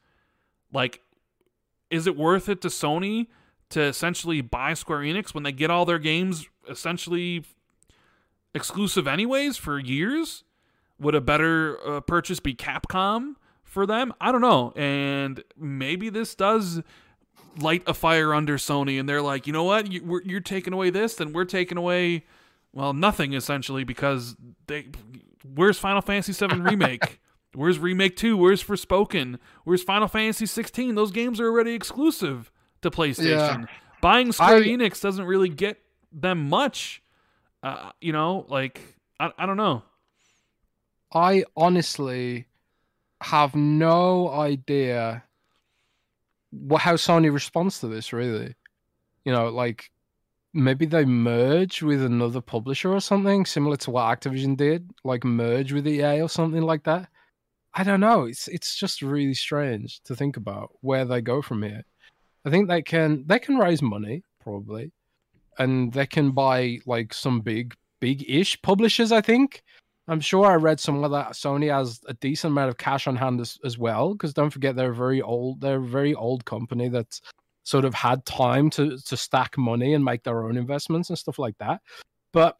Like, 0.72 1.00
is 1.90 2.06
it 2.06 2.16
worth 2.16 2.48
it 2.48 2.60
to 2.62 2.68
Sony 2.68 3.26
to 3.70 3.82
essentially 3.82 4.40
buy 4.40 4.74
Square 4.74 5.00
Enix 5.00 5.34
when 5.34 5.42
they 5.42 5.52
get 5.52 5.70
all 5.70 5.84
their 5.84 5.98
games 5.98 6.48
essentially 6.68 7.44
exclusive 8.54 9.08
anyways 9.08 9.56
for 9.56 9.78
years? 9.78 10.43
Would 10.98 11.14
a 11.14 11.20
better 11.20 11.78
uh, 11.86 12.00
purchase 12.00 12.40
be 12.40 12.54
Capcom 12.54 13.34
for 13.62 13.86
them? 13.86 14.14
I 14.20 14.32
don't 14.32 14.40
know. 14.40 14.72
And 14.76 15.42
maybe 15.56 16.08
this 16.08 16.34
does 16.34 16.82
light 17.58 17.82
a 17.86 17.94
fire 17.94 18.34
under 18.34 18.56
Sony, 18.56 18.98
and 18.98 19.08
they're 19.08 19.22
like, 19.22 19.46
you 19.46 19.52
know 19.52 19.64
what? 19.64 19.90
You, 19.90 20.20
you're 20.24 20.40
taking 20.40 20.72
away 20.72 20.90
this, 20.90 21.14
then 21.14 21.32
we're 21.32 21.44
taking 21.44 21.78
away, 21.78 22.24
well, 22.72 22.92
nothing 22.92 23.32
essentially 23.32 23.84
because 23.84 24.36
they. 24.66 24.86
Where's 25.54 25.78
Final 25.78 26.00
Fantasy 26.00 26.32
VII 26.32 26.60
remake? 26.60 27.20
Where's 27.54 27.78
remake 27.78 28.16
two? 28.16 28.36
Where's 28.36 28.62
Forspoken? 28.62 29.38
Where's 29.64 29.82
Final 29.82 30.08
Fantasy 30.08 30.46
16? 30.46 30.94
Those 30.94 31.10
games 31.10 31.40
are 31.40 31.46
already 31.46 31.72
exclusive 31.72 32.50
to 32.82 32.90
PlayStation. 32.90 33.60
Yeah. 33.60 33.64
Buying 34.00 34.32
Square 34.32 34.56
I, 34.56 34.62
Enix 34.62 35.00
doesn't 35.00 35.24
really 35.24 35.48
get 35.48 35.78
them 36.12 36.48
much. 36.48 37.02
Uh, 37.62 37.90
you 38.00 38.12
know, 38.12 38.44
like 38.48 38.80
I, 39.18 39.30
I 39.38 39.46
don't 39.46 39.56
know. 39.56 39.82
I 41.14 41.44
honestly 41.56 42.46
have 43.22 43.54
no 43.54 44.30
idea 44.30 45.24
what 46.50 46.82
how 46.82 46.94
Sony 46.94 47.32
responds 47.32 47.80
to 47.80 47.88
this. 47.88 48.12
Really, 48.12 48.54
you 49.24 49.32
know, 49.32 49.48
like 49.48 49.90
maybe 50.52 50.86
they 50.86 51.04
merge 51.04 51.82
with 51.82 52.02
another 52.02 52.40
publisher 52.40 52.92
or 52.92 53.00
something 53.00 53.44
similar 53.44 53.76
to 53.78 53.90
what 53.90 54.20
Activision 54.20 54.56
did, 54.56 54.90
like 55.02 55.24
merge 55.24 55.72
with 55.72 55.86
EA 55.86 56.22
or 56.22 56.28
something 56.28 56.62
like 56.62 56.84
that. 56.84 57.08
I 57.74 57.82
don't 57.82 58.00
know. 58.00 58.24
It's 58.24 58.46
it's 58.48 58.76
just 58.76 59.02
really 59.02 59.34
strange 59.34 60.00
to 60.04 60.14
think 60.14 60.36
about 60.36 60.70
where 60.80 61.04
they 61.04 61.20
go 61.20 61.42
from 61.42 61.62
here. 61.62 61.84
I 62.44 62.50
think 62.50 62.68
they 62.68 62.82
can 62.82 63.24
they 63.26 63.40
can 63.40 63.58
raise 63.58 63.82
money 63.82 64.22
probably, 64.40 64.92
and 65.58 65.92
they 65.92 66.06
can 66.06 66.30
buy 66.30 66.78
like 66.86 67.12
some 67.12 67.40
big 67.40 67.74
big 68.00 68.24
ish 68.28 68.60
publishers. 68.62 69.10
I 69.10 69.20
think 69.20 69.63
I'm 70.06 70.20
sure 70.20 70.46
I 70.46 70.54
read 70.56 70.80
somewhere 70.80 71.08
that 71.08 71.32
Sony 71.32 71.74
has 71.74 72.00
a 72.06 72.14
decent 72.14 72.52
amount 72.52 72.68
of 72.68 72.76
cash 72.76 73.06
on 73.06 73.16
hand 73.16 73.40
as, 73.40 73.58
as 73.64 73.78
well. 73.78 74.12
Because 74.12 74.34
don't 74.34 74.50
forget, 74.50 74.76
they're 74.76 74.92
very 74.92 75.22
old. 75.22 75.60
They're 75.60 75.78
a 75.78 75.84
very 75.84 76.14
old 76.14 76.44
company 76.44 76.88
that's 76.88 77.22
sort 77.62 77.86
of 77.86 77.94
had 77.94 78.26
time 78.26 78.68
to 78.68 78.98
to 78.98 79.16
stack 79.16 79.56
money 79.56 79.94
and 79.94 80.04
make 80.04 80.22
their 80.22 80.44
own 80.44 80.56
investments 80.56 81.08
and 81.08 81.18
stuff 81.18 81.38
like 81.38 81.56
that. 81.58 81.80
But 82.32 82.58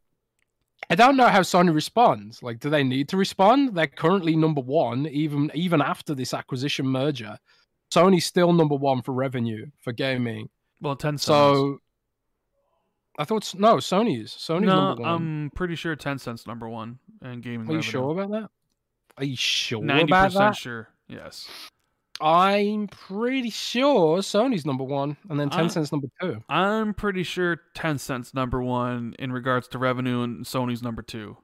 I 0.90 0.94
don't 0.94 1.16
know 1.16 1.28
how 1.28 1.40
Sony 1.40 1.74
responds. 1.74 2.42
Like, 2.42 2.60
do 2.60 2.70
they 2.70 2.82
need 2.82 3.08
to 3.10 3.16
respond? 3.16 3.74
They're 3.74 3.86
currently 3.86 4.36
number 4.36 4.62
one, 4.62 5.06
even 5.06 5.50
even 5.54 5.82
after 5.82 6.14
this 6.14 6.32
acquisition 6.32 6.86
merger. 6.86 7.38
Sony's 7.92 8.24
still 8.24 8.52
number 8.52 8.74
one 8.74 9.02
for 9.02 9.12
revenue 9.12 9.66
for 9.80 9.92
gaming. 9.92 10.48
Well, 10.80 10.96
ten. 10.96 11.18
So 11.18 11.80
I 13.18 13.24
thought 13.24 13.54
no, 13.56 13.76
Sony's 13.76 14.32
Sony's 14.32 14.62
no, 14.62 14.88
number 14.88 15.02
one. 15.02 15.10
I'm 15.10 15.50
pretty 15.54 15.76
sure 15.76 15.94
Tencent's 15.94 16.46
number 16.46 16.68
one 16.68 16.98
in 17.22 17.40
gaming. 17.40 17.68
Are 17.68 17.72
you 17.72 17.78
revenue. 17.78 17.82
sure 17.82 18.12
about 18.12 18.30
that? 18.30 18.50
Are 19.18 19.24
you 19.24 19.36
sure 19.36 19.80
90% 19.80 20.04
about 20.04 20.32
that? 20.32 20.56
sure. 20.56 20.88
Yes. 21.08 21.48
I'm 22.20 22.86
pretty 22.86 23.50
sure 23.50 24.18
Sony's 24.18 24.64
number 24.64 24.84
one, 24.84 25.16
and 25.28 25.38
then 25.38 25.50
Tencent's 25.50 25.90
number 25.90 26.08
two. 26.20 26.42
I'm 26.48 26.94
pretty 26.94 27.24
sure 27.24 27.60
Tencent's 27.74 28.34
number 28.34 28.62
one 28.62 29.16
in 29.18 29.32
regards 29.32 29.66
to 29.68 29.78
revenue, 29.78 30.22
and 30.22 30.44
Sony's 30.44 30.82
number 30.82 31.02
two. 31.02 31.36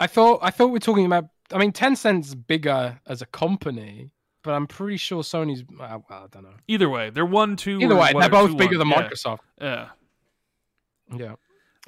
I 0.00 0.06
thought 0.06 0.40
I 0.42 0.50
thought 0.50 0.68
we 0.68 0.78
are 0.78 0.80
talking 0.80 1.04
about. 1.04 1.28
I 1.52 1.58
mean, 1.58 1.72
Tencent's 1.72 2.34
bigger 2.34 2.98
as 3.06 3.20
a 3.20 3.26
company, 3.26 4.14
but 4.42 4.52
I'm 4.52 4.66
pretty 4.66 4.96
sure 4.96 5.22
Sony's. 5.22 5.64
Well, 5.78 6.04
I 6.08 6.26
don't 6.30 6.44
know. 6.44 6.54
Either 6.66 6.88
way, 6.88 7.10
they're 7.10 7.26
one, 7.26 7.56
two. 7.56 7.78
Either 7.78 7.96
way, 7.96 8.12
they're 8.18 8.30
both 8.30 8.56
bigger 8.56 8.78
one. 8.78 8.88
than 8.88 8.98
Microsoft. 8.98 9.40
Yeah. 9.60 9.66
Yeah. 9.66 9.88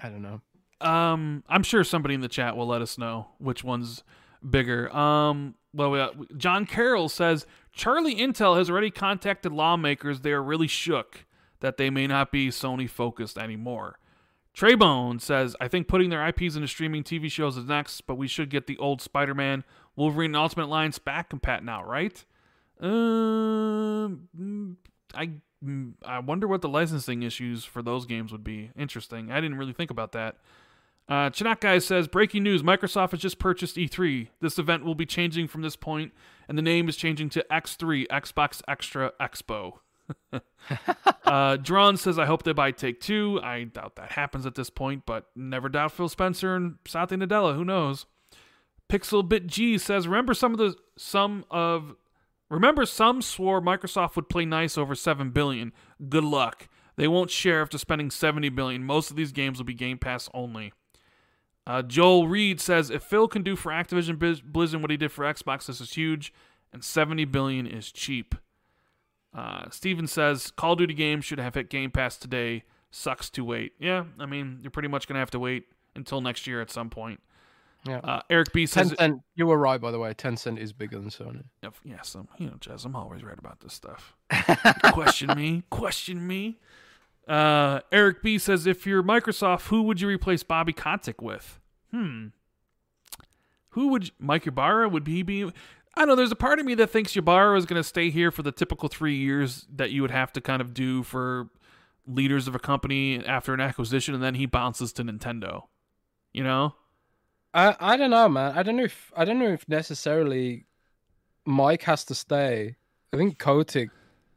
I 0.01 0.09
don't 0.09 0.23
know. 0.23 0.41
Um, 0.81 1.45
I'm 1.49 1.63
sure 1.63 1.85
somebody 1.85 2.15
in 2.15 2.21
the 2.21 2.29
chat 2.29 2.57
will 2.57 2.67
let 2.67 2.83
us 2.83 2.99
know 2.99 3.29
which 3.39 3.65
one's 3.65 4.03
bigger. 4.49 4.95
Um, 4.95 5.55
well, 5.73 5.91
we 5.91 5.99
got, 5.99 6.37
John 6.37 6.67
Carroll 6.67 7.09
says 7.09 7.47
Charlie 7.73 8.17
Intel 8.17 8.57
has 8.59 8.71
already 8.71 8.91
contacted 8.91 9.53
lawmakers. 9.53 10.21
They 10.21 10.33
are 10.33 10.43
really 10.43 10.67
shook 10.67 11.25
that 11.61 11.77
they 11.77 11.91
may 11.91 12.07
not 12.07 12.31
be 12.31 12.49
Sony 12.49 12.89
focused 12.89 13.39
anymore. 13.39 13.99
Traybone 14.55 15.21
says, 15.21 15.57
I 15.61 15.67
think 15.67 15.89
putting 15.89 16.11
their 16.11 16.25
IPs 16.29 16.55
into 16.55 16.69
streaming 16.69 17.03
TV 17.03 17.31
shows 17.31 17.57
is 17.57 17.65
next, 17.65 18.03
but 18.07 18.15
we 18.15 18.29
should 18.29 18.51
get 18.51 18.69
the 18.69 18.79
old 18.79 19.03
Spider 19.03 19.35
Man, 19.35 19.65
Wolverine, 19.97 20.31
and 20.31 20.37
Ultimate 20.37 20.69
lines 20.69 20.99
back 21.01 21.33
and 21.33 21.43
pat 21.43 21.65
now, 21.65 21.83
right? 21.83 22.25
Um, 22.81 24.29
uh, 24.39 25.19
I 25.19 25.31
I 26.05 26.19
wonder 26.19 26.47
what 26.47 26.63
the 26.63 26.69
licensing 26.69 27.23
issues 27.23 27.65
for 27.65 27.83
those 27.83 28.07
games 28.07 28.33
would 28.33 28.45
be. 28.45 28.71
Interesting. 28.77 29.31
I 29.31 29.41
didn't 29.41 29.59
really 29.59 29.73
think 29.73 29.91
about 29.91 30.13
that. 30.13 30.37
Uh, 31.09 31.31
Chinook 31.31 31.61
Guy 31.61 31.79
says, 31.79 32.09
breaking 32.09 32.43
news, 32.43 32.63
Microsoft 32.63 33.11
has 33.11 33.21
just 33.21 33.39
purchased 33.39 33.77
E3. 33.77 34.29
This 34.41 34.59
event 34.59 34.85
will 34.85 34.95
be 34.95 35.05
changing 35.05 35.49
from 35.49 35.63
this 35.63 35.77
point, 35.77 36.13
and 36.49 36.57
the 36.57 36.63
name 36.63 36.89
is 36.89 36.97
changing 36.97 37.29
to 37.31 37.45
X3, 37.51 38.07
Xbox 38.09 38.63
Extra 38.67 39.13
Expo. 39.21 39.81
uh, 41.25 41.57
Drawn 41.57 41.97
says, 41.97 42.19
I 42.19 42.27
hope 42.27 42.43
they 42.43 42.53
buy 42.53 42.71
Take 42.71 43.01
Two. 43.01 43.41
I 43.43 43.65
doubt 43.65 43.97
that 43.97 44.13
happens 44.13 44.47
at 44.47 44.55
this 44.55 44.71
point, 44.71 45.05
but 45.07 45.27
never 45.35 45.69
doubt 45.69 45.93
Phil 45.93 46.09
Spencer 46.09 46.57
and 46.57 46.77
Satya 46.87 47.19
Nadella. 47.19 47.55
Who 47.55 47.65
knows? 47.65 48.07
Pixelbit 48.89 49.47
G 49.47 49.79
says, 49.79 50.07
remember 50.07 50.35
some 50.35 50.53
of 50.53 50.59
the 50.59 50.75
some 50.97 51.45
of 51.51 51.97
remember 52.51 52.87
some 52.87 53.23
swore 53.23 53.61
Microsoft 53.61 54.17
would 54.17 54.29
play 54.29 54.45
nice 54.45 54.77
over 54.79 54.95
seven 54.95 55.31
billion. 55.31 55.73
Good 56.09 56.25
luck. 56.25 56.69
They 56.97 57.09
won't 57.09 57.31
share 57.31 57.61
after 57.61 57.79
spending 57.79 58.11
70 58.11 58.51
billion. 58.51 58.85
Most 58.85 59.11
of 59.11 59.17
these 59.17 59.33
games 59.33 59.59
will 59.59 59.65
be 59.65 59.75
Game 59.75 59.99
Pass 59.99 60.29
only. 60.33 60.73
Uh, 61.67 61.83
Joel 61.83 62.29
Reed 62.29 62.61
says 62.61 62.91
if 62.91 63.03
Phil 63.03 63.27
can 63.27 63.43
do 63.43 63.57
for 63.57 63.73
Activision 63.73 64.19
Blizzard 64.45 64.83
what 64.83 64.91
he 64.91 64.97
did 64.97 65.11
for 65.11 65.25
Xbox, 65.25 65.67
this 65.67 65.81
is 65.81 65.95
huge, 65.95 66.33
and 66.73 66.85
70 66.85 67.25
billion 67.27 67.67
is 67.67 67.91
cheap. 67.91 68.35
Uh, 69.35 69.69
Steven 69.71 70.07
says 70.07 70.51
Call 70.51 70.73
of 70.73 70.79
Duty 70.79 70.95
games 70.95 71.25
should 71.25 71.41
have 71.41 71.55
hit 71.55 71.71
Game 71.71 71.91
Pass 71.91 72.17
today. 72.17 72.65
Sucks 72.91 73.29
to 73.31 73.45
wait. 73.45 73.73
Yeah, 73.81 74.05
I 74.21 74.27
mean 74.27 74.59
you're 74.63 74.71
pretty 74.71 74.89
much 74.89 75.09
gonna 75.09 75.19
have 75.19 75.31
to 75.33 75.41
wait 75.41 75.65
until 75.97 76.21
next 76.21 76.47
year 76.47 76.61
at 76.61 76.71
some 76.71 76.91
point. 76.91 77.21
Yeah. 77.87 77.99
Uh, 77.99 78.21
Eric 78.31 78.53
B 78.53 78.67
says 78.67 78.93
Tencent, 78.93 79.21
you 79.35 79.47
were 79.47 79.59
right 79.59 79.81
by 79.81 79.91
the 79.91 79.99
way. 79.99 80.15
Tencent 80.15 80.59
is 80.59 80.73
bigger 80.73 80.99
than 80.99 81.11
Sony. 81.11 81.45
Yes, 81.85 82.15
I'm, 82.15 82.29
you 82.39 82.47
know, 82.47 82.55
Jez, 82.55 82.85
I'm 82.85 82.97
always 82.97 83.23
right 83.23 83.39
about 83.39 83.61
this 83.61 83.75
stuff. 83.75 84.17
question 84.93 85.37
me, 85.37 85.65
question 85.71 86.27
me. 86.27 86.59
Uh, 87.29 87.81
Eric 87.93 88.23
B 88.23 88.39
says, 88.39 88.67
if 88.67 88.87
you're 88.87 89.03
Microsoft, 89.03 89.69
who 89.69 89.83
would 89.83 90.01
you 90.01 90.09
replace 90.09 90.43
Bobby 90.43 90.73
Kotick 90.73 91.21
with? 91.23 91.61
Hmm. 91.91 92.29
Who 93.71 93.89
would 93.89 94.11
Mike 94.19 94.47
Ybarra 94.47 94.89
would 94.89 95.07
he 95.07 95.23
be? 95.23 95.51
I 95.97 96.05
know. 96.05 96.15
There's 96.15 96.33
a 96.33 96.37
part 96.37 96.59
of 96.59 96.67
me 96.67 96.75
that 96.77 96.91
thinks 96.91 97.17
Ybarra 97.17 97.57
is 97.59 97.67
going 97.67 97.81
to 97.81 97.87
stay 97.87 98.11
here 98.11 98.31
for 98.31 98.43
the 98.43 98.53
typical 98.53 98.89
three 98.89 99.17
years 99.17 99.67
that 99.75 99.91
you 99.91 100.03
would 100.03 100.11
have 100.11 100.33
to 100.35 100.41
kind 100.41 100.61
of 100.61 100.75
do 100.75 101.03
for 101.03 101.49
leaders 102.07 102.47
of 102.47 102.55
a 102.55 102.59
company 102.59 103.25
after 103.25 103.55
an 103.55 103.61
acquisition, 103.61 104.15
and 104.15 104.23
then 104.23 104.35
he 104.35 104.47
bounces 104.47 104.93
to 104.95 105.05
Nintendo. 105.05 105.63
You 106.33 106.45
know, 106.45 106.75
I 107.55 107.77
I 107.79 107.97
don't 107.97 108.11
know, 108.11 108.29
man. 108.29 108.59
I 108.59 108.63
don't 108.63 108.77
know 108.77 108.85
if 108.85 109.13
I 109.17 109.25
don't 109.25 109.39
know 109.39 109.53
if 109.53 109.67
necessarily 109.69 110.67
Mike 111.47 111.83
has 111.83 112.05
to 112.07 112.15
stay. 112.15 112.77
I 113.13 113.17
think 113.17 113.39
Kotick 113.39 113.91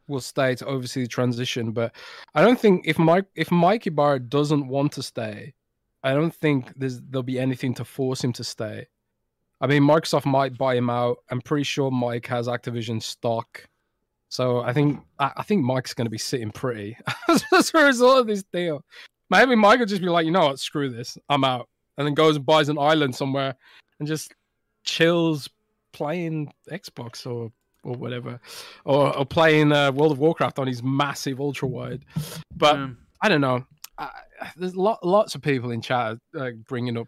will 0.08 0.22
stay 0.22 0.56
to 0.56 0.66
oversee 0.66 1.02
the 1.02 1.08
transition, 1.08 1.72
but 1.72 1.94
I 2.36 2.42
don't 2.42 2.60
think 2.60 2.88
if 2.88 3.00
Mike 3.00 3.26
if 3.36 3.52
Mike 3.52 3.88
Ybarra 3.88 4.20
doesn't 4.20 4.68
want 4.68 4.94
to 4.94 5.04
stay, 5.04 5.54
I 6.04 6.14
don't 6.14 6.34
think 6.34 6.72
there'll 6.76 7.24
be 7.24 7.40
anything 7.40 7.74
to 7.76 7.86
force 7.86 8.24
him 8.24 8.34
to 8.34 8.44
stay. 8.44 8.88
I 9.60 9.68
mean, 9.68 9.82
Microsoft 9.82 10.26
might 10.26 10.58
buy 10.58 10.76
him 10.76 10.90
out. 10.90 11.18
I'm 11.32 11.42
pretty 11.42 11.64
sure 11.64 11.90
Mike 11.90 12.28
has 12.28 12.48
Activision 12.48 13.02
stock, 13.02 13.68
so 14.30 14.62
I 14.62 14.74
think 14.74 15.02
I, 15.18 15.32
I 15.38 15.44
think 15.44 15.64
Mike's 15.64 15.96
going 15.96 16.06
to 16.06 16.12
be 16.12 16.20
sitting 16.20 16.52
pretty 16.52 16.96
as 17.30 17.72
a 17.74 17.84
result 17.84 18.20
of 18.20 18.28
this 18.28 18.44
deal. 18.54 18.86
Maybe 19.30 19.56
Mike 19.56 19.80
will 19.80 19.88
just 19.88 20.02
be 20.02 20.08
like, 20.08 20.26
you 20.26 20.32
know 20.32 20.46
what, 20.46 20.60
screw 20.60 20.90
this, 20.90 21.18
I'm 21.28 21.44
out, 21.44 21.68
and 21.98 22.08
then 22.08 22.14
goes 22.14 22.36
and 22.36 22.46
buys 22.46 22.70
an 22.70 22.78
island 22.78 23.16
somewhere 23.16 23.56
and 24.00 24.08
just 24.08 24.34
chills 24.84 25.50
playing 25.94 26.54
Xbox 26.70 27.26
or 27.26 27.52
or 27.84 27.94
whatever, 27.94 28.40
or, 28.84 29.18
or 29.18 29.26
playing 29.26 29.72
uh, 29.72 29.92
World 29.94 30.12
of 30.12 30.20
Warcraft 30.20 30.60
on 30.60 30.68
his 30.68 30.84
massive 30.84 31.40
ultra 31.40 31.68
wide. 31.68 32.04
But 32.56 32.76
Um, 32.76 32.98
I 33.22 33.30
don't 33.30 33.42
know. 33.42 33.66
I, 33.98 34.10
there's 34.58 34.76
lot, 34.76 35.06
lots 35.06 35.36
of 35.36 35.42
people 35.42 35.72
in 35.72 35.82
chat 35.82 36.18
uh, 36.38 36.52
bringing 36.68 36.98
up 36.98 37.08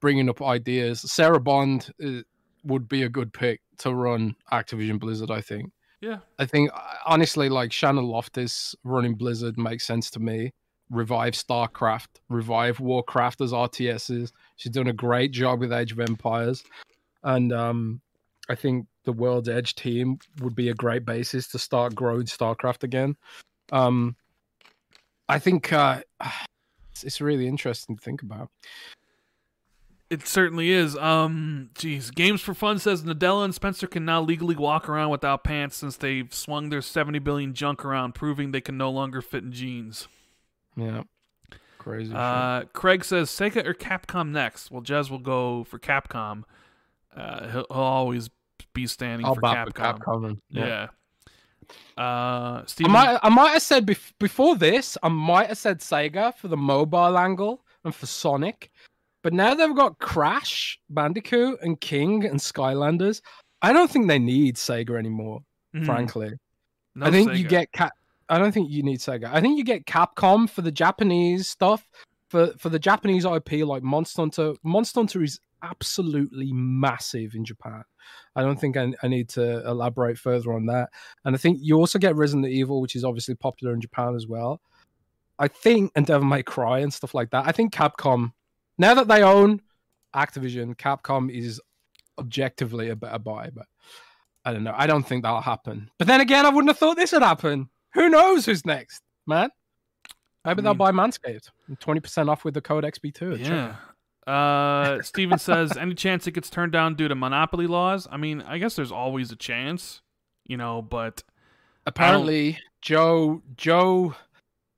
bringing 0.00 0.28
up 0.28 0.40
ideas. 0.42 1.00
Sarah 1.00 1.40
Bond 1.40 1.90
uh, 2.04 2.20
would 2.64 2.88
be 2.88 3.02
a 3.02 3.08
good 3.08 3.32
pick 3.32 3.60
to 3.78 3.92
run 3.94 4.36
Activision 4.52 5.00
Blizzard. 5.00 5.30
I 5.30 5.40
think. 5.40 5.72
yeah, 6.00 6.18
I 6.38 6.46
think 6.46 6.70
uh, 6.72 6.80
honestly, 7.04 7.48
like 7.48 7.72
Shannon 7.72 8.04
Loftis 8.04 8.74
running 8.84 9.14
Blizzard 9.14 9.58
makes 9.58 9.86
sense 9.86 10.10
to 10.12 10.20
me. 10.20 10.52
Revive 10.90 11.34
StarCraft, 11.34 12.20
revive 12.28 12.78
Warcraft 12.78 13.40
as 13.40 13.52
RTSs. 13.52 14.32
She's 14.56 14.72
done 14.72 14.86
a 14.86 14.92
great 14.92 15.32
job 15.32 15.60
with 15.60 15.72
Age 15.72 15.92
of 15.92 16.00
Empires, 16.00 16.62
and 17.24 17.52
um, 17.52 18.00
I 18.48 18.54
think 18.54 18.86
the 19.04 19.12
World's 19.12 19.48
Edge 19.48 19.74
team 19.74 20.18
would 20.40 20.54
be 20.54 20.68
a 20.68 20.74
great 20.74 21.04
basis 21.04 21.48
to 21.48 21.58
start 21.58 21.94
growing 21.94 22.26
StarCraft 22.26 22.82
again. 22.82 23.16
Um, 23.72 24.16
I 25.28 25.38
think 25.38 25.72
uh, 25.72 26.02
it's, 27.02 27.20
really 27.20 27.46
interesting 27.46 27.96
to 27.96 28.02
think 28.02 28.22
about. 28.22 28.50
It 30.08 30.26
certainly 30.26 30.70
is. 30.70 30.96
Um, 30.96 31.70
geez, 31.74 32.12
Games 32.12 32.40
for 32.40 32.54
Fun 32.54 32.78
says 32.78 33.02
Nadella 33.02 33.44
and 33.44 33.54
Spencer 33.54 33.88
can 33.88 34.04
now 34.04 34.20
legally 34.20 34.54
walk 34.54 34.88
around 34.88 35.10
without 35.10 35.42
pants 35.42 35.76
since 35.76 35.96
they've 35.96 36.32
swung 36.32 36.68
their 36.68 36.82
70 36.82 37.18
billion 37.18 37.54
junk 37.54 37.84
around, 37.84 38.14
proving 38.14 38.52
they 38.52 38.60
can 38.60 38.76
no 38.76 38.90
longer 38.90 39.20
fit 39.20 39.42
in 39.42 39.50
jeans. 39.50 40.06
Yeah, 40.76 41.02
crazy. 41.78 42.12
Uh, 42.14 42.64
Craig 42.72 43.04
says 43.04 43.30
Sega 43.30 43.64
or 43.66 43.74
Capcom 43.74 44.30
next. 44.30 44.70
Well, 44.70 44.82
Jez 44.82 45.10
will 45.10 45.18
go 45.18 45.64
for 45.64 45.78
Capcom. 45.78 46.42
Uh, 47.14 47.48
he'll, 47.48 47.66
he'll 47.70 47.76
always 47.76 48.28
be 48.74 48.86
standing 48.86 49.26
I'll 49.26 49.34
for 49.34 49.40
Capcom. 49.40 49.98
Capcom. 49.98 50.38
Yeah. 50.50 50.88
Uh, 51.96 52.62
I 52.84 52.88
might, 52.88 53.18
I 53.22 53.28
might 53.28 53.50
have 53.50 53.62
said 53.62 53.86
bef- 53.86 54.12
before 54.20 54.54
this, 54.56 54.96
I 55.02 55.08
might 55.08 55.48
have 55.48 55.58
said 55.58 55.80
Sega 55.80 56.34
for 56.36 56.48
the 56.48 56.56
mobile 56.56 57.18
angle 57.18 57.64
and 57.84 57.94
for 57.94 58.06
Sonic, 58.06 58.70
but 59.22 59.32
now 59.32 59.54
they've 59.54 59.74
got 59.74 59.98
Crash, 59.98 60.78
Bandicoot, 60.90 61.58
and 61.62 61.80
King 61.80 62.24
and 62.24 62.38
Skylanders. 62.38 63.20
I 63.62 63.72
don't 63.72 63.90
think 63.90 64.06
they 64.06 64.18
need 64.18 64.56
Sega 64.56 64.96
anymore. 64.98 65.40
Mhm. 65.74 65.86
Frankly, 65.86 66.32
No 66.94 67.06
I 67.06 67.10
think 67.10 67.34
you 67.34 67.44
get 67.44 67.72
Cap. 67.72 67.92
I 68.28 68.38
don't 68.38 68.52
think 68.52 68.70
you 68.70 68.82
need 68.82 68.98
Sega. 68.98 69.30
I 69.32 69.40
think 69.40 69.56
you 69.58 69.64
get 69.64 69.86
Capcom 69.86 70.48
for 70.48 70.62
the 70.62 70.72
Japanese 70.72 71.48
stuff. 71.48 71.88
For 72.28 72.52
for 72.58 72.70
the 72.70 72.78
Japanese 72.78 73.24
IP 73.24 73.64
like 73.64 73.84
Monster 73.84 74.22
Hunter. 74.22 74.54
Monster 74.64 75.00
Hunter 75.00 75.22
is 75.22 75.38
absolutely 75.62 76.52
massive 76.52 77.34
in 77.34 77.44
Japan. 77.44 77.84
I 78.34 78.42
don't 78.42 78.60
think 78.60 78.76
I, 78.76 78.92
I 79.02 79.08
need 79.08 79.28
to 79.30 79.66
elaborate 79.66 80.18
further 80.18 80.52
on 80.52 80.66
that. 80.66 80.90
And 81.24 81.34
I 81.34 81.38
think 81.38 81.58
you 81.62 81.76
also 81.76 81.98
get 81.98 82.16
Resident 82.16 82.46
Evil, 82.46 82.80
which 82.80 82.96
is 82.96 83.04
obviously 83.04 83.34
popular 83.34 83.74
in 83.74 83.80
Japan 83.80 84.14
as 84.14 84.26
well. 84.26 84.60
I 85.38 85.48
think 85.48 85.92
and 85.94 86.06
Devil 86.06 86.26
May 86.26 86.42
Cry 86.42 86.80
and 86.80 86.92
stuff 86.92 87.14
like 87.14 87.30
that. 87.30 87.46
I 87.46 87.52
think 87.52 87.72
Capcom, 87.72 88.32
now 88.78 88.94
that 88.94 89.08
they 89.08 89.22
own 89.22 89.60
Activision, 90.14 90.76
Capcom 90.76 91.30
is 91.30 91.60
objectively 92.18 92.90
a 92.90 92.96
better 92.96 93.18
buy. 93.18 93.50
But 93.54 93.66
I 94.44 94.52
don't 94.52 94.64
know. 94.64 94.74
I 94.76 94.86
don't 94.86 95.06
think 95.06 95.22
that'll 95.22 95.40
happen. 95.40 95.90
But 95.98 96.06
then 96.06 96.20
again, 96.20 96.46
I 96.46 96.48
wouldn't 96.48 96.70
have 96.70 96.78
thought 96.78 96.96
this 96.96 97.12
would 97.12 97.22
happen. 97.22 97.68
Who 97.96 98.08
knows 98.08 98.46
who's 98.46 98.64
next, 98.64 99.02
man? 99.26 99.50
Maybe 100.44 100.60
I 100.60 100.62
they'll 100.62 100.74
mean- 100.74 100.78
buy 100.78 100.92
Manscaped. 100.92 101.50
Twenty 101.80 102.00
percent 102.00 102.28
off 102.30 102.44
with 102.44 102.54
the 102.54 102.60
code 102.60 102.84
XB2. 102.84 103.40
Yeah. 103.44 103.76
Uh, 104.32 105.00
Steven 105.02 105.38
says, 105.38 105.76
any 105.76 105.94
chance 105.94 106.26
it 106.26 106.32
gets 106.32 106.50
turned 106.50 106.72
down 106.72 106.94
due 106.96 107.08
to 107.08 107.14
monopoly 107.14 107.66
laws? 107.66 108.08
I 108.10 108.16
mean, 108.16 108.42
I 108.42 108.58
guess 108.58 108.74
there's 108.76 108.90
always 108.92 109.30
a 109.32 109.36
chance, 109.36 110.02
you 110.44 110.56
know, 110.56 110.82
but 110.82 111.22
Apparently, 111.86 112.58
Joe 112.82 113.42
Joe 113.56 114.14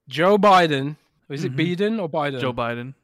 Joe 0.09 0.39
Biden. 0.39 0.97
Is 1.29 1.45
it 1.45 1.55
Mhm. 1.57 1.77
Biden 1.77 2.01
or 2.03 2.09
Biden? 2.09 2.41
Joe 2.41 2.53
Biden. 2.53 2.95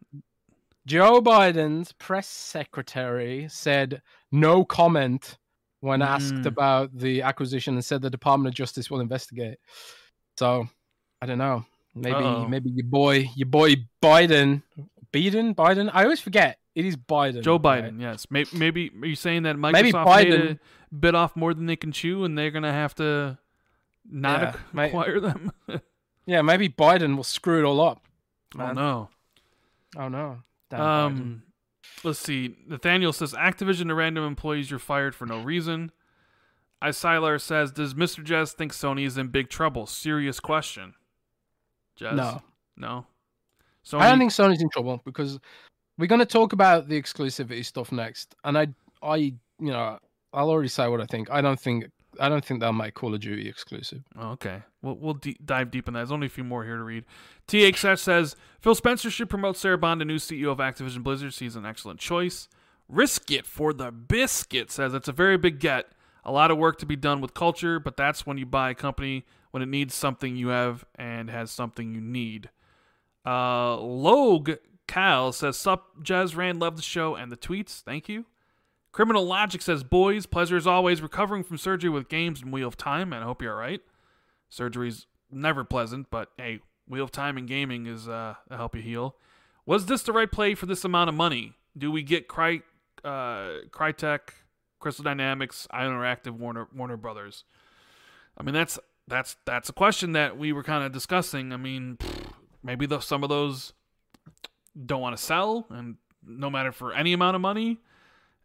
Joe 0.86 1.20
Biden's 1.23 1.93
press 1.93 2.27
secretary 2.28 3.47
said 3.51 4.03
no 4.31 4.65
comment 4.65 5.39
when 5.81 6.03
asked 6.03 6.35
Mm. 6.35 6.47
about 6.47 6.97
the 6.97 7.23
acquisition 7.23 7.74
and 7.74 7.85
said 7.85 8.03
the 8.03 8.11
Department 8.11 8.49
of 8.49 8.55
Justice 8.55 8.91
will 8.91 9.01
investigate. 9.01 9.59
So 10.39 10.69
I 11.23 11.27
don't 11.27 11.39
know. 11.39 11.65
Maybe 11.94 12.15
Uh-oh. 12.16 12.48
maybe 12.48 12.70
your 12.70 12.86
boy 12.86 13.28
your 13.36 13.47
boy 13.47 13.74
Biden 14.02 14.62
Biden 15.12 15.55
Biden. 15.55 15.90
I 15.93 16.02
always 16.05 16.20
forget 16.20 16.59
it 16.74 16.85
is 16.85 16.97
Biden. 16.97 17.43
Joe 17.43 17.52
right? 17.59 17.85
Biden, 17.85 18.01
yes. 18.01 18.27
Maybe, 18.31 18.48
maybe 18.52 18.90
are 19.01 19.06
you 19.06 19.15
saying 19.15 19.44
that 19.44 19.56
Maybe 19.56 19.93
Microsoft 19.93 20.16
made 20.24 20.32
Biden- 20.32 20.59
bit 20.98 21.15
off 21.15 21.36
more 21.36 21.55
than 21.55 21.66
they 21.66 21.77
can 21.77 21.93
chew, 21.93 22.24
and 22.24 22.36
they're 22.36 22.51
gonna 22.51 22.73
have 22.73 22.94
to 22.97 23.39
not 24.11 24.40
Yeah, 24.43 24.48
ac- 24.51 24.89
acquire 24.89 25.20
them? 25.20 25.52
Yeah, 26.27 26.40
maybe 26.40 26.70
Biden 26.70 27.16
will 27.16 27.23
screw 27.24 27.59
it 27.61 27.65
all 27.65 27.81
up. 27.82 28.06
oh 28.59 28.73
no. 28.73 29.09
Oh 29.97 30.09
no. 30.09 30.39
Damn 30.70 30.81
Biden. 30.81 30.82
Um, 30.82 31.43
let's 32.02 32.19
see. 32.19 32.56
Nathaniel 32.66 33.12
says 33.12 33.35
Activision 33.35 33.89
to 33.89 33.94
random 33.94 34.24
employees 34.24 34.70
you're 34.70 34.78
fired 34.81 35.15
for 35.15 35.27
no 35.27 35.40
reason. 35.43 35.93
Isilar 36.83 37.39
says, 37.41 37.73
"Does 37.73 37.95
Mr. 37.95 38.25
Jez 38.25 38.53
think 38.53 38.73
Sony 38.73 39.07
is 39.07 39.17
in 39.19 39.29
big 39.29 39.49
trouble?" 39.49 39.87
Serious 39.87 40.41
question. 40.41 40.95
Jez, 41.99 42.15
No. 42.15 42.43
no. 42.77 43.07
Sony, 43.85 44.01
I 44.01 44.09
don't 44.09 44.19
think 44.19 44.33
Sony's 44.33 44.63
in 44.63 44.71
trouble 44.71 45.01
because 45.05 45.39
we're 45.99 46.07
going 46.07 46.19
to 46.21 46.27
talk 46.27 46.53
about 46.53 46.89
the 46.89 47.01
exclusivity 47.01 47.65
stuff 47.65 47.93
next, 47.93 48.35
and 48.45 48.57
I, 48.59 48.69
I, 49.03 49.17
you 49.17 49.35
know, 49.59 49.99
I'll 50.33 50.51
already 50.51 50.69
say 50.69 50.89
what 50.89 51.01
I 51.01 51.05
think. 51.07 51.31
I 51.31 51.41
don't 51.41 51.61
think, 51.61 51.85
I 52.19 52.29
don't 52.29 52.45
think 52.45 52.61
they'll 52.61 52.73
make 52.73 52.95
Call 52.95 53.15
of 53.15 53.21
Duty 53.21 53.49
exclusive. 53.49 54.03
Oh, 54.19 54.31
okay, 54.31 54.63
we'll 54.83 54.97
we'll 54.97 55.15
de- 55.15 55.37
dive 55.45 55.71
deep 55.71 55.87
in 55.87 55.95
that. 55.95 56.01
There's 56.01 56.13
only 56.13 56.27
a 56.27 56.31
few 56.31 56.45
more 56.45 56.65
here 56.65 56.77
to 56.77 56.83
read. 56.83 57.05
THS 57.47 58.01
says 58.01 58.37
Phil 58.61 58.75
Spencer 58.75 59.11
should 59.11 59.29
promote 59.31 59.57
Sarah 59.57 59.79
Bond, 59.79 60.01
the 60.01 60.05
new 60.07 60.17
CEO 60.17 60.51
of 60.51 60.59
Activision 60.59 61.03
Blizzard. 61.03 61.33
She's 61.35 61.55
an 61.55 61.67
excellent 61.67 62.01
choice. 62.01 62.49
Risk 62.89 63.31
it 63.31 63.47
for 63.47 63.73
the 63.73 63.91
biscuit 63.93 64.71
says 64.71 64.93
it's 64.95 65.09
a 65.09 65.13
very 65.13 65.37
big 65.39 65.59
get. 65.61 65.87
A 66.25 66.33
lot 66.33 66.51
of 66.51 66.59
work 66.59 66.79
to 66.79 66.87
be 66.87 66.97
done 66.97 67.21
with 67.21 67.35
culture, 67.35 67.79
but 67.79 67.97
that's 67.97 68.27
when 68.27 68.39
you 68.39 68.47
buy 68.47 68.71
a 68.71 68.75
company 68.75 69.25
when 69.51 69.63
it 69.63 69.69
needs 69.69 69.95
something 69.95 70.37
you 70.37 70.49
have 70.49 70.85
and 70.95 71.31
has 71.31 71.51
something 71.51 71.95
you 71.95 72.01
need. 72.01 72.51
Uh, 73.27 73.77
Logue 73.77 74.53
Cal 74.87 75.33
says, 75.33 75.57
Sup, 75.57 76.03
Jez 76.03 76.37
Rand, 76.37 76.61
love 76.61 76.77
the 76.77 76.83
show 76.83 77.15
and 77.15 77.31
the 77.31 77.37
tweets. 77.37 77.83
Thank 77.83 78.09
you. 78.09 78.27
Criminal 78.93 79.25
Logic 79.25 79.61
says, 79.61 79.83
Boys, 79.83 80.27
pleasure 80.27 80.57
as 80.57 80.67
always. 80.67 81.03
Recovering 81.03 81.43
from 81.43 81.59
surgery 81.59 81.91
with 81.91 82.09
games 82.09 82.43
and 82.43 82.53
Wheel 82.53 82.69
of 82.69 82.77
Time, 82.77 83.13
and 83.13 83.23
I 83.23 83.27
hope 83.27 83.43
you're 83.43 83.53
all 83.53 83.59
right. 83.59 83.81
Surgery's 84.49 85.07
never 85.31 85.65
pleasant, 85.65 86.09
but 86.11 86.31
hey, 86.37 86.61
Wheel 86.89 87.05
of 87.05 87.11
Time 87.11 87.37
and 87.37 87.49
gaming 87.49 87.87
is 87.87 88.09
uh, 88.09 88.35
to 88.49 88.57
help 88.57 88.77
you 88.77 88.83
heal. 88.83 89.17
Was 89.67 89.87
this 89.87 90.03
the 90.03 90.13
right 90.13 90.31
play 90.31 90.55
for 90.55 90.67
this 90.67 90.85
amount 90.85 91.09
of 91.09 91.15
money? 91.15 91.55
Do 91.77 91.91
we 91.91 92.03
get 92.03 92.29
Cry, 92.29 92.61
uh, 93.03 93.63
Crytek, 93.71 94.31
Crystal 94.85 95.02
Dynamics, 95.02 95.66
Interactive, 95.73 96.32
Warner 96.32 96.69
Warner 96.77 96.98
Brothers? 96.98 97.44
I 98.36 98.43
mean, 98.43 98.55
that's 98.55 98.78
that's 99.09 99.36
that's 99.47 99.70
a 99.70 99.73
question 99.73 100.12
that 100.12 100.36
we 100.36 100.52
were 100.52 100.62
kind 100.62 100.85
of 100.85 100.93
discussing. 100.93 101.55
I 101.55 101.56
mean, 101.56 101.97
maybe 102.62 102.85
the, 102.85 103.01
some 103.01 103.23
of 103.23 103.31
those 103.31 103.73
don't 104.85 105.01
want 105.01 105.16
to 105.16 105.23
sell, 105.23 105.66
and 105.70 105.97
no 106.23 106.51
matter 106.51 106.70
for 106.70 106.93
any 106.93 107.15
amount 107.15 107.35
of 107.35 107.40
money. 107.40 107.78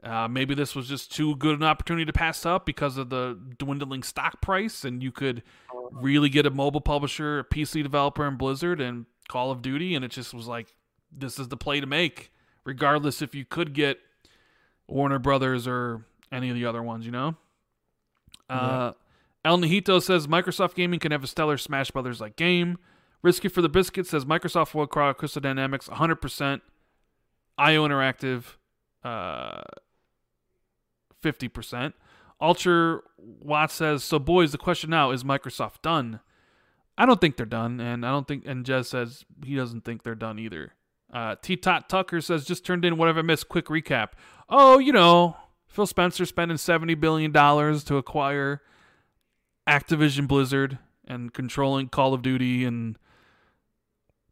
Uh, 0.01 0.29
maybe 0.29 0.55
this 0.55 0.75
was 0.75 0.87
just 0.87 1.13
too 1.13 1.35
good 1.35 1.57
an 1.57 1.63
opportunity 1.63 2.05
to 2.05 2.13
pass 2.13 2.45
up 2.45 2.65
because 2.65 2.95
of 2.95 3.09
the 3.09 3.37
dwindling 3.57 4.01
stock 4.01 4.39
price, 4.39 4.85
and 4.85 5.03
you 5.03 5.11
could 5.11 5.43
really 5.91 6.29
get 6.29 6.45
a 6.45 6.49
mobile 6.49 6.79
publisher, 6.79 7.39
a 7.39 7.43
PC 7.43 7.83
developer, 7.83 8.25
and 8.25 8.37
Blizzard 8.37 8.79
and 8.79 9.07
Call 9.27 9.51
of 9.51 9.61
Duty, 9.61 9.95
and 9.95 10.05
it 10.05 10.11
just 10.11 10.33
was 10.33 10.47
like 10.47 10.73
this 11.11 11.37
is 11.37 11.49
the 11.49 11.57
play 11.57 11.81
to 11.81 11.85
make, 11.85 12.31
regardless 12.63 13.21
if 13.21 13.35
you 13.35 13.43
could 13.43 13.73
get 13.73 13.99
Warner 14.87 15.19
Brothers 15.19 15.67
or 15.67 16.05
any 16.31 16.49
of 16.49 16.55
the 16.55 16.65
other 16.65 16.83
ones, 16.83 17.05
you 17.05 17.11
know. 17.11 17.35
Uh, 18.49 18.93
El 19.45 19.59
Nihito 19.59 20.01
says 20.01 20.27
Microsoft 20.27 20.75
Gaming 20.75 20.99
can 20.99 21.11
have 21.11 21.23
a 21.23 21.27
stellar 21.27 21.57
Smash 21.57 21.91
Brothers 21.91 22.19
like 22.19 22.35
game. 22.35 22.77
Risky 23.21 23.47
for 23.47 23.61
the 23.61 23.69
Biscuit 23.69 24.07
says 24.07 24.25
Microsoft 24.25 24.73
will 24.73 24.83
acquire 24.83 25.13
Crystal 25.13 25.41
Dynamics 25.41 25.87
100%. 25.87 26.61
IO 27.57 27.87
Interactive, 27.87 28.43
uh, 29.03 29.61
50%. 31.21 31.93
Ultra 32.41 33.01
Watt 33.17 33.71
says, 33.71 34.03
So, 34.03 34.17
boys, 34.17 34.53
the 34.53 34.57
question 34.57 34.89
now 34.89 35.11
is 35.11 35.23
Microsoft 35.23 35.81
done? 35.81 36.21
I 36.97 37.05
don't 37.05 37.19
think 37.19 37.35
they're 37.37 37.45
done. 37.45 37.79
And 37.81 38.05
I 38.05 38.11
don't 38.11 38.27
think, 38.27 38.45
and 38.45 38.65
Jez 38.65 38.85
says 38.85 39.25
he 39.43 39.55
doesn't 39.55 39.83
think 39.83 40.03
they're 40.03 40.15
done 40.15 40.39
either. 40.39 40.73
Uh, 41.11 41.35
T 41.41 41.57
Tot 41.57 41.89
Tucker 41.89 42.21
says, 42.21 42.45
Just 42.45 42.65
turned 42.65 42.85
in 42.85 42.97
whatever 42.97 43.19
I 43.19 43.23
missed. 43.23 43.49
Quick 43.49 43.65
recap. 43.65 44.09
Oh, 44.47 44.77
you 44.79 44.93
know, 44.93 45.35
Phil 45.69 45.85
Spencer 45.87 46.25
spending 46.25 46.57
$70 46.57 46.99
billion 46.99 47.31
to 47.31 47.97
acquire 47.97 48.61
Activision 49.67 50.27
Blizzard 50.27 50.79
and 51.07 51.33
controlling 51.33 51.87
Call 51.89 52.13
of 52.13 52.21
Duty 52.21 52.65
and 52.65 52.97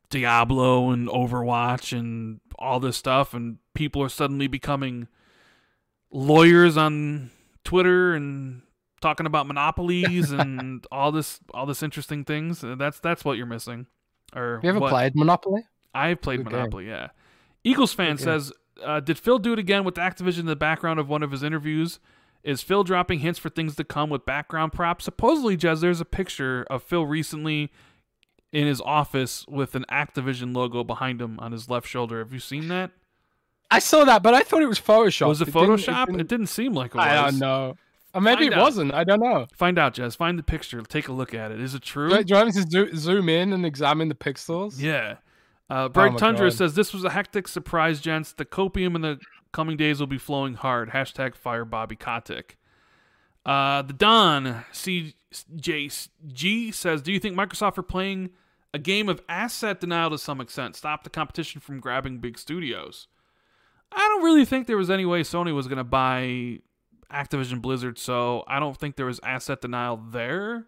Diablo 0.09 0.89
and 0.91 1.07
Overwatch 1.07 1.97
and 1.97 2.39
all 2.57 2.79
this 2.79 2.97
stuff, 2.97 3.33
and 3.33 3.57
people 3.73 4.01
are 4.01 4.09
suddenly 4.09 4.47
becoming 4.47 5.07
lawyers 6.11 6.77
on 6.77 7.29
Twitter 7.63 8.13
and 8.15 8.61
talking 9.01 9.25
about 9.25 9.45
monopolies 9.45 10.31
and 10.31 10.85
all 10.91 11.11
this 11.11 11.39
all 11.53 11.65
this 11.65 11.83
interesting 11.83 12.23
things. 12.23 12.63
Uh, 12.63 12.75
that's 12.75 12.99
that's 12.99 13.23
what 13.25 13.37
you're 13.37 13.45
missing. 13.45 13.85
Or 14.35 14.55
Have 14.55 14.63
you 14.63 14.69
ever 14.71 14.79
what- 14.79 14.89
played 14.91 15.15
Monopoly? 15.15 15.63
I've 15.93 16.21
played 16.21 16.37
Good 16.37 16.49
game. 16.49 16.57
Monopoly, 16.59 16.87
yeah. 16.87 17.09
Eagles 17.63 17.93
fan 17.93 18.15
Good 18.15 18.19
game. 18.19 18.25
Uh, 18.83 18.99
"Did 18.99 19.17
Phil 19.17 19.39
do 19.39 19.53
it 19.53 19.59
again 19.59 19.83
with 19.83 19.95
Activision 19.95 20.39
in 20.39 20.45
the 20.45 20.55
background 20.55 20.99
of 20.99 21.07
one 21.09 21.23
of 21.23 21.31
his 21.31 21.43
interviews? 21.43 21.99
Is 22.43 22.61
Phil 22.61 22.83
dropping 22.83 23.19
hints 23.19 23.39
for 23.39 23.49
things 23.49 23.75
to 23.75 23.83
come 23.83 24.09
with 24.09 24.25
background 24.25 24.71
props? 24.73 25.03
Supposedly, 25.05 25.57
Jez, 25.57 25.81
there's 25.81 25.99
a 25.99 26.05
picture 26.05 26.65
of 26.69 26.81
Phil 26.83 27.05
recently 27.05 27.71
in 28.53 28.67
his 28.67 28.79
office 28.81 29.45
with 29.47 29.75
an 29.75 29.85
Activision 29.91 30.55
logo 30.55 30.83
behind 30.83 31.21
him 31.21 31.37
on 31.39 31.51
his 31.51 31.69
left 31.69 31.87
shoulder. 31.87 32.19
Have 32.19 32.31
you 32.31 32.39
seen 32.39 32.69
that? 32.69 32.91
I 33.69 33.79
saw 33.79 34.05
that, 34.05 34.23
but 34.23 34.33
I 34.33 34.41
thought 34.41 34.61
it 34.61 34.67
was 34.67 34.79
Photoshop. 34.79 35.27
was 35.27 35.41
it 35.41 35.45
didn't- 35.45 35.61
Photoshop? 35.61 36.03
It 36.03 36.11
didn't- 36.13 36.29
didn't, 36.29 36.47
seem 36.47 36.73
like 36.73 36.91
it 36.91 36.95
was. 36.97 37.05
I 37.05 37.15
don't 37.25 37.39
know. 37.39 37.75
Or 38.13 38.21
maybe 38.21 38.43
Find 38.43 38.53
it 38.53 38.57
out. 38.57 38.61
wasn't. 38.63 38.93
I 38.93 39.03
don't 39.03 39.19
know. 39.19 39.47
Find 39.53 39.77
out, 39.77 39.93
Jez. 39.95 40.15
Find 40.15 40.39
the 40.39 40.43
picture. 40.43 40.81
Take 40.83 41.09
a 41.09 41.11
look 41.11 41.33
at 41.33 41.51
it. 41.51 41.59
Is 41.59 41.75
it 41.75 41.81
true? 41.81 42.09
Do 42.09 42.23
you 42.25 42.35
want 42.35 42.55
me 42.55 42.63
to 42.63 42.95
zoom 42.95 43.27
in 43.27 43.51
and 43.51 43.65
examine 43.65 44.07
the 44.07 44.15
pixels? 44.15 44.79
Yeah. 44.81 45.15
Uh, 45.69 45.89
Bright 45.89 46.13
Oh 46.13 46.17
Tundra 46.17 46.49
God. 46.49 46.57
says 46.57 46.75
this 46.75 46.93
was 46.93 47.03
a 47.03 47.09
hectic 47.09 47.47
surprise, 47.47 47.99
gents. 47.99 48.31
The 48.31 48.45
copium 48.45 48.95
in 48.95 49.01
the 49.01 49.19
coming 49.51 49.77
days 49.77 49.99
will 49.99 50.07
be 50.07 50.17
flowing 50.17 50.55
hard. 50.55 50.91
Hashtag 50.91 51.35
fire 51.35 51.65
Bobby 51.65 51.95
Kotick. 51.95 52.57
Uh, 53.45 53.81
the 53.81 53.93
Don 53.93 54.65
CJG 54.73 56.73
says, 56.73 57.01
Do 57.01 57.11
you 57.11 57.19
think 57.19 57.35
Microsoft 57.35 57.77
are 57.77 57.83
playing 57.83 58.31
a 58.73 58.79
game 58.79 59.09
of 59.09 59.21
asset 59.29 59.79
denial 59.79 60.09
to 60.09 60.17
some 60.17 60.41
extent? 60.41 60.75
Stop 60.75 61.03
the 61.03 61.09
competition 61.09 61.61
from 61.61 61.79
grabbing 61.79 62.19
big 62.19 62.37
studios. 62.37 63.07
I 63.91 63.99
don't 63.99 64.23
really 64.23 64.45
think 64.45 64.67
there 64.67 64.77
was 64.77 64.89
any 64.89 65.05
way 65.05 65.23
Sony 65.23 65.55
was 65.55 65.67
going 65.67 65.77
to 65.77 65.83
buy 65.85 66.59
Activision 67.11 67.61
Blizzard, 67.61 67.97
so 67.97 68.43
I 68.47 68.59
don't 68.59 68.77
think 68.77 68.97
there 68.97 69.05
was 69.05 69.21
asset 69.23 69.61
denial 69.61 70.01
there. 70.11 70.65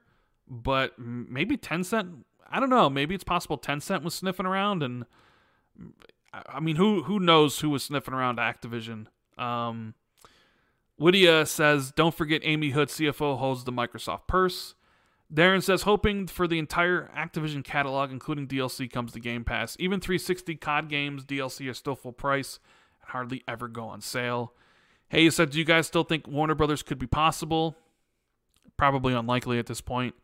But 0.48 0.98
maybe 0.98 1.58
Tencent. 1.58 2.24
I 2.50 2.60
don't 2.60 2.70
know. 2.70 2.90
Maybe 2.90 3.16
it's 3.16 3.24
possible 3.24 3.58
Tencent 3.58 4.04
was 4.04 4.16
sniffing 4.16 4.46
around, 4.46 4.84
and 4.84 5.06
I 6.34 6.60
mean, 6.60 6.76
who 6.76 7.04
who 7.04 7.20
knows 7.20 7.60
who 7.60 7.70
was 7.70 7.84
sniffing 7.84 8.14
around 8.14 8.38
Activision? 8.38 9.08
Um, 9.38 9.94
Lydia 10.98 11.46
says, 11.46 11.92
"Don't 11.92 12.14
forget 12.14 12.42
Amy 12.44 12.72
Hood, 12.72 12.90
CFO, 12.90 13.38
holds 13.38 13.64
the 13.64 13.72
Microsoft 13.72 14.28
purse." 14.28 14.76
Darren 15.34 15.62
says, 15.62 15.84
hoping 15.84 16.26
for 16.26 16.48
the 16.48 16.58
entire 16.58 17.12
Activision 17.16 17.64
catalog, 17.64 18.12
including 18.12 18.48
DLC, 18.48 18.92
comes 18.92 19.12
to 19.12 19.20
Game 19.20 19.44
Pass. 19.44 19.78
Even 19.80 20.00
360 20.00 20.56
COD 20.56 20.90
games 20.90 21.24
DLC 21.24 21.70
are 21.70 21.76
still 21.76 21.96
full 21.96 22.14
price 22.14 22.60
and 23.02 23.12
hardly 23.12 23.44
ever 23.48 23.68
go 23.68 23.84
on 23.84 24.02
sale. 24.02 24.54
Hey, 25.08 25.22
you 25.24 25.32
said, 25.32 25.52
do 25.52 25.60
you 25.60 25.66
guys 25.66 25.86
still 25.86 26.04
think 26.04 26.28
Warner 26.28 26.56
Brothers 26.56 26.82
could 26.82 26.98
be 26.98 27.06
possible? 27.06 27.76
Probably 28.76 29.14
unlikely 29.14 29.60
at 29.60 29.68
this 29.68 29.82
point. 29.82 30.16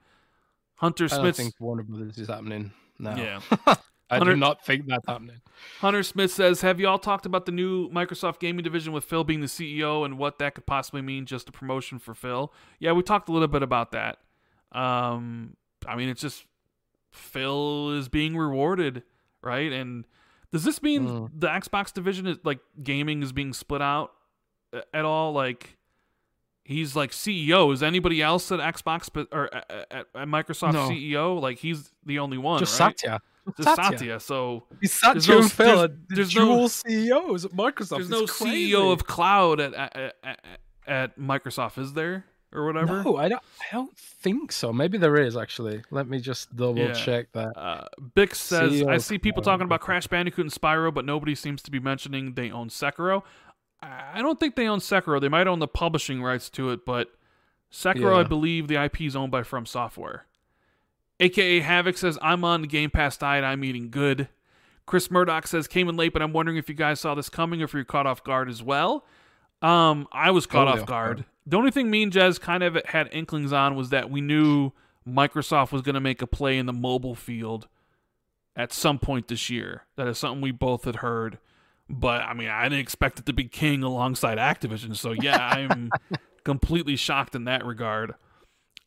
Hunter 0.75 1.07
Smith. 1.07 1.19
I 1.19 1.23
don't 1.23 1.35
think 1.35 1.53
Warner 1.59 1.83
Brothers 1.83 2.17
is 2.17 2.27
happening 2.27 2.71
now. 2.99 3.15
Yeah. 3.15 3.39
I 4.07 4.17
Hunter- 4.19 4.33
do 4.33 4.39
not 4.39 4.63
think 4.63 4.85
that's 4.85 5.07
happening. 5.07 5.41
Hunter 5.79 6.03
Smith 6.03 6.31
says, 6.31 6.61
Have 6.61 6.79
you 6.79 6.87
all 6.87 6.99
talked 6.99 7.25
about 7.25 7.45
the 7.47 7.51
new 7.51 7.89
Microsoft 7.89 8.39
gaming 8.39 8.63
division 8.63 8.93
with 8.93 9.03
Phil 9.03 9.23
being 9.23 9.41
the 9.41 9.47
CEO 9.47 10.05
and 10.05 10.19
what 10.19 10.37
that 10.39 10.53
could 10.53 10.65
possibly 10.67 11.01
mean 11.01 11.25
just 11.25 11.49
a 11.49 11.51
promotion 11.51 11.97
for 11.97 12.13
Phil? 12.13 12.53
Yeah, 12.79 12.91
we 12.91 13.01
talked 13.01 13.29
a 13.29 13.31
little 13.31 13.47
bit 13.47 13.63
about 13.63 13.91
that. 13.93 14.19
Um, 14.71 15.55
I 15.87 15.95
mean, 15.95 16.09
it's 16.09 16.21
just 16.21 16.45
Phil 17.11 17.91
is 17.97 18.09
being 18.09 18.35
rewarded, 18.37 19.03
right? 19.41 19.71
And 19.71 20.05
does 20.51 20.63
this 20.63 20.83
mean 20.83 21.07
Mm. 21.07 21.29
the 21.33 21.47
Xbox 21.47 21.91
division 21.93 22.27
is 22.27 22.37
like 22.43 22.59
gaming 22.83 23.23
is 23.23 23.31
being 23.31 23.53
split 23.53 23.81
out 23.81 24.11
at 24.93 25.05
all? 25.05 25.31
Like, 25.31 25.74
he's 26.65 26.95
like 26.95 27.11
CEO. 27.11 27.71
Is 27.73 27.81
anybody 27.81 28.21
else 28.21 28.51
at 28.51 28.59
Xbox 28.59 29.09
but 29.13 29.27
or 29.31 29.53
at, 29.55 29.71
at, 29.91 30.07
at 30.13 30.27
Microsoft 30.27 30.73
No. 30.73 30.89
CEO? 30.89 31.39
Like, 31.41 31.59
he's 31.59 31.91
the 32.05 32.19
only 32.19 32.37
one, 32.37 32.59
Just 32.59 32.77
right? 32.79 32.99
Satya. 32.99 33.21
Just 33.57 33.75
Satya. 33.75 33.97
Satya. 33.99 34.19
So 34.19 34.63
He's 34.81 34.91
Satya 34.91 35.33
no- 35.35 35.41
and 35.41 35.51
Phil 35.51 35.77
there's- 35.77 35.91
there's 36.09 36.35
no- 36.35 36.67
CEOs 36.67 37.45
at 37.45 37.51
Microsoft. 37.51 37.89
There's 37.89 38.09
It's 38.09 38.09
no 38.09 38.25
crazy. 38.25 38.71
CEO 38.71 38.91
of 38.91 39.05
cloud 39.05 39.59
at, 39.61 39.73
at 39.73 40.15
at 40.23 40.39
at 40.87 41.17
Microsoft, 41.19 41.77
is 41.79 41.93
there, 41.93 42.25
or 42.51 42.65
whatever? 42.65 43.03
No, 43.03 43.17
I 43.17 43.27
don't. 43.29 43.41
I 43.61 43.75
don't 43.75 43.95
think 43.97 44.51
so. 44.51 44.71
Maybe 44.73 44.97
there 44.99 45.15
is 45.15 45.35
actually. 45.37 45.83
Let 45.91 46.07
me 46.07 46.19
just 46.19 46.55
double 46.55 46.77
Yeah. 46.79 46.93
check 46.93 47.31
that. 47.33 47.55
Uh, 47.57 47.85
Bix 48.15 48.35
says, 48.35 48.71
CEO 48.71 48.87
"I 48.89 48.97
see 48.97 49.17
people 49.19 49.41
cloud, 49.43 49.53
talking 49.53 49.65
about. 49.65 49.81
Crash 49.81 50.05
Bandicoot 50.07 50.45
and 50.45 50.51
Spyro, 50.53 50.93
but 50.93 51.05
nobody 51.05 51.33
seems 51.35 51.61
to 51.63 51.71
be 51.71 51.79
mentioning 51.79 52.33
they 52.33 52.49
own 52.51 52.69
Sekiro. 52.69 53.23
I 54.13 54.21
don't 54.21 54.39
think 54.39 54.55
they 54.55 54.67
own 54.67 54.79
Sekiro. 54.79 55.19
They 55.19 55.29
might 55.29 55.47
own 55.47 55.59
the 55.59 55.67
publishing 55.67 56.21
rights 56.21 56.49
to 56.51 56.69
it, 56.71 56.85
but 56.85 57.09
Sekiro, 57.71 58.15
I 58.15 58.23
believe, 58.23 58.67
the 58.67 58.81
IP 58.81 59.01
is 59.01 59.15
owned 59.15 59.31
by 59.31 59.43
From 59.43 59.65
Software. 59.65 60.25
AKA 61.19 61.61
Havoc 61.61 61.97
says, 61.97 62.17
"I'm 62.21 62.43
on 62.43 62.61
the 62.61 62.67
Game 62.67 62.89
Pass 62.89 63.17
diet. 63.17 63.43
I'm 63.43 63.63
eating 63.63 63.89
good." 63.89 64.29
Chris 64.85 65.09
Murdoch 65.09 65.47
says, 65.47 65.67
"Came 65.67 65.89
in 65.89 65.95
late, 65.97 66.13
but 66.13 66.21
I'm 66.21 66.33
wondering 66.33 66.57
if 66.57 66.69
you 66.69 66.75
guys 66.75 66.99
saw 66.99 67.15
this 67.15 67.29
coming, 67.29 67.61
or 67.61 67.65
if 67.65 67.73
you're 67.73 67.83
caught 67.83 68.05
off 68.05 68.23
guard 68.23 68.49
as 68.49 68.61
well." 68.61 69.05
Um, 69.61 70.07
I 70.11 70.31
was 70.31 70.45
caught 70.45 70.65
Totally 70.65 70.77
off 70.77 70.81
off 70.83 70.87
guard. 70.87 71.17
guard. 71.17 71.25
The 71.47 71.57
only 71.57 71.71
thing 71.71 71.89
me 71.89 72.03
and 72.03 72.11
Jez 72.11 72.39
kind 72.39 72.63
of 72.63 72.77
had 72.85 73.09
inklings 73.11 73.53
on 73.53 73.75
was 73.75 73.89
that 73.89 74.09
we 74.09 74.21
knew 74.21 74.71
Microsoft 75.07 75.71
was 75.71 75.81
going 75.81 75.93
to 75.95 76.01
make 76.01 76.21
a 76.21 76.27
play 76.27 76.57
in 76.57 76.65
the 76.65 76.73
mobile 76.73 77.15
field 77.15 77.67
at 78.55 78.73
some 78.73 78.99
point 78.99 79.27
this 79.27 79.49
year. 79.49 79.83
That 79.95 80.07
is 80.07 80.17
something 80.17 80.41
we 80.41 80.51
both 80.51 80.85
had 80.85 80.97
heard. 80.97 81.39
But 81.89 82.21
I 82.23 82.33
mean, 82.33 82.49
I 82.49 82.63
didn't 82.63 82.79
expect 82.79 83.19
it 83.19 83.25
to 83.27 83.33
be 83.33 83.45
king 83.45 83.83
alongside 83.83 84.37
Activision. 84.37 84.95
So 84.95 85.11
yeah, 85.11 85.37
I'm 85.49 85.91
completely 86.43 86.95
shocked 86.95 87.35
in 87.35 87.43
that 87.45 87.65
regard. 87.65 88.15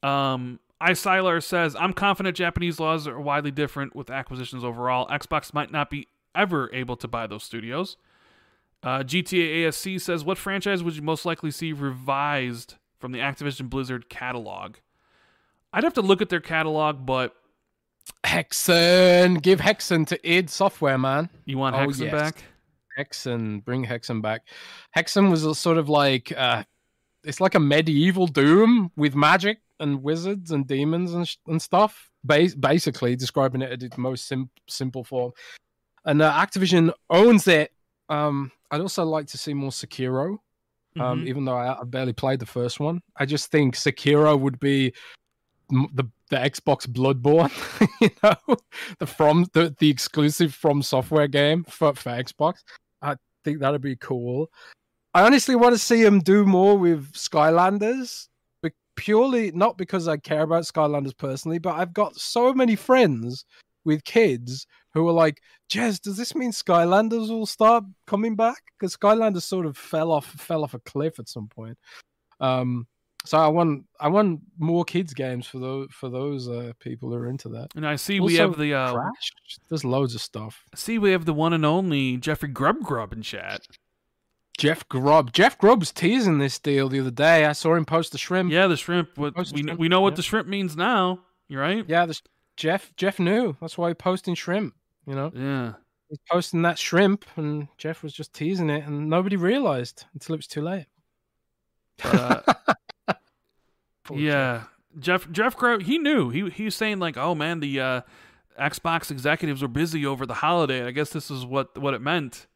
Um, 0.02 0.58
Isilar 0.82 1.42
says, 1.42 1.74
I'm 1.76 1.92
confident 1.92 2.36
Japanese 2.36 2.78
laws 2.80 3.06
are 3.08 3.20
widely 3.20 3.50
different 3.50 3.94
with 3.96 4.10
acquisitions 4.10 4.64
overall. 4.64 5.06
Xbox 5.08 5.52
might 5.54 5.70
not 5.72 5.90
be 5.90 6.06
ever 6.34 6.70
able 6.72 6.96
to 6.96 7.08
buy 7.08 7.26
those 7.26 7.42
studios. 7.44 7.96
Uh, 8.82 9.00
GTA 9.00 9.64
ASC 9.64 10.00
says, 10.00 10.24
What 10.24 10.38
franchise 10.38 10.82
would 10.84 10.94
you 10.94 11.02
most 11.02 11.24
likely 11.24 11.50
see 11.50 11.72
revised 11.72 12.74
from 13.00 13.10
the 13.12 13.18
Activision 13.18 13.68
Blizzard 13.68 14.08
catalog? 14.08 14.76
I'd 15.72 15.82
have 15.84 15.94
to 15.94 16.02
look 16.02 16.22
at 16.22 16.28
their 16.28 16.40
catalog, 16.40 17.04
but 17.04 17.34
Hexen, 18.24 19.42
give 19.42 19.60
Hexen 19.60 20.06
to 20.08 20.28
id 20.28 20.48
Software, 20.48 20.96
man. 20.98 21.28
you 21.44 21.58
want 21.58 21.74
Oh, 21.76 21.80
Hexen 21.80 22.04
yes. 22.04 22.12
back? 22.12 22.44
Hexen, 22.98 23.64
bring 23.64 23.84
Hexen 23.84 24.20
back. 24.20 24.42
Hexen 24.96 25.30
was 25.30 25.44
a 25.44 25.54
sort 25.54 25.78
of 25.78 25.88
like 25.88 26.32
uh, 26.36 26.64
it's 27.24 27.40
like 27.40 27.54
a 27.54 27.60
medieval 27.60 28.26
Doom 28.26 28.90
with 28.96 29.14
magic 29.14 29.58
and 29.80 30.02
wizards 30.02 30.50
and 30.50 30.66
demons 30.66 31.14
and, 31.14 31.26
sh- 31.28 31.36
and 31.46 31.60
stuff. 31.62 32.10
Bas- 32.24 32.54
basically, 32.54 33.14
describing 33.16 33.62
it 33.62 33.70
at 33.72 33.82
its 33.82 33.96
most 33.96 34.26
sim- 34.26 34.50
simple 34.68 35.04
form. 35.04 35.32
And 36.04 36.20
uh, 36.22 36.32
Activision 36.32 36.92
owns 37.10 37.46
it. 37.48 37.72
Um, 38.08 38.50
I'd 38.70 38.80
also 38.80 39.04
like 39.04 39.26
to 39.28 39.38
see 39.38 39.54
more 39.54 39.70
Sekiro. 39.70 40.38
Um, 40.98 41.20
Mhm. 41.22 41.26
even 41.28 41.44
though 41.44 41.56
I, 41.56 41.80
I 41.80 41.84
barely 41.84 42.12
played 42.14 42.40
the 42.40 42.46
first 42.46 42.80
one, 42.80 43.02
I 43.16 43.24
just 43.26 43.50
think 43.52 43.76
Sekiro 43.76 44.38
would 44.40 44.58
be 44.58 44.92
the 45.68 46.08
the 46.30 46.36
Xbox 46.36 46.86
Bloodborne, 46.86 47.50
you 48.00 48.10
know, 48.22 48.56
the 48.98 49.06
from 49.06 49.46
the, 49.52 49.74
the 49.78 49.88
exclusive 49.90 50.54
from 50.54 50.82
software 50.82 51.28
game 51.28 51.64
for, 51.64 51.94
for 51.94 52.10
Xbox. 52.10 52.56
I 53.02 53.16
think 53.44 53.60
that'd 53.60 53.80
be 53.80 53.96
cool. 53.96 54.50
I 55.14 55.24
honestly 55.24 55.56
want 55.56 55.74
to 55.74 55.78
see 55.78 56.04
him 56.04 56.20
do 56.20 56.44
more 56.44 56.76
with 56.76 57.12
Skylanders, 57.12 58.28
but 58.62 58.72
purely 58.96 59.50
not 59.52 59.78
because 59.78 60.06
I 60.06 60.16
care 60.16 60.42
about 60.42 60.64
Skylanders 60.64 61.16
personally, 61.16 61.58
but 61.58 61.74
I've 61.74 61.94
got 61.94 62.16
so 62.16 62.52
many 62.52 62.76
friends 62.76 63.44
with 63.84 64.04
kids 64.04 64.66
who 64.92 65.08
are 65.08 65.12
like, 65.12 65.40
Jez, 65.70 66.00
does 66.00 66.16
this 66.16 66.34
mean 66.34 66.52
Skylanders 66.52 67.30
will 67.30 67.46
start 67.46 67.84
coming 68.06 68.36
back? 68.36 68.62
Because 68.78 68.96
Skylanders 68.96 69.42
sort 69.42 69.66
of 69.66 69.76
fell 69.76 70.12
off 70.12 70.26
fell 70.26 70.62
off 70.62 70.74
a 70.74 70.80
cliff 70.80 71.18
at 71.18 71.28
some 71.28 71.48
point. 71.48 71.78
Um, 72.40 72.86
So 73.24 73.36
I 73.36 73.48
want 73.48 73.84
I 74.00 74.08
want 74.08 74.40
more 74.58 74.84
kids 74.84 75.12
games 75.12 75.46
for 75.46 75.58
those 75.58 75.88
for 75.90 76.08
those 76.08 76.48
uh, 76.48 76.72
people 76.78 77.10
who 77.10 77.16
are 77.16 77.28
into 77.28 77.48
that. 77.50 77.68
And 77.74 77.86
I 77.86 77.96
see 77.96 78.20
we 78.20 78.36
have 78.36 78.56
the 78.56 78.74
uh, 78.74 78.94
Crash. 78.94 79.32
There's 79.68 79.84
loads 79.84 80.14
of 80.14 80.20
stuff. 80.20 80.64
see 80.74 80.98
we 80.98 81.12
have 81.12 81.24
the 81.24 81.34
one 81.34 81.52
and 81.52 81.66
only 81.66 82.16
Jeffrey 82.16 82.48
Grubb 82.48 82.80
Grubb 82.82 83.12
in 83.12 83.22
chat. 83.22 83.66
Jeff 84.56 84.88
Grubb. 84.88 85.32
Jeff 85.32 85.56
Grubb 85.56 85.80
was 85.80 85.92
teasing 85.92 86.38
this 86.38 86.58
deal 86.58 86.88
the 86.88 87.00
other 87.00 87.12
day. 87.12 87.44
I 87.44 87.52
saw 87.52 87.74
him 87.74 87.84
post 87.84 88.12
the 88.12 88.18
shrimp. 88.18 88.50
Yeah, 88.50 88.66
the 88.66 88.76
shrimp. 88.76 89.16
What 89.16 89.34
Post 89.36 89.54
we 89.54 89.62
shrimp, 89.62 89.78
we 89.78 89.88
know 89.88 90.00
what 90.00 90.14
yeah. 90.14 90.16
the 90.16 90.22
shrimp 90.22 90.48
means 90.48 90.76
now. 90.76 91.20
You 91.48 91.60
right? 91.60 91.84
Yeah, 91.86 92.06
the, 92.06 92.20
Jeff 92.56 92.94
Jeff 92.96 93.18
knew. 93.20 93.56
That's 93.60 93.78
why 93.78 93.88
he 93.88 93.94
posting 93.94 94.34
shrimp. 94.34 94.74
You 95.06 95.14
know, 95.14 95.32
Yeah. 95.34 95.74
he's 96.08 96.18
posting 96.30 96.62
that 96.62 96.78
shrimp, 96.78 97.24
and 97.36 97.68
Jeff 97.78 98.02
was 98.02 98.12
just 98.12 98.34
teasing 98.34 98.68
it, 98.68 98.84
and 98.84 99.08
nobody 99.08 99.36
realized 99.36 100.04
until 100.12 100.34
it 100.34 100.38
was 100.38 100.46
too 100.48 100.60
late. 100.62 100.86
But, 102.02 102.14
uh, 102.14 102.74
Jeff. 104.16 104.22
yeah. 104.22 104.62
Jeff 104.98 105.30
Jeff 105.30 105.56
Grubb. 105.56 105.82
He 105.82 105.98
knew. 105.98 106.30
He 106.30 106.48
he 106.50 106.64
was 106.64 106.74
saying 106.74 106.98
like, 106.98 107.16
oh 107.16 107.34
man, 107.34 107.60
the 107.60 107.78
uh, 107.80 108.00
Xbox 108.58 109.10
executives 109.10 109.62
were 109.62 109.68
busy 109.68 110.04
over 110.06 110.26
the 110.26 110.34
holiday. 110.34 110.84
I 110.84 110.90
guess 110.90 111.10
this 111.10 111.30
is 111.30 111.44
what 111.46 111.76
what 111.78 111.94
it 111.94 112.00
meant. 112.00 112.46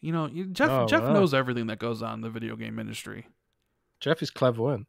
You 0.00 0.12
know, 0.12 0.28
Jeff 0.52 0.70
Oh, 0.70 0.86
Jeff 0.86 1.02
wow. 1.02 1.12
knows 1.14 1.34
everything 1.34 1.66
that 1.68 1.78
goes 1.80 2.02
on 2.02 2.14
in 2.14 2.20
the 2.20 2.30
video 2.30 2.54
game 2.56 2.78
industry. 2.78 3.26
Jeff 4.00 4.22
is 4.22 4.30
clever, 4.30 4.62
one. 4.62 4.86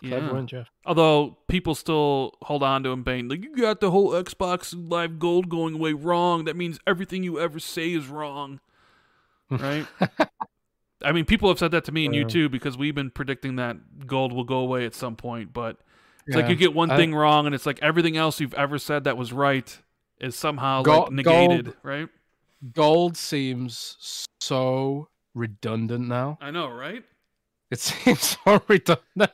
Clever, 0.00 0.36
Yeah. 0.38 0.42
Jeff. 0.44 0.70
Although 0.84 1.38
people 1.48 1.74
still 1.74 2.34
hold 2.42 2.62
on 2.62 2.82
to 2.82 2.90
him, 2.90 3.02
being 3.02 3.28
like, 3.28 3.42
"You 3.42 3.56
got 3.56 3.80
the 3.80 3.90
whole 3.90 4.10
Xbox 4.12 4.74
Live 4.76 5.18
Gold 5.18 5.48
going 5.48 5.74
away 5.74 5.92
wrong. 5.94 6.44
That 6.44 6.56
means 6.56 6.78
everything 6.86 7.22
you 7.22 7.38
ever 7.40 7.58
say 7.58 7.92
is 7.92 8.08
wrong." 8.08 8.60
Right? 9.50 9.86
I 11.02 11.12
mean, 11.12 11.24
people 11.24 11.48
have 11.48 11.58
said 11.58 11.70
that 11.72 11.84
to 11.84 11.92
me 11.92 12.04
and 12.06 12.14
you 12.14 12.24
too 12.24 12.48
because 12.48 12.76
we've 12.76 12.94
been 12.94 13.10
predicting 13.10 13.56
that 13.56 14.06
gold 14.06 14.32
will 14.32 14.44
go 14.44 14.58
away 14.58 14.84
at 14.86 14.94
some 14.94 15.16
point. 15.16 15.52
But 15.52 15.78
it's 16.26 16.36
like 16.36 16.48
you 16.48 16.56
get 16.56 16.74
one 16.74 16.90
I- 16.90 16.96
thing 16.96 17.14
wrong, 17.14 17.46
and 17.46 17.54
it's 17.54 17.66
like 17.66 17.78
everything 17.82 18.16
else 18.16 18.40
you've 18.40 18.54
ever 18.54 18.78
said 18.78 19.04
that 19.04 19.16
was 19.16 19.32
right 19.32 19.78
is 20.20 20.36
somehow 20.36 20.82
like 20.84 21.10
negated. 21.10 21.64
gold- 21.66 21.76
Right? 21.82 22.08
Gold 22.74 23.16
seems 23.16 24.26
so 24.40 25.08
redundant 25.34 26.06
now. 26.08 26.36
I 26.42 26.50
know, 26.50 26.68
right? 26.68 27.02
It 27.70 27.78
seems 27.80 28.36
so 28.44 28.62
redundant. 28.68 29.30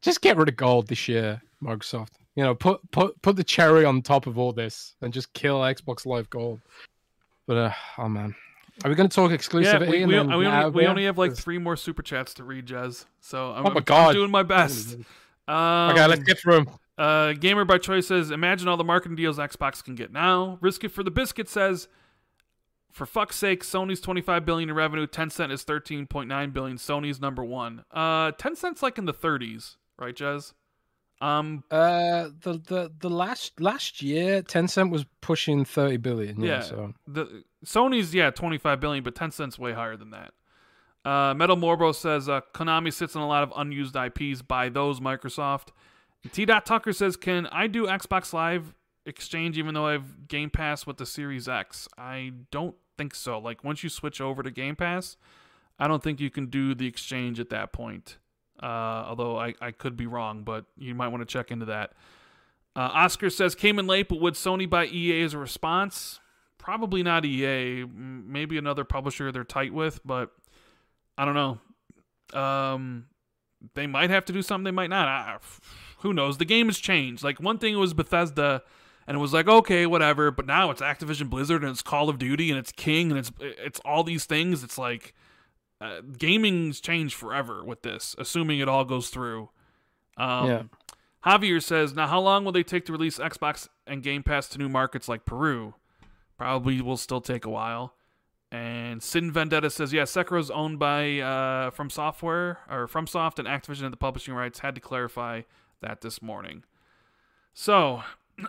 Just 0.00 0.20
get 0.22 0.36
rid 0.36 0.48
of 0.48 0.56
gold 0.56 0.86
this 0.86 1.08
year, 1.08 1.42
Microsoft. 1.62 2.10
You 2.36 2.44
know, 2.44 2.54
put 2.54 2.88
put 2.92 3.20
put 3.22 3.34
the 3.36 3.42
cherry 3.44 3.84
on 3.84 4.00
top 4.02 4.26
of 4.28 4.38
all 4.38 4.52
this 4.52 4.94
and 5.02 5.12
just 5.12 5.32
kill 5.32 5.58
Xbox 5.60 6.06
Live 6.06 6.30
Gold. 6.30 6.60
But 7.46 7.56
uh, 7.56 7.72
oh 7.98 8.08
man, 8.08 8.34
are 8.84 8.88
we 8.90 8.94
going 8.96 9.08
to 9.08 9.14
talk 9.14 9.30
Yeah, 9.30 9.78
we, 9.78 9.86
we, 10.04 10.06
we, 10.06 10.18
only, 10.18 10.36
we 10.70 10.86
only 10.86 11.04
have 11.04 11.18
like 11.18 11.34
three 11.34 11.58
more 11.58 11.76
super 11.76 12.02
chats 12.02 12.34
to 12.34 12.44
read, 12.44 12.66
Jez. 12.66 13.04
So 13.20 13.52
I'm, 13.52 13.66
Oh 13.66 13.70
my 13.70 13.74
I'm- 13.76 13.82
God. 13.84 14.08
I'm 14.08 14.14
doing 14.14 14.30
my 14.30 14.42
best. 14.42 14.96
Um, 15.48 15.90
Okay, 15.90 16.06
let's 16.06 16.22
get 16.22 16.38
through 16.38 16.58
'em. 16.58 16.66
Uh, 16.96 17.32
Gamer 17.32 17.64
by 17.64 17.78
Choice 17.78 18.06
says, 18.06 18.30
"Imagine 18.30 18.68
all 18.68 18.76
the 18.76 18.84
marketing 18.84 19.16
deals 19.16 19.36
Xbox 19.36 19.82
can 19.82 19.96
get 19.96 20.12
now." 20.12 20.58
Risk 20.60 20.84
it 20.84 20.90
for 20.90 21.02
the 21.02 21.10
biscuit 21.10 21.48
says, 21.48 21.88
"For 22.92 23.04
fuck's 23.04 23.34
sake, 23.34 23.64
Sony's 23.64 24.00
25 24.00 24.46
billion 24.46 24.68
in 24.68 24.76
revenue. 24.76 25.08
Tencent 25.08 25.50
is 25.50 25.64
13.9 25.64 26.52
billion. 26.52 26.76
Sony's 26.76 27.20
number 27.20 27.42
one. 27.42 27.82
Uh, 27.90 28.30
Tencent's 28.32 28.80
like 28.80 28.96
in 28.96 29.06
the 29.06 29.14
30s, 29.14 29.74
right, 29.98 30.14
Jez? 30.14 30.52
Um, 31.20 31.64
Uh, 31.70 32.28
the 32.40 32.54
the 32.66 32.92
the 32.98 33.10
last 33.10 33.60
last 33.60 34.00
year, 34.02 34.42
Tencent 34.42 34.90
was 34.90 35.04
pushing 35.20 35.64
thirty 35.64 35.96
billion. 35.98 36.40
Yeah, 36.40 36.54
Yeah. 36.56 36.60
so 36.60 36.94
the 37.06 37.44
Sony's 37.64 38.14
yeah 38.14 38.30
25 38.30 38.80
billion, 38.80 39.04
but 39.04 39.14
Tencent's 39.14 39.58
way 39.58 39.72
higher 39.72 39.96
than 39.96 40.10
that." 40.10 40.32
Uh, 41.04 41.34
Metal 41.34 41.56
Morbo 41.56 41.94
says, 41.94 42.28
uh, 42.28 42.40
"Konami 42.54 42.92
sits 42.92 43.16
on 43.16 43.22
a 43.22 43.28
lot 43.28 43.42
of 43.42 43.52
unused 43.56 43.96
IPs 43.96 44.42
by 44.42 44.68
those 44.68 45.00
Microsoft." 45.00 45.68
T. 46.32 46.44
Dot 46.44 46.64
Tucker 46.66 46.92
says, 46.92 47.16
"Can 47.16 47.46
I 47.48 47.66
do 47.66 47.86
Xbox 47.86 48.32
Live 48.32 48.74
Exchange 49.06 49.56
even 49.58 49.74
though 49.74 49.86
I 49.86 49.92
have 49.92 50.28
Game 50.28 50.50
Pass 50.50 50.86
with 50.86 50.96
the 50.98 51.06
Series 51.06 51.48
X?" 51.48 51.88
I 51.98 52.32
don't 52.50 52.76
think 52.98 53.14
so. 53.14 53.38
Like 53.38 53.64
once 53.64 53.82
you 53.82 53.88
switch 53.88 54.20
over 54.20 54.42
to 54.42 54.50
Game 54.50 54.76
Pass, 54.76 55.16
I 55.78 55.86
don't 55.88 56.02
think 56.02 56.20
you 56.20 56.30
can 56.30 56.46
do 56.46 56.74
the 56.74 56.86
exchange 56.86 57.40
at 57.40 57.48
that 57.50 57.72
point. 57.72 58.18
Uh, 58.62 58.66
although 59.08 59.38
I, 59.38 59.54
I 59.60 59.70
could 59.70 59.96
be 59.96 60.06
wrong, 60.06 60.42
but 60.42 60.66
you 60.76 60.94
might 60.94 61.08
want 61.08 61.22
to 61.22 61.32
check 61.32 61.50
into 61.50 61.66
that. 61.66 61.92
Uh, 62.76 62.90
Oscar 62.92 63.30
says 63.30 63.54
came 63.54 63.78
in 63.78 63.86
late, 63.86 64.08
but 64.08 64.20
would 64.20 64.34
Sony 64.34 64.68
buy 64.68 64.86
EA 64.86 65.22
as 65.22 65.34
a 65.34 65.38
response? 65.38 66.20
Probably 66.58 67.02
not 67.02 67.24
EA. 67.24 67.84
Maybe 67.84 68.58
another 68.58 68.84
publisher 68.84 69.32
they're 69.32 69.44
tight 69.44 69.72
with, 69.72 70.00
but 70.04 70.30
I 71.16 71.24
don't 71.24 71.34
know. 71.34 72.38
Um, 72.38 73.06
they 73.74 73.86
might 73.86 74.10
have 74.10 74.24
to 74.26 74.32
do 74.32 74.42
something. 74.42 74.64
They 74.64 74.70
might 74.70 74.90
not. 74.90 75.08
I, 75.08 75.38
who 75.98 76.12
knows? 76.12 76.38
The 76.38 76.44
game 76.44 76.66
has 76.66 76.78
changed. 76.78 77.24
Like 77.24 77.40
one 77.40 77.58
thing 77.58 77.78
was 77.78 77.94
Bethesda, 77.94 78.62
and 79.06 79.16
it 79.16 79.20
was 79.20 79.32
like 79.32 79.48
okay, 79.48 79.86
whatever. 79.86 80.30
But 80.30 80.46
now 80.46 80.70
it's 80.70 80.80
Activision 80.80 81.28
Blizzard, 81.28 81.62
and 81.62 81.72
it's 81.72 81.82
Call 81.82 82.08
of 82.08 82.18
Duty, 82.18 82.50
and 82.50 82.58
it's 82.58 82.72
King, 82.72 83.10
and 83.10 83.18
it's 83.18 83.32
it's 83.40 83.80
all 83.84 84.04
these 84.04 84.26
things. 84.26 84.62
It's 84.62 84.78
like 84.78 85.14
uh, 85.80 86.00
gaming's 86.18 86.80
changed 86.80 87.14
forever 87.14 87.64
with 87.64 87.82
this, 87.82 88.14
assuming 88.18 88.58
it 88.60 88.68
all 88.68 88.84
goes 88.84 89.08
through. 89.08 89.50
Um, 90.16 90.46
Yeah. 90.46 90.62
Javier 91.24 91.62
says, 91.62 91.94
now 91.94 92.06
how 92.06 92.20
long 92.20 92.44
will 92.44 92.52
they 92.52 92.62
take 92.62 92.86
to 92.86 92.92
release 92.92 93.18
Xbox 93.18 93.68
and 93.86 94.02
Game 94.02 94.22
Pass 94.22 94.48
to 94.48 94.58
new 94.58 94.68
markets 94.70 95.06
like 95.08 95.26
Peru? 95.26 95.74
Probably 96.38 96.80
will 96.80 96.96
still 96.96 97.20
take 97.20 97.44
a 97.44 97.50
while. 97.50 97.94
And 98.50 99.02
Sin 99.02 99.30
Vendetta 99.30 99.68
says, 99.70 99.92
yeah, 99.92 100.04
Sekiro's 100.04 100.50
owned 100.50 100.78
by 100.78 101.18
uh, 101.20 101.70
From 101.70 101.90
Software 101.90 102.60
or 102.70 102.88
From 102.88 103.06
Soft 103.06 103.38
and 103.38 103.46
Activision 103.46 103.84
and 103.84 103.92
the 103.92 103.98
publishing 103.98 104.34
rights. 104.34 104.60
Had 104.60 104.74
to 104.74 104.80
clarify 104.80 105.42
that 105.82 106.00
this 106.00 106.20
morning. 106.22 106.64
So, 107.52 108.02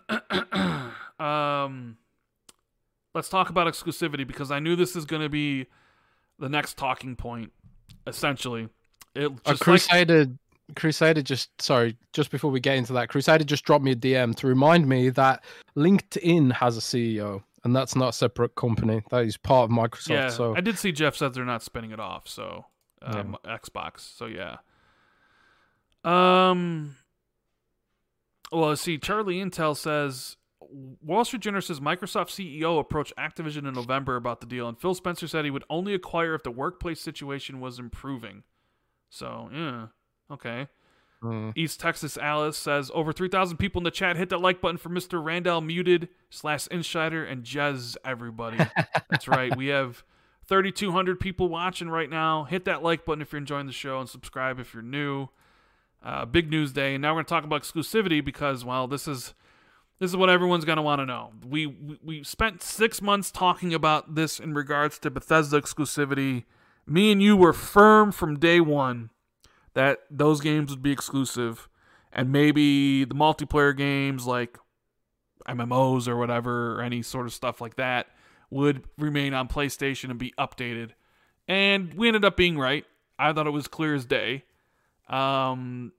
um, 1.20 1.98
let's 3.14 3.30
talk 3.30 3.50
about 3.50 3.68
exclusivity 3.68 4.26
because 4.26 4.50
I 4.50 4.60
knew 4.60 4.76
this 4.76 4.96
is 4.96 5.06
going 5.06 5.22
to 5.22 5.30
be 5.30 5.68
the 6.42 6.50
next 6.50 6.78
talking 6.78 7.16
point. 7.16 7.54
Essentially, 8.06 8.68
it 9.16 9.28
a 9.28 9.30
just 9.30 9.48
like, 9.48 9.60
Crusader 9.60 10.26
Crusader 10.76 11.22
just 11.22 11.62
sorry, 11.62 11.98
just 12.12 12.32
before 12.32 12.52
we 12.52 12.60
get 12.60 12.76
into 12.76 12.94
that, 12.94 13.08
Crusader 13.08 13.44
just 13.44 13.64
dropped 13.64 13.84
me 13.84 13.92
a 13.92 13.96
DM 13.96 14.36
to 14.36 14.48
remind 14.48 14.88
me 14.88 15.10
that 15.10 15.44
LinkedIn 15.78 16.52
has 16.54 16.78
a 16.78 16.82
CEO 16.82 17.44
and 17.64 17.76
that's 17.76 17.96
not 17.96 18.10
a 18.10 18.14
separate 18.14 18.56
company. 18.56 19.04
That 19.12 19.26
is 19.26 19.38
part 19.38 19.70
of 19.70 19.76
Microsoft. 19.76 20.10
yeah. 20.10 20.30
so 20.30 20.56
I 20.56 20.62
did 20.62 20.78
see 20.78 20.92
Jeff 20.92 21.16
said 21.16 21.34
they're 21.34 21.46
not 21.46 21.64
spinning 21.64 21.92
it 21.92 22.00
off. 22.00 22.28
So 22.28 22.66
um, 23.02 23.38
Xbox. 23.46 24.00
So 24.00 24.26
yeah. 24.26 24.58
Um. 26.04 26.96
Well, 28.52 28.76
see, 28.76 28.98
Charlie 28.98 29.38
Intel 29.38 29.78
says 29.78 30.36
Wall 30.72 31.26
Street 31.26 31.42
Journal 31.42 31.62
says 31.62 31.80
Microsoft 31.80 32.30
CEO 32.30 32.80
approached 32.80 33.14
Activision 33.18 33.68
in 33.68 33.74
November 33.74 34.16
about 34.16 34.40
the 34.40 34.48
deal, 34.48 34.68
and 34.68 34.80
Phil 34.80 34.96
Spencer 34.96 35.28
said 35.28 35.46
he 35.46 35.52
would 35.52 35.66
only 35.70 35.94
acquire 35.94 36.34
if 36.34 36.44
the 36.44 36.52
workplace 36.52 37.02
situation 37.02 37.60
was 37.60 37.80
improving. 37.80 38.44
So 39.10 39.50
yeah, 39.54 39.88
okay. 40.32 40.68
mm, 41.22 41.52
East 41.56 41.80
Texas 41.80 42.18
Alice 42.18 42.58
says 42.58 42.90
over 42.94 43.12
3,000 43.12 43.58
people 43.58 43.80
in 43.82 43.84
the 43.84 43.92
chat. 43.92 44.16
Hit 44.16 44.30
that 44.30 44.40
like 44.40 44.62
button 44.62 44.78
for 44.78 44.90
Mr. 44.90 45.24
Randall 45.24 45.62
Muted 45.62 46.08
slash 46.30 46.68
Insider 46.68 47.26
and 47.26 47.44
Jez, 47.44 47.98
everybody. 48.06 48.58
That's 49.10 49.28
right. 49.28 49.56
We 49.56 49.68
have 49.68 50.04
3,200 50.48 51.20
people 51.20 51.50
watching 51.50 51.90
right 51.90 52.10
now. 52.10 52.46
Hit 52.46 52.66
that 52.66 52.84
like 52.84 53.06
button 53.06 53.22
if 53.22 53.32
you're 53.32 53.40
enjoying 53.40 53.68
the 53.68 53.74
show 53.74 54.00
and 54.00 54.10
subscribe 54.10 54.60
if 54.60 54.74
you're 54.74 54.84
new. 54.84 55.28
Uh, 56.04 56.26
big 56.26 56.50
news 56.50 56.72
day. 56.74 56.96
And 56.96 57.02
now 57.02 57.12
we're 57.12 57.18
going 57.18 57.26
to 57.26 57.30
talk 57.30 57.44
about 57.44 57.62
exclusivity 57.62 58.24
because, 58.24 58.64
well, 58.66 58.88
this 58.88 59.08
is. 59.08 59.34
This 60.02 60.10
is 60.10 60.18
what 60.18 60.32
everyone's 60.32 60.66
going 60.66 60.78
to 60.78 60.82
want 60.82 61.00
to 61.00 61.06
know. 61.06 61.30
We, 61.48 61.68
we 61.68 62.00
we 62.04 62.24
spent 62.24 62.64
six 62.64 63.04
months 63.04 63.30
talking 63.30 63.72
about 63.72 64.16
this 64.16 64.40
in 64.40 64.56
regards 64.56 64.98
to 64.98 65.12
Bethesda 65.12 65.62
exclusivity. 65.62 66.46
Me 66.88 67.12
and 67.12 67.22
you 67.22 67.38
were 67.38 67.54
firm 67.54 68.12
from 68.12 68.40
day 68.40 68.60
one 68.60 69.12
that 69.76 70.00
those 70.10 70.42
games 70.42 70.72
would 70.72 70.82
be 70.82 70.92
exclusive 70.92 71.70
and 72.12 72.32
maybe 72.32 73.06
the 73.06 73.14
multiplayer 73.14 73.78
games 73.78 74.26
like 74.26 74.58
MMOs 75.48 76.08
or 76.08 76.18
whatever 76.18 76.80
or 76.80 76.82
any 76.82 77.04
sort 77.04 77.28
of 77.28 77.34
stuff 77.34 77.62
like 77.62 77.76
that 77.76 78.08
would 78.50 78.84
remain 78.98 79.36
on 79.36 79.48
PlayStation 79.48 80.10
and 80.10 80.18
be 80.18 80.34
updated. 80.36 80.94
And 81.48 81.94
we 81.94 82.08
ended 82.08 82.26
up 82.26 82.36
being 82.36 82.58
right. 82.58 82.86
I 83.20 83.34
thought 83.34 83.46
it 83.46 83.52
was 83.52 83.68
clear 83.68 83.94
as 83.94 84.06
day. 84.06 84.46
Um 85.08 85.92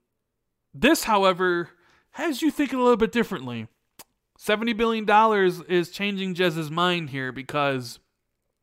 this 0.73 1.05
however 1.05 1.69
has 2.11 2.41
you 2.41 2.51
thinking 2.51 2.79
a 2.79 2.81
little 2.81 2.97
bit 2.97 3.13
differently. 3.13 3.69
70 4.37 4.73
billion 4.73 5.05
dollars 5.05 5.61
is 5.61 5.89
changing 5.89 6.35
Jez's 6.35 6.71
mind 6.71 7.09
here 7.09 7.31
because 7.31 7.99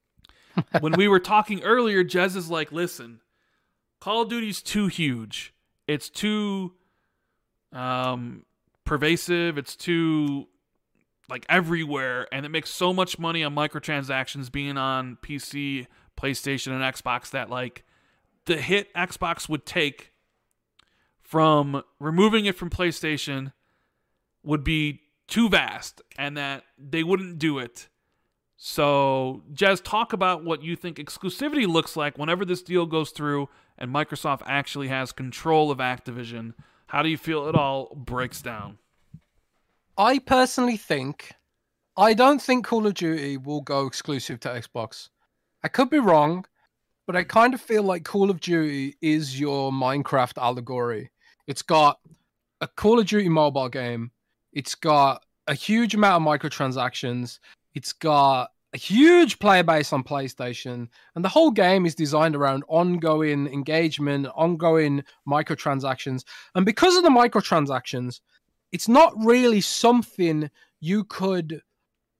when 0.80 0.92
we 0.92 1.08
were 1.08 1.20
talking 1.20 1.62
earlier 1.62 2.04
Jez 2.04 2.36
is 2.36 2.50
like, 2.50 2.72
"Listen, 2.72 3.20
Call 4.00 4.22
of 4.22 4.28
Duty's 4.28 4.62
too 4.62 4.86
huge. 4.86 5.54
It's 5.86 6.08
too 6.08 6.72
um 7.72 8.44
pervasive. 8.84 9.58
It's 9.58 9.76
too 9.76 10.48
like 11.28 11.46
everywhere 11.48 12.26
and 12.32 12.44
it 12.44 12.48
makes 12.48 12.70
so 12.70 12.92
much 12.92 13.18
money 13.18 13.44
on 13.44 13.54
microtransactions 13.54 14.50
being 14.50 14.76
on 14.76 15.16
PC, 15.22 15.86
PlayStation 16.16 16.72
and 16.72 16.82
Xbox 16.82 17.30
that 17.30 17.48
like 17.50 17.84
the 18.46 18.56
hit 18.56 18.92
Xbox 18.94 19.48
would 19.48 19.64
take 19.64 20.12
from 21.22 21.82
removing 22.00 22.46
it 22.46 22.56
from 22.56 22.70
PlayStation 22.70 23.52
would 24.42 24.64
be 24.64 25.02
too 25.30 25.48
vast 25.48 26.02
and 26.18 26.36
that 26.36 26.64
they 26.78 27.02
wouldn't 27.02 27.38
do 27.38 27.58
it. 27.58 27.88
So, 28.56 29.42
Jez, 29.54 29.82
talk 29.82 30.12
about 30.12 30.44
what 30.44 30.62
you 30.62 30.76
think 30.76 30.98
exclusivity 30.98 31.66
looks 31.66 31.96
like 31.96 32.18
whenever 32.18 32.44
this 32.44 32.62
deal 32.62 32.84
goes 32.84 33.10
through 33.10 33.48
and 33.78 33.90
Microsoft 33.90 34.42
actually 34.44 34.88
has 34.88 35.12
control 35.12 35.70
of 35.70 35.78
Activision. 35.78 36.52
How 36.88 37.02
do 37.02 37.08
you 37.08 37.16
feel 37.16 37.48
it 37.48 37.54
all 37.54 37.94
breaks 37.94 38.42
down? 38.42 38.78
I 39.96 40.18
personally 40.18 40.76
think 40.76 41.32
I 41.96 42.14
don't 42.14 42.40
think 42.40 42.66
Call 42.66 42.86
of 42.86 42.94
Duty 42.94 43.36
will 43.36 43.60
go 43.60 43.86
exclusive 43.86 44.40
to 44.40 44.48
Xbox. 44.48 45.08
I 45.62 45.68
could 45.68 45.90
be 45.90 45.98
wrong, 45.98 46.44
but 47.06 47.16
I 47.16 47.24
kind 47.24 47.52
of 47.54 47.60
feel 47.60 47.82
like 47.82 48.04
Call 48.04 48.30
of 48.30 48.40
Duty 48.40 48.96
is 49.00 49.38
your 49.38 49.70
Minecraft 49.70 50.38
allegory. 50.40 51.10
It's 51.46 51.62
got 51.62 51.98
a 52.60 52.68
Call 52.68 52.98
of 52.98 53.06
Duty 53.06 53.28
mobile 53.28 53.68
game, 53.68 54.10
it's 54.52 54.74
got 54.74 55.24
a 55.46 55.54
huge 55.54 55.94
amount 55.94 56.22
of 56.22 56.28
microtransactions, 56.28 57.38
it's 57.74 57.92
got 57.92 58.50
a 58.72 58.78
huge 58.78 59.38
player 59.38 59.64
base 59.64 59.92
on 59.92 60.04
PlayStation, 60.04 60.88
and 61.14 61.24
the 61.24 61.28
whole 61.28 61.50
game 61.50 61.86
is 61.86 61.94
designed 61.94 62.36
around 62.36 62.62
ongoing 62.68 63.46
engagement, 63.48 64.28
ongoing 64.34 65.02
microtransactions. 65.28 66.24
And 66.54 66.64
because 66.64 66.96
of 66.96 67.02
the 67.02 67.10
microtransactions, 67.10 68.20
it's 68.70 68.88
not 68.88 69.12
really 69.18 69.60
something 69.60 70.50
you 70.78 71.04
could 71.04 71.62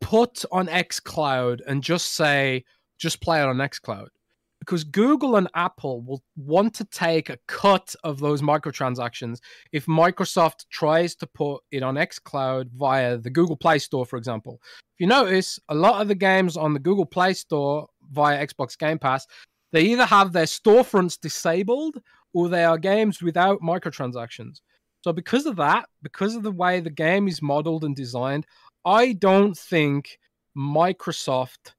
put 0.01 0.45
on 0.51 0.67
xCloud 0.67 1.61
and 1.67 1.83
just 1.83 2.15
say, 2.15 2.65
just 2.99 3.21
play 3.21 3.41
it 3.41 3.47
on 3.47 3.57
xCloud. 3.57 4.09
Because 4.61 4.85
Google 4.85 5.37
and 5.37 5.49
Apple 5.55 6.03
will 6.03 6.23
want 6.37 6.75
to 6.75 6.85
take 6.85 7.31
a 7.31 7.39
cut 7.49 7.95
of 8.05 8.21
those 8.21 8.43
microtransactions 8.43 9.39
if 9.73 9.87
Microsoft 9.87 10.67
tries 10.71 11.15
to 11.17 11.27
put 11.27 11.63
it 11.73 11.83
on 11.83 11.95
xCloud 11.95 12.71
via 12.77 13.17
the 13.17 13.31
Google 13.31 13.57
Play 13.57 13.79
Store, 13.79 14.05
for 14.05 14.17
example. 14.19 14.61
If 14.95 15.01
you 15.01 15.07
notice, 15.07 15.59
a 15.71 15.75
lot 15.75 16.03
of 16.03 16.09
the 16.09 16.15
games 16.15 16.57
on 16.57 16.75
the 16.75 16.79
Google 16.79 17.07
Play 17.07 17.33
Store 17.33 17.89
via 18.13 18.47
Xbox 18.47 18.79
Game 18.79 18.99
Pass, 18.99 19.27
they 19.73 19.83
either 19.83 20.05
have 20.05 20.33
their 20.33 20.45
storefronts 20.45 21.19
disabled 21.19 21.97
or 22.35 22.49
they 22.49 22.65
are 22.65 22.79
games 22.79 23.23
without 23.23 23.61
microtransactions. 23.61 24.61
So, 25.03 25.13
because 25.13 25.47
of 25.47 25.57
that, 25.57 25.89
because 26.03 26.35
of 26.35 26.43
the 26.43 26.53
way 26.53 26.81
the 26.81 26.91
game 26.91 27.29
is 27.29 27.41
modeled 27.41 27.85
and 27.85 27.97
designed, 27.97 28.47
I 28.85 29.15
don't 29.15 29.57
think 29.57 30.19
Microsoft 30.57 31.73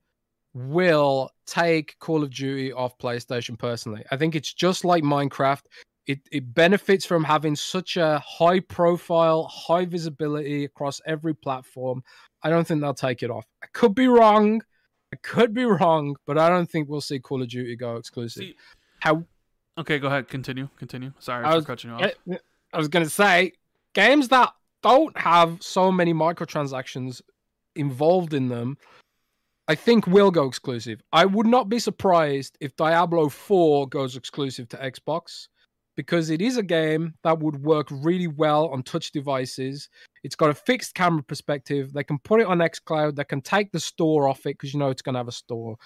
will 0.54 1.30
take 1.46 1.96
Call 2.00 2.24
of 2.24 2.30
Duty 2.30 2.72
off 2.74 2.98
PlayStation 2.98 3.58
personally. 3.58 4.04
I 4.12 4.18
think 4.18 4.36
it's 4.36 4.54
just 4.54 4.84
like 4.86 5.04
Minecraft. 5.04 5.62
It, 6.08 6.20
it 6.32 6.54
benefits 6.54 7.06
from 7.06 7.24
having 7.24 7.56
such 7.56 7.96
a 7.96 8.20
high 8.20 8.60
profile, 8.60 9.44
high 9.46 9.86
visibility 9.86 10.66
across 10.66 11.00
every 11.06 11.34
platform. 11.34 12.04
I 12.44 12.50
don't 12.50 12.66
think 12.68 12.82
they'll 12.82 12.94
take 12.94 13.24
it 13.24 13.30
off. 13.30 13.46
I 13.64 13.68
could 13.74 13.94
be 13.96 14.08
wrong. 14.08 14.62
I 15.14 15.18
could 15.18 15.54
be 15.54 15.66
wrong, 15.66 16.16
but 16.26 16.38
I 16.38 16.50
don't 16.50 16.70
think 16.70 16.90
we'll 16.90 17.02
see 17.02 17.20
Call 17.20 17.42
of 17.42 17.50
Duty 17.50 17.76
go 17.76 17.98
exclusive. 17.98 18.42
See, 18.44 18.56
How 19.00 19.24
okay, 19.78 20.00
go 20.00 20.08
ahead. 20.08 20.28
Continue. 20.28 20.70
Continue. 20.78 21.14
Sorry 21.20 21.46
I 21.46 21.52
for 21.52 21.56
was- 21.58 21.66
cutting 21.66 21.92
you 21.92 21.96
off. 21.98 22.12
I, 22.30 22.38
I 22.74 22.78
was 22.78 22.88
going 22.88 23.06
to 23.06 23.10
say 23.10 23.54
games 23.94 24.30
that 24.30 24.52
don't 24.82 25.16
have 25.18 25.58
so 25.62 25.92
many 25.92 26.14
microtransactions 26.14 27.22
involved 27.76 28.34
in 28.34 28.48
them, 28.50 28.78
I 29.72 29.76
think 29.76 30.06
will 30.06 30.32
go 30.32 30.48
exclusive. 30.48 31.02
I 31.14 31.26
would 31.26 31.48
not 31.48 31.70
be 31.70 31.80
surprised 31.80 32.58
if 32.60 32.76
Diablo 32.76 33.30
4 33.30 33.88
goes 33.88 34.18
exclusive 34.18 34.68
to 34.68 34.76
Xbox 34.76 35.48
because 35.96 36.30
it 36.30 36.42
is 36.42 36.58
a 36.58 36.64
game 36.64 37.14
that 37.24 37.40
would 37.40 37.64
work 37.64 37.88
really 37.90 38.28
well 38.28 38.68
on 38.68 38.84
touch 38.84 39.14
devices. 39.14 39.88
It's 40.26 40.36
got 40.36 40.50
a 40.50 40.54
fixed 40.54 40.94
camera 40.94 41.24
perspective. 41.24 41.94
They 41.94 42.04
can 42.04 42.20
put 42.20 42.42
it 42.42 42.48
on 42.48 42.58
xCloud. 42.58 43.16
They 43.16 43.24
can 43.24 43.40
take 43.40 43.72
the 43.72 43.80
store 43.80 44.28
off 44.28 44.40
it 44.40 44.58
because 44.58 44.74
you 44.74 44.80
know 44.82 44.90
it's 44.90 45.02
going 45.02 45.14
to 45.14 45.20
have 45.20 45.30
a 45.30 45.32
store. 45.32 45.78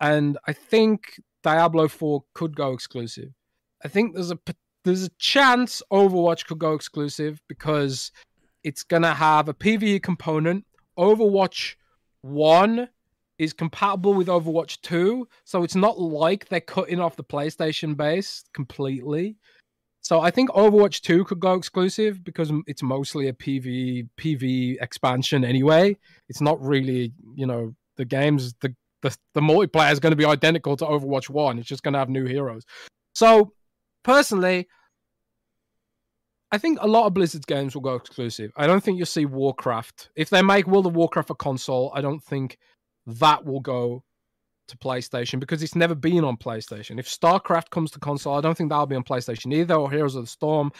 And 0.00 0.38
I 0.46 0.52
think 0.52 1.20
Diablo 1.42 1.88
4 1.88 2.22
could 2.34 2.54
go 2.54 2.70
exclusive. 2.70 3.30
I 3.84 3.88
think 3.88 4.14
there's 4.14 4.30
a 4.30 4.38
there's 4.84 5.06
a 5.06 5.10
chance 5.18 5.82
Overwatch 5.90 6.46
could 6.46 6.60
go 6.60 6.74
exclusive 6.74 7.40
because 7.48 8.12
it's 8.62 8.84
gonna 8.84 9.14
have 9.14 9.48
a 9.48 9.54
PVE 9.54 10.04
component. 10.04 10.66
Overwatch 10.96 11.74
One 12.20 12.90
is 13.38 13.52
compatible 13.52 14.14
with 14.14 14.28
Overwatch 14.28 14.80
Two, 14.80 15.28
so 15.44 15.62
it's 15.62 15.74
not 15.74 15.98
like 15.98 16.48
they're 16.48 16.60
cutting 16.60 17.00
off 17.00 17.16
the 17.16 17.24
PlayStation 17.24 17.96
base 17.96 18.44
completely. 18.52 19.36
So 20.00 20.20
I 20.20 20.30
think 20.30 20.50
Overwatch 20.50 21.00
Two 21.00 21.24
could 21.24 21.40
go 21.40 21.54
exclusive 21.54 22.22
because 22.22 22.52
it's 22.66 22.82
mostly 22.82 23.28
a 23.28 23.32
PV 23.32 24.08
PV 24.18 24.76
expansion 24.80 25.44
anyway. 25.44 25.96
It's 26.28 26.40
not 26.40 26.60
really, 26.62 27.12
you 27.34 27.46
know, 27.46 27.74
the 27.96 28.04
games 28.04 28.54
the 28.60 28.74
the, 29.02 29.16
the 29.34 29.40
multiplayer 29.40 29.92
is 29.92 30.00
going 30.00 30.12
to 30.12 30.16
be 30.16 30.24
identical 30.24 30.76
to 30.78 30.84
Overwatch 30.84 31.28
One. 31.28 31.58
It's 31.58 31.68
just 31.68 31.82
going 31.82 31.92
to 31.92 31.98
have 31.98 32.08
new 32.08 32.24
heroes. 32.24 32.64
So 33.14 33.52
personally, 34.02 34.66
I 36.50 36.58
think 36.58 36.78
a 36.80 36.86
lot 36.86 37.06
of 37.06 37.14
Blizzard's 37.14 37.44
games 37.44 37.74
will 37.74 37.82
go 37.82 37.96
exclusive. 37.96 38.52
I 38.56 38.66
don't 38.66 38.82
think 38.82 38.96
you'll 38.96 39.06
see 39.06 39.26
Warcraft. 39.26 40.10
If 40.16 40.30
they 40.30 40.40
make 40.40 40.66
World 40.66 40.86
of 40.86 40.94
Warcraft 40.94 41.30
a 41.30 41.34
console, 41.34 41.92
I 41.94 42.00
don't 42.00 42.22
think 42.22 42.58
that 43.06 43.44
will 43.44 43.60
go 43.60 44.02
to 44.68 44.78
PlayStation 44.78 45.40
because 45.40 45.62
it's 45.62 45.74
never 45.74 45.94
been 45.94 46.24
on 46.24 46.36
PlayStation. 46.36 46.98
If 46.98 47.08
StarCraft 47.08 47.70
comes 47.70 47.90
to 47.92 47.98
console, 47.98 48.34
I 48.34 48.40
don't 48.40 48.56
think 48.56 48.70
that'll 48.70 48.86
be 48.86 48.96
on 48.96 49.04
PlayStation 49.04 49.52
either, 49.52 49.74
or 49.74 49.90
Heroes 49.90 50.14
of 50.14 50.24
the 50.24 50.30
Storm. 50.30 50.72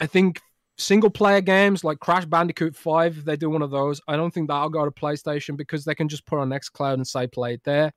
I 0.00 0.06
think 0.06 0.40
single 0.78 1.10
player 1.10 1.40
games 1.40 1.84
like 1.84 1.98
Crash 2.00 2.24
Bandicoot 2.24 2.76
5, 2.76 3.18
if 3.18 3.24
they 3.24 3.36
do 3.36 3.50
one 3.50 3.62
of 3.62 3.70
those, 3.70 4.00
I 4.08 4.16
don't 4.16 4.32
think 4.32 4.48
that'll 4.48 4.68
go 4.68 4.84
to 4.84 4.90
PlayStation 4.90 5.56
because 5.56 5.84
they 5.84 5.94
can 5.94 6.08
just 6.08 6.26
put 6.26 6.38
on 6.38 6.50
Xcloud 6.50 6.94
and 6.94 7.06
say 7.06 7.26
play 7.26 7.54
it 7.54 7.64
there. 7.64 7.92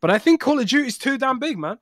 But 0.00 0.10
I 0.10 0.18
think 0.18 0.40
Call 0.40 0.58
of 0.58 0.66
Duty 0.66 0.88
is 0.88 0.98
too 0.98 1.16
damn 1.16 1.38
big, 1.38 1.58
man. 1.58 1.78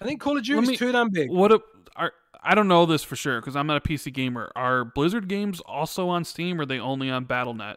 I 0.00 0.04
think 0.04 0.20
Call 0.20 0.36
of 0.36 0.44
Duty 0.44 0.66
me- 0.66 0.72
is 0.72 0.78
too 0.78 0.92
damn 0.92 1.10
big. 1.10 1.30
What 1.30 1.52
a, 1.52 1.60
are 1.96 2.12
I 2.42 2.54
don't 2.54 2.68
know 2.68 2.86
this 2.86 3.02
for 3.02 3.16
sure 3.16 3.40
because 3.40 3.56
I'm 3.56 3.66
not 3.66 3.84
a 3.84 3.88
PC 3.88 4.12
gamer. 4.12 4.50
Are 4.54 4.84
Blizzard 4.84 5.28
games 5.28 5.60
also 5.60 6.08
on 6.08 6.24
Steam 6.24 6.58
or 6.58 6.62
are 6.62 6.66
they 6.66 6.78
only 6.78 7.10
on 7.10 7.26
BattleNet? 7.26 7.76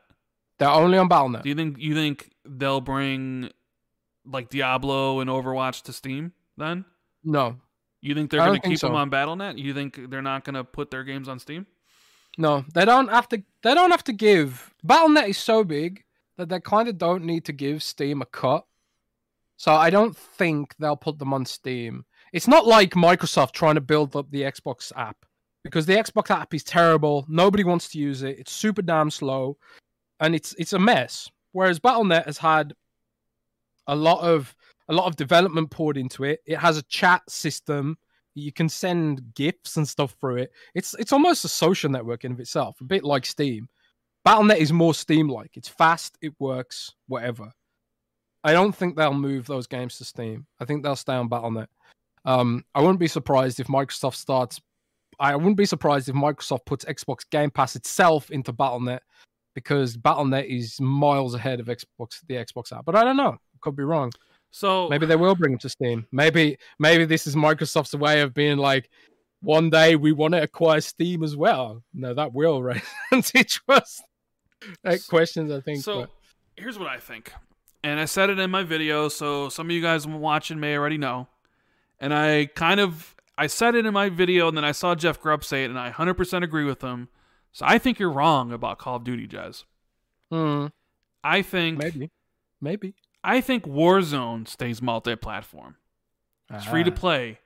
They're 0.61 0.69
only 0.69 0.99
on 0.99 1.09
BattleNet. 1.09 1.41
Do 1.41 1.49
you 1.49 1.55
think 1.55 1.79
you 1.79 1.95
think 1.95 2.29
they'll 2.45 2.81
bring 2.81 3.49
like 4.27 4.49
Diablo 4.49 5.19
and 5.19 5.27
Overwatch 5.27 5.81
to 5.85 5.93
Steam 5.93 6.33
then? 6.55 6.85
No, 7.23 7.57
You 8.01 8.13
think 8.13 8.29
they're 8.29 8.45
going 8.45 8.61
to 8.61 8.69
keep 8.69 8.79
them 8.79 8.91
so. 8.91 8.95
on 8.95 9.09
BattleNet? 9.09 9.57
You 9.57 9.73
think 9.73 10.11
they're 10.11 10.21
not 10.21 10.43
going 10.43 10.53
to 10.53 10.63
put 10.63 10.91
their 10.91 11.03
games 11.03 11.27
on 11.27 11.39
Steam? 11.39 11.65
no, 12.37 12.63
they 12.75 12.85
don't 12.85 13.07
have 13.09 13.27
to. 13.29 13.41
They 13.63 13.73
don't 13.73 13.89
have 13.89 14.03
to 14.03 14.13
give. 14.13 14.71
BattleNet 14.85 15.29
is 15.29 15.39
so 15.39 15.63
big 15.63 16.03
that 16.37 16.49
they 16.49 16.59
kind 16.59 16.87
of 16.87 16.99
don't 16.99 17.23
need 17.25 17.43
to 17.45 17.53
give 17.53 17.81
Steam 17.81 18.21
a 18.21 18.25
cut. 18.27 18.63
So 19.57 19.73
I 19.73 19.89
don't 19.89 20.15
think 20.15 20.75
they'll 20.77 20.95
put 20.95 21.17
them 21.17 21.33
on 21.33 21.45
Steam. 21.45 22.05
It's 22.33 22.47
not 22.47 22.67
like 22.67 22.91
Microsoft 22.91 23.53
trying 23.53 23.75
to 23.75 23.81
build 23.81 24.15
up 24.15 24.29
the 24.29 24.43
Xbox 24.43 24.91
app 24.95 25.17
because 25.63 25.87
the 25.87 25.95
Xbox 25.95 26.29
app 26.29 26.53
is 26.53 26.63
terrible. 26.63 27.25
Nobody 27.27 27.63
wants 27.63 27.89
to 27.89 27.97
use 27.97 28.21
it. 28.21 28.37
It's 28.37 28.51
super 28.51 28.83
damn 28.83 29.09
slow, 29.09 29.57
and 30.21 30.33
it's 30.35 30.55
it's 30.57 30.73
a 30.73 30.79
mess. 30.79 31.29
Whereas 31.51 31.79
BattleNet 31.79 32.25
has 32.25 32.37
had 32.37 32.73
a 33.87 33.95
lot 33.95 34.21
of 34.21 34.55
a 34.87 34.93
lot 34.93 35.07
of 35.07 35.17
development 35.17 35.71
poured 35.71 35.97
into 35.97 36.23
it. 36.23 36.39
It 36.45 36.57
has 36.57 36.77
a 36.77 36.83
chat 36.83 37.21
system. 37.29 37.97
You 38.33 38.53
can 38.53 38.69
send 38.69 39.33
gifs 39.35 39.75
and 39.75 39.87
stuff 39.87 40.15
through 40.21 40.37
it. 40.37 40.51
It's 40.75 40.93
it's 40.97 41.11
almost 41.11 41.43
a 41.43 41.49
social 41.49 41.89
network 41.89 42.23
in 42.23 42.31
of 42.31 42.39
itself, 42.39 42.79
a 42.79 42.85
bit 42.85 43.03
like 43.03 43.25
Steam. 43.25 43.67
BattleNet 44.25 44.57
is 44.57 44.71
more 44.71 44.93
Steam-like. 44.93 45.57
It's 45.57 45.67
fast, 45.67 46.15
it 46.21 46.33
works, 46.37 46.93
whatever. 47.07 47.51
I 48.43 48.53
don't 48.53 48.75
think 48.75 48.95
they'll 48.95 49.15
move 49.15 49.47
those 49.47 49.65
games 49.65 49.97
to 49.97 50.05
Steam. 50.05 50.45
I 50.59 50.65
think 50.65 50.83
they'll 50.83 50.95
stay 50.95 51.13
on 51.13 51.27
BattleNet. 51.27 51.67
Um, 52.25 52.63
I 52.75 52.81
wouldn't 52.81 52.99
be 52.99 53.07
surprised 53.07 53.59
if 53.59 53.65
Microsoft 53.65 54.15
starts. 54.15 54.61
I 55.19 55.35
wouldn't 55.35 55.57
be 55.57 55.65
surprised 55.65 56.07
if 56.07 56.15
Microsoft 56.15 56.65
puts 56.65 56.85
Xbox 56.85 57.27
Game 57.31 57.49
Pass 57.49 57.75
itself 57.75 58.29
into 58.29 58.53
BattleNet 58.53 58.99
because 59.53 59.97
BattleNet 59.97 60.45
is 60.45 60.79
miles 60.79 61.35
ahead 61.35 61.59
of 61.59 61.67
Xbox, 61.67 62.19
the 62.27 62.35
Xbox 62.35 62.75
app. 62.75 62.85
But 62.85 62.95
I 62.95 63.03
don't 63.03 63.17
know. 63.17 63.37
Could 63.61 63.75
be 63.75 63.83
wrong. 63.83 64.11
So 64.51 64.89
Maybe 64.89 65.05
they 65.05 65.15
will 65.15 65.35
bring 65.35 65.53
it 65.53 65.61
to 65.61 65.69
Steam. 65.69 66.05
Maybe 66.11 66.57
maybe 66.79 67.05
this 67.05 67.25
is 67.25 67.35
Microsoft's 67.35 67.95
way 67.95 68.21
of 68.21 68.33
being 68.33 68.57
like, 68.57 68.89
one 69.41 69.69
day 69.69 69.95
we 69.95 70.11
want 70.11 70.33
to 70.33 70.41
acquire 70.41 70.81
Steam 70.81 71.23
as 71.23 71.35
well. 71.35 71.83
No, 71.93 72.13
that 72.13 72.33
will 72.33 72.61
raise 72.61 72.81
antitrust 73.11 74.03
like, 74.83 75.05
questions. 75.07 75.51
I 75.51 75.61
think. 75.61 75.83
So 75.83 76.01
but- 76.01 76.09
here's 76.57 76.77
what 76.77 76.89
I 76.89 76.97
think, 76.97 77.31
and 77.83 77.99
I 77.99 78.05
said 78.05 78.29
it 78.29 78.39
in 78.39 78.51
my 78.51 78.63
video, 78.63 79.09
so 79.09 79.49
some 79.49 79.67
of 79.67 79.71
you 79.71 79.81
guys 79.81 80.05
watching 80.05 80.59
may 80.59 80.77
already 80.77 80.97
know. 80.97 81.27
And 81.99 82.13
I 82.13 82.47
kind 82.47 82.79
of 82.79 83.15
I 83.37 83.47
said 83.47 83.75
it 83.75 83.85
in 83.85 83.93
my 83.93 84.09
video, 84.09 84.47
and 84.47 84.57
then 84.57 84.65
I 84.65 84.71
saw 84.71 84.95
Jeff 84.95 85.19
Grubb 85.21 85.43
say 85.43 85.63
it, 85.63 85.69
and 85.69 85.79
I 85.79 85.91
100% 85.91 86.43
agree 86.43 86.65
with 86.65 86.81
him. 86.81 87.09
So 87.51 87.65
I 87.67 87.77
think 87.77 87.99
you're 87.99 88.11
wrong 88.11 88.51
about 88.51 88.79
Call 88.79 88.95
of 88.97 89.03
Duty, 89.03 89.27
Jez. 89.27 89.65
Hmm, 90.31 90.67
I 91.23 91.41
think 91.41 91.77
maybe, 91.79 92.09
maybe 92.61 92.93
I 93.23 93.41
think 93.41 93.65
Warzone 93.65 94.47
stays 94.47 94.81
multi-platform. 94.81 95.75
It's 96.49 96.65
free 96.65 96.83
to 96.83 96.91
Ah. 96.91 96.95
play, 96.95 97.39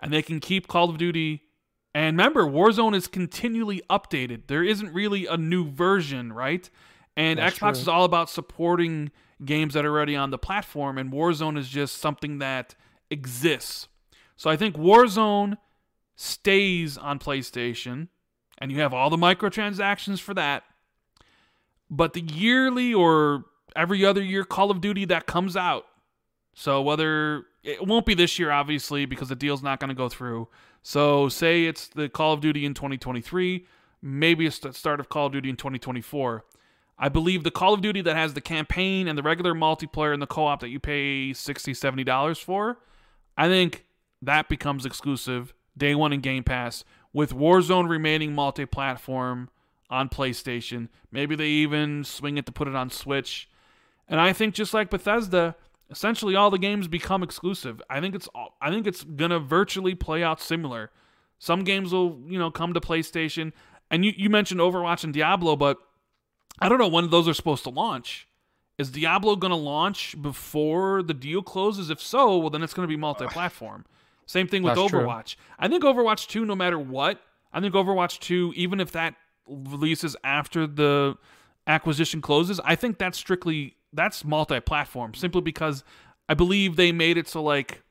and 0.00 0.12
they 0.12 0.22
can 0.22 0.40
keep 0.40 0.66
Call 0.68 0.88
of 0.90 0.98
Duty 0.98 1.42
And 1.94 2.16
remember, 2.16 2.44
Warzone 2.44 2.94
is 2.94 3.06
continually 3.06 3.82
updated. 3.90 4.46
There 4.46 4.64
isn't 4.64 4.94
really 4.94 5.26
a 5.26 5.36
new 5.36 5.70
version, 5.70 6.32
right? 6.32 6.70
And 7.18 7.38
That's 7.38 7.58
Xbox 7.58 7.72
true. 7.72 7.80
is 7.82 7.88
all 7.88 8.04
about 8.04 8.30
supporting 8.30 9.10
games 9.44 9.74
that 9.74 9.84
are 9.84 9.90
already 9.90 10.16
on 10.16 10.30
the 10.30 10.38
platform, 10.38 10.96
and 10.96 11.12
Warzone 11.12 11.58
is 11.58 11.68
just 11.68 11.98
something 11.98 12.38
that 12.38 12.74
exists. 13.10 13.88
So 14.36 14.48
I 14.48 14.56
think 14.56 14.74
Warzone 14.76 15.58
stays 16.16 16.96
on 16.96 17.18
PlayStation, 17.18 18.08
and 18.62 18.70
you 18.70 18.80
have 18.80 18.94
all 18.94 19.10
the 19.10 19.16
microtransactions 19.16 20.20
for 20.20 20.34
that. 20.34 20.62
But 21.90 22.12
the 22.12 22.20
yearly 22.20 22.94
or 22.94 23.44
every 23.74 24.04
other 24.04 24.22
year 24.22 24.44
Call 24.44 24.70
of 24.70 24.80
Duty 24.80 25.04
that 25.06 25.26
comes 25.26 25.56
out, 25.56 25.84
so 26.54 26.80
whether 26.80 27.42
it 27.64 27.84
won't 27.84 28.06
be 28.06 28.14
this 28.14 28.38
year, 28.38 28.52
obviously, 28.52 29.04
because 29.04 29.28
the 29.30 29.34
deal's 29.34 29.64
not 29.64 29.80
going 29.80 29.88
to 29.88 29.96
go 29.96 30.08
through. 30.08 30.46
So 30.80 31.28
say 31.28 31.64
it's 31.64 31.88
the 31.88 32.08
Call 32.08 32.34
of 32.34 32.40
Duty 32.40 32.64
in 32.64 32.72
2023, 32.72 33.66
maybe 34.00 34.46
it's 34.46 34.60
the 34.60 34.72
start 34.72 35.00
of 35.00 35.08
Call 35.08 35.26
of 35.26 35.32
Duty 35.32 35.50
in 35.50 35.56
2024. 35.56 36.44
I 37.00 37.08
believe 37.08 37.42
the 37.42 37.50
Call 37.50 37.74
of 37.74 37.80
Duty 37.80 38.00
that 38.02 38.14
has 38.14 38.34
the 38.34 38.40
campaign 38.40 39.08
and 39.08 39.18
the 39.18 39.24
regular 39.24 39.54
multiplayer 39.54 40.12
and 40.12 40.22
the 40.22 40.26
co-op 40.28 40.60
that 40.60 40.68
you 40.68 40.78
pay 40.78 41.32
60 41.32 41.72
$70 41.72 42.40
for, 42.40 42.78
I 43.36 43.48
think 43.48 43.86
that 44.20 44.48
becomes 44.48 44.86
exclusive 44.86 45.52
day 45.76 45.96
one 45.96 46.12
in 46.12 46.20
Game 46.20 46.44
Pass 46.44 46.84
with 47.12 47.34
Warzone 47.34 47.88
remaining 47.88 48.34
multi-platform 48.34 49.50
on 49.90 50.08
PlayStation. 50.08 50.88
Maybe 51.10 51.36
they 51.36 51.48
even 51.48 52.04
swing 52.04 52.38
it 52.38 52.46
to 52.46 52.52
put 52.52 52.68
it 52.68 52.74
on 52.74 52.90
Switch. 52.90 53.48
And 54.08 54.20
I 54.20 54.32
think 54.32 54.54
just 54.54 54.74
like 54.74 54.90
Bethesda, 54.90 55.54
essentially 55.90 56.34
all 56.34 56.50
the 56.50 56.58
games 56.58 56.88
become 56.88 57.22
exclusive. 57.22 57.80
I 57.88 58.00
think 58.00 58.14
it's 58.14 58.28
I 58.60 58.70
think 58.70 58.86
it's 58.86 59.04
gonna 59.04 59.38
virtually 59.38 59.94
play 59.94 60.24
out 60.24 60.40
similar. 60.40 60.90
Some 61.38 61.62
games 61.64 61.92
will 61.92 62.20
you 62.26 62.38
know 62.38 62.50
come 62.50 62.72
to 62.74 62.80
PlayStation, 62.80 63.52
and 63.90 64.04
you 64.04 64.12
you 64.16 64.30
mentioned 64.30 64.60
Overwatch 64.60 65.04
and 65.04 65.12
Diablo, 65.12 65.54
but 65.54 65.78
I 66.58 66.68
don't 66.68 66.78
know 66.78 66.88
when 66.88 67.10
those 67.10 67.28
are 67.28 67.34
supposed 67.34 67.64
to 67.64 67.70
launch. 67.70 68.26
Is 68.78 68.90
Diablo 68.90 69.36
gonna 69.36 69.56
launch 69.56 70.20
before 70.20 71.02
the 71.02 71.14
deal 71.14 71.42
closes? 71.42 71.90
If 71.90 72.00
so, 72.00 72.38
well 72.38 72.50
then 72.50 72.62
it's 72.62 72.74
gonna 72.74 72.88
be 72.88 72.96
multi-platform. 72.96 73.84
Same 74.26 74.48
thing 74.48 74.62
with 74.62 74.74
That's 74.74 74.90
true. 74.90 75.00
Overwatch. 75.00 75.36
I 75.58 75.68
think 75.68 75.82
Overwatch 75.82 76.28
2, 76.28 76.44
no 76.44 76.54
matter 76.54 76.78
what, 76.78 77.20
I 77.52 77.60
think 77.60 77.74
Overwatch 77.74 78.18
2, 78.20 78.52
even 78.56 78.80
if 78.80 78.92
that 78.92 79.14
releases 79.46 80.16
after 80.24 80.66
the 80.66 81.16
acquisition 81.66 82.20
closes, 82.20 82.60
I 82.64 82.76
think 82.76 82.98
that's 82.98 83.18
strictly 83.18 83.76
that's 83.92 84.24
multi-platform 84.24 85.14
simply 85.14 85.42
because 85.42 85.84
I 86.28 86.34
believe 86.34 86.76
they 86.76 86.92
made 86.92 87.18
it 87.18 87.28
so 87.28 87.42
like 87.42 87.82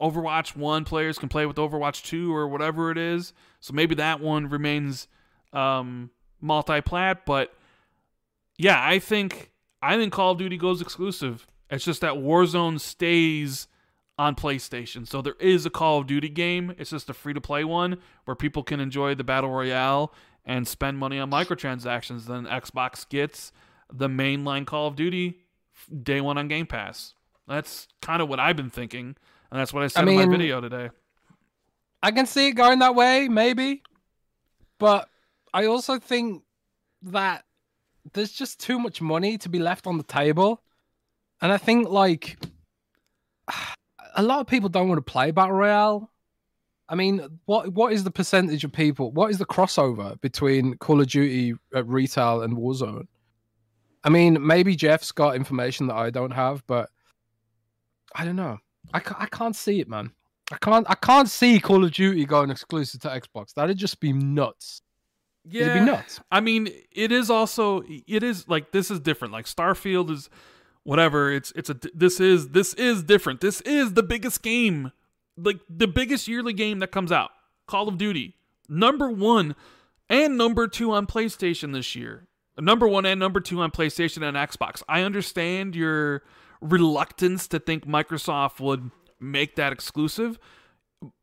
Overwatch 0.00 0.56
1 0.56 0.84
players 0.84 1.18
can 1.18 1.28
play 1.28 1.46
with 1.46 1.56
Overwatch 1.56 2.02
2 2.04 2.34
or 2.34 2.48
whatever 2.48 2.90
it 2.90 2.98
is. 2.98 3.32
So 3.60 3.72
maybe 3.72 3.94
that 3.96 4.20
one 4.20 4.48
remains 4.48 5.06
um 5.52 6.10
multi-plat, 6.40 7.24
but 7.24 7.54
yeah, 8.56 8.84
I 8.84 8.98
think 8.98 9.52
I 9.80 9.96
think 9.96 10.12
Call 10.12 10.32
of 10.32 10.38
Duty 10.38 10.56
goes 10.56 10.80
exclusive. 10.80 11.46
It's 11.70 11.84
just 11.84 12.00
that 12.00 12.14
Warzone 12.14 12.80
stays 12.80 13.68
on 14.18 14.34
PlayStation. 14.34 15.06
So 15.06 15.22
there 15.22 15.36
is 15.40 15.66
a 15.66 15.70
Call 15.70 15.98
of 15.98 16.06
Duty 16.06 16.28
game. 16.28 16.74
It's 16.78 16.90
just 16.90 17.10
a 17.10 17.14
free 17.14 17.34
to 17.34 17.40
play 17.40 17.64
one 17.64 17.98
where 18.24 18.34
people 18.34 18.62
can 18.62 18.80
enjoy 18.80 19.14
the 19.14 19.24
Battle 19.24 19.50
Royale 19.50 20.12
and 20.44 20.68
spend 20.68 20.98
money 20.98 21.18
on 21.18 21.30
microtransactions. 21.30 22.26
Then 22.26 22.44
Xbox 22.44 23.08
gets 23.08 23.52
the 23.92 24.08
mainline 24.08 24.66
Call 24.66 24.86
of 24.86 24.96
Duty 24.96 25.40
day 26.02 26.20
one 26.20 26.38
on 26.38 26.48
Game 26.48 26.66
Pass. 26.66 27.14
That's 27.48 27.88
kind 28.00 28.22
of 28.22 28.28
what 28.28 28.40
I've 28.40 28.56
been 28.56 28.70
thinking. 28.70 29.16
And 29.50 29.60
that's 29.60 29.72
what 29.72 29.82
I 29.82 29.88
said 29.88 30.08
in 30.08 30.16
my 30.16 30.26
video 30.26 30.60
today. 30.60 30.90
I 32.02 32.10
can 32.10 32.26
see 32.26 32.48
it 32.48 32.52
going 32.52 32.80
that 32.80 32.94
way, 32.94 33.28
maybe. 33.28 33.82
But 34.78 35.08
I 35.52 35.66
also 35.66 35.98
think 35.98 36.42
that 37.02 37.44
there's 38.12 38.32
just 38.32 38.60
too 38.60 38.78
much 38.78 39.00
money 39.00 39.38
to 39.38 39.48
be 39.48 39.58
left 39.58 39.86
on 39.86 39.96
the 39.96 40.04
table. 40.04 40.62
And 41.40 41.52
I 41.52 41.58
think 41.58 41.88
like 41.88 42.38
a 44.14 44.22
lot 44.22 44.40
of 44.40 44.46
people 44.46 44.68
don't 44.68 44.88
want 44.88 45.04
to 45.04 45.12
play 45.12 45.30
Battle 45.30 45.56
Royale. 45.56 46.10
I 46.88 46.94
mean, 46.94 47.40
what 47.46 47.72
what 47.72 47.92
is 47.92 48.04
the 48.04 48.10
percentage 48.10 48.64
of 48.64 48.72
people? 48.72 49.10
What 49.12 49.30
is 49.30 49.38
the 49.38 49.46
crossover 49.46 50.20
between 50.20 50.76
Call 50.78 51.00
of 51.00 51.08
Duty 51.08 51.54
at 51.74 51.86
retail 51.86 52.42
and 52.42 52.56
Warzone? 52.56 53.06
I 54.02 54.10
mean, 54.10 54.46
maybe 54.46 54.76
Jeff's 54.76 55.12
got 55.12 55.34
information 55.34 55.86
that 55.86 55.94
I 55.94 56.10
don't 56.10 56.30
have, 56.30 56.62
but 56.66 56.90
I 58.14 58.24
don't 58.24 58.36
know. 58.36 58.58
I 58.92 59.00
can't, 59.00 59.20
I 59.20 59.26
can't 59.26 59.56
see 59.56 59.80
it, 59.80 59.88
man. 59.88 60.12
I 60.52 60.56
can't 60.60 60.86
I 60.90 60.94
can't 60.94 61.28
see 61.28 61.58
Call 61.58 61.84
of 61.84 61.92
Duty 61.92 62.26
going 62.26 62.50
exclusive 62.50 63.00
to 63.00 63.08
Xbox. 63.08 63.54
That'd 63.54 63.78
just 63.78 63.98
be 64.00 64.12
nuts. 64.12 64.82
Yeah, 65.46 65.62
It'd 65.62 65.74
be 65.74 65.80
nuts. 65.80 66.20
I 66.30 66.40
mean, 66.40 66.68
it 66.92 67.12
is 67.12 67.30
also 67.30 67.82
it 67.86 68.22
is 68.22 68.46
like 68.46 68.72
this 68.72 68.90
is 68.90 69.00
different. 69.00 69.32
Like 69.32 69.46
Starfield 69.46 70.10
is 70.10 70.28
whatever. 70.84 71.32
It's 71.32 71.52
it's 71.56 71.68
a 71.68 71.76
this 71.92 72.20
is 72.20 72.50
this 72.50 72.74
is 72.74 73.02
different. 73.02 73.40
This 73.40 73.60
is 73.62 73.94
the 73.94 74.02
biggest 74.02 74.42
game, 74.42 74.92
like 75.36 75.58
the 75.68 75.88
biggest 75.88 76.28
yearly 76.28 76.52
game 76.52 76.78
that 76.78 76.92
comes 76.92 77.10
out. 77.10 77.30
Call 77.66 77.88
of 77.88 77.98
Duty, 77.98 78.34
number 78.68 79.10
one 79.10 79.56
and 80.08 80.38
number 80.38 80.68
two 80.68 80.92
on 80.92 81.06
PlayStation 81.06 81.72
this 81.72 81.96
year. 81.96 82.28
Number 82.58 82.86
one 82.86 83.04
and 83.04 83.18
number 83.18 83.40
two 83.40 83.60
on 83.60 83.72
PlayStation 83.72 84.22
and 84.22 84.36
Xbox. 84.36 84.82
I 84.88 85.02
understand 85.02 85.74
your 85.74 86.22
reluctance 86.60 87.48
to 87.48 87.58
think 87.58 87.84
Microsoft 87.84 88.60
would 88.60 88.90
make 89.18 89.56
that 89.56 89.72
exclusive 89.72 90.38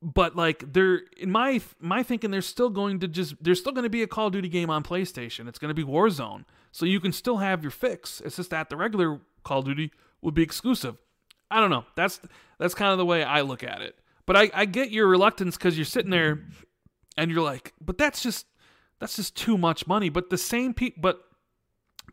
but 0.01 0.35
like 0.35 0.73
they're 0.73 1.01
in 1.17 1.31
my 1.31 1.61
my 1.79 2.03
thinking 2.03 2.31
they're 2.31 2.41
still 2.41 2.69
going 2.69 2.99
to 2.99 3.07
just 3.07 3.35
there's 3.41 3.59
still 3.59 3.71
going 3.71 3.83
to 3.83 3.89
be 3.89 4.03
a 4.03 4.07
call 4.07 4.27
of 4.27 4.33
duty 4.33 4.49
game 4.49 4.69
on 4.69 4.83
playstation 4.83 5.47
it's 5.47 5.59
going 5.59 5.69
to 5.69 5.75
be 5.75 5.83
warzone 5.83 6.45
so 6.71 6.85
you 6.85 6.99
can 6.99 7.11
still 7.11 7.37
have 7.37 7.63
your 7.63 7.71
fix 7.71 8.21
it's 8.25 8.35
just 8.35 8.49
that 8.49 8.69
the 8.69 8.75
regular 8.75 9.19
call 9.43 9.59
of 9.59 9.65
duty 9.65 9.91
would 10.21 10.33
be 10.33 10.43
exclusive 10.43 10.97
i 11.49 11.59
don't 11.59 11.69
know 11.69 11.85
that's 11.95 12.19
that's 12.57 12.73
kind 12.73 12.91
of 12.91 12.97
the 12.97 13.05
way 13.05 13.23
i 13.23 13.41
look 13.41 13.63
at 13.63 13.81
it 13.81 13.97
but 14.25 14.35
i 14.35 14.49
i 14.53 14.65
get 14.65 14.91
your 14.91 15.07
reluctance 15.07 15.57
because 15.57 15.77
you're 15.77 15.85
sitting 15.85 16.11
there 16.11 16.43
and 17.17 17.31
you're 17.31 17.43
like 17.43 17.73
but 17.81 17.97
that's 17.97 18.21
just 18.21 18.45
that's 18.99 19.15
just 19.15 19.35
too 19.35 19.57
much 19.57 19.87
money 19.87 20.09
but 20.09 20.29
the 20.29 20.37
same 20.37 20.73
people 20.73 21.01
but 21.01 21.21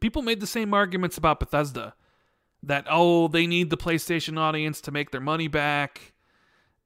people 0.00 0.22
made 0.22 0.40
the 0.40 0.46
same 0.46 0.72
arguments 0.72 1.16
about 1.18 1.40
bethesda 1.40 1.94
that 2.62 2.86
oh 2.88 3.28
they 3.28 3.46
need 3.46 3.70
the 3.70 3.76
playstation 3.76 4.38
audience 4.38 4.80
to 4.80 4.90
make 4.90 5.10
their 5.10 5.20
money 5.20 5.48
back 5.48 6.12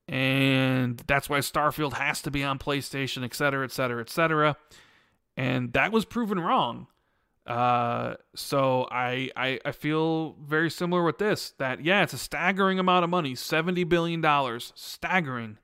and 0.09 1.03
that's 1.07 1.29
why 1.29 1.39
Starfield 1.39 1.95
has 1.95 2.23
to 2.23 2.31
be 2.31 2.43
on 2.43 2.59
PlayStation, 2.59 3.25
et 3.25 3.35
cetera, 3.35 3.65
et 3.65 3.73
cetera, 3.73 4.01
et 4.01 4.11
cetera. 4.11 4.57
And 5.37 5.73
that 5.73 5.93
was 5.93 6.05
proven 6.05 6.41
wrong. 6.41 6.89
Uh, 7.47 8.15
so 8.37 8.87
I, 8.91 9.31
I 9.37 9.59
I 9.65 9.73
feel 9.73 10.37
very 10.45 10.71
similar 10.71 11.03
with 11.03 11.19
this. 11.19 11.55
That 11.59 11.85
yeah, 11.85 12.03
it's 12.03 12.13
a 12.13 12.19
staggering 12.19 12.79
amount 12.79 13.05
of 13.05 13.11
money, 13.11 13.35
seventy 13.35 13.85
billion 13.85 14.21
dollars, 14.21 14.73
staggering, 14.77 15.59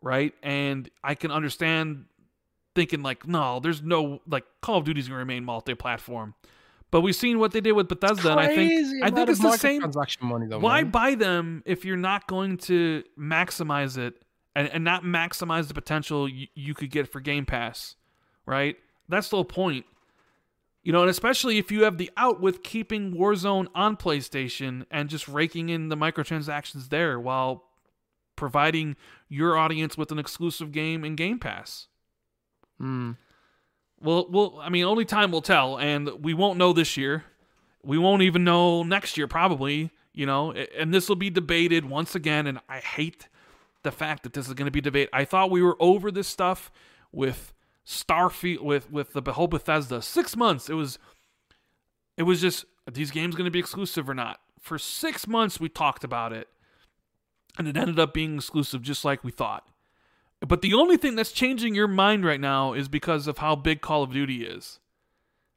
right? 0.00 0.32
And 0.42 0.88
I 1.02 1.16
can 1.16 1.32
understand 1.32 2.04
thinking 2.74 3.02
like, 3.02 3.26
no, 3.26 3.58
there's 3.60 3.82
no 3.82 4.20
like 4.28 4.44
Call 4.62 4.78
of 4.78 4.84
Duty's 4.84 5.08
gonna 5.08 5.18
remain 5.18 5.44
multi-platform. 5.44 6.34
But 6.92 7.00
we've 7.00 7.16
seen 7.16 7.40
what 7.40 7.50
they 7.50 7.60
did 7.60 7.72
with 7.72 7.88
Bethesda, 7.88 8.30
and 8.30 8.38
I 8.38 8.54
think 8.54 9.02
I 9.02 9.10
think 9.10 9.28
it's 9.28 9.40
the 9.40 9.56
same 9.56 9.82
microtransaction 9.82 10.22
money 10.22 10.46
though. 10.46 10.60
why 10.60 10.82
man. 10.82 10.92
buy 10.92 11.14
them 11.16 11.64
if 11.66 11.84
you're 11.84 11.96
not 11.96 12.28
going 12.28 12.56
to 12.58 13.02
maximize 13.18 13.98
it 13.98 14.14
and, 14.54 14.68
and 14.68 14.84
not 14.84 15.02
maximize 15.02 15.66
the 15.66 15.74
potential 15.74 16.28
you, 16.28 16.46
you 16.54 16.72
could 16.72 16.90
get 16.90 17.08
for 17.08 17.18
Game 17.18 17.46
Pass, 17.46 17.96
right? 18.46 18.76
That's 19.08 19.28
the 19.28 19.38
whole 19.38 19.44
point. 19.44 19.86
You 20.84 20.92
know, 20.92 21.00
and 21.00 21.10
especially 21.10 21.56
if 21.56 21.72
you 21.72 21.84
have 21.84 21.96
the 21.96 22.10
out 22.16 22.40
with 22.40 22.62
keeping 22.62 23.14
Warzone 23.14 23.68
on 23.74 23.96
PlayStation 23.96 24.84
and 24.90 25.08
just 25.08 25.26
raking 25.26 25.70
in 25.70 25.88
the 25.88 25.96
microtransactions 25.96 26.90
there 26.90 27.18
while 27.18 27.64
providing 28.36 28.96
your 29.28 29.56
audience 29.56 29.96
with 29.96 30.12
an 30.12 30.18
exclusive 30.18 30.72
game 30.72 31.02
in 31.02 31.16
Game 31.16 31.38
Pass. 31.38 31.88
Hmm. 32.78 33.12
Well, 33.98 34.26
well, 34.30 34.58
I 34.60 34.68
mean, 34.68 34.84
only 34.84 35.06
time 35.06 35.30
will 35.32 35.40
tell, 35.40 35.78
and 35.78 36.22
we 36.22 36.34
won't 36.34 36.58
know 36.58 36.74
this 36.74 36.98
year. 36.98 37.24
We 37.82 37.96
won't 37.96 38.22
even 38.22 38.44
know 38.44 38.82
next 38.82 39.16
year, 39.16 39.26
probably. 39.26 39.90
You 40.12 40.26
know, 40.26 40.52
and 40.52 40.94
this 40.94 41.08
will 41.08 41.16
be 41.16 41.30
debated 41.30 41.86
once 41.86 42.14
again. 42.14 42.46
And 42.46 42.60
I 42.68 42.78
hate 42.78 43.28
the 43.82 43.90
fact 43.90 44.22
that 44.22 44.32
this 44.34 44.46
is 44.46 44.54
going 44.54 44.66
to 44.66 44.70
be 44.70 44.80
debated. 44.80 45.08
I 45.12 45.24
thought 45.24 45.50
we 45.50 45.62
were 45.62 45.76
over 45.80 46.10
this 46.10 46.28
stuff 46.28 46.70
with 47.10 47.52
Starfield, 47.86 48.60
with 48.60 48.90
with 48.90 49.12
the 49.12 49.32
whole 49.32 49.48
Bethesda. 49.48 50.02
Six 50.02 50.36
months, 50.36 50.68
it 50.68 50.74
was, 50.74 50.98
it 52.16 52.22
was 52.22 52.40
just 52.40 52.64
are 52.86 52.92
these 52.92 53.10
games 53.10 53.34
going 53.34 53.46
to 53.46 53.50
be 53.50 53.58
exclusive 53.58 54.08
or 54.08 54.14
not? 54.14 54.40
For 54.60 54.78
six 54.78 55.26
months, 55.26 55.60
we 55.60 55.68
talked 55.68 56.04
about 56.04 56.32
it, 56.32 56.48
and 57.58 57.68
it 57.68 57.76
ended 57.76 57.98
up 57.98 58.14
being 58.14 58.36
exclusive, 58.36 58.82
just 58.82 59.04
like 59.04 59.24
we 59.24 59.30
thought. 59.30 59.66
But 60.40 60.62
the 60.62 60.74
only 60.74 60.96
thing 60.96 61.16
that's 61.16 61.32
changing 61.32 61.74
your 61.74 61.88
mind 61.88 62.24
right 62.24 62.40
now 62.40 62.72
is 62.74 62.88
because 62.88 63.26
of 63.26 63.38
how 63.38 63.56
big 63.56 63.80
Call 63.80 64.02
of 64.02 64.12
Duty 64.12 64.44
is. 64.44 64.78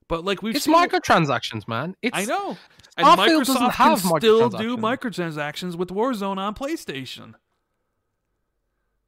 But 0.07 0.23
like 0.23 0.41
we've 0.41 0.55
It's 0.55 0.65
seen, 0.65 0.73
microtransactions, 0.73 1.67
man. 1.67 1.95
It's 2.01 2.17
I 2.17 2.23
know, 2.23 2.57
and 2.95 3.07
Starfield 3.07 3.43
Microsoft 3.43 3.73
can 3.73 3.97
still 3.97 4.49
do 4.49 4.77
microtransactions 4.77 5.75
with 5.75 5.89
Warzone 5.89 6.37
on 6.37 6.55
PlayStation. 6.55 7.33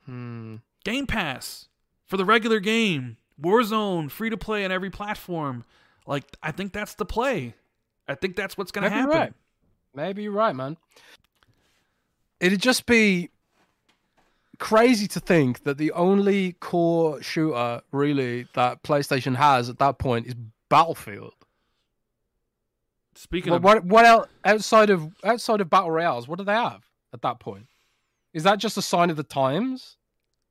Hmm. 0.05 0.57
Game 0.83 1.07
Pass. 1.07 1.68
For 2.09 2.17
the 2.17 2.25
regular 2.25 2.59
game. 2.59 3.15
Warzone, 3.41 4.11
free 4.11 4.29
to 4.29 4.35
play 4.35 4.65
on 4.65 4.71
every 4.71 4.89
platform. 4.89 5.63
Like 6.05 6.25
I 6.43 6.51
think 6.51 6.73
that's 6.73 6.95
the 6.95 7.05
play. 7.05 7.53
I 8.07 8.15
think 8.15 8.35
that's 8.35 8.57
what's 8.57 8.71
going 8.71 8.83
to 8.83 8.89
happen. 8.89 9.11
you're 9.11 9.19
right. 9.19 9.33
Maybe 9.93 10.23
you're 10.23 10.31
right, 10.31 10.55
man. 10.55 10.75
It'd 12.39 12.61
just 12.61 12.85
be 12.85 13.29
crazy 14.57 15.07
to 15.07 15.19
think 15.19 15.63
that 15.63 15.77
the 15.77 15.91
only 15.91 16.53
core 16.53 17.21
shooter 17.21 17.81
really 17.91 18.47
that 18.55 18.81
PlayStation 18.83 19.35
has 19.35 19.69
at 19.69 19.77
that 19.77 19.99
point 19.99 20.25
is 20.25 20.35
Battlefield. 20.69 21.33
Speaking 23.15 23.51
What 23.51 23.57
of 23.57 23.63
what, 23.63 23.85
what 23.85 24.05
else 24.05 24.27
outside 24.45 24.89
of 24.89 25.11
outside 25.23 25.61
of 25.61 25.69
battle 25.69 25.91
royales? 25.91 26.27
What 26.27 26.39
do 26.39 26.45
they 26.45 26.53
have 26.53 26.81
at 27.13 27.21
that 27.21 27.39
point? 27.39 27.67
Is 28.33 28.43
that 28.43 28.57
just 28.57 28.77
a 28.77 28.81
sign 28.81 29.09
of 29.09 29.17
the 29.17 29.23
times? 29.23 29.97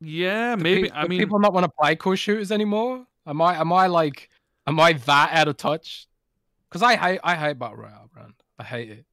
Yeah, 0.00 0.56
Do 0.56 0.62
maybe 0.62 0.88
pe- 0.88 0.94
I 0.94 1.06
mean 1.06 1.18
people 1.18 1.38
not 1.38 1.52
want 1.52 1.64
to 1.64 1.72
play 1.80 1.96
core 1.96 2.16
shooters 2.16 2.52
anymore. 2.52 3.06
Am 3.26 3.42
I 3.42 3.60
am 3.60 3.72
I 3.72 3.86
like 3.86 4.30
am 4.66 4.78
I 4.80 4.94
that 4.94 5.32
out 5.32 5.48
of 5.48 5.56
touch? 5.56 6.06
Because 6.68 6.82
I 6.82 6.96
hate 6.96 7.20
I 7.24 7.34
hate 7.34 7.58
battle 7.58 7.76
royale, 7.76 8.10
brand. 8.12 8.34
I 8.58 8.64
hate 8.64 8.90
it. 8.90 9.04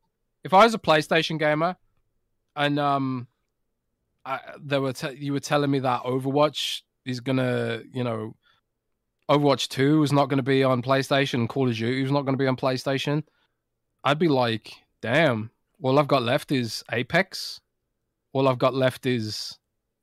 If 0.43 0.53
I 0.53 0.63
was 0.63 0.73
a 0.73 0.79
PlayStation 0.79 1.39
gamer, 1.39 1.75
and 2.55 2.79
um, 2.79 3.27
I, 4.25 4.39
they 4.59 4.79
were 4.79 4.93
te- 4.93 5.17
you 5.17 5.33
were 5.33 5.39
telling 5.39 5.71
me 5.71 5.79
that 5.79 6.03
Overwatch 6.03 6.81
is 7.05 7.19
gonna, 7.19 7.81
you 7.91 8.03
know, 8.03 8.35
Overwatch 9.29 9.69
Two 9.69 10.03
is 10.03 10.11
not 10.11 10.29
gonna 10.29 10.43
be 10.43 10.63
on 10.63 10.81
PlayStation, 10.81 11.47
Call 11.47 11.69
of 11.69 11.75
Duty 11.75 12.03
is 12.03 12.11
not 12.11 12.23
gonna 12.23 12.37
be 12.37 12.47
on 12.47 12.55
PlayStation. 12.55 13.23
I'd 14.03 14.19
be 14.19 14.27
like, 14.27 14.71
damn. 15.01 15.51
All 15.81 15.99
I've 15.99 16.07
got 16.07 16.23
left 16.23 16.51
is 16.51 16.83
Apex. 16.91 17.59
All 18.33 18.47
I've 18.47 18.57
got 18.57 18.73
left 18.73 19.05
is 19.05 19.57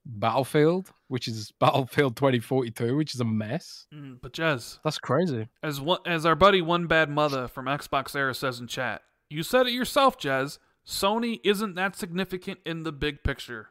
Battlefield, 0.04 0.90
which 1.08 1.28
is 1.28 1.52
Battlefield 1.60 2.16
2042, 2.16 2.96
which 2.96 3.14
is 3.14 3.20
a 3.20 3.24
mess. 3.24 3.86
Mm, 3.94 4.18
but 4.20 4.32
Jez, 4.32 4.78
That's 4.84 4.98
crazy. 4.98 5.48
as 5.62 5.80
one, 5.80 6.00
as 6.06 6.26
our 6.26 6.34
buddy 6.34 6.60
One 6.62 6.86
Bad 6.86 7.08
Mother 7.10 7.48
from 7.48 7.66
Xbox 7.66 8.14
Era 8.16 8.34
says 8.34 8.58
in 8.60 8.66
chat, 8.66 9.02
you 9.30 9.42
said 9.42 9.66
it 9.66 9.72
yourself, 9.72 10.18
Jez. 10.18 10.58
Sony 10.86 11.40
isn't 11.44 11.74
that 11.76 11.94
significant 11.96 12.58
in 12.66 12.82
the 12.82 12.90
big 12.92 13.22
picture. 13.22 13.68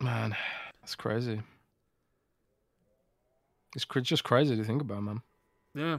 Man, 0.00 0.36
that's 0.80 0.94
crazy. 0.94 1.40
It's 3.74 3.84
cr- 3.84 4.00
just 4.00 4.24
crazy 4.24 4.56
to 4.56 4.64
think 4.64 4.80
about, 4.82 5.02
man. 5.02 5.22
Yeah. 5.74 5.98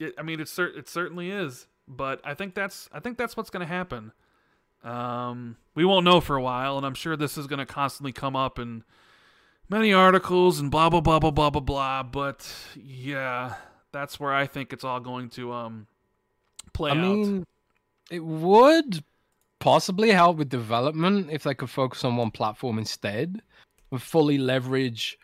It, 0.00 0.14
I 0.18 0.22
mean, 0.22 0.40
it 0.40 0.48
cer- 0.48 0.76
it 0.76 0.88
certainly 0.88 1.30
is, 1.30 1.66
but 1.88 2.20
I 2.24 2.34
think 2.34 2.54
that's 2.54 2.88
I 2.92 3.00
think 3.00 3.18
that's 3.18 3.36
what's 3.36 3.50
going 3.50 3.66
to 3.66 3.72
happen. 3.72 4.12
Um, 4.86 5.56
we 5.74 5.84
won't 5.84 6.04
know 6.04 6.20
for 6.20 6.36
a 6.36 6.42
while, 6.42 6.76
and 6.76 6.86
I'm 6.86 6.94
sure 6.94 7.16
this 7.16 7.36
is 7.36 7.48
going 7.48 7.58
to 7.58 7.66
constantly 7.66 8.12
come 8.12 8.36
up 8.36 8.58
in 8.58 8.84
many 9.68 9.92
articles 9.92 10.60
and 10.60 10.70
blah 10.70 10.88
blah 10.88 11.00
blah 11.00 11.18
blah 11.18 11.32
blah 11.32 11.50
blah 11.50 11.60
blah. 11.60 12.02
But 12.04 12.48
yeah, 12.76 13.54
that's 13.90 14.20
where 14.20 14.32
I 14.32 14.46
think 14.46 14.72
it's 14.72 14.84
all 14.84 15.00
going 15.00 15.28
to 15.30 15.52
um 15.52 15.88
play 16.72 16.92
I 16.92 16.94
out. 16.94 17.02
mean, 17.02 17.44
it 18.12 18.24
would 18.24 19.02
possibly 19.58 20.12
help 20.12 20.36
with 20.36 20.48
development 20.48 21.30
if 21.32 21.42
they 21.42 21.54
could 21.54 21.70
focus 21.70 22.04
on 22.04 22.16
one 22.16 22.30
platform 22.30 22.78
instead 22.78 23.42
and 23.90 24.00
fully 24.00 24.38
leverage 24.38 25.18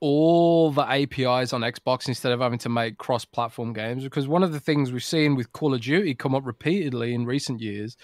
all 0.00 0.70
the 0.70 0.82
APIs 0.82 1.52
on 1.52 1.62
Xbox 1.62 2.06
instead 2.06 2.30
of 2.30 2.38
having 2.38 2.58
to 2.60 2.68
make 2.68 2.98
cross 2.98 3.24
platform 3.24 3.72
games. 3.72 4.04
Because 4.04 4.28
one 4.28 4.44
of 4.44 4.52
the 4.52 4.60
things 4.60 4.92
we've 4.92 5.02
seen 5.02 5.34
with 5.34 5.52
Call 5.52 5.74
of 5.74 5.80
Duty 5.80 6.14
come 6.14 6.36
up 6.36 6.46
repeatedly 6.46 7.14
in 7.14 7.26
recent 7.26 7.60
years 7.60 7.96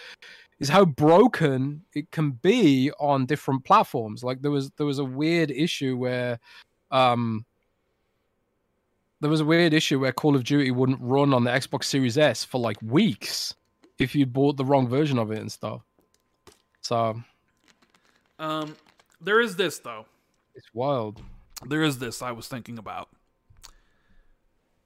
is 0.60 0.68
how 0.68 0.84
broken 0.84 1.82
it 1.94 2.10
can 2.10 2.32
be 2.32 2.90
on 2.98 3.26
different 3.26 3.64
platforms. 3.64 4.22
Like 4.22 4.42
there 4.42 4.50
was 4.50 4.70
there 4.72 4.86
was 4.86 4.98
a 4.98 5.04
weird 5.04 5.50
issue 5.50 5.96
where 5.96 6.38
um 6.90 7.44
there 9.20 9.30
was 9.30 9.40
a 9.40 9.44
weird 9.44 9.72
issue 9.72 9.98
where 9.98 10.12
Call 10.12 10.36
of 10.36 10.44
Duty 10.44 10.70
wouldn't 10.70 11.00
run 11.00 11.32
on 11.32 11.44
the 11.44 11.50
Xbox 11.50 11.84
Series 11.84 12.18
S 12.18 12.44
for 12.44 12.60
like 12.60 12.76
weeks 12.82 13.54
if 13.98 14.14
you 14.14 14.26
bought 14.26 14.56
the 14.56 14.64
wrong 14.64 14.88
version 14.88 15.18
of 15.18 15.30
it 15.30 15.38
and 15.38 15.50
stuff. 15.50 15.82
So 16.82 17.22
um, 18.38 18.76
there 19.20 19.40
is 19.40 19.56
this 19.56 19.78
though. 19.78 20.06
it's 20.54 20.68
wild. 20.74 21.22
there 21.66 21.82
is 21.82 21.98
this 21.98 22.22
I 22.22 22.32
was 22.32 22.48
thinking 22.48 22.78
about. 22.78 23.08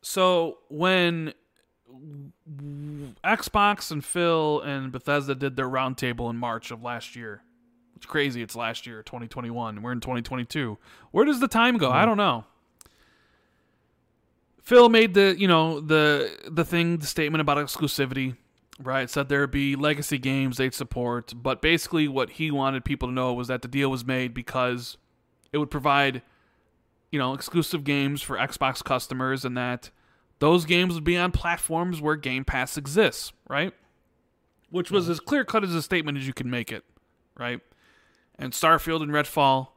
So 0.02 0.58
when 0.68 1.34
Xbox 3.24 3.90
and 3.90 4.04
Phil 4.04 4.60
and 4.60 4.92
Bethesda 4.92 5.34
did 5.34 5.56
their 5.56 5.68
roundtable 5.68 6.30
in 6.30 6.36
March 6.36 6.70
of 6.70 6.82
last 6.82 7.16
year, 7.16 7.42
it's 7.98 8.06
crazy. 8.06 8.42
It's 8.42 8.54
last 8.54 8.86
year, 8.86 9.02
2021. 9.02 9.82
We're 9.82 9.90
in 9.90 9.98
2022. 9.98 10.78
Where 11.10 11.24
does 11.24 11.40
the 11.40 11.48
time 11.48 11.78
go? 11.78 11.90
I 11.90 11.96
mm-hmm. 11.96 12.06
don't 12.06 12.16
know. 12.16 12.44
Phil 14.62 14.88
made 14.88 15.14
the 15.14 15.34
you 15.36 15.48
know 15.48 15.80
the 15.80 16.30
the 16.48 16.64
thing 16.64 16.98
the 16.98 17.06
statement 17.06 17.40
about 17.40 17.56
exclusivity, 17.56 18.36
right? 18.80 19.10
Said 19.10 19.28
there'd 19.28 19.50
be 19.50 19.74
legacy 19.74 20.16
games 20.18 20.58
they'd 20.58 20.74
support, 20.74 21.32
but 21.34 21.60
basically 21.60 22.06
what 22.06 22.30
he 22.30 22.52
wanted 22.52 22.84
people 22.84 23.08
to 23.08 23.14
know 23.14 23.32
was 23.34 23.48
that 23.48 23.62
the 23.62 23.68
deal 23.68 23.90
was 23.90 24.04
made 24.04 24.32
because 24.32 24.96
it 25.52 25.58
would 25.58 25.70
provide 25.70 26.22
you 27.10 27.18
know 27.18 27.34
exclusive 27.34 27.82
games 27.82 28.22
for 28.22 28.36
Xbox 28.36 28.84
customers 28.84 29.44
and 29.44 29.56
that 29.56 29.90
those 30.38 30.64
games 30.64 30.94
would 30.94 31.04
be 31.04 31.16
on 31.16 31.32
platforms 31.32 32.00
where 32.00 32.16
Game 32.16 32.44
Pass 32.44 32.76
exists, 32.76 33.32
right? 33.48 33.72
Which 34.70 34.90
was 34.90 35.08
as 35.08 35.20
clear 35.20 35.44
cut 35.44 35.64
as 35.64 35.74
a 35.74 35.82
statement 35.82 36.18
as 36.18 36.26
you 36.26 36.32
can 36.32 36.50
make 36.50 36.70
it, 36.70 36.84
right? 37.36 37.60
And 38.38 38.52
Starfield 38.52 39.02
and 39.02 39.10
Redfall 39.10 39.68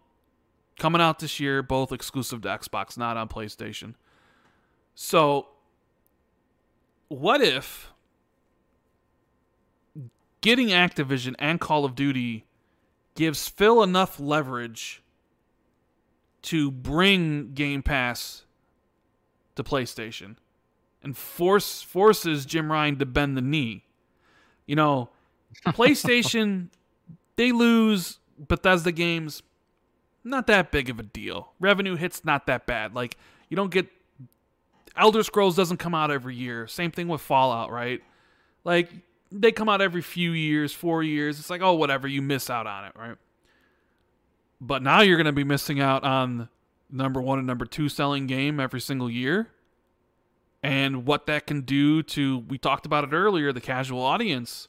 coming 0.77 1.01
out 1.01 1.19
this 1.19 1.39
year, 1.39 1.63
both 1.63 1.91
exclusive 1.91 2.41
to 2.41 2.49
Xbox, 2.49 2.97
not 2.97 3.17
on 3.17 3.27
PlayStation. 3.27 3.95
So, 4.93 5.47
what 7.07 7.41
if 7.41 7.91
getting 10.41 10.69
Activision 10.69 11.35
and 11.39 11.59
Call 11.59 11.85
of 11.85 11.95
Duty 11.95 12.45
gives 13.15 13.47
Phil 13.47 13.81
enough 13.81 14.19
leverage 14.19 15.01
to 16.43 16.71
bring 16.71 17.53
Game 17.53 17.81
Pass 17.81 18.45
to 19.55 19.63
PlayStation 19.63 20.35
and 21.03 21.17
force 21.17 21.81
forces 21.81 22.45
Jim 22.45 22.71
Ryan 22.71 22.97
to 22.99 23.05
bend 23.05 23.37
the 23.37 23.41
knee. 23.41 23.83
You 24.65 24.75
know, 24.75 25.09
PlayStation 25.67 26.69
they 27.35 27.51
lose 27.51 28.19
Bethesda 28.37 28.91
games 28.91 29.43
not 30.23 30.47
that 30.47 30.71
big 30.71 30.89
of 30.89 30.99
a 30.99 31.03
deal. 31.03 31.53
Revenue 31.59 31.95
hits 31.95 32.23
not 32.23 32.45
that 32.47 32.65
bad. 32.65 32.93
Like 32.93 33.17
you 33.49 33.57
don't 33.57 33.71
get 33.71 33.87
Elder 34.95 35.23
Scrolls 35.23 35.55
doesn't 35.55 35.77
come 35.77 35.95
out 35.95 36.11
every 36.11 36.35
year. 36.35 36.67
Same 36.67 36.91
thing 36.91 37.07
with 37.07 37.21
Fallout, 37.21 37.71
right? 37.71 38.01
Like 38.63 38.91
they 39.31 39.51
come 39.51 39.69
out 39.69 39.81
every 39.81 40.01
few 40.01 40.31
years, 40.31 40.73
4 40.73 41.03
years. 41.03 41.39
It's 41.39 41.49
like, 41.49 41.61
"Oh, 41.61 41.73
whatever, 41.73 42.07
you 42.07 42.21
miss 42.21 42.49
out 42.49 42.67
on 42.67 42.85
it," 42.85 42.93
right? 42.95 43.15
But 44.59 44.83
now 44.83 45.01
you're 45.01 45.17
going 45.17 45.25
to 45.25 45.31
be 45.31 45.43
missing 45.43 45.79
out 45.79 46.03
on 46.03 46.49
number 46.91 47.21
1 47.21 47.39
and 47.39 47.47
number 47.47 47.65
2 47.65 47.89
selling 47.89 48.27
game 48.27 48.59
every 48.59 48.81
single 48.81 49.09
year. 49.09 49.47
And 50.63 51.05
what 51.05 51.25
that 51.25 51.47
can 51.47 51.61
do 51.61 52.03
to 52.03 52.39
we 52.39 52.57
talked 52.57 52.85
about 52.85 53.03
it 53.03 53.13
earlier, 53.13 53.51
the 53.51 53.61
casual 53.61 54.01
audience. 54.01 54.67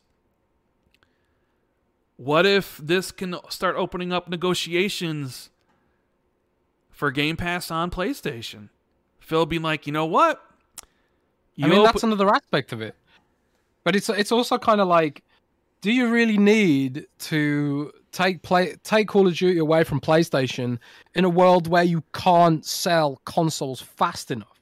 What 2.17 2.47
if 2.47 2.79
this 2.79 3.11
can 3.11 3.37
start 3.49 3.77
opening 3.77 4.13
up 4.13 4.29
negotiations 4.29 5.51
for 6.91 7.11
Game 7.11 7.37
Pass 7.37 7.71
on 7.71 7.91
PlayStation? 7.91 8.69
Phil 9.21 9.45
being 9.45 9.63
like, 9.63 9.87
you 9.87 9.93
know 9.93 10.07
what? 10.07 10.43
I 11.61 11.69
mean, 11.69 11.85
that's 11.85 12.03
another 12.03 12.29
aspect 12.29 12.73
of 12.73 12.81
it. 12.81 12.95
But 13.85 13.97
it's 13.97 14.09
it's 14.09 14.33
also 14.33 14.59
kind 14.59 14.81
of 14.81 14.89
like, 14.89 15.23
do 15.81 15.93
you 15.93 16.11
really 16.11 16.39
need 16.39 17.07
to 17.19 17.93
take 18.13 18.43
play 18.43 18.77
take 18.83 19.09
Call 19.09 19.27
of 19.27 19.35
Duty 19.35 19.59
away 19.59 19.85
from 19.85 20.01
PlayStation 20.01 20.79
in 21.15 21.25
a 21.25 21.29
world 21.29 21.67
where 21.67 21.83
you 21.83 22.03
can't 22.15 22.65
sell 22.65 23.21
consoles 23.25 23.81
fast 23.81 24.31
enough? 24.31 24.62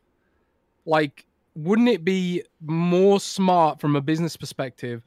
Like, 0.91 1.25
wouldn't 1.55 1.89
it 1.89 2.05
be 2.05 2.43
more 2.61 3.21
smart 3.21 3.81
from 3.81 3.95
a 3.95 4.01
business 4.01 4.37
perspective 4.37 5.03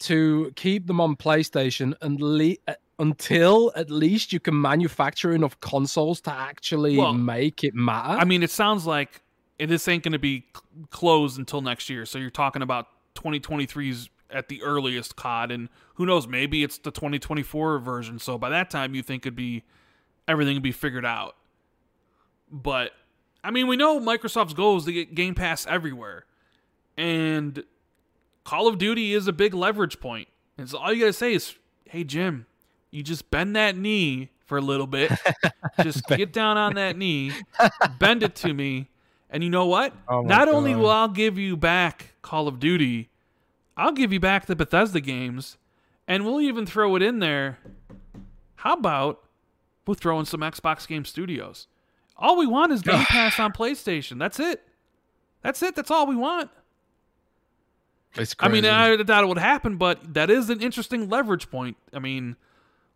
to 0.00 0.52
keep 0.54 0.86
them 0.86 1.00
on 1.00 1.16
PlayStation 1.16 1.94
and 2.02 2.20
le- 2.20 2.56
uh, 2.68 2.74
until 2.98 3.72
at 3.74 3.90
least 3.90 4.34
you 4.34 4.38
can 4.38 4.60
manufacture 4.60 5.32
enough 5.32 5.58
consoles 5.60 6.20
to 6.20 6.30
actually 6.30 6.98
Well, 6.98 7.14
make 7.14 7.64
it 7.64 7.74
matter? 7.74 8.18
I 8.20 8.24
mean, 8.24 8.42
it 8.42 8.50
sounds 8.50 8.86
like 8.86 9.22
this 9.58 9.88
ain't 9.88 10.02
going 10.02 10.12
to 10.12 10.18
be 10.18 10.44
closed 10.90 11.38
until 11.38 11.62
next 11.62 11.88
year. 11.88 12.04
So 12.04 12.18
you're 12.18 12.28
talking 12.28 12.60
about 12.60 12.86
2023's 13.14 14.10
at 14.30 14.48
the 14.48 14.62
earliest 14.62 15.16
COD, 15.16 15.52
and 15.52 15.68
who 15.94 16.04
knows? 16.04 16.28
Maybe 16.28 16.62
it's 16.62 16.76
the 16.76 16.90
2024 16.90 17.78
version. 17.78 18.18
So 18.18 18.36
by 18.36 18.50
that 18.50 18.68
time, 18.68 18.94
you 18.94 19.02
think 19.02 19.24
it'd 19.24 19.34
be 19.34 19.64
everything 20.28 20.54
would 20.54 20.62
be 20.62 20.72
figured 20.72 21.06
out. 21.06 21.36
But 22.50 22.92
I 23.44 23.50
mean, 23.50 23.66
we 23.66 23.76
know 23.76 24.00
Microsoft's 24.00 24.54
goal 24.54 24.78
is 24.78 24.86
to 24.86 24.92
get 24.92 25.14
Game 25.14 25.34
Pass 25.34 25.66
everywhere, 25.66 26.24
and 26.96 27.62
Call 28.42 28.66
of 28.66 28.78
Duty 28.78 29.12
is 29.12 29.28
a 29.28 29.32
big 29.32 29.52
leverage 29.52 30.00
point. 30.00 30.28
And 30.56 30.68
so 30.68 30.78
all 30.78 30.92
you 30.92 31.00
gotta 31.00 31.12
say 31.12 31.34
is, 31.34 31.54
"Hey 31.84 32.04
Jim, 32.04 32.46
you 32.90 33.02
just 33.02 33.30
bend 33.30 33.54
that 33.54 33.76
knee 33.76 34.30
for 34.46 34.56
a 34.56 34.62
little 34.62 34.86
bit. 34.86 35.12
just 35.82 36.06
get 36.06 36.32
down 36.32 36.56
on 36.56 36.74
that 36.74 36.96
knee, 36.96 37.32
bend 37.98 38.22
it 38.22 38.34
to 38.36 38.54
me, 38.54 38.88
and 39.28 39.44
you 39.44 39.50
know 39.50 39.66
what? 39.66 39.92
Oh 40.08 40.22
Not 40.22 40.48
only 40.48 40.74
will 40.74 40.90
I 40.90 41.08
give 41.08 41.38
you 41.38 41.56
back 41.56 42.14
Call 42.22 42.48
of 42.48 42.58
Duty, 42.58 43.10
I'll 43.76 43.92
give 43.92 44.12
you 44.12 44.20
back 44.20 44.46
the 44.46 44.56
Bethesda 44.56 45.00
games, 45.00 45.58
and 46.08 46.24
we'll 46.24 46.40
even 46.40 46.64
throw 46.64 46.96
it 46.96 47.02
in 47.02 47.18
there. 47.18 47.58
How 48.56 48.74
about 48.74 49.22
we'll 49.86 49.94
throw 49.96 50.18
in 50.18 50.24
some 50.24 50.40
Xbox 50.40 50.88
Game 50.88 51.04
Studios? 51.04 51.66
All 52.16 52.36
we 52.36 52.46
want 52.46 52.72
is 52.72 52.82
Game 52.82 53.04
Pass 53.04 53.38
on 53.38 53.52
PlayStation. 53.52 54.18
That's 54.18 54.38
it. 54.40 54.62
That's 55.42 55.62
it. 55.62 55.76
That's 55.76 55.90
all 55.90 56.06
we 56.06 56.16
want. 56.16 56.50
It's 58.16 58.34
I 58.38 58.48
mean. 58.48 58.64
I 58.64 58.96
doubt 58.96 59.24
it 59.24 59.26
would 59.26 59.38
happen, 59.38 59.76
but 59.76 60.14
that 60.14 60.30
is 60.30 60.48
an 60.48 60.60
interesting 60.60 61.08
leverage 61.08 61.50
point. 61.50 61.76
I 61.92 61.98
mean, 61.98 62.36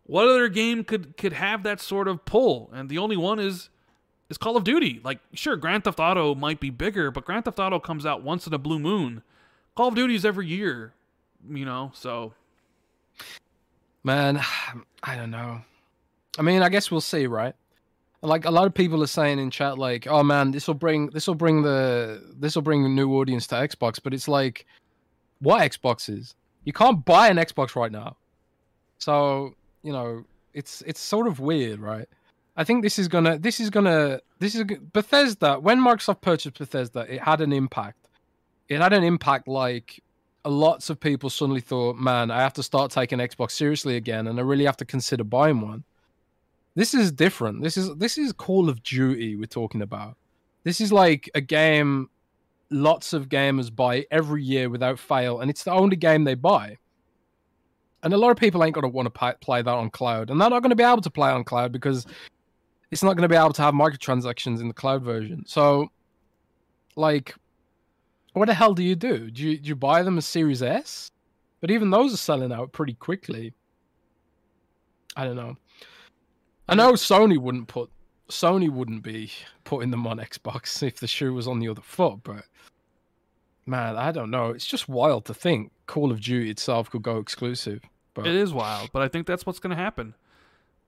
what 0.03 0.27
other 0.27 0.47
game 0.47 0.83
could 0.83 1.17
could 1.17 1.33
have 1.33 1.63
that 1.63 1.81
sort 1.81 2.07
of 2.07 2.23
pull? 2.25 2.69
And 2.73 2.89
the 2.89 2.97
only 2.97 3.17
one 3.17 3.39
is 3.39 3.69
is 4.29 4.37
Call 4.37 4.55
of 4.55 4.63
Duty. 4.63 5.01
Like, 5.03 5.19
sure, 5.33 5.57
Grand 5.57 5.83
Theft 5.83 5.99
Auto 5.99 6.35
might 6.35 6.59
be 6.59 6.69
bigger, 6.69 7.11
but 7.11 7.25
Grand 7.25 7.45
Theft 7.45 7.59
Auto 7.59 7.79
comes 7.79 8.05
out 8.05 8.23
once 8.23 8.47
in 8.47 8.53
a 8.53 8.57
blue 8.57 8.79
moon. 8.79 9.23
Call 9.75 9.89
of 9.89 9.95
Duty 9.95 10.15
is 10.15 10.23
every 10.23 10.47
year, 10.47 10.93
you 11.49 11.65
know. 11.65 11.91
So 11.93 12.33
Man, 14.03 14.39
I 15.03 15.15
don't 15.15 15.31
know. 15.31 15.61
I 16.37 16.41
mean, 16.41 16.61
I 16.61 16.69
guess 16.69 16.89
we'll 16.89 17.01
see, 17.01 17.27
right? 17.27 17.55
Like 18.21 18.45
a 18.45 18.51
lot 18.51 18.67
of 18.67 18.73
people 18.73 19.01
are 19.01 19.07
saying 19.07 19.39
in 19.39 19.49
chat, 19.49 19.77
like, 19.77 20.05
"Oh 20.07 20.23
man, 20.23 20.51
this 20.51 20.67
will 20.67 20.73
bring 20.73 21.07
this 21.07 21.25
will 21.27 21.35
bring 21.35 21.61
the 21.61 22.21
this 22.37 22.55
will 22.55 22.61
bring 22.61 22.85
a 22.85 22.89
new 22.89 23.13
audience 23.15 23.47
to 23.47 23.55
Xbox." 23.55 23.99
But 24.03 24.13
it's 24.13 24.27
like, 24.27 24.65
what 25.39 25.61
Xboxes? 25.61 26.35
You 26.65 26.73
can't 26.73 27.05
buy 27.05 27.29
an 27.29 27.37
Xbox 27.37 27.75
right 27.75 27.91
now, 27.91 28.17
so 28.97 29.55
you 29.83 29.93
know 29.93 30.25
it's 30.53 30.81
it's 30.85 30.99
sort 30.99 31.27
of 31.27 31.39
weird, 31.39 31.79
right? 31.79 32.07
I 32.57 32.65
think 32.65 32.83
this 32.83 32.99
is 32.99 33.07
gonna 33.07 33.39
this 33.39 33.61
is 33.61 33.69
gonna 33.69 34.19
this 34.39 34.53
is 34.53 34.65
Bethesda. 34.91 35.59
When 35.59 35.79
Microsoft 35.79 36.19
purchased 36.19 36.59
Bethesda, 36.59 37.05
it 37.07 37.21
had 37.21 37.39
an 37.39 37.53
impact. 37.53 38.09
It 38.67 38.81
had 38.81 38.91
an 38.91 39.03
impact 39.03 39.47
like 39.47 40.03
lots 40.45 40.89
of 40.89 40.99
people 40.99 41.29
suddenly 41.29 41.61
thought, 41.61 41.97
man, 41.97 42.31
I 42.31 42.41
have 42.41 42.53
to 42.53 42.63
start 42.63 42.91
taking 42.91 43.19
Xbox 43.19 43.51
seriously 43.51 43.95
again, 43.95 44.27
and 44.27 44.37
I 44.39 44.41
really 44.43 44.65
have 44.65 44.77
to 44.77 44.85
consider 44.85 45.23
buying 45.23 45.61
one. 45.61 45.83
This 46.75 46.93
is 46.93 47.11
different. 47.11 47.61
This 47.63 47.77
is 47.77 47.95
this 47.95 48.17
is 48.17 48.31
Call 48.31 48.69
of 48.69 48.83
Duty 48.83 49.35
we're 49.35 49.45
talking 49.45 49.81
about. 49.81 50.17
This 50.63 50.81
is 50.81 50.91
like 50.91 51.29
a 51.33 51.41
game 51.41 52.09
lots 52.69 53.13
of 53.13 53.29
gamers 53.29 53.75
buy 53.75 54.05
every 54.11 54.43
year 54.43 54.69
without 54.69 54.99
fail, 54.99 55.39
and 55.41 55.49
it's 55.49 55.63
the 55.63 55.71
only 55.71 55.95
game 55.95 56.23
they 56.23 56.35
buy. 56.35 56.77
And 58.03 58.13
a 58.13 58.17
lot 58.17 58.31
of 58.31 58.37
people 58.37 58.63
ain't 58.63 58.75
to 58.75 58.87
want 58.87 59.13
to 59.13 59.35
play 59.41 59.61
that 59.61 59.69
on 59.69 59.89
cloud, 59.89 60.29
and 60.29 60.39
they're 60.39 60.49
not 60.49 60.63
to 60.63 60.75
be 60.75 60.83
able 60.83 61.01
to 61.01 61.09
play 61.09 61.29
on 61.29 61.43
cloud 61.43 61.71
because 61.71 62.05
it's 62.91 63.03
not 63.03 63.15
to 63.23 63.27
be 63.27 63.35
able 63.35 63.53
to 63.53 63.61
have 63.61 63.73
microtransactions 63.73 64.61
in 64.61 64.67
the 64.67 64.73
cloud 64.73 65.03
version. 65.03 65.43
So, 65.45 65.91
like, 66.95 67.35
what 68.33 68.45
the 68.45 68.53
hell 68.53 68.73
do 68.73 68.83
you 68.83 68.95
do? 68.95 69.29
Do 69.29 69.43
you, 69.43 69.57
do 69.57 69.67
you 69.67 69.75
buy 69.75 70.03
them 70.03 70.17
as 70.17 70.25
Series 70.25 70.63
S? 70.63 71.11
But 71.61 71.71
even 71.71 71.89
those 71.89 72.13
are 72.13 72.17
selling 72.17 72.53
out 72.53 72.71
pretty 72.71 72.93
quickly. 72.93 73.53
I 75.15 75.25
don't 75.25 75.35
know. 75.35 75.57
I 76.69 76.75
know 76.75 76.93
Sony 76.93 77.37
wouldn't 77.37 77.67
put 77.67 77.89
Sony 78.29 78.69
wouldn't 78.69 79.03
be 79.03 79.31
putting 79.63 79.91
them 79.91 80.05
on 80.05 80.17
Xbox 80.17 80.81
if 80.87 80.99
the 80.99 81.07
shoe 81.07 81.33
was 81.33 81.47
on 81.47 81.59
the 81.59 81.67
other 81.67 81.81
foot, 81.81 82.19
but 82.23 82.45
man, 83.65 83.97
I 83.97 84.11
don't 84.11 84.31
know. 84.31 84.49
It's 84.49 84.65
just 84.65 84.87
wild 84.87 85.25
to 85.25 85.33
think 85.33 85.71
Call 85.87 86.11
of 86.11 86.21
Duty 86.21 86.49
itself 86.49 86.89
could 86.89 87.03
go 87.03 87.17
exclusive. 87.17 87.81
But 88.13 88.27
it 88.27 88.35
is 88.35 88.53
wild, 88.53 88.89
but 88.91 89.01
I 89.01 89.07
think 89.07 89.27
that's 89.27 89.45
what's 89.45 89.59
going 89.59 89.75
to 89.75 89.81
happen. 89.81 90.15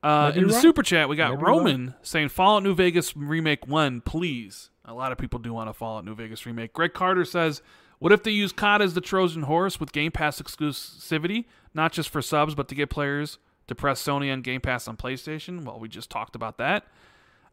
Uh, 0.02 0.32
in 0.34 0.48
the 0.48 0.52
right. 0.52 0.62
super 0.62 0.82
chat, 0.82 1.08
we 1.08 1.14
got 1.14 1.30
Maybe 1.30 1.44
Roman 1.44 1.94
saying 2.02 2.30
Fallout 2.30 2.64
New 2.64 2.74
Vegas 2.74 3.16
remake 3.16 3.68
one, 3.68 4.00
please. 4.00 4.70
A 4.84 4.92
lot 4.92 5.12
of 5.12 5.18
people 5.18 5.38
do 5.38 5.52
want 5.52 5.70
a 5.70 5.72
Fallout 5.72 6.04
New 6.04 6.14
Vegas 6.14 6.44
remake. 6.44 6.72
Greg 6.72 6.92
Carter 6.92 7.24
says, 7.24 7.62
"What 8.00 8.10
if 8.10 8.24
they 8.24 8.32
use 8.32 8.52
COD 8.52 8.82
as 8.82 8.94
the 8.94 9.00
Trojan 9.00 9.42
horse 9.42 9.78
with 9.78 9.92
Game 9.92 10.10
Pass 10.10 10.42
exclusivity, 10.42 11.44
not 11.72 11.92
just 11.92 12.10
for 12.10 12.20
subs, 12.20 12.56
but 12.56 12.66
to 12.68 12.74
get 12.74 12.90
players 12.90 13.38
to 13.66 13.74
press 13.74 14.02
Sony 14.02 14.32
on 14.32 14.42
Game 14.42 14.60
Pass 14.60 14.88
on 14.88 14.96
PlayStation?" 14.96 15.64
Well, 15.64 15.78
we 15.78 15.88
just 15.88 16.10
talked 16.10 16.34
about 16.34 16.58
that. 16.58 16.86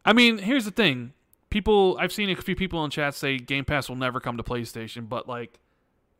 I 0.04 0.12
mean, 0.12 0.38
here's 0.38 0.64
the 0.64 0.70
thing: 0.70 1.12
people, 1.50 1.96
I've 2.00 2.12
seen 2.12 2.30
a 2.30 2.36
few 2.36 2.56
people 2.56 2.84
in 2.84 2.90
chat 2.90 3.14
say 3.14 3.38
Game 3.38 3.64
Pass 3.64 3.88
will 3.88 3.96
never 3.96 4.20
come 4.20 4.36
to 4.36 4.42
PlayStation, 4.42 5.08
but 5.08 5.28
like, 5.28 5.58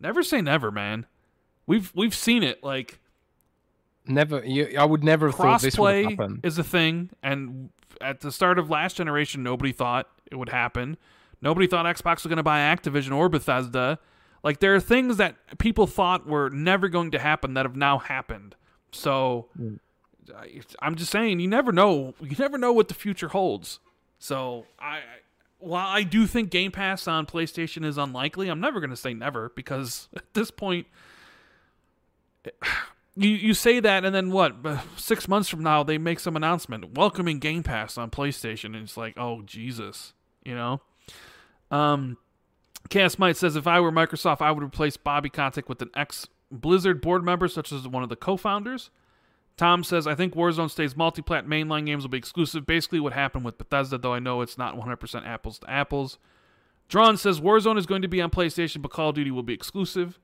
never 0.01 0.23
say 0.23 0.41
never, 0.41 0.71
man. 0.71 1.07
We've 1.67 1.93
we've 1.95 2.15
seen 2.15 2.43
it. 2.43 2.63
Like, 2.63 3.01
never, 4.07 4.45
you, 4.45 4.77
I 4.79 4.85
would 4.85 5.05
never 5.05 5.29
have 5.29 5.37
thought 5.37 5.63
this 5.63 5.79
would 5.79 6.11
happen. 6.11 6.41
is 6.43 6.59
a 6.59 6.65
thing, 6.65 7.11
and 7.23 7.71
at 8.01 8.21
the 8.21 8.33
start 8.33 8.59
of 8.59 8.71
last 8.71 8.97
generation, 8.97 9.43
nobody 9.43 9.73
thought 9.73 10.09
it 10.31 10.37
would 10.37 10.49
happen. 10.49 10.97
Nobody 11.43 11.67
thought 11.67 11.87
Xbox 11.87 12.17
was 12.17 12.27
going 12.27 12.37
to 12.37 12.43
buy 12.43 12.59
Activision 12.59 13.17
or 13.17 13.29
Bethesda. 13.29 13.99
Like 14.43 14.61
there 14.61 14.75
are 14.75 14.81
things 14.81 15.17
that 15.19 15.59
people 15.59 15.87
thought 15.87 16.27
were 16.27 16.51
never 16.51 16.89
going 16.89 17.11
to 17.13 17.19
happen 17.19 17.55
that 17.55 17.67
have 17.67 17.77
now 17.77 17.99
happened. 17.99 18.57
So 18.93 19.49
Mm. 19.61 19.79
I- 20.37 20.61
I'm 20.83 20.95
just 20.95 21.11
saying, 21.11 21.41
you 21.41 21.49
never 21.49 21.73
know. 21.73 22.15
You 22.21 22.37
never 22.39 22.57
know 22.59 22.73
what 22.73 22.89
the 22.89 22.95
future 22.95 23.29
holds. 23.29 23.81
So 24.19 24.67
I, 24.79 25.01
while 25.59 25.87
I 25.89 26.03
do 26.05 26.27
think 26.27 26.51
Game 26.51 26.71
Pass 26.73 27.09
on 27.09 27.27
PlayStation 27.27 27.85
is 27.85 27.99
unlikely, 27.99 28.49
I'm 28.49 28.61
never 28.61 28.79
going 28.81 28.91
to 28.91 28.97
say 28.97 29.13
never 29.15 29.51
because 29.57 30.09
at 30.17 30.33
this 30.35 30.51
point, 30.51 30.87
you 33.17 33.29
you 33.31 33.55
say 33.55 33.81
that 33.81 34.05
and 34.05 34.15
then 34.15 34.31
what? 34.31 34.55
uh, 34.65 34.81
Six 34.97 35.27
months 35.29 35.49
from 35.49 35.63
now, 35.63 35.83
they 35.83 35.99
make 35.99 36.21
some 36.21 36.37
announcement 36.37 36.95
welcoming 36.97 37.39
Game 37.39 37.63
Pass 37.63 37.99
on 37.99 38.11
PlayStation, 38.11 38.67
and 38.67 38.77
it's 38.77 38.97
like, 38.97 39.15
oh 39.19 39.43
Jesus, 39.43 40.13
you 40.45 40.55
know. 40.55 40.81
Um, 41.71 42.17
Chaos 42.89 43.19
Might 43.19 43.37
says 43.37 43.57
if 43.57 43.67
I 43.67 43.81
were 43.81 43.93
Microsoft, 43.93 44.41
I 44.41 44.51
would 44.51 44.63
replace 44.65 44.97
Bobby 44.97 45.29
Kotick 45.29 45.69
with 45.69 45.83
an 45.83 45.91
ex 45.95 46.27
Blizzard 46.51 47.01
board 47.01 47.25
member, 47.25 47.49
such 47.49 47.73
as 47.73 47.87
one 47.87 48.03
of 48.03 48.09
the 48.09 48.17
co-founders. 48.17 48.91
Tom 49.57 49.85
says, 49.85 50.07
I 50.07 50.15
think 50.15 50.35
Warzone 50.35 50.71
stays 50.71 50.97
multi-plat. 50.97 51.47
Mainline 51.47 51.87
games 51.87 52.03
will 52.03 52.11
be 52.11 52.19
exclusive. 52.19 52.67
Basically, 52.67 52.99
what 52.99 53.13
happened 53.13 53.45
with 53.45 53.59
Bethesda, 53.59 53.99
though 53.99 54.15
I 54.15 54.19
know 54.19 54.41
it's 54.41 54.57
not 54.57 54.75
100% 54.75 55.27
apples 55.27 55.59
to 55.59 55.71
apples. 55.71 56.19
Drawn 56.89 57.17
says 57.17 57.41
Warzone 57.41 57.79
is 57.79 57.87
going 57.87 58.03
to 58.03 58.09
be 58.09 58.21
on 58.21 58.31
PlayStation, 58.31 58.83
but 58.83 58.91
Call 58.91 59.11
of 59.11 59.15
Duty 59.15 59.31
will 59.31 59.43
be 59.43 59.53
exclusive. 59.53 60.19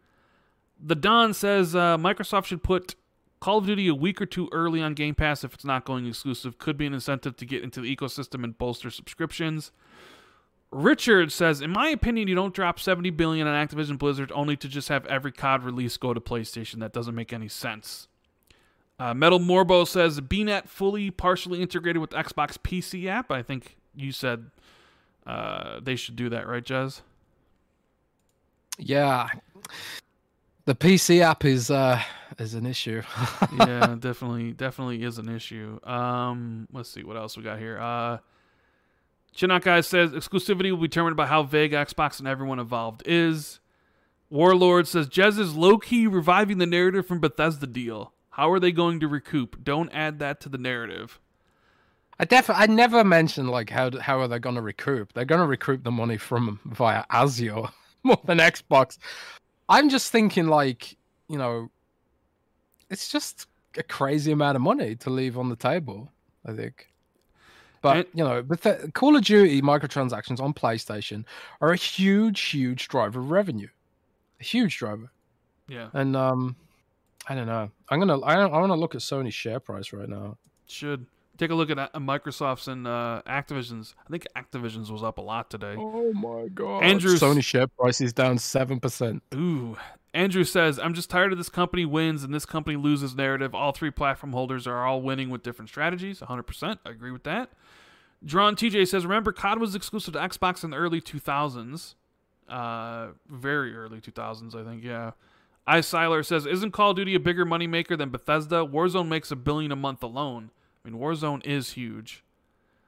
The 0.83 0.95
Don 0.95 1.33
says 1.33 1.77
uh, 1.77 1.97
Microsoft 1.97 2.47
should 2.47 2.63
put 2.63 2.97
Call 3.41 3.59
of 3.59 3.67
Duty 3.67 3.89
a 3.89 3.95
week 3.95 4.21
or 4.21 4.27
two 4.27 4.49
early 4.53 4.83
on 4.83 4.95
Game 4.95 5.15
Pass 5.15 5.45
if 5.45 5.55
it's 5.55 5.65
not 5.65 5.85
going 5.85 6.07
exclusive. 6.07 6.59
Could 6.59 6.77
be 6.77 6.87
an 6.87 6.95
incentive 6.95 7.37
to 7.37 7.47
get 7.47 7.63
into 7.63 7.81
the 7.81 7.95
ecosystem 7.95 8.43
and 8.43 8.57
bolster 8.57 8.91
subscriptions. 8.91 9.71
Richard 10.71 11.33
says, 11.33 11.61
in 11.61 11.71
my 11.71 11.89
opinion, 11.89 12.29
you 12.29 12.35
don't 12.35 12.55
drop 12.55 12.81
70 12.81 13.11
billion 13.11 13.47
on 13.47 13.67
Activision 13.67 13.99
Blizzard 13.99 14.33
only 14.35 14.57
to 14.57 14.69
just 14.69 14.89
have 14.89 15.07
every 15.07 15.33
COD 15.33 15.63
release 15.63 15.97
go 15.97 16.13
to 16.13 16.21
PlayStation. 16.21 16.81
That 16.81 16.93
doesn't 16.93 17.15
make 17.15 17.33
any 17.33 17.49
sense. 17.49 18.09
Uh, 18.99 19.15
Metal 19.15 19.39
Morbo 19.39 19.87
says, 19.87 20.21
BNet 20.21 20.69
fully 20.69 21.11
partially 21.11 21.63
integrated 21.63 22.01
with 22.01 22.11
Xbox 22.11 22.57
PC 22.59 23.07
app. 23.07 23.31
I 23.31 23.43
think 23.43 23.77
you 23.95 24.11
said 24.11 24.51
uh, 25.27 25.81
they 25.81 25.97
should 25.97 26.17
do 26.17 26.29
that, 26.31 26.47
right, 26.47 26.65
Jez? 26.65 27.03
Yeah, 28.79 29.29
the 30.67 30.75
PC 30.75 31.21
app 31.21 31.45
is 31.45 31.71
uh 31.71 32.01
is 32.39 32.55
an 32.55 32.67
issue. 32.67 33.03
yeah, 33.59 33.97
definitely, 33.99 34.53
definitely 34.53 35.03
is 35.03 35.19
an 35.19 35.29
issue. 35.29 35.81
Um, 35.85 36.69
let's 36.73 36.91
see 36.91 37.03
what 37.03 37.17
else 37.17 37.37
we 37.37 37.43
got 37.43 37.59
here. 37.59 37.79
Uh, 37.79 38.19
Chinook 39.37 39.65
guy 39.65 39.83
says 39.83 40.13
exclusivity 40.13 40.71
will 40.71 40.79
be 40.79 40.89
determined 40.89 41.17
by 41.17 41.27
how 41.27 41.43
vague 41.43 41.73
Xbox 41.73 42.19
and 42.19 42.27
everyone 42.27 42.59
involved 42.59 43.03
is. 43.05 43.61
Warlord 44.31 44.89
says 44.89 45.09
Jez 45.09 45.39
is 45.39 45.55
low 45.55 45.77
key 45.77 46.07
reviving 46.07 46.57
the 46.57 46.67
narrative 46.67 47.07
from 47.07 47.21
Bethesda 47.21 47.67
deal. 47.67 48.15
How 48.31 48.51
are 48.51 48.59
they 48.59 48.73
going 48.73 48.99
to 49.01 49.09
recoup? 49.09 49.63
Don't 49.63 49.91
add 49.93 50.19
that 50.21 50.41
to 50.41 50.49
the 50.49 50.57
narrative. 50.57 51.21
I 52.19 52.25
def 52.25 52.49
I 52.49 52.65
never 52.65 53.05
mentioned 53.05 53.51
like 53.51 53.69
how 53.69 53.91
how 54.01 54.19
are 54.21 54.27
they 54.27 54.39
going 54.39 54.57
to 54.57 54.63
recoup? 54.63 55.13
They're 55.13 55.27
going 55.27 55.43
to 55.43 55.47
recoup 55.47 55.85
the 55.85 55.91
money 55.91 56.17
from 56.17 56.59
via 56.65 57.05
Azure 57.11 57.69
more 58.03 58.21
than 58.25 58.39
Xbox. 58.39 58.97
I'm 59.69 59.91
just 59.91 60.11
thinking 60.11 60.47
like 60.47 60.97
you 61.29 61.37
know, 61.37 61.71
it's 62.89 63.11
just 63.11 63.47
a 63.77 63.83
crazy 63.83 64.33
amount 64.33 64.57
of 64.57 64.63
money 64.63 64.97
to 64.97 65.11
leave 65.11 65.37
on 65.37 65.51
the 65.51 65.57
table. 65.57 66.11
I 66.47 66.55
think. 66.55 66.89
But 67.95 68.09
you 68.15 68.25
know, 68.25 68.43
but 68.43 68.63
the, 68.63 68.91
Call 68.95 69.17
of 69.17 69.25
Duty 69.25 69.63
microtransactions 69.63 70.41
on 70.41 70.55
PlayStation 70.55 71.25
are 71.61 71.73
a 71.73 71.77
huge, 71.77 72.41
huge 72.41 72.89
driver 72.89 73.21
of 73.21 73.31
revenue, 73.31 73.69
a 74.41 74.45
huge 74.45 74.79
driver. 74.79 75.11
Yeah, 75.69 75.89
And 75.93 76.17
um, 76.17 76.55
I 77.29 77.35
don't 77.35 77.47
know. 77.47 77.71
I'm 77.89 77.99
gonna 77.99 78.21
I 78.23 78.35
don't, 78.35 78.53
I 78.53 78.59
want 78.59 78.71
to 78.71 78.77
look 78.77 78.95
at 78.95 79.01
Sony's 79.01 79.35
share 79.35 79.59
price 79.61 79.93
right 79.93 80.09
now. 80.09 80.39
should 80.69 81.07
Take 81.39 81.51
a 81.51 81.55
look 81.55 81.69
at 81.71 81.79
uh, 81.79 81.89
Microsoft's 81.97 82.67
and 82.69 82.87
uh, 82.87 83.23
Activision's. 83.27 83.95
I 84.07 84.11
think 84.11 84.27
Activision's 84.37 84.91
was 84.91 85.03
up 85.03 85.19
a 85.19 85.21
lot 85.21 85.51
today. 85.51 85.75
Oh 85.77 86.13
my 86.13 86.49
god. 86.49 86.83
Andrew's- 86.83 87.21
Sony 87.21 87.43
share 87.45 87.67
price 87.67 88.01
is 88.01 88.13
down 88.13 88.39
seven 88.39 88.81
percent. 88.81 89.23
Ooh. 89.35 89.77
Andrew 90.15 90.45
says, 90.45 90.79
I'm 90.79 90.95
just 90.95 91.11
tired 91.11 91.33
of 91.33 91.37
this 91.39 91.51
company 91.51 91.85
wins 91.85 92.25
and 92.25 92.33
this 92.33 92.47
company 92.47 92.77
loses 92.79 93.15
narrative. 93.15 93.55
All 93.55 93.73
three 93.73 93.91
platform 93.91 94.33
holders 94.33 94.67
are 94.67 94.87
all 94.87 95.03
winning 95.03 95.29
with 95.29 95.43
different 95.43 95.69
strategies. 95.69 96.21
100%. 96.21 96.79
I 96.87 96.91
agree 96.91 97.11
with 97.11 97.25
that. 97.25 97.51
Drawn 98.25 98.57
TJ 98.57 98.89
says, 98.89 99.05
Remember, 99.05 99.31
COD 99.31 99.59
was 99.59 99.75
exclusive 99.75 100.15
to 100.15 100.19
Xbox 100.21 100.65
in 100.65 100.71
the 100.71 100.79
early 100.79 101.03
2000s. 101.03 101.97
Uh, 102.49 103.09
very 103.29 103.77
early 103.77 104.01
2000s, 104.01 104.55
I 104.55 104.65
think, 104.65 104.83
yeah. 104.83 105.11
I 105.67 105.81
Siler 105.81 106.25
says, 106.25 106.47
Isn't 106.47 106.71
Call 106.71 106.93
of 106.93 106.97
Duty 106.97 107.15
a 107.15 107.21
bigger 107.21 107.45
moneymaker 107.45 107.99
than 107.99 108.09
Bethesda? 108.09 108.65
Warzone 108.65 109.09
makes 109.09 109.31
a 109.31 109.37
billion 109.37 109.71
a 109.71 109.77
month 109.77 110.03
alone. 110.03 110.51
I 110.87 110.91
mean, 110.91 111.01
Warzone 111.01 111.45
is 111.45 111.73
huge. 111.73 112.23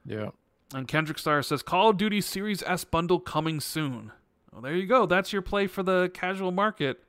Yeah. 0.05 0.29
And 0.73 0.87
Kendrick 0.87 1.19
Star 1.19 1.41
says, 1.41 1.61
Call 1.61 1.89
of 1.89 1.97
Duty 1.97 2.21
Series 2.21 2.63
S 2.63 2.85
bundle 2.85 3.19
coming 3.19 3.59
soon. 3.59 4.11
Well, 4.51 4.61
there 4.61 4.75
you 4.75 4.85
go. 4.85 5.05
That's 5.05 5.33
your 5.33 5.41
play 5.41 5.67
for 5.67 5.83
the 5.83 6.09
casual 6.13 6.51
market. 6.51 7.03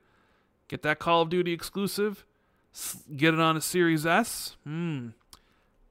Get 0.67 0.81
that 0.83 0.99
Call 0.99 1.21
of 1.21 1.29
Duty 1.29 1.53
exclusive. 1.53 2.25
Get 3.15 3.33
it 3.33 3.39
on 3.39 3.55
a 3.55 3.61
Series 3.61 4.05
S. 4.05 4.57
Hmm. 4.63 5.09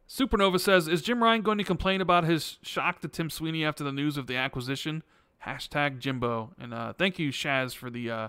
Supernova 0.09 0.59
says, 0.59 0.89
Is 0.89 1.03
Jim 1.03 1.23
Ryan 1.23 1.43
going 1.43 1.59
to 1.59 1.65
complain 1.65 2.01
about 2.01 2.25
his 2.25 2.59
shock 2.63 3.01
to 3.01 3.09
Tim 3.09 3.31
Sweeney 3.31 3.65
after 3.65 3.85
the 3.85 3.93
news 3.93 4.17
of 4.17 4.27
the 4.27 4.37
acquisition? 4.37 5.03
Hashtag 5.47 5.99
Jimbo. 5.99 6.53
And 6.59 6.75
uh, 6.75 6.93
thank 6.93 7.19
you, 7.19 7.31
Shaz, 7.31 7.75
for 7.75 7.89
the 7.91 8.11
uh, 8.11 8.29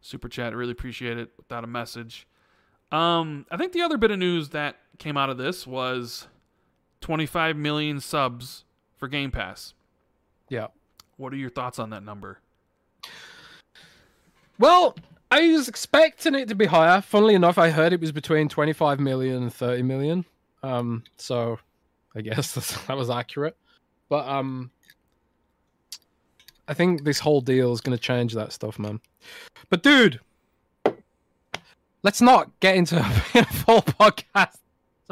super 0.00 0.28
chat. 0.28 0.52
I 0.52 0.56
really 0.56 0.72
appreciate 0.72 1.16
it 1.16 1.30
without 1.36 1.64
a 1.64 1.68
message. 1.68 2.26
Um, 2.90 3.46
I 3.50 3.56
think 3.56 3.72
the 3.72 3.80
other 3.80 3.96
bit 3.96 4.10
of 4.10 4.18
news 4.18 4.50
that 4.50 4.76
came 5.02 5.16
out 5.16 5.28
of 5.28 5.36
this 5.36 5.66
was 5.66 6.28
25 7.00 7.56
million 7.56 8.00
subs 8.00 8.64
for 8.96 9.08
Game 9.08 9.32
Pass. 9.32 9.74
Yeah. 10.48 10.68
What 11.16 11.32
are 11.32 11.36
your 11.36 11.50
thoughts 11.50 11.80
on 11.80 11.90
that 11.90 12.04
number? 12.04 12.38
Well, 14.60 14.94
I 15.32 15.48
was 15.48 15.66
expecting 15.66 16.36
it 16.36 16.48
to 16.48 16.54
be 16.54 16.66
higher. 16.66 17.00
Funnily 17.00 17.34
enough, 17.34 17.58
I 17.58 17.70
heard 17.70 17.92
it 17.92 18.00
was 18.00 18.12
between 18.12 18.48
25 18.48 19.00
million 19.00 19.42
and 19.42 19.52
30 19.52 19.82
million. 19.82 20.24
Um, 20.62 21.02
so 21.16 21.58
I 22.14 22.20
guess 22.20 22.54
that 22.86 22.96
was 22.96 23.10
accurate. 23.10 23.56
But 24.08 24.28
um, 24.28 24.70
I 26.68 26.74
think 26.74 27.02
this 27.02 27.18
whole 27.18 27.40
deal 27.40 27.72
is 27.72 27.80
going 27.80 27.96
to 27.96 28.02
change 28.02 28.34
that 28.34 28.52
stuff, 28.52 28.78
man. 28.78 29.00
But 29.68 29.82
dude, 29.82 30.20
let's 32.04 32.20
not 32.20 32.50
get 32.60 32.76
into 32.76 32.98
a 33.34 33.44
full 33.46 33.82
podcast. 33.82 34.58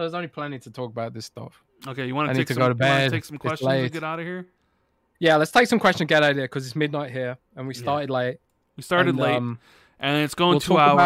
So 0.01 0.05
there's 0.05 0.15
only 0.15 0.29
plenty 0.29 0.59
to 0.61 0.71
talk 0.71 0.89
about 0.89 1.13
this 1.13 1.27
stuff. 1.27 1.63
Okay, 1.87 2.07
you 2.07 2.15
want 2.15 2.31
to 2.31 2.35
take 2.35 2.47
to 2.47 2.55
some, 2.55 2.63
go 2.63 2.69
to 2.71 2.75
bed. 2.75 3.11
take 3.11 3.23
some 3.23 3.37
questions 3.37 3.71
and 3.71 3.93
get 3.93 4.03
out 4.03 4.19
of 4.19 4.25
here? 4.25 4.47
Yeah, 5.19 5.37
let's 5.37 5.51
take 5.51 5.67
some 5.67 5.79
question 5.79 6.07
get 6.07 6.23
out 6.23 6.31
of 6.31 6.37
here 6.39 6.47
because 6.47 6.65
it's 6.65 6.75
midnight 6.75 7.11
here 7.11 7.37
and 7.55 7.69
we 7.69 7.75
Yeah. 7.75 7.83
started 7.83 8.09
late. 8.09 8.39
We 8.79 8.83
started 8.83 9.11
and, 9.11 9.19
late, 9.19 9.37
um, 9.37 9.59
and 9.99 10.25
it's 10.25 10.35
going 10.35 10.53
we'll 10.53 10.61
two 10.61 10.79
hours. 10.79 10.99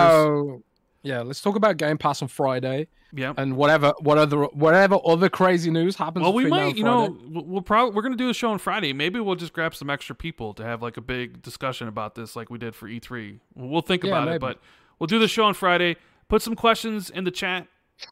About, 0.46 0.62
yeah, 1.02 1.22
let's 1.22 1.40
talk 1.40 1.56
about 1.56 1.76
Game 1.76 1.98
Pass 1.98 2.22
on 2.22 2.28
Friday 2.28 2.86
Yep. 3.16 3.34
and 3.36 3.56
whatever, 3.56 3.94
what 3.98 4.16
other, 4.16 4.44
whatever 4.44 5.00
other 5.04 5.28
crazy 5.28 5.72
news 5.72 5.96
happens. 5.96 6.22
Well, 6.22 6.32
we 6.32 6.44
might, 6.44 6.76
you 6.76 6.84
know, 6.84 7.18
we'll, 7.28 7.62
probably 7.62 7.96
we're 7.96 8.02
gonna 8.02 8.14
do 8.14 8.30
a 8.30 8.34
show 8.34 8.52
on 8.52 8.60
Friday. 8.60 8.92
Maybe 8.92 9.18
we'll 9.18 9.34
just 9.34 9.54
grab 9.54 9.74
some 9.74 9.90
extra 9.90 10.14
people 10.14 10.54
to 10.54 10.62
have 10.62 10.82
like 10.82 10.96
a 10.96 11.00
big 11.02 11.42
discussion 11.42 11.88
about 11.88 12.14
this, 12.14 12.36
like 12.36 12.48
we 12.48 12.58
did 12.58 12.76
for 12.76 12.88
E3. 12.88 13.40
We'll, 13.56 13.82
think 13.82 14.04
Yeah, 14.04 14.10
about 14.10 14.28
it, 14.28 14.40
but 14.40 14.60
we'll 15.00 15.08
do 15.08 15.18
the 15.18 15.26
show 15.26 15.46
on 15.46 15.54
Friday. 15.54 15.96
Put 16.28 16.42
some 16.42 16.54
questions 16.54 17.10
in 17.10 17.24
the 17.24 17.32
chat 17.32 17.66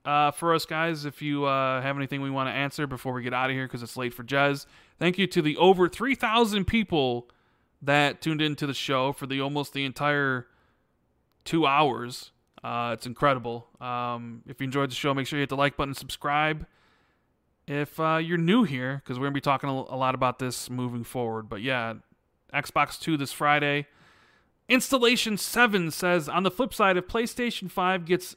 uh, 0.05 0.31
for 0.31 0.55
us 0.55 0.65
guys 0.65 1.05
if 1.05 1.23
you 1.23 1.45
uh, 1.45 1.81
have 1.81 1.97
anything 1.97 2.23
we 2.23 2.31
want 2.31 2.49
to 2.49 2.53
answer 2.53 2.87
before 2.87 3.13
we 3.13 3.23
get 3.23 3.35
out 3.35 3.51
of 3.51 3.57
here 3.57 3.67
because 3.67 3.83
it's 3.83 3.97
late 3.97 4.15
for 4.15 4.25
Jez. 4.25 4.67
Thank 4.99 5.19
you 5.19 5.27
to 5.29 5.43
the 5.43 5.57
over 5.57 5.89
three 5.89 6.15
thousand 6.15 6.67
people 6.67 7.29
that 7.81 8.21
tuned 8.21 8.41
into 8.41 8.67
the 8.67 8.75
show 8.75 9.13
for 9.13 9.27
the 9.27 9.41
almost 9.41 9.73
the 9.73 9.85
entire 9.85 10.47
two 11.45 11.67
hours. 11.67 12.31
Uh, 12.63 12.91
it's 12.93 13.07
incredible. 13.07 13.67
Um, 13.81 14.43
if 14.47 14.61
you 14.61 14.65
enjoyed 14.65 14.91
the 14.91 14.95
show, 14.95 15.13
make 15.13 15.27
sure 15.27 15.39
you 15.39 15.43
hit 15.43 15.49
the 15.49 15.57
like 15.57 15.77
button, 15.77 15.95
subscribe. 15.95 16.67
If 17.67 17.99
uh, 17.99 18.17
you're 18.23 18.39
new 18.39 18.63
here, 18.65 19.03
because 19.03 19.19
we're 19.19 19.27
gonna 19.27 19.35
be 19.35 19.41
talking 19.41 19.69
a 19.69 19.97
lot 19.97 20.15
about 20.15 20.39
this 20.39 20.71
moving 20.71 21.05
forward. 21.05 21.49
But 21.49 21.63
yeah, 21.63 21.95
Xbox 22.53 23.01
Two 23.01 23.17
this 23.17 23.33
Friday. 23.33 23.87
Installation 24.69 25.37
Seven 25.37 25.91
says 25.91 26.29
on 26.29 26.45
the 26.45 26.51
flip 26.51 26.73
side, 26.73 26.97
if 26.97 27.07
PlayStation 27.07 27.71
Five 27.71 28.05
gets 28.05 28.37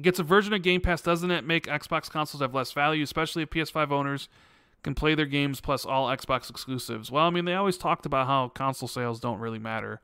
gets 0.00 0.18
a 0.18 0.22
version 0.22 0.52
of 0.52 0.62
Game 0.62 0.80
Pass, 0.80 1.00
doesn't 1.02 1.30
it 1.30 1.44
make 1.44 1.66
Xbox 1.66 2.10
consoles 2.10 2.40
have 2.40 2.54
less 2.54 2.72
value, 2.72 3.02
especially 3.02 3.42
if 3.42 3.50
PS5 3.50 3.90
owners 3.90 4.28
can 4.82 4.94
play 4.94 5.14
their 5.14 5.26
games 5.26 5.60
plus 5.60 5.84
all 5.84 6.08
Xbox 6.08 6.50
exclusives? 6.50 7.10
Well, 7.10 7.26
I 7.26 7.30
mean, 7.30 7.44
they 7.44 7.54
always 7.54 7.78
talked 7.78 8.06
about 8.06 8.26
how 8.26 8.48
console 8.48 8.88
sales 8.88 9.20
don't 9.20 9.40
really 9.40 9.58
matter. 9.58 10.00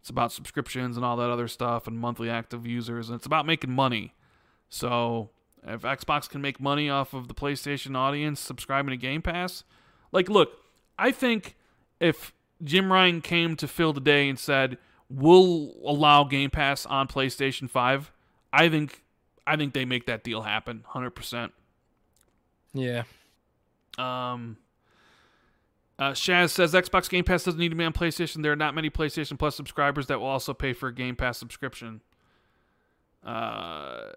It's 0.00 0.10
about 0.10 0.32
subscriptions 0.32 0.96
and 0.96 1.04
all 1.04 1.16
that 1.16 1.30
other 1.30 1.48
stuff 1.48 1.86
and 1.86 1.98
monthly 1.98 2.30
active 2.30 2.66
users, 2.66 3.08
and 3.08 3.16
it's 3.16 3.26
about 3.26 3.46
making 3.46 3.72
money. 3.72 4.14
So 4.68 5.30
if 5.66 5.82
Xbox 5.82 6.28
can 6.28 6.40
make 6.40 6.60
money 6.60 6.90
off 6.90 7.14
of 7.14 7.28
the 7.28 7.34
PlayStation 7.34 7.96
audience 7.96 8.40
subscribing 8.40 8.90
to 8.90 8.96
Game 8.96 9.22
Pass, 9.22 9.64
like, 10.12 10.28
look, 10.28 10.50
I 10.98 11.10
think 11.10 11.56
if 12.00 12.32
Jim 12.62 12.92
Ryan 12.92 13.20
came 13.20 13.56
to 13.56 13.68
Phil 13.68 13.92
today 13.92 14.28
and 14.28 14.38
said, 14.38 14.78
"We'll 15.08 15.74
allow 15.84 16.24
Game 16.24 16.50
Pass 16.50 16.86
on 16.86 17.08
PlayStation 17.08 17.68
5," 17.68 18.12
I 18.52 18.68
think 18.68 19.02
I 19.46 19.56
think 19.56 19.74
they 19.74 19.84
make 19.84 20.06
that 20.06 20.24
deal 20.24 20.42
happen, 20.42 20.84
hundred 20.86 21.10
percent. 21.10 21.52
yeah, 22.74 23.04
Um, 23.96 24.56
uh, 25.98 26.10
Shaz 26.12 26.50
says 26.50 26.74
Xbox 26.74 27.08
Game 27.08 27.24
Pass 27.24 27.44
doesn't 27.44 27.60
need 27.60 27.70
to 27.70 27.74
be 27.76 27.84
on 27.84 27.92
PlayStation. 27.92 28.42
There 28.42 28.52
are 28.52 28.56
not 28.56 28.74
many 28.74 28.90
PlayStation 28.90 29.38
Plus 29.38 29.54
subscribers 29.56 30.08
that 30.08 30.18
will 30.20 30.26
also 30.26 30.52
pay 30.52 30.72
for 30.72 30.88
a 30.88 30.94
Game 30.94 31.16
Pass 31.16 31.38
subscription. 31.38 32.02
Uh, 33.24 34.10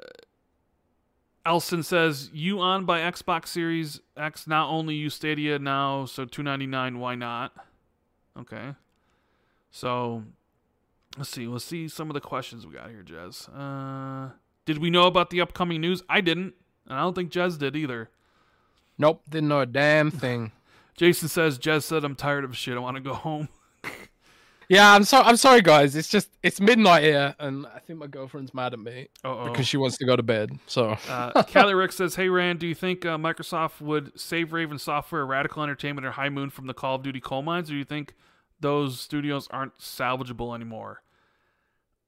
Elson 1.46 1.84
says 1.84 2.30
you 2.34 2.60
on 2.60 2.86
by 2.86 3.00
Xbox 3.00 3.48
Series 3.48 4.02
X. 4.18 4.46
Not 4.46 4.70
only 4.70 4.96
use 4.96 5.14
Stadia 5.16 5.58
now, 5.58 6.06
so 6.06 6.26
two 6.26 6.44
ninety 6.44 6.68
nine. 6.68 7.00
Why 7.00 7.16
not? 7.16 7.54
Okay. 8.38 8.74
So 9.72 10.24
let's 11.18 11.30
see. 11.30 11.48
Let's 11.48 11.64
see 11.66 11.88
some 11.88 12.10
of 12.10 12.14
the 12.14 12.20
questions 12.22 12.68
we 12.68 12.74
got 12.74 12.90
here, 12.90 13.04
Jez. 13.04 13.48
Uh, 13.50 14.34
did 14.70 14.78
we 14.78 14.92
know 14.92 15.08
about 15.08 15.32
the 15.32 15.42
upcoming 15.42 15.82
news? 15.82 16.04
I 16.08 16.22
didn't, 16.22 16.54
and 16.86 16.94
I 16.96 17.02
don't 17.02 17.16
think 17.16 17.32
Jez 17.32 17.58
did 17.58 17.76
either. 17.76 18.12
nope, 19.00 19.24
didn't 19.28 19.50
know 19.50 19.62
a 19.62 19.66
damn 19.66 20.12
thing. 20.12 20.52
Jason 20.96 21.28
says, 21.28 21.58
Jez 21.58 21.82
said, 21.82 22.04
I'm 22.04 22.14
tired 22.14 22.44
of 22.44 22.56
shit. 22.56 22.76
I 22.78 22.80
want 22.80 22.96
to 22.96 23.02
go 23.02 23.16
home. 23.16 23.50
yeah, 24.70 24.94
I'm 24.94 25.06
sorry. 25.06 25.26
I'm 25.26 25.38
sorry, 25.38 25.64
guys. 25.64 25.96
It's 25.96 26.08
just 26.08 26.30
it's 26.44 26.62
midnight 26.62 27.02
here, 27.02 27.34
and 27.40 27.66
I 27.66 27.80
think 27.80 27.98
my 27.98 28.06
girlfriend's 28.06 28.54
mad 28.54 28.74
at 28.74 28.80
me 28.80 29.08
Uh-oh. 29.24 29.50
because 29.50 29.68
she 29.68 29.78
wants 29.78 29.98
to 29.98 30.06
go 30.06 30.16
to 30.16 30.22
bed. 30.22 30.52
So 30.68 30.96
Uh, 31.10 31.42
Callie 31.46 31.74
Rick 31.74 31.92
says, 31.94 32.14
Hey, 32.14 32.30
Rand, 32.30 32.60
do 32.60 32.68
you 32.68 32.76
think 32.76 33.08
uh, 33.08 33.18
Microsoft 33.18 33.82
would 33.82 34.20
save 34.20 34.54
Raven 34.54 34.78
Software, 34.78 35.26
Radical 35.26 35.64
Entertainment, 35.64 36.06
or 36.06 36.12
High 36.12 36.30
Moon 36.30 36.52
from 36.52 36.68
the 36.68 36.76
Call 36.76 36.94
of 36.94 37.02
Duty 37.02 37.20
coal 37.20 37.42
mines, 37.42 37.72
or 37.72 37.74
do 37.74 37.78
you 37.80 37.86
think 37.86 38.14
those 38.60 39.00
studios 39.00 39.48
aren't 39.50 39.80
salvageable 39.80 40.54
anymore? 40.54 41.02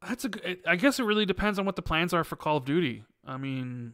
That's 0.07 0.25
a. 0.25 0.29
I 0.69 0.75
guess 0.75 0.99
it 0.99 1.03
really 1.03 1.25
depends 1.25 1.59
on 1.59 1.65
what 1.65 1.75
the 1.75 1.81
plans 1.81 2.13
are 2.13 2.23
for 2.23 2.35
Call 2.35 2.57
of 2.57 2.65
Duty. 2.65 3.03
I 3.25 3.37
mean, 3.37 3.93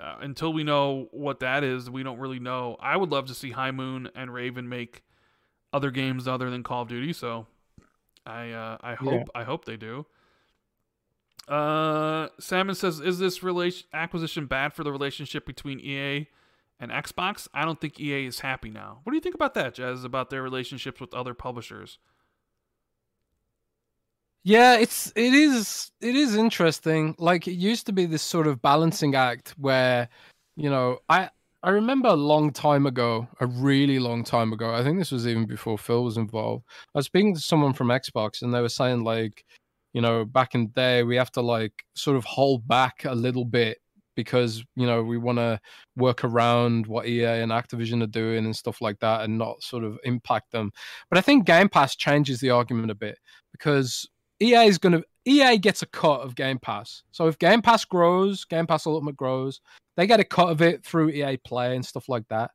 uh, 0.00 0.16
until 0.20 0.52
we 0.52 0.64
know 0.64 1.08
what 1.12 1.40
that 1.40 1.62
is, 1.62 1.90
we 1.90 2.02
don't 2.02 2.18
really 2.18 2.38
know. 2.40 2.76
I 2.80 2.96
would 2.96 3.10
love 3.10 3.26
to 3.26 3.34
see 3.34 3.50
High 3.50 3.70
Moon 3.70 4.08
and 4.14 4.32
Raven 4.32 4.68
make 4.68 5.02
other 5.72 5.90
games 5.90 6.26
other 6.26 6.48
than 6.50 6.62
Call 6.62 6.82
of 6.82 6.88
Duty. 6.88 7.12
So, 7.12 7.46
I 8.24 8.50
uh, 8.50 8.78
I 8.80 8.94
hope 8.94 9.12
Yeah. 9.12 9.24
I 9.34 9.44
hope 9.44 9.64
they 9.66 9.76
do. 9.76 10.06
Uh, 11.48 12.28
Salmon 12.38 12.74
says, 12.74 13.00
"Is 13.00 13.18
this 13.18 13.42
relation 13.42 13.86
acquisition 13.92 14.46
bad 14.46 14.72
for 14.72 14.84
the 14.84 14.92
relationship 14.92 15.44
between 15.44 15.80
EA 15.80 16.28
and 16.78 16.90
Xbox? 16.90 17.48
I 17.52 17.64
don't 17.64 17.80
think 17.80 18.00
EA 18.00 18.26
is 18.26 18.40
happy 18.40 18.70
now. 18.70 19.00
What 19.02 19.10
do 19.10 19.16
you 19.16 19.20
think 19.20 19.34
about 19.34 19.54
that, 19.54 19.74
Jez? 19.74 20.04
About 20.04 20.30
their 20.30 20.42
relationships 20.42 21.00
with 21.00 21.12
other 21.12 21.34
publishers? 21.34 21.98
Yeah, 24.44 24.76
it's 24.76 25.12
it 25.14 25.34
is 25.34 25.92
it 26.00 26.16
is 26.16 26.34
interesting. 26.36 27.14
Like 27.18 27.46
it 27.46 27.52
used 27.52 27.86
to 27.86 27.92
be 27.92 28.06
this 28.06 28.22
sort 28.22 28.46
of 28.48 28.60
balancing 28.60 29.14
act 29.14 29.54
where, 29.56 30.08
you 30.56 30.68
know, 30.68 30.98
I 31.08 31.30
I 31.62 31.70
remember 31.70 32.08
a 32.08 32.14
long 32.14 32.52
time 32.52 32.86
ago, 32.86 33.28
a 33.40 33.46
really 33.46 34.00
long 34.00 34.24
time 34.24 34.52
ago. 34.52 34.74
I 34.74 34.82
think 34.82 34.98
this 34.98 35.12
was 35.12 35.28
even 35.28 35.46
before 35.46 35.78
Phil 35.78 36.02
was 36.02 36.16
involved. 36.16 36.64
I 36.94 36.98
was 36.98 37.06
speaking 37.06 37.34
to 37.34 37.40
someone 37.40 37.72
from 37.72 37.88
Xbox 37.88 38.42
and 38.42 38.52
they 38.52 38.60
were 38.60 38.68
saying 38.68 39.04
like, 39.04 39.44
you 39.92 40.00
know, 40.00 40.24
back 40.24 40.54
in 40.56 40.64
the 40.66 40.72
day 40.72 41.02
we 41.04 41.14
have 41.16 41.30
to 41.32 41.40
like 41.42 41.84
sort 41.94 42.16
of 42.16 42.24
hold 42.24 42.66
back 42.66 43.04
a 43.04 43.14
little 43.14 43.44
bit 43.44 43.78
because, 44.16 44.64
you 44.76 44.86
know, 44.86 45.02
we 45.04 45.18
want 45.18 45.38
to 45.38 45.60
work 45.96 46.24
around 46.24 46.86
what 46.86 47.06
EA 47.06 47.42
and 47.42 47.52
Activision 47.52 48.02
are 48.02 48.06
doing 48.08 48.44
and 48.44 48.56
stuff 48.56 48.80
like 48.80 48.98
that 49.00 49.22
and 49.22 49.38
not 49.38 49.62
sort 49.62 49.84
of 49.84 49.98
impact 50.04 50.50
them. 50.50 50.72
But 51.10 51.18
I 51.18 51.22
think 51.22 51.46
Game 51.46 51.68
Pass 51.68 51.94
changes 51.96 52.40
the 52.40 52.50
argument 52.50 52.90
a 52.90 52.94
bit 52.96 53.18
because 53.52 54.08
EA 54.42 54.66
is 54.66 54.78
going 54.78 54.92
to 54.92 55.04
EA 55.24 55.56
gets 55.56 55.82
a 55.82 55.86
cut 55.86 56.20
of 56.20 56.34
Game 56.34 56.58
Pass. 56.58 57.02
So 57.12 57.28
if 57.28 57.38
Game 57.38 57.62
Pass 57.62 57.84
grows, 57.84 58.44
Game 58.44 58.66
Pass 58.66 58.86
Ultimate 58.86 59.16
grows, 59.16 59.60
they 59.96 60.06
get 60.06 60.20
a 60.20 60.24
cut 60.24 60.48
of 60.48 60.62
it 60.62 60.84
through 60.84 61.10
EA 61.10 61.36
Play 61.36 61.76
and 61.76 61.84
stuff 61.84 62.08
like 62.08 62.26
that. 62.28 62.50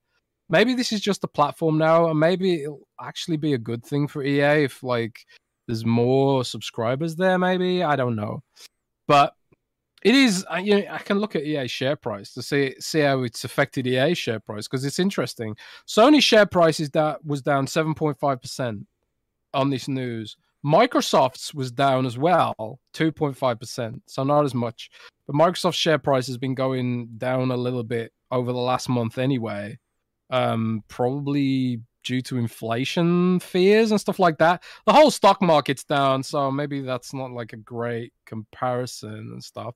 Maybe 0.49 0.73
this 0.73 0.91
is 0.91 1.01
just 1.01 1.23
a 1.23 1.27
platform 1.27 1.77
now, 1.77 2.09
and 2.09 2.19
maybe 2.19 2.64
it'll 2.64 2.88
actually 3.01 3.38
be 3.38 3.53
a 3.53 3.57
good 3.57 3.85
thing 3.85 4.07
for 4.07 4.23
EA 4.23 4.64
if 4.64 4.84
like 4.84 5.19
there's 5.68 5.85
more 5.85 6.45
subscribers 6.45 7.15
there. 7.15 7.38
Maybe 7.38 7.84
I 7.84 7.95
don't 7.95 8.15
know, 8.15 8.43
but 9.07 9.34
it 10.03 10.15
is. 10.15 10.45
Uh, 10.49 10.57
you 10.57 10.80
know, 10.80 10.85
I 10.89 10.99
can 10.99 11.19
look 11.19 11.35
at 11.35 11.43
EA 11.43 11.68
share 11.68 11.97
price 11.97 12.34
to 12.34 12.41
see 12.41 12.76
see 12.80 13.01
how 13.01 13.23
it's 13.23 13.43
affected 13.43 13.88
EA 13.88 14.14
share 14.14 14.39
price 14.39 14.68
because 14.68 14.85
it's 14.85 14.99
interesting. 14.99 15.55
Sony 15.85 16.22
share 16.22 16.45
price 16.45 16.80
is 16.80 16.91
that 16.91 17.26
was 17.26 17.41
down 17.41 17.68
seven 17.68 17.93
point 17.93 18.18
five 18.18 18.41
percent 18.41 18.88
on 19.53 19.69
this 19.69 19.89
news. 19.89 20.38
Microsoft's 20.65 21.53
was 21.53 21.71
down 21.71 22.05
as 22.05 22.17
well, 22.17 22.79
two 22.93 23.11
point 23.11 23.38
five 23.38 23.59
percent, 23.59 24.01
so 24.07 24.23
not 24.23 24.45
as 24.45 24.53
much. 24.53 24.89
But 25.25 25.35
Microsoft's 25.35 25.77
share 25.77 25.99
price 25.99 26.27
has 26.27 26.38
been 26.38 26.55
going 26.55 27.09
down 27.17 27.51
a 27.51 27.57
little 27.57 27.84
bit 27.84 28.11
over 28.31 28.51
the 28.51 28.59
last 28.59 28.89
month 28.89 29.17
anyway. 29.17 29.77
Um, 30.29 30.84
probably 30.88 31.81
due 32.07 32.21
to 32.21 32.38
inflation 32.38 33.38
fears 33.39 33.91
and 33.91 33.99
stuff 33.99 34.17
like 34.17 34.38
that. 34.38 34.63
The 34.85 34.93
whole 34.93 35.11
stock 35.11 35.41
market's 35.41 35.84
down, 35.84 36.23
so 36.23 36.49
maybe 36.49 36.79
that's 36.81 37.13
not 37.13 37.31
like 37.31 37.51
a 37.51 37.57
great 37.57 38.13
comparison 38.25 39.31
and 39.34 39.43
stuff. 39.43 39.75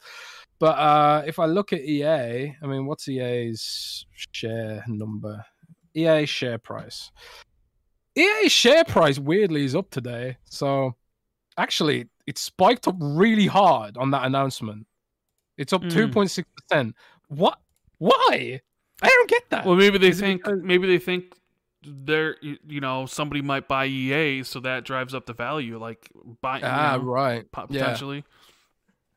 But 0.57 0.77
uh, 0.77 1.23
if 1.27 1.39
I 1.39 1.45
look 1.45 1.73
at 1.73 1.81
EA, 1.81 2.55
I 2.61 2.67
mean, 2.67 2.85
what's 2.85 3.09
EA's 3.09 4.05
share 4.31 4.83
number? 4.87 5.43
EA 5.93 6.25
share 6.25 6.57
price. 6.57 7.11
EA 8.17 8.49
share 8.49 8.83
price 8.83 9.17
weirdly 9.19 9.63
is 9.65 9.75
up 9.75 9.89
today. 9.89 10.37
So 10.45 10.95
actually, 11.57 12.07
it 12.27 12.37
spiked 12.37 12.87
up 12.87 12.95
really 12.99 13.47
hard 13.47 13.97
on 13.97 14.11
that 14.11 14.25
announcement. 14.25 14.87
It's 15.57 15.73
up 15.73 15.81
Mm. 15.83 15.91
2.6%. 15.91 16.93
What? 17.27 17.59
Why? 17.97 18.61
I 19.01 19.07
don't 19.07 19.29
get 19.29 19.43
that. 19.49 19.65
Well, 19.65 19.75
maybe 19.75 19.97
they 19.97 20.09
Is 20.09 20.19
think 20.19 20.43
because- 20.43 20.61
maybe 20.63 20.87
they 20.87 20.97
think 20.99 21.35
they're 21.83 22.35
you 22.41 22.79
know 22.79 23.07
somebody 23.07 23.41
might 23.41 23.67
buy 23.67 23.85
EA, 23.87 24.43
so 24.43 24.59
that 24.59 24.83
drives 24.85 25.15
up 25.15 25.25
the 25.25 25.33
value, 25.33 25.79
like 25.79 26.09
buy 26.41 26.59
you 26.59 26.65
ah, 26.65 26.97
know, 26.97 27.03
right. 27.03 27.51
po- 27.51 27.65
Yeah. 27.69 27.81
potentially. 27.81 28.23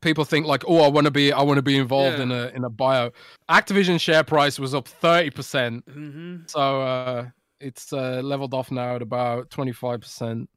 people 0.01 0.25
think 0.27 0.47
like, 0.47 0.63
oh, 0.69 0.81
I 0.83 0.89
want 0.89 1.07
to 1.07 1.11
be, 1.11 1.33
I 1.33 1.41
want 1.43 1.57
to 1.57 1.63
be 1.63 1.77
involved 1.79 2.19
Yeah. 2.19 2.23
in 2.25 2.31
a 2.31 2.47
in 2.55 2.65
a 2.65 2.71
bio. 2.71 3.11
Activision 3.51 3.99
share 4.01 4.23
price 4.25 4.59
was 4.59 4.75
up 4.75 4.87
thirty 4.89 5.31
percent, 5.31 5.85
hmm 5.91 6.37
so 6.47 6.81
uh, 6.83 7.27
it's 7.65 7.93
uh, 7.93 8.21
leveled 8.23 8.55
off 8.55 8.71
now 8.71 8.97
at 8.97 9.03
about 9.03 9.51
twenty 9.51 9.73
five 9.73 10.01
percent. 10.01 10.49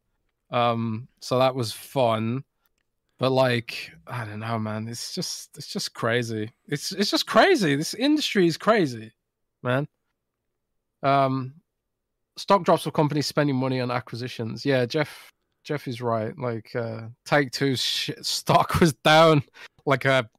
Um, 0.51 1.07
so 1.19 1.39
that 1.39 1.55
was 1.55 1.73
fun, 1.73 2.43
but 3.19 3.31
like, 3.31 3.91
I 4.05 4.23
don't 4.25 4.39
know, 4.39 4.57
man. 4.59 4.87
It's 4.87 5.13
just, 5.13 5.57
it's 5.57 5.67
just 5.67 5.93
crazy. 5.93 6.51
It's 6.67 6.91
it's 6.91 7.11
just 7.11 7.27
crazy. 7.27 7.75
This 7.75 7.93
industry 7.93 8.47
is 8.47 8.57
crazy, 8.57 9.11
man. 9.61 9.87
Um, 11.03 11.55
stock 12.37 12.63
drops 12.63 12.83
for 12.83 12.91
companies 12.91 13.27
spending 13.27 13.55
money 13.55 13.81
on 13.81 13.91
acquisitions. 13.91 14.65
Yeah, 14.65 14.85
Jeff 14.85 15.31
Jeff 15.63 15.87
is 15.87 16.01
right. 16.01 16.37
Like 16.37 16.75
uh, 16.75 17.09
Take 17.25 17.51
Two's 17.51 17.81
stock 18.21 18.79
was 18.79 18.93
down 18.93 19.43
like 19.85 20.05
a 20.05 20.29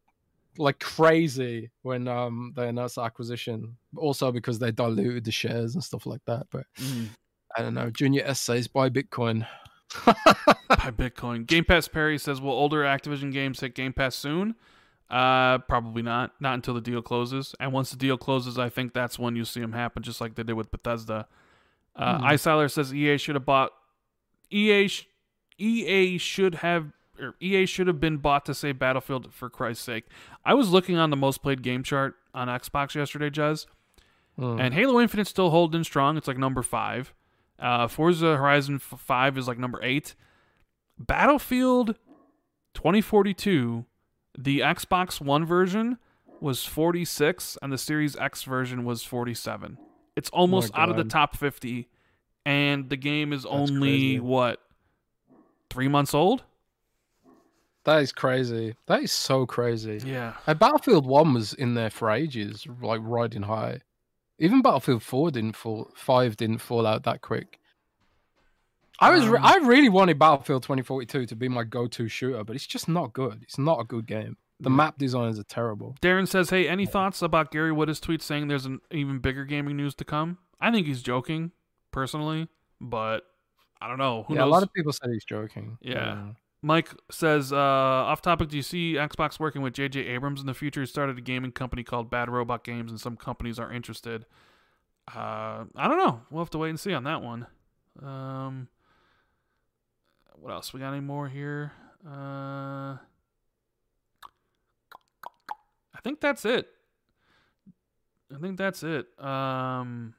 like 0.58 0.80
crazy 0.80 1.70
when 1.82 2.08
um 2.08 2.52
they 2.56 2.68
announced 2.68 2.96
the 2.96 3.02
acquisition. 3.02 3.76
Also 3.96 4.30
because 4.32 4.58
they 4.58 4.72
diluted 4.72 5.24
the 5.24 5.30
shares 5.30 5.74
and 5.74 5.82
stuff 5.82 6.04
like 6.04 6.20
that. 6.26 6.46
But 6.50 6.64
I 7.56 7.62
don't 7.62 7.74
know. 7.74 7.90
Junior 7.90 8.22
S 8.24 8.40
says 8.40 8.68
buy 8.68 8.90
Bitcoin. 8.90 9.46
Buy 10.68 10.90
Bitcoin. 10.90 11.46
Game 11.46 11.64
Pass 11.64 11.88
Perry 11.88 12.18
says, 12.18 12.42
"Will 12.42 12.52
older 12.52 12.82
Activision 12.82 13.32
games 13.32 13.60
hit 13.60 13.74
Game 13.74 13.94
Pass 13.94 14.14
soon?" 14.14 14.54
Uh, 15.08 15.58
probably 15.58 16.02
not. 16.02 16.32
Not 16.40 16.54
until 16.54 16.74
the 16.74 16.82
deal 16.82 17.00
closes. 17.00 17.54
And 17.58 17.72
once 17.72 17.90
the 17.90 17.96
deal 17.96 18.18
closes, 18.18 18.58
I 18.58 18.68
think 18.68 18.92
that's 18.92 19.18
when 19.18 19.34
you 19.34 19.46
see 19.46 19.60
them 19.60 19.72
happen, 19.72 20.02
just 20.02 20.20
like 20.20 20.34
they 20.34 20.42
did 20.42 20.52
with 20.52 20.70
Bethesda. 20.70 21.26
Uh. 21.96 22.20
Icyler 22.20 22.70
says 22.70 22.94
EA 22.94 23.16
should 23.16 23.34
have 23.34 23.46
bought 23.46 23.72
EA. 24.50 24.88
Sh- 24.88 25.06
EA 25.56 26.18
should 26.18 26.56
have 26.56 26.92
or 27.20 27.34
EA 27.40 27.66
should 27.66 27.86
have 27.86 28.00
been 28.00 28.16
bought 28.18 28.44
to 28.46 28.54
save 28.54 28.78
Battlefield 28.78 29.32
for 29.32 29.48
Christ's 29.50 29.84
sake. 29.84 30.04
I 30.44 30.54
was 30.54 30.70
looking 30.70 30.96
on 30.96 31.10
the 31.10 31.16
most 31.16 31.42
played 31.42 31.62
game 31.62 31.82
chart 31.82 32.16
on 32.34 32.48
Xbox 32.48 32.94
yesterday, 32.94 33.30
Jez, 33.30 33.66
Mm. 34.38 34.60
and 34.60 34.74
Halo 34.74 35.00
Infinite's 35.00 35.30
still 35.30 35.50
holding 35.50 35.82
strong. 35.84 36.16
It's 36.16 36.28
like 36.28 36.38
number 36.38 36.62
five. 36.62 37.12
Uh, 37.58 37.88
Forza 37.88 38.36
Horizon 38.36 38.76
f- 38.76 39.00
5 39.00 39.36
is 39.36 39.48
like 39.48 39.58
number 39.58 39.80
eight. 39.82 40.14
Battlefield 40.98 41.96
2042, 42.74 43.84
the 44.38 44.60
Xbox 44.60 45.20
One 45.20 45.44
version 45.44 45.98
was 46.40 46.64
46, 46.64 47.58
and 47.62 47.72
the 47.72 47.78
Series 47.78 48.16
X 48.16 48.44
version 48.44 48.84
was 48.84 49.02
47. 49.02 49.78
It's 50.14 50.30
almost 50.30 50.72
out 50.74 50.88
of 50.88 50.96
the 50.96 51.04
top 51.04 51.36
50, 51.36 51.88
and 52.46 52.88
the 52.88 52.96
game 52.96 53.32
is 53.32 53.44
only, 53.46 53.80
crazy. 53.80 54.20
what, 54.20 54.60
three 55.70 55.88
months 55.88 56.14
old? 56.14 56.44
That 57.88 58.02
is 58.02 58.12
crazy. 58.12 58.74
That 58.86 59.02
is 59.02 59.12
so 59.12 59.46
crazy. 59.46 59.98
Yeah. 60.04 60.34
Uh, 60.46 60.52
Battlefield 60.52 61.06
One 61.06 61.32
was 61.32 61.54
in 61.54 61.72
there 61.72 61.88
for 61.88 62.10
ages, 62.10 62.66
like 62.82 63.00
riding 63.02 63.42
high. 63.42 63.80
Even 64.38 64.60
Battlefield 64.60 65.02
Four 65.02 65.30
didn't 65.30 65.56
fall, 65.56 65.90
Five 65.96 66.36
didn't 66.36 66.58
fall 66.58 66.86
out 66.86 67.04
that 67.04 67.22
quick. 67.22 67.58
I 69.00 69.10
was, 69.10 69.26
re- 69.26 69.38
Um, 69.38 69.44
I 69.44 69.56
really 69.62 69.88
wanted 69.88 70.18
Battlefield 70.18 70.64
2042 70.64 71.24
to 71.26 71.36
be 71.36 71.48
my 71.48 71.64
go-to 71.64 72.08
shooter, 72.08 72.44
but 72.44 72.56
it's 72.56 72.66
just 72.66 72.88
not 72.88 73.12
good. 73.12 73.40
It's 73.42 73.56
not 73.58 73.80
a 73.80 73.84
good 73.84 74.06
game. 74.06 74.36
The 74.60 74.70
map 74.70 74.98
designs 74.98 75.38
are 75.38 75.44
terrible. 75.44 75.96
Darren 76.02 76.26
says, 76.26 76.50
"Hey, 76.50 76.68
any 76.68 76.84
thoughts 76.84 77.22
about 77.22 77.52
Gary 77.52 77.70
Wood's 77.70 78.00
tweet 78.00 78.20
saying 78.22 78.48
there's 78.48 78.66
an 78.66 78.80
even 78.90 79.20
bigger 79.20 79.44
gaming 79.44 79.76
news 79.76 79.94
to 79.94 80.04
come?" 80.04 80.38
I 80.60 80.72
think 80.72 80.88
he's 80.88 81.00
joking, 81.00 81.52
personally, 81.92 82.48
but 82.80 83.22
I 83.80 83.86
don't 83.86 83.98
know. 83.98 84.24
Who 84.26 84.34
yeah, 84.34 84.40
knows? 84.40 84.48
a 84.48 84.50
lot 84.50 84.62
of 84.64 84.72
people 84.72 84.92
said 84.92 85.10
he's 85.10 85.24
joking. 85.24 85.78
Yeah. 85.80 86.32
Mike 86.60 86.90
says, 87.10 87.52
uh, 87.52 87.56
"Off 87.56 88.20
topic. 88.20 88.48
Do 88.48 88.56
you 88.56 88.62
see 88.62 88.94
Xbox 88.94 89.38
working 89.38 89.62
with 89.62 89.74
J.J. 89.74 90.00
Abrams 90.00 90.40
in 90.40 90.46
the 90.46 90.54
future? 90.54 90.80
He 90.80 90.86
started 90.86 91.16
a 91.16 91.20
gaming 91.20 91.52
company 91.52 91.84
called 91.84 92.10
Bad 92.10 92.28
Robot 92.28 92.64
Games, 92.64 92.90
and 92.90 93.00
some 93.00 93.16
companies 93.16 93.58
are 93.58 93.72
interested. 93.72 94.26
Uh, 95.14 95.64
I 95.76 95.88
don't 95.88 95.98
know. 95.98 96.22
We'll 96.30 96.42
have 96.42 96.50
to 96.50 96.58
wait 96.58 96.70
and 96.70 96.80
see 96.80 96.92
on 96.92 97.04
that 97.04 97.22
one. 97.22 97.46
Um, 98.02 98.68
what 100.34 100.52
else? 100.52 100.72
We 100.72 100.80
got 100.80 100.92
any 100.92 101.00
more 101.00 101.28
here? 101.28 101.72
Uh, 102.06 102.98
I 105.94 106.00
think 106.02 106.20
that's 106.20 106.44
it. 106.44 106.68
I 108.34 108.38
think 108.38 108.58
that's 108.58 108.82
it. 108.82 109.06
Um, 109.22 110.14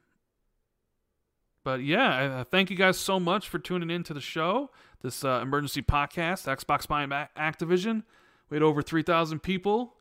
but 1.63 1.83
yeah, 1.83 2.15
I, 2.15 2.39
I 2.39 2.43
thank 2.43 2.69
you 2.69 2.75
guys 2.75 2.97
so 2.97 3.19
much 3.19 3.47
for 3.47 3.59
tuning 3.59 3.89
in 3.89 4.03
to 4.03 4.13
the 4.13 4.21
show, 4.21 4.71
this 5.01 5.23
uh, 5.23 5.39
emergency 5.41 5.81
podcast, 5.81 6.45
Xbox 6.47 6.87
buying 6.87 7.09
Activision. 7.09 8.03
We 8.49 8.55
had 8.55 8.63
over 8.63 8.81
3,000 8.81 9.39
people. 9.39 9.95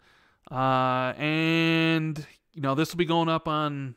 Uh, 0.51 1.13
and, 1.17 2.27
you 2.53 2.63
know, 2.63 2.75
this 2.75 2.91
will 2.93 2.99
be 2.99 3.05
going 3.05 3.29
up 3.29 3.47
on, 3.49 3.95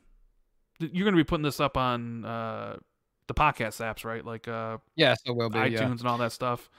you're 0.79 1.05
going 1.05 1.15
to 1.15 1.19
be 1.19 1.23
putting 1.23 1.43
this 1.43 1.59
up 1.59 1.77
on 1.77 2.25
uh, 2.25 2.77
the 3.27 3.33
podcast 3.33 3.79
apps, 3.81 4.03
right? 4.03 4.25
Like 4.25 4.47
uh, 4.47 4.77
Yes, 4.95 5.19
it 5.25 5.35
will 5.35 5.49
be. 5.49 5.57
iTunes 5.57 5.71
yeah. 5.71 5.85
and 5.85 6.05
all 6.05 6.17
that 6.17 6.33
stuff. 6.33 6.69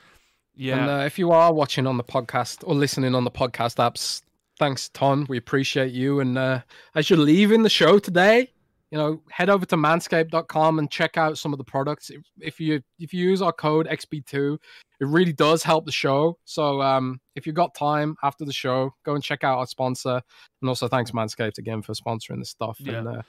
Yeah. 0.55 0.79
And 0.79 0.91
uh, 0.91 1.05
if 1.05 1.19
you 1.19 1.31
are 1.33 1.53
watching 1.53 1.87
on 1.87 1.97
the 1.97 2.05
podcast 2.05 2.63
or 2.67 2.75
listening 2.75 3.15
on 3.15 3.25
the 3.25 3.31
podcast 3.31 3.77
apps, 3.77 4.23
thanks, 4.59 4.91
Ton. 4.91 5.27
We 5.29 5.39
appreciate 5.39 5.93
you. 5.93 6.21
And 6.21 6.37
uh, 6.37 6.61
as 6.95 7.09
you're 7.09 7.19
leaving 7.19 7.63
the 7.63 7.71
show 7.71 7.99
today, 7.99 8.52
you 8.93 8.99
know, 8.99 9.23
head 9.31 9.49
over 9.49 9.65
to 9.65 9.77
manscaped.com 9.77 10.79
and 10.79 10.91
check 10.91 11.17
out 11.17 11.39
some 11.39 11.55
of 11.55 11.59
the 11.59 11.65
products. 11.65 12.11
If, 12.11 12.21
if 12.39 12.61
you 12.61 12.83
if 12.99 13.15
you 13.15 13.27
use 13.27 13.41
our 13.41 13.53
code 13.53 13.89
XB2, 13.89 14.59
it 15.01 15.07
really 15.07 15.33
does 15.33 15.63
help 15.63 15.87
the 15.87 15.93
show. 15.93 16.37
So 16.45 16.83
um, 16.83 17.19
if 17.35 17.47
you've 17.47 17.57
got 17.57 17.75
time 17.75 18.17
after 18.23 18.45
the 18.45 18.53
show, 18.53 18.91
go 19.07 19.15
and 19.15 19.25
check 19.25 19.45
out 19.45 19.57
our 19.57 19.67
sponsor. 19.67 20.21
And 20.61 20.69
also 20.69 20.89
thanks 20.89 21.11
Manscaped 21.11 21.57
again 21.57 21.81
for 21.81 21.95
sponsoring 21.95 22.41
this 22.41 22.51
stuff. 22.51 22.77
Yeah. 22.81 22.99
And 22.99 23.09
uh, 23.09 23.23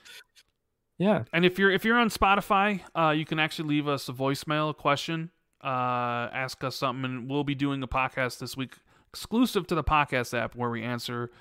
yeah, 0.97 1.23
And 1.31 1.45
if 1.45 1.57
you're 1.57 1.71
if 1.71 1.85
you're 1.85 1.97
on 1.97 2.09
Spotify, 2.09 2.81
uh, 2.93 3.11
you 3.11 3.25
can 3.25 3.39
actually 3.39 3.69
leave 3.69 3.87
us 3.87 4.09
a 4.09 4.13
voicemail, 4.13 4.69
a 4.69 4.73
question, 4.73 5.31
uh, 5.63 6.27
ask 6.33 6.61
us 6.65 6.75
something, 6.75 7.05
and 7.05 7.29
we'll 7.29 7.45
be 7.45 7.55
doing 7.55 7.81
a 7.81 7.87
podcast 7.87 8.39
this 8.39 8.57
week 8.57 8.75
exclusive 9.07 9.65
to 9.67 9.75
the 9.75 9.83
podcast 9.83 10.37
app 10.37 10.55
where 10.55 10.69
we 10.69 10.83
answer 10.83 11.31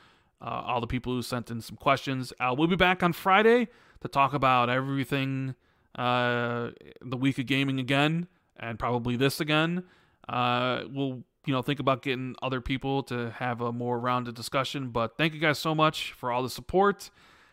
uh, 0.43 0.62
all 0.66 0.81
the 0.81 0.86
people 0.86 1.12
who 1.12 1.23
sent 1.23 1.51
in 1.51 1.60
some 1.60 1.77
questions. 1.77 2.32
Uh, 2.40 2.55
we'll 2.56 2.69
be 2.69 2.77
back 2.77 3.02
on 3.02 3.12
Friday 3.12 3.69
to 4.01 4.09
talk 4.09 4.35
about 4.35 4.69
everything 4.69 5.55
uh, 5.94 6.70
the 7.01 7.16
week 7.16 7.39
of 7.39 7.47
gaming 7.47 7.78
again, 7.78 8.27
and 8.59 8.78
probably 8.78 9.16
this 9.16 9.40
again. 9.40 9.85
Uh, 10.28 10.82
we'll 10.90 11.23
you 11.47 11.52
know 11.52 11.62
think 11.62 11.81
about 11.81 12.02
getting 12.02 12.35
other 12.43 12.60
people 12.60 13.02
to 13.05 13.31
have 13.39 13.60
a 13.60 13.73
more 13.73 13.98
rounded 13.98 14.35
discussion. 14.35 14.90
But 14.90 15.16
thank 15.16 15.35
you 15.35 15.40
guys 15.40 15.59
so 15.59 15.74
much 15.74 16.12
for 16.12 16.32
all 16.32 16.43
the 16.43 16.51
support. 16.51 17.10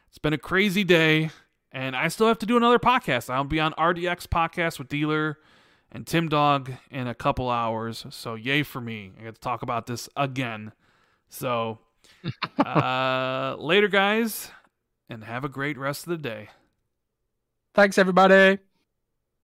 It's 0.10 0.18
been 0.18 0.34
a 0.34 0.38
crazy 0.38 0.84
day. 0.84 1.30
And 1.72 1.96
I 1.96 2.08
still 2.08 2.28
have 2.28 2.40
to 2.40 2.46
do 2.46 2.58
another 2.58 2.80
podcast. 2.80 3.30
I'll 3.30 3.44
be 3.44 3.60
on 3.60 3.74
RDX 3.74 4.26
podcast 4.26 4.80
with 4.80 4.90
Dealer 4.90 5.38
and 5.92 6.06
Tim 6.06 6.28
Dog 6.28 6.72
in 6.90 7.08
a 7.08 7.14
couple 7.14 7.50
hours. 7.50 8.06
So 8.10 8.36
yay 8.36 8.64
for 8.64 8.82
me. 8.82 9.12
I 9.20 9.26
get 9.26 9.36
to 9.36 9.42
talk 9.42 9.62
about 9.62 9.86
this 9.86 10.10
again. 10.16 10.72
So 11.28 11.80
uh, 12.66 13.56
later, 13.60 13.88
guys, 13.88 14.52
and 15.10 15.24
have 15.24 15.44
a 15.44 15.50
great 15.50 15.78
rest 15.78 16.04
of 16.04 16.12
the 16.12 16.18
day. 16.18 16.50
Thanks, 17.74 17.98
everybody. 17.98 18.60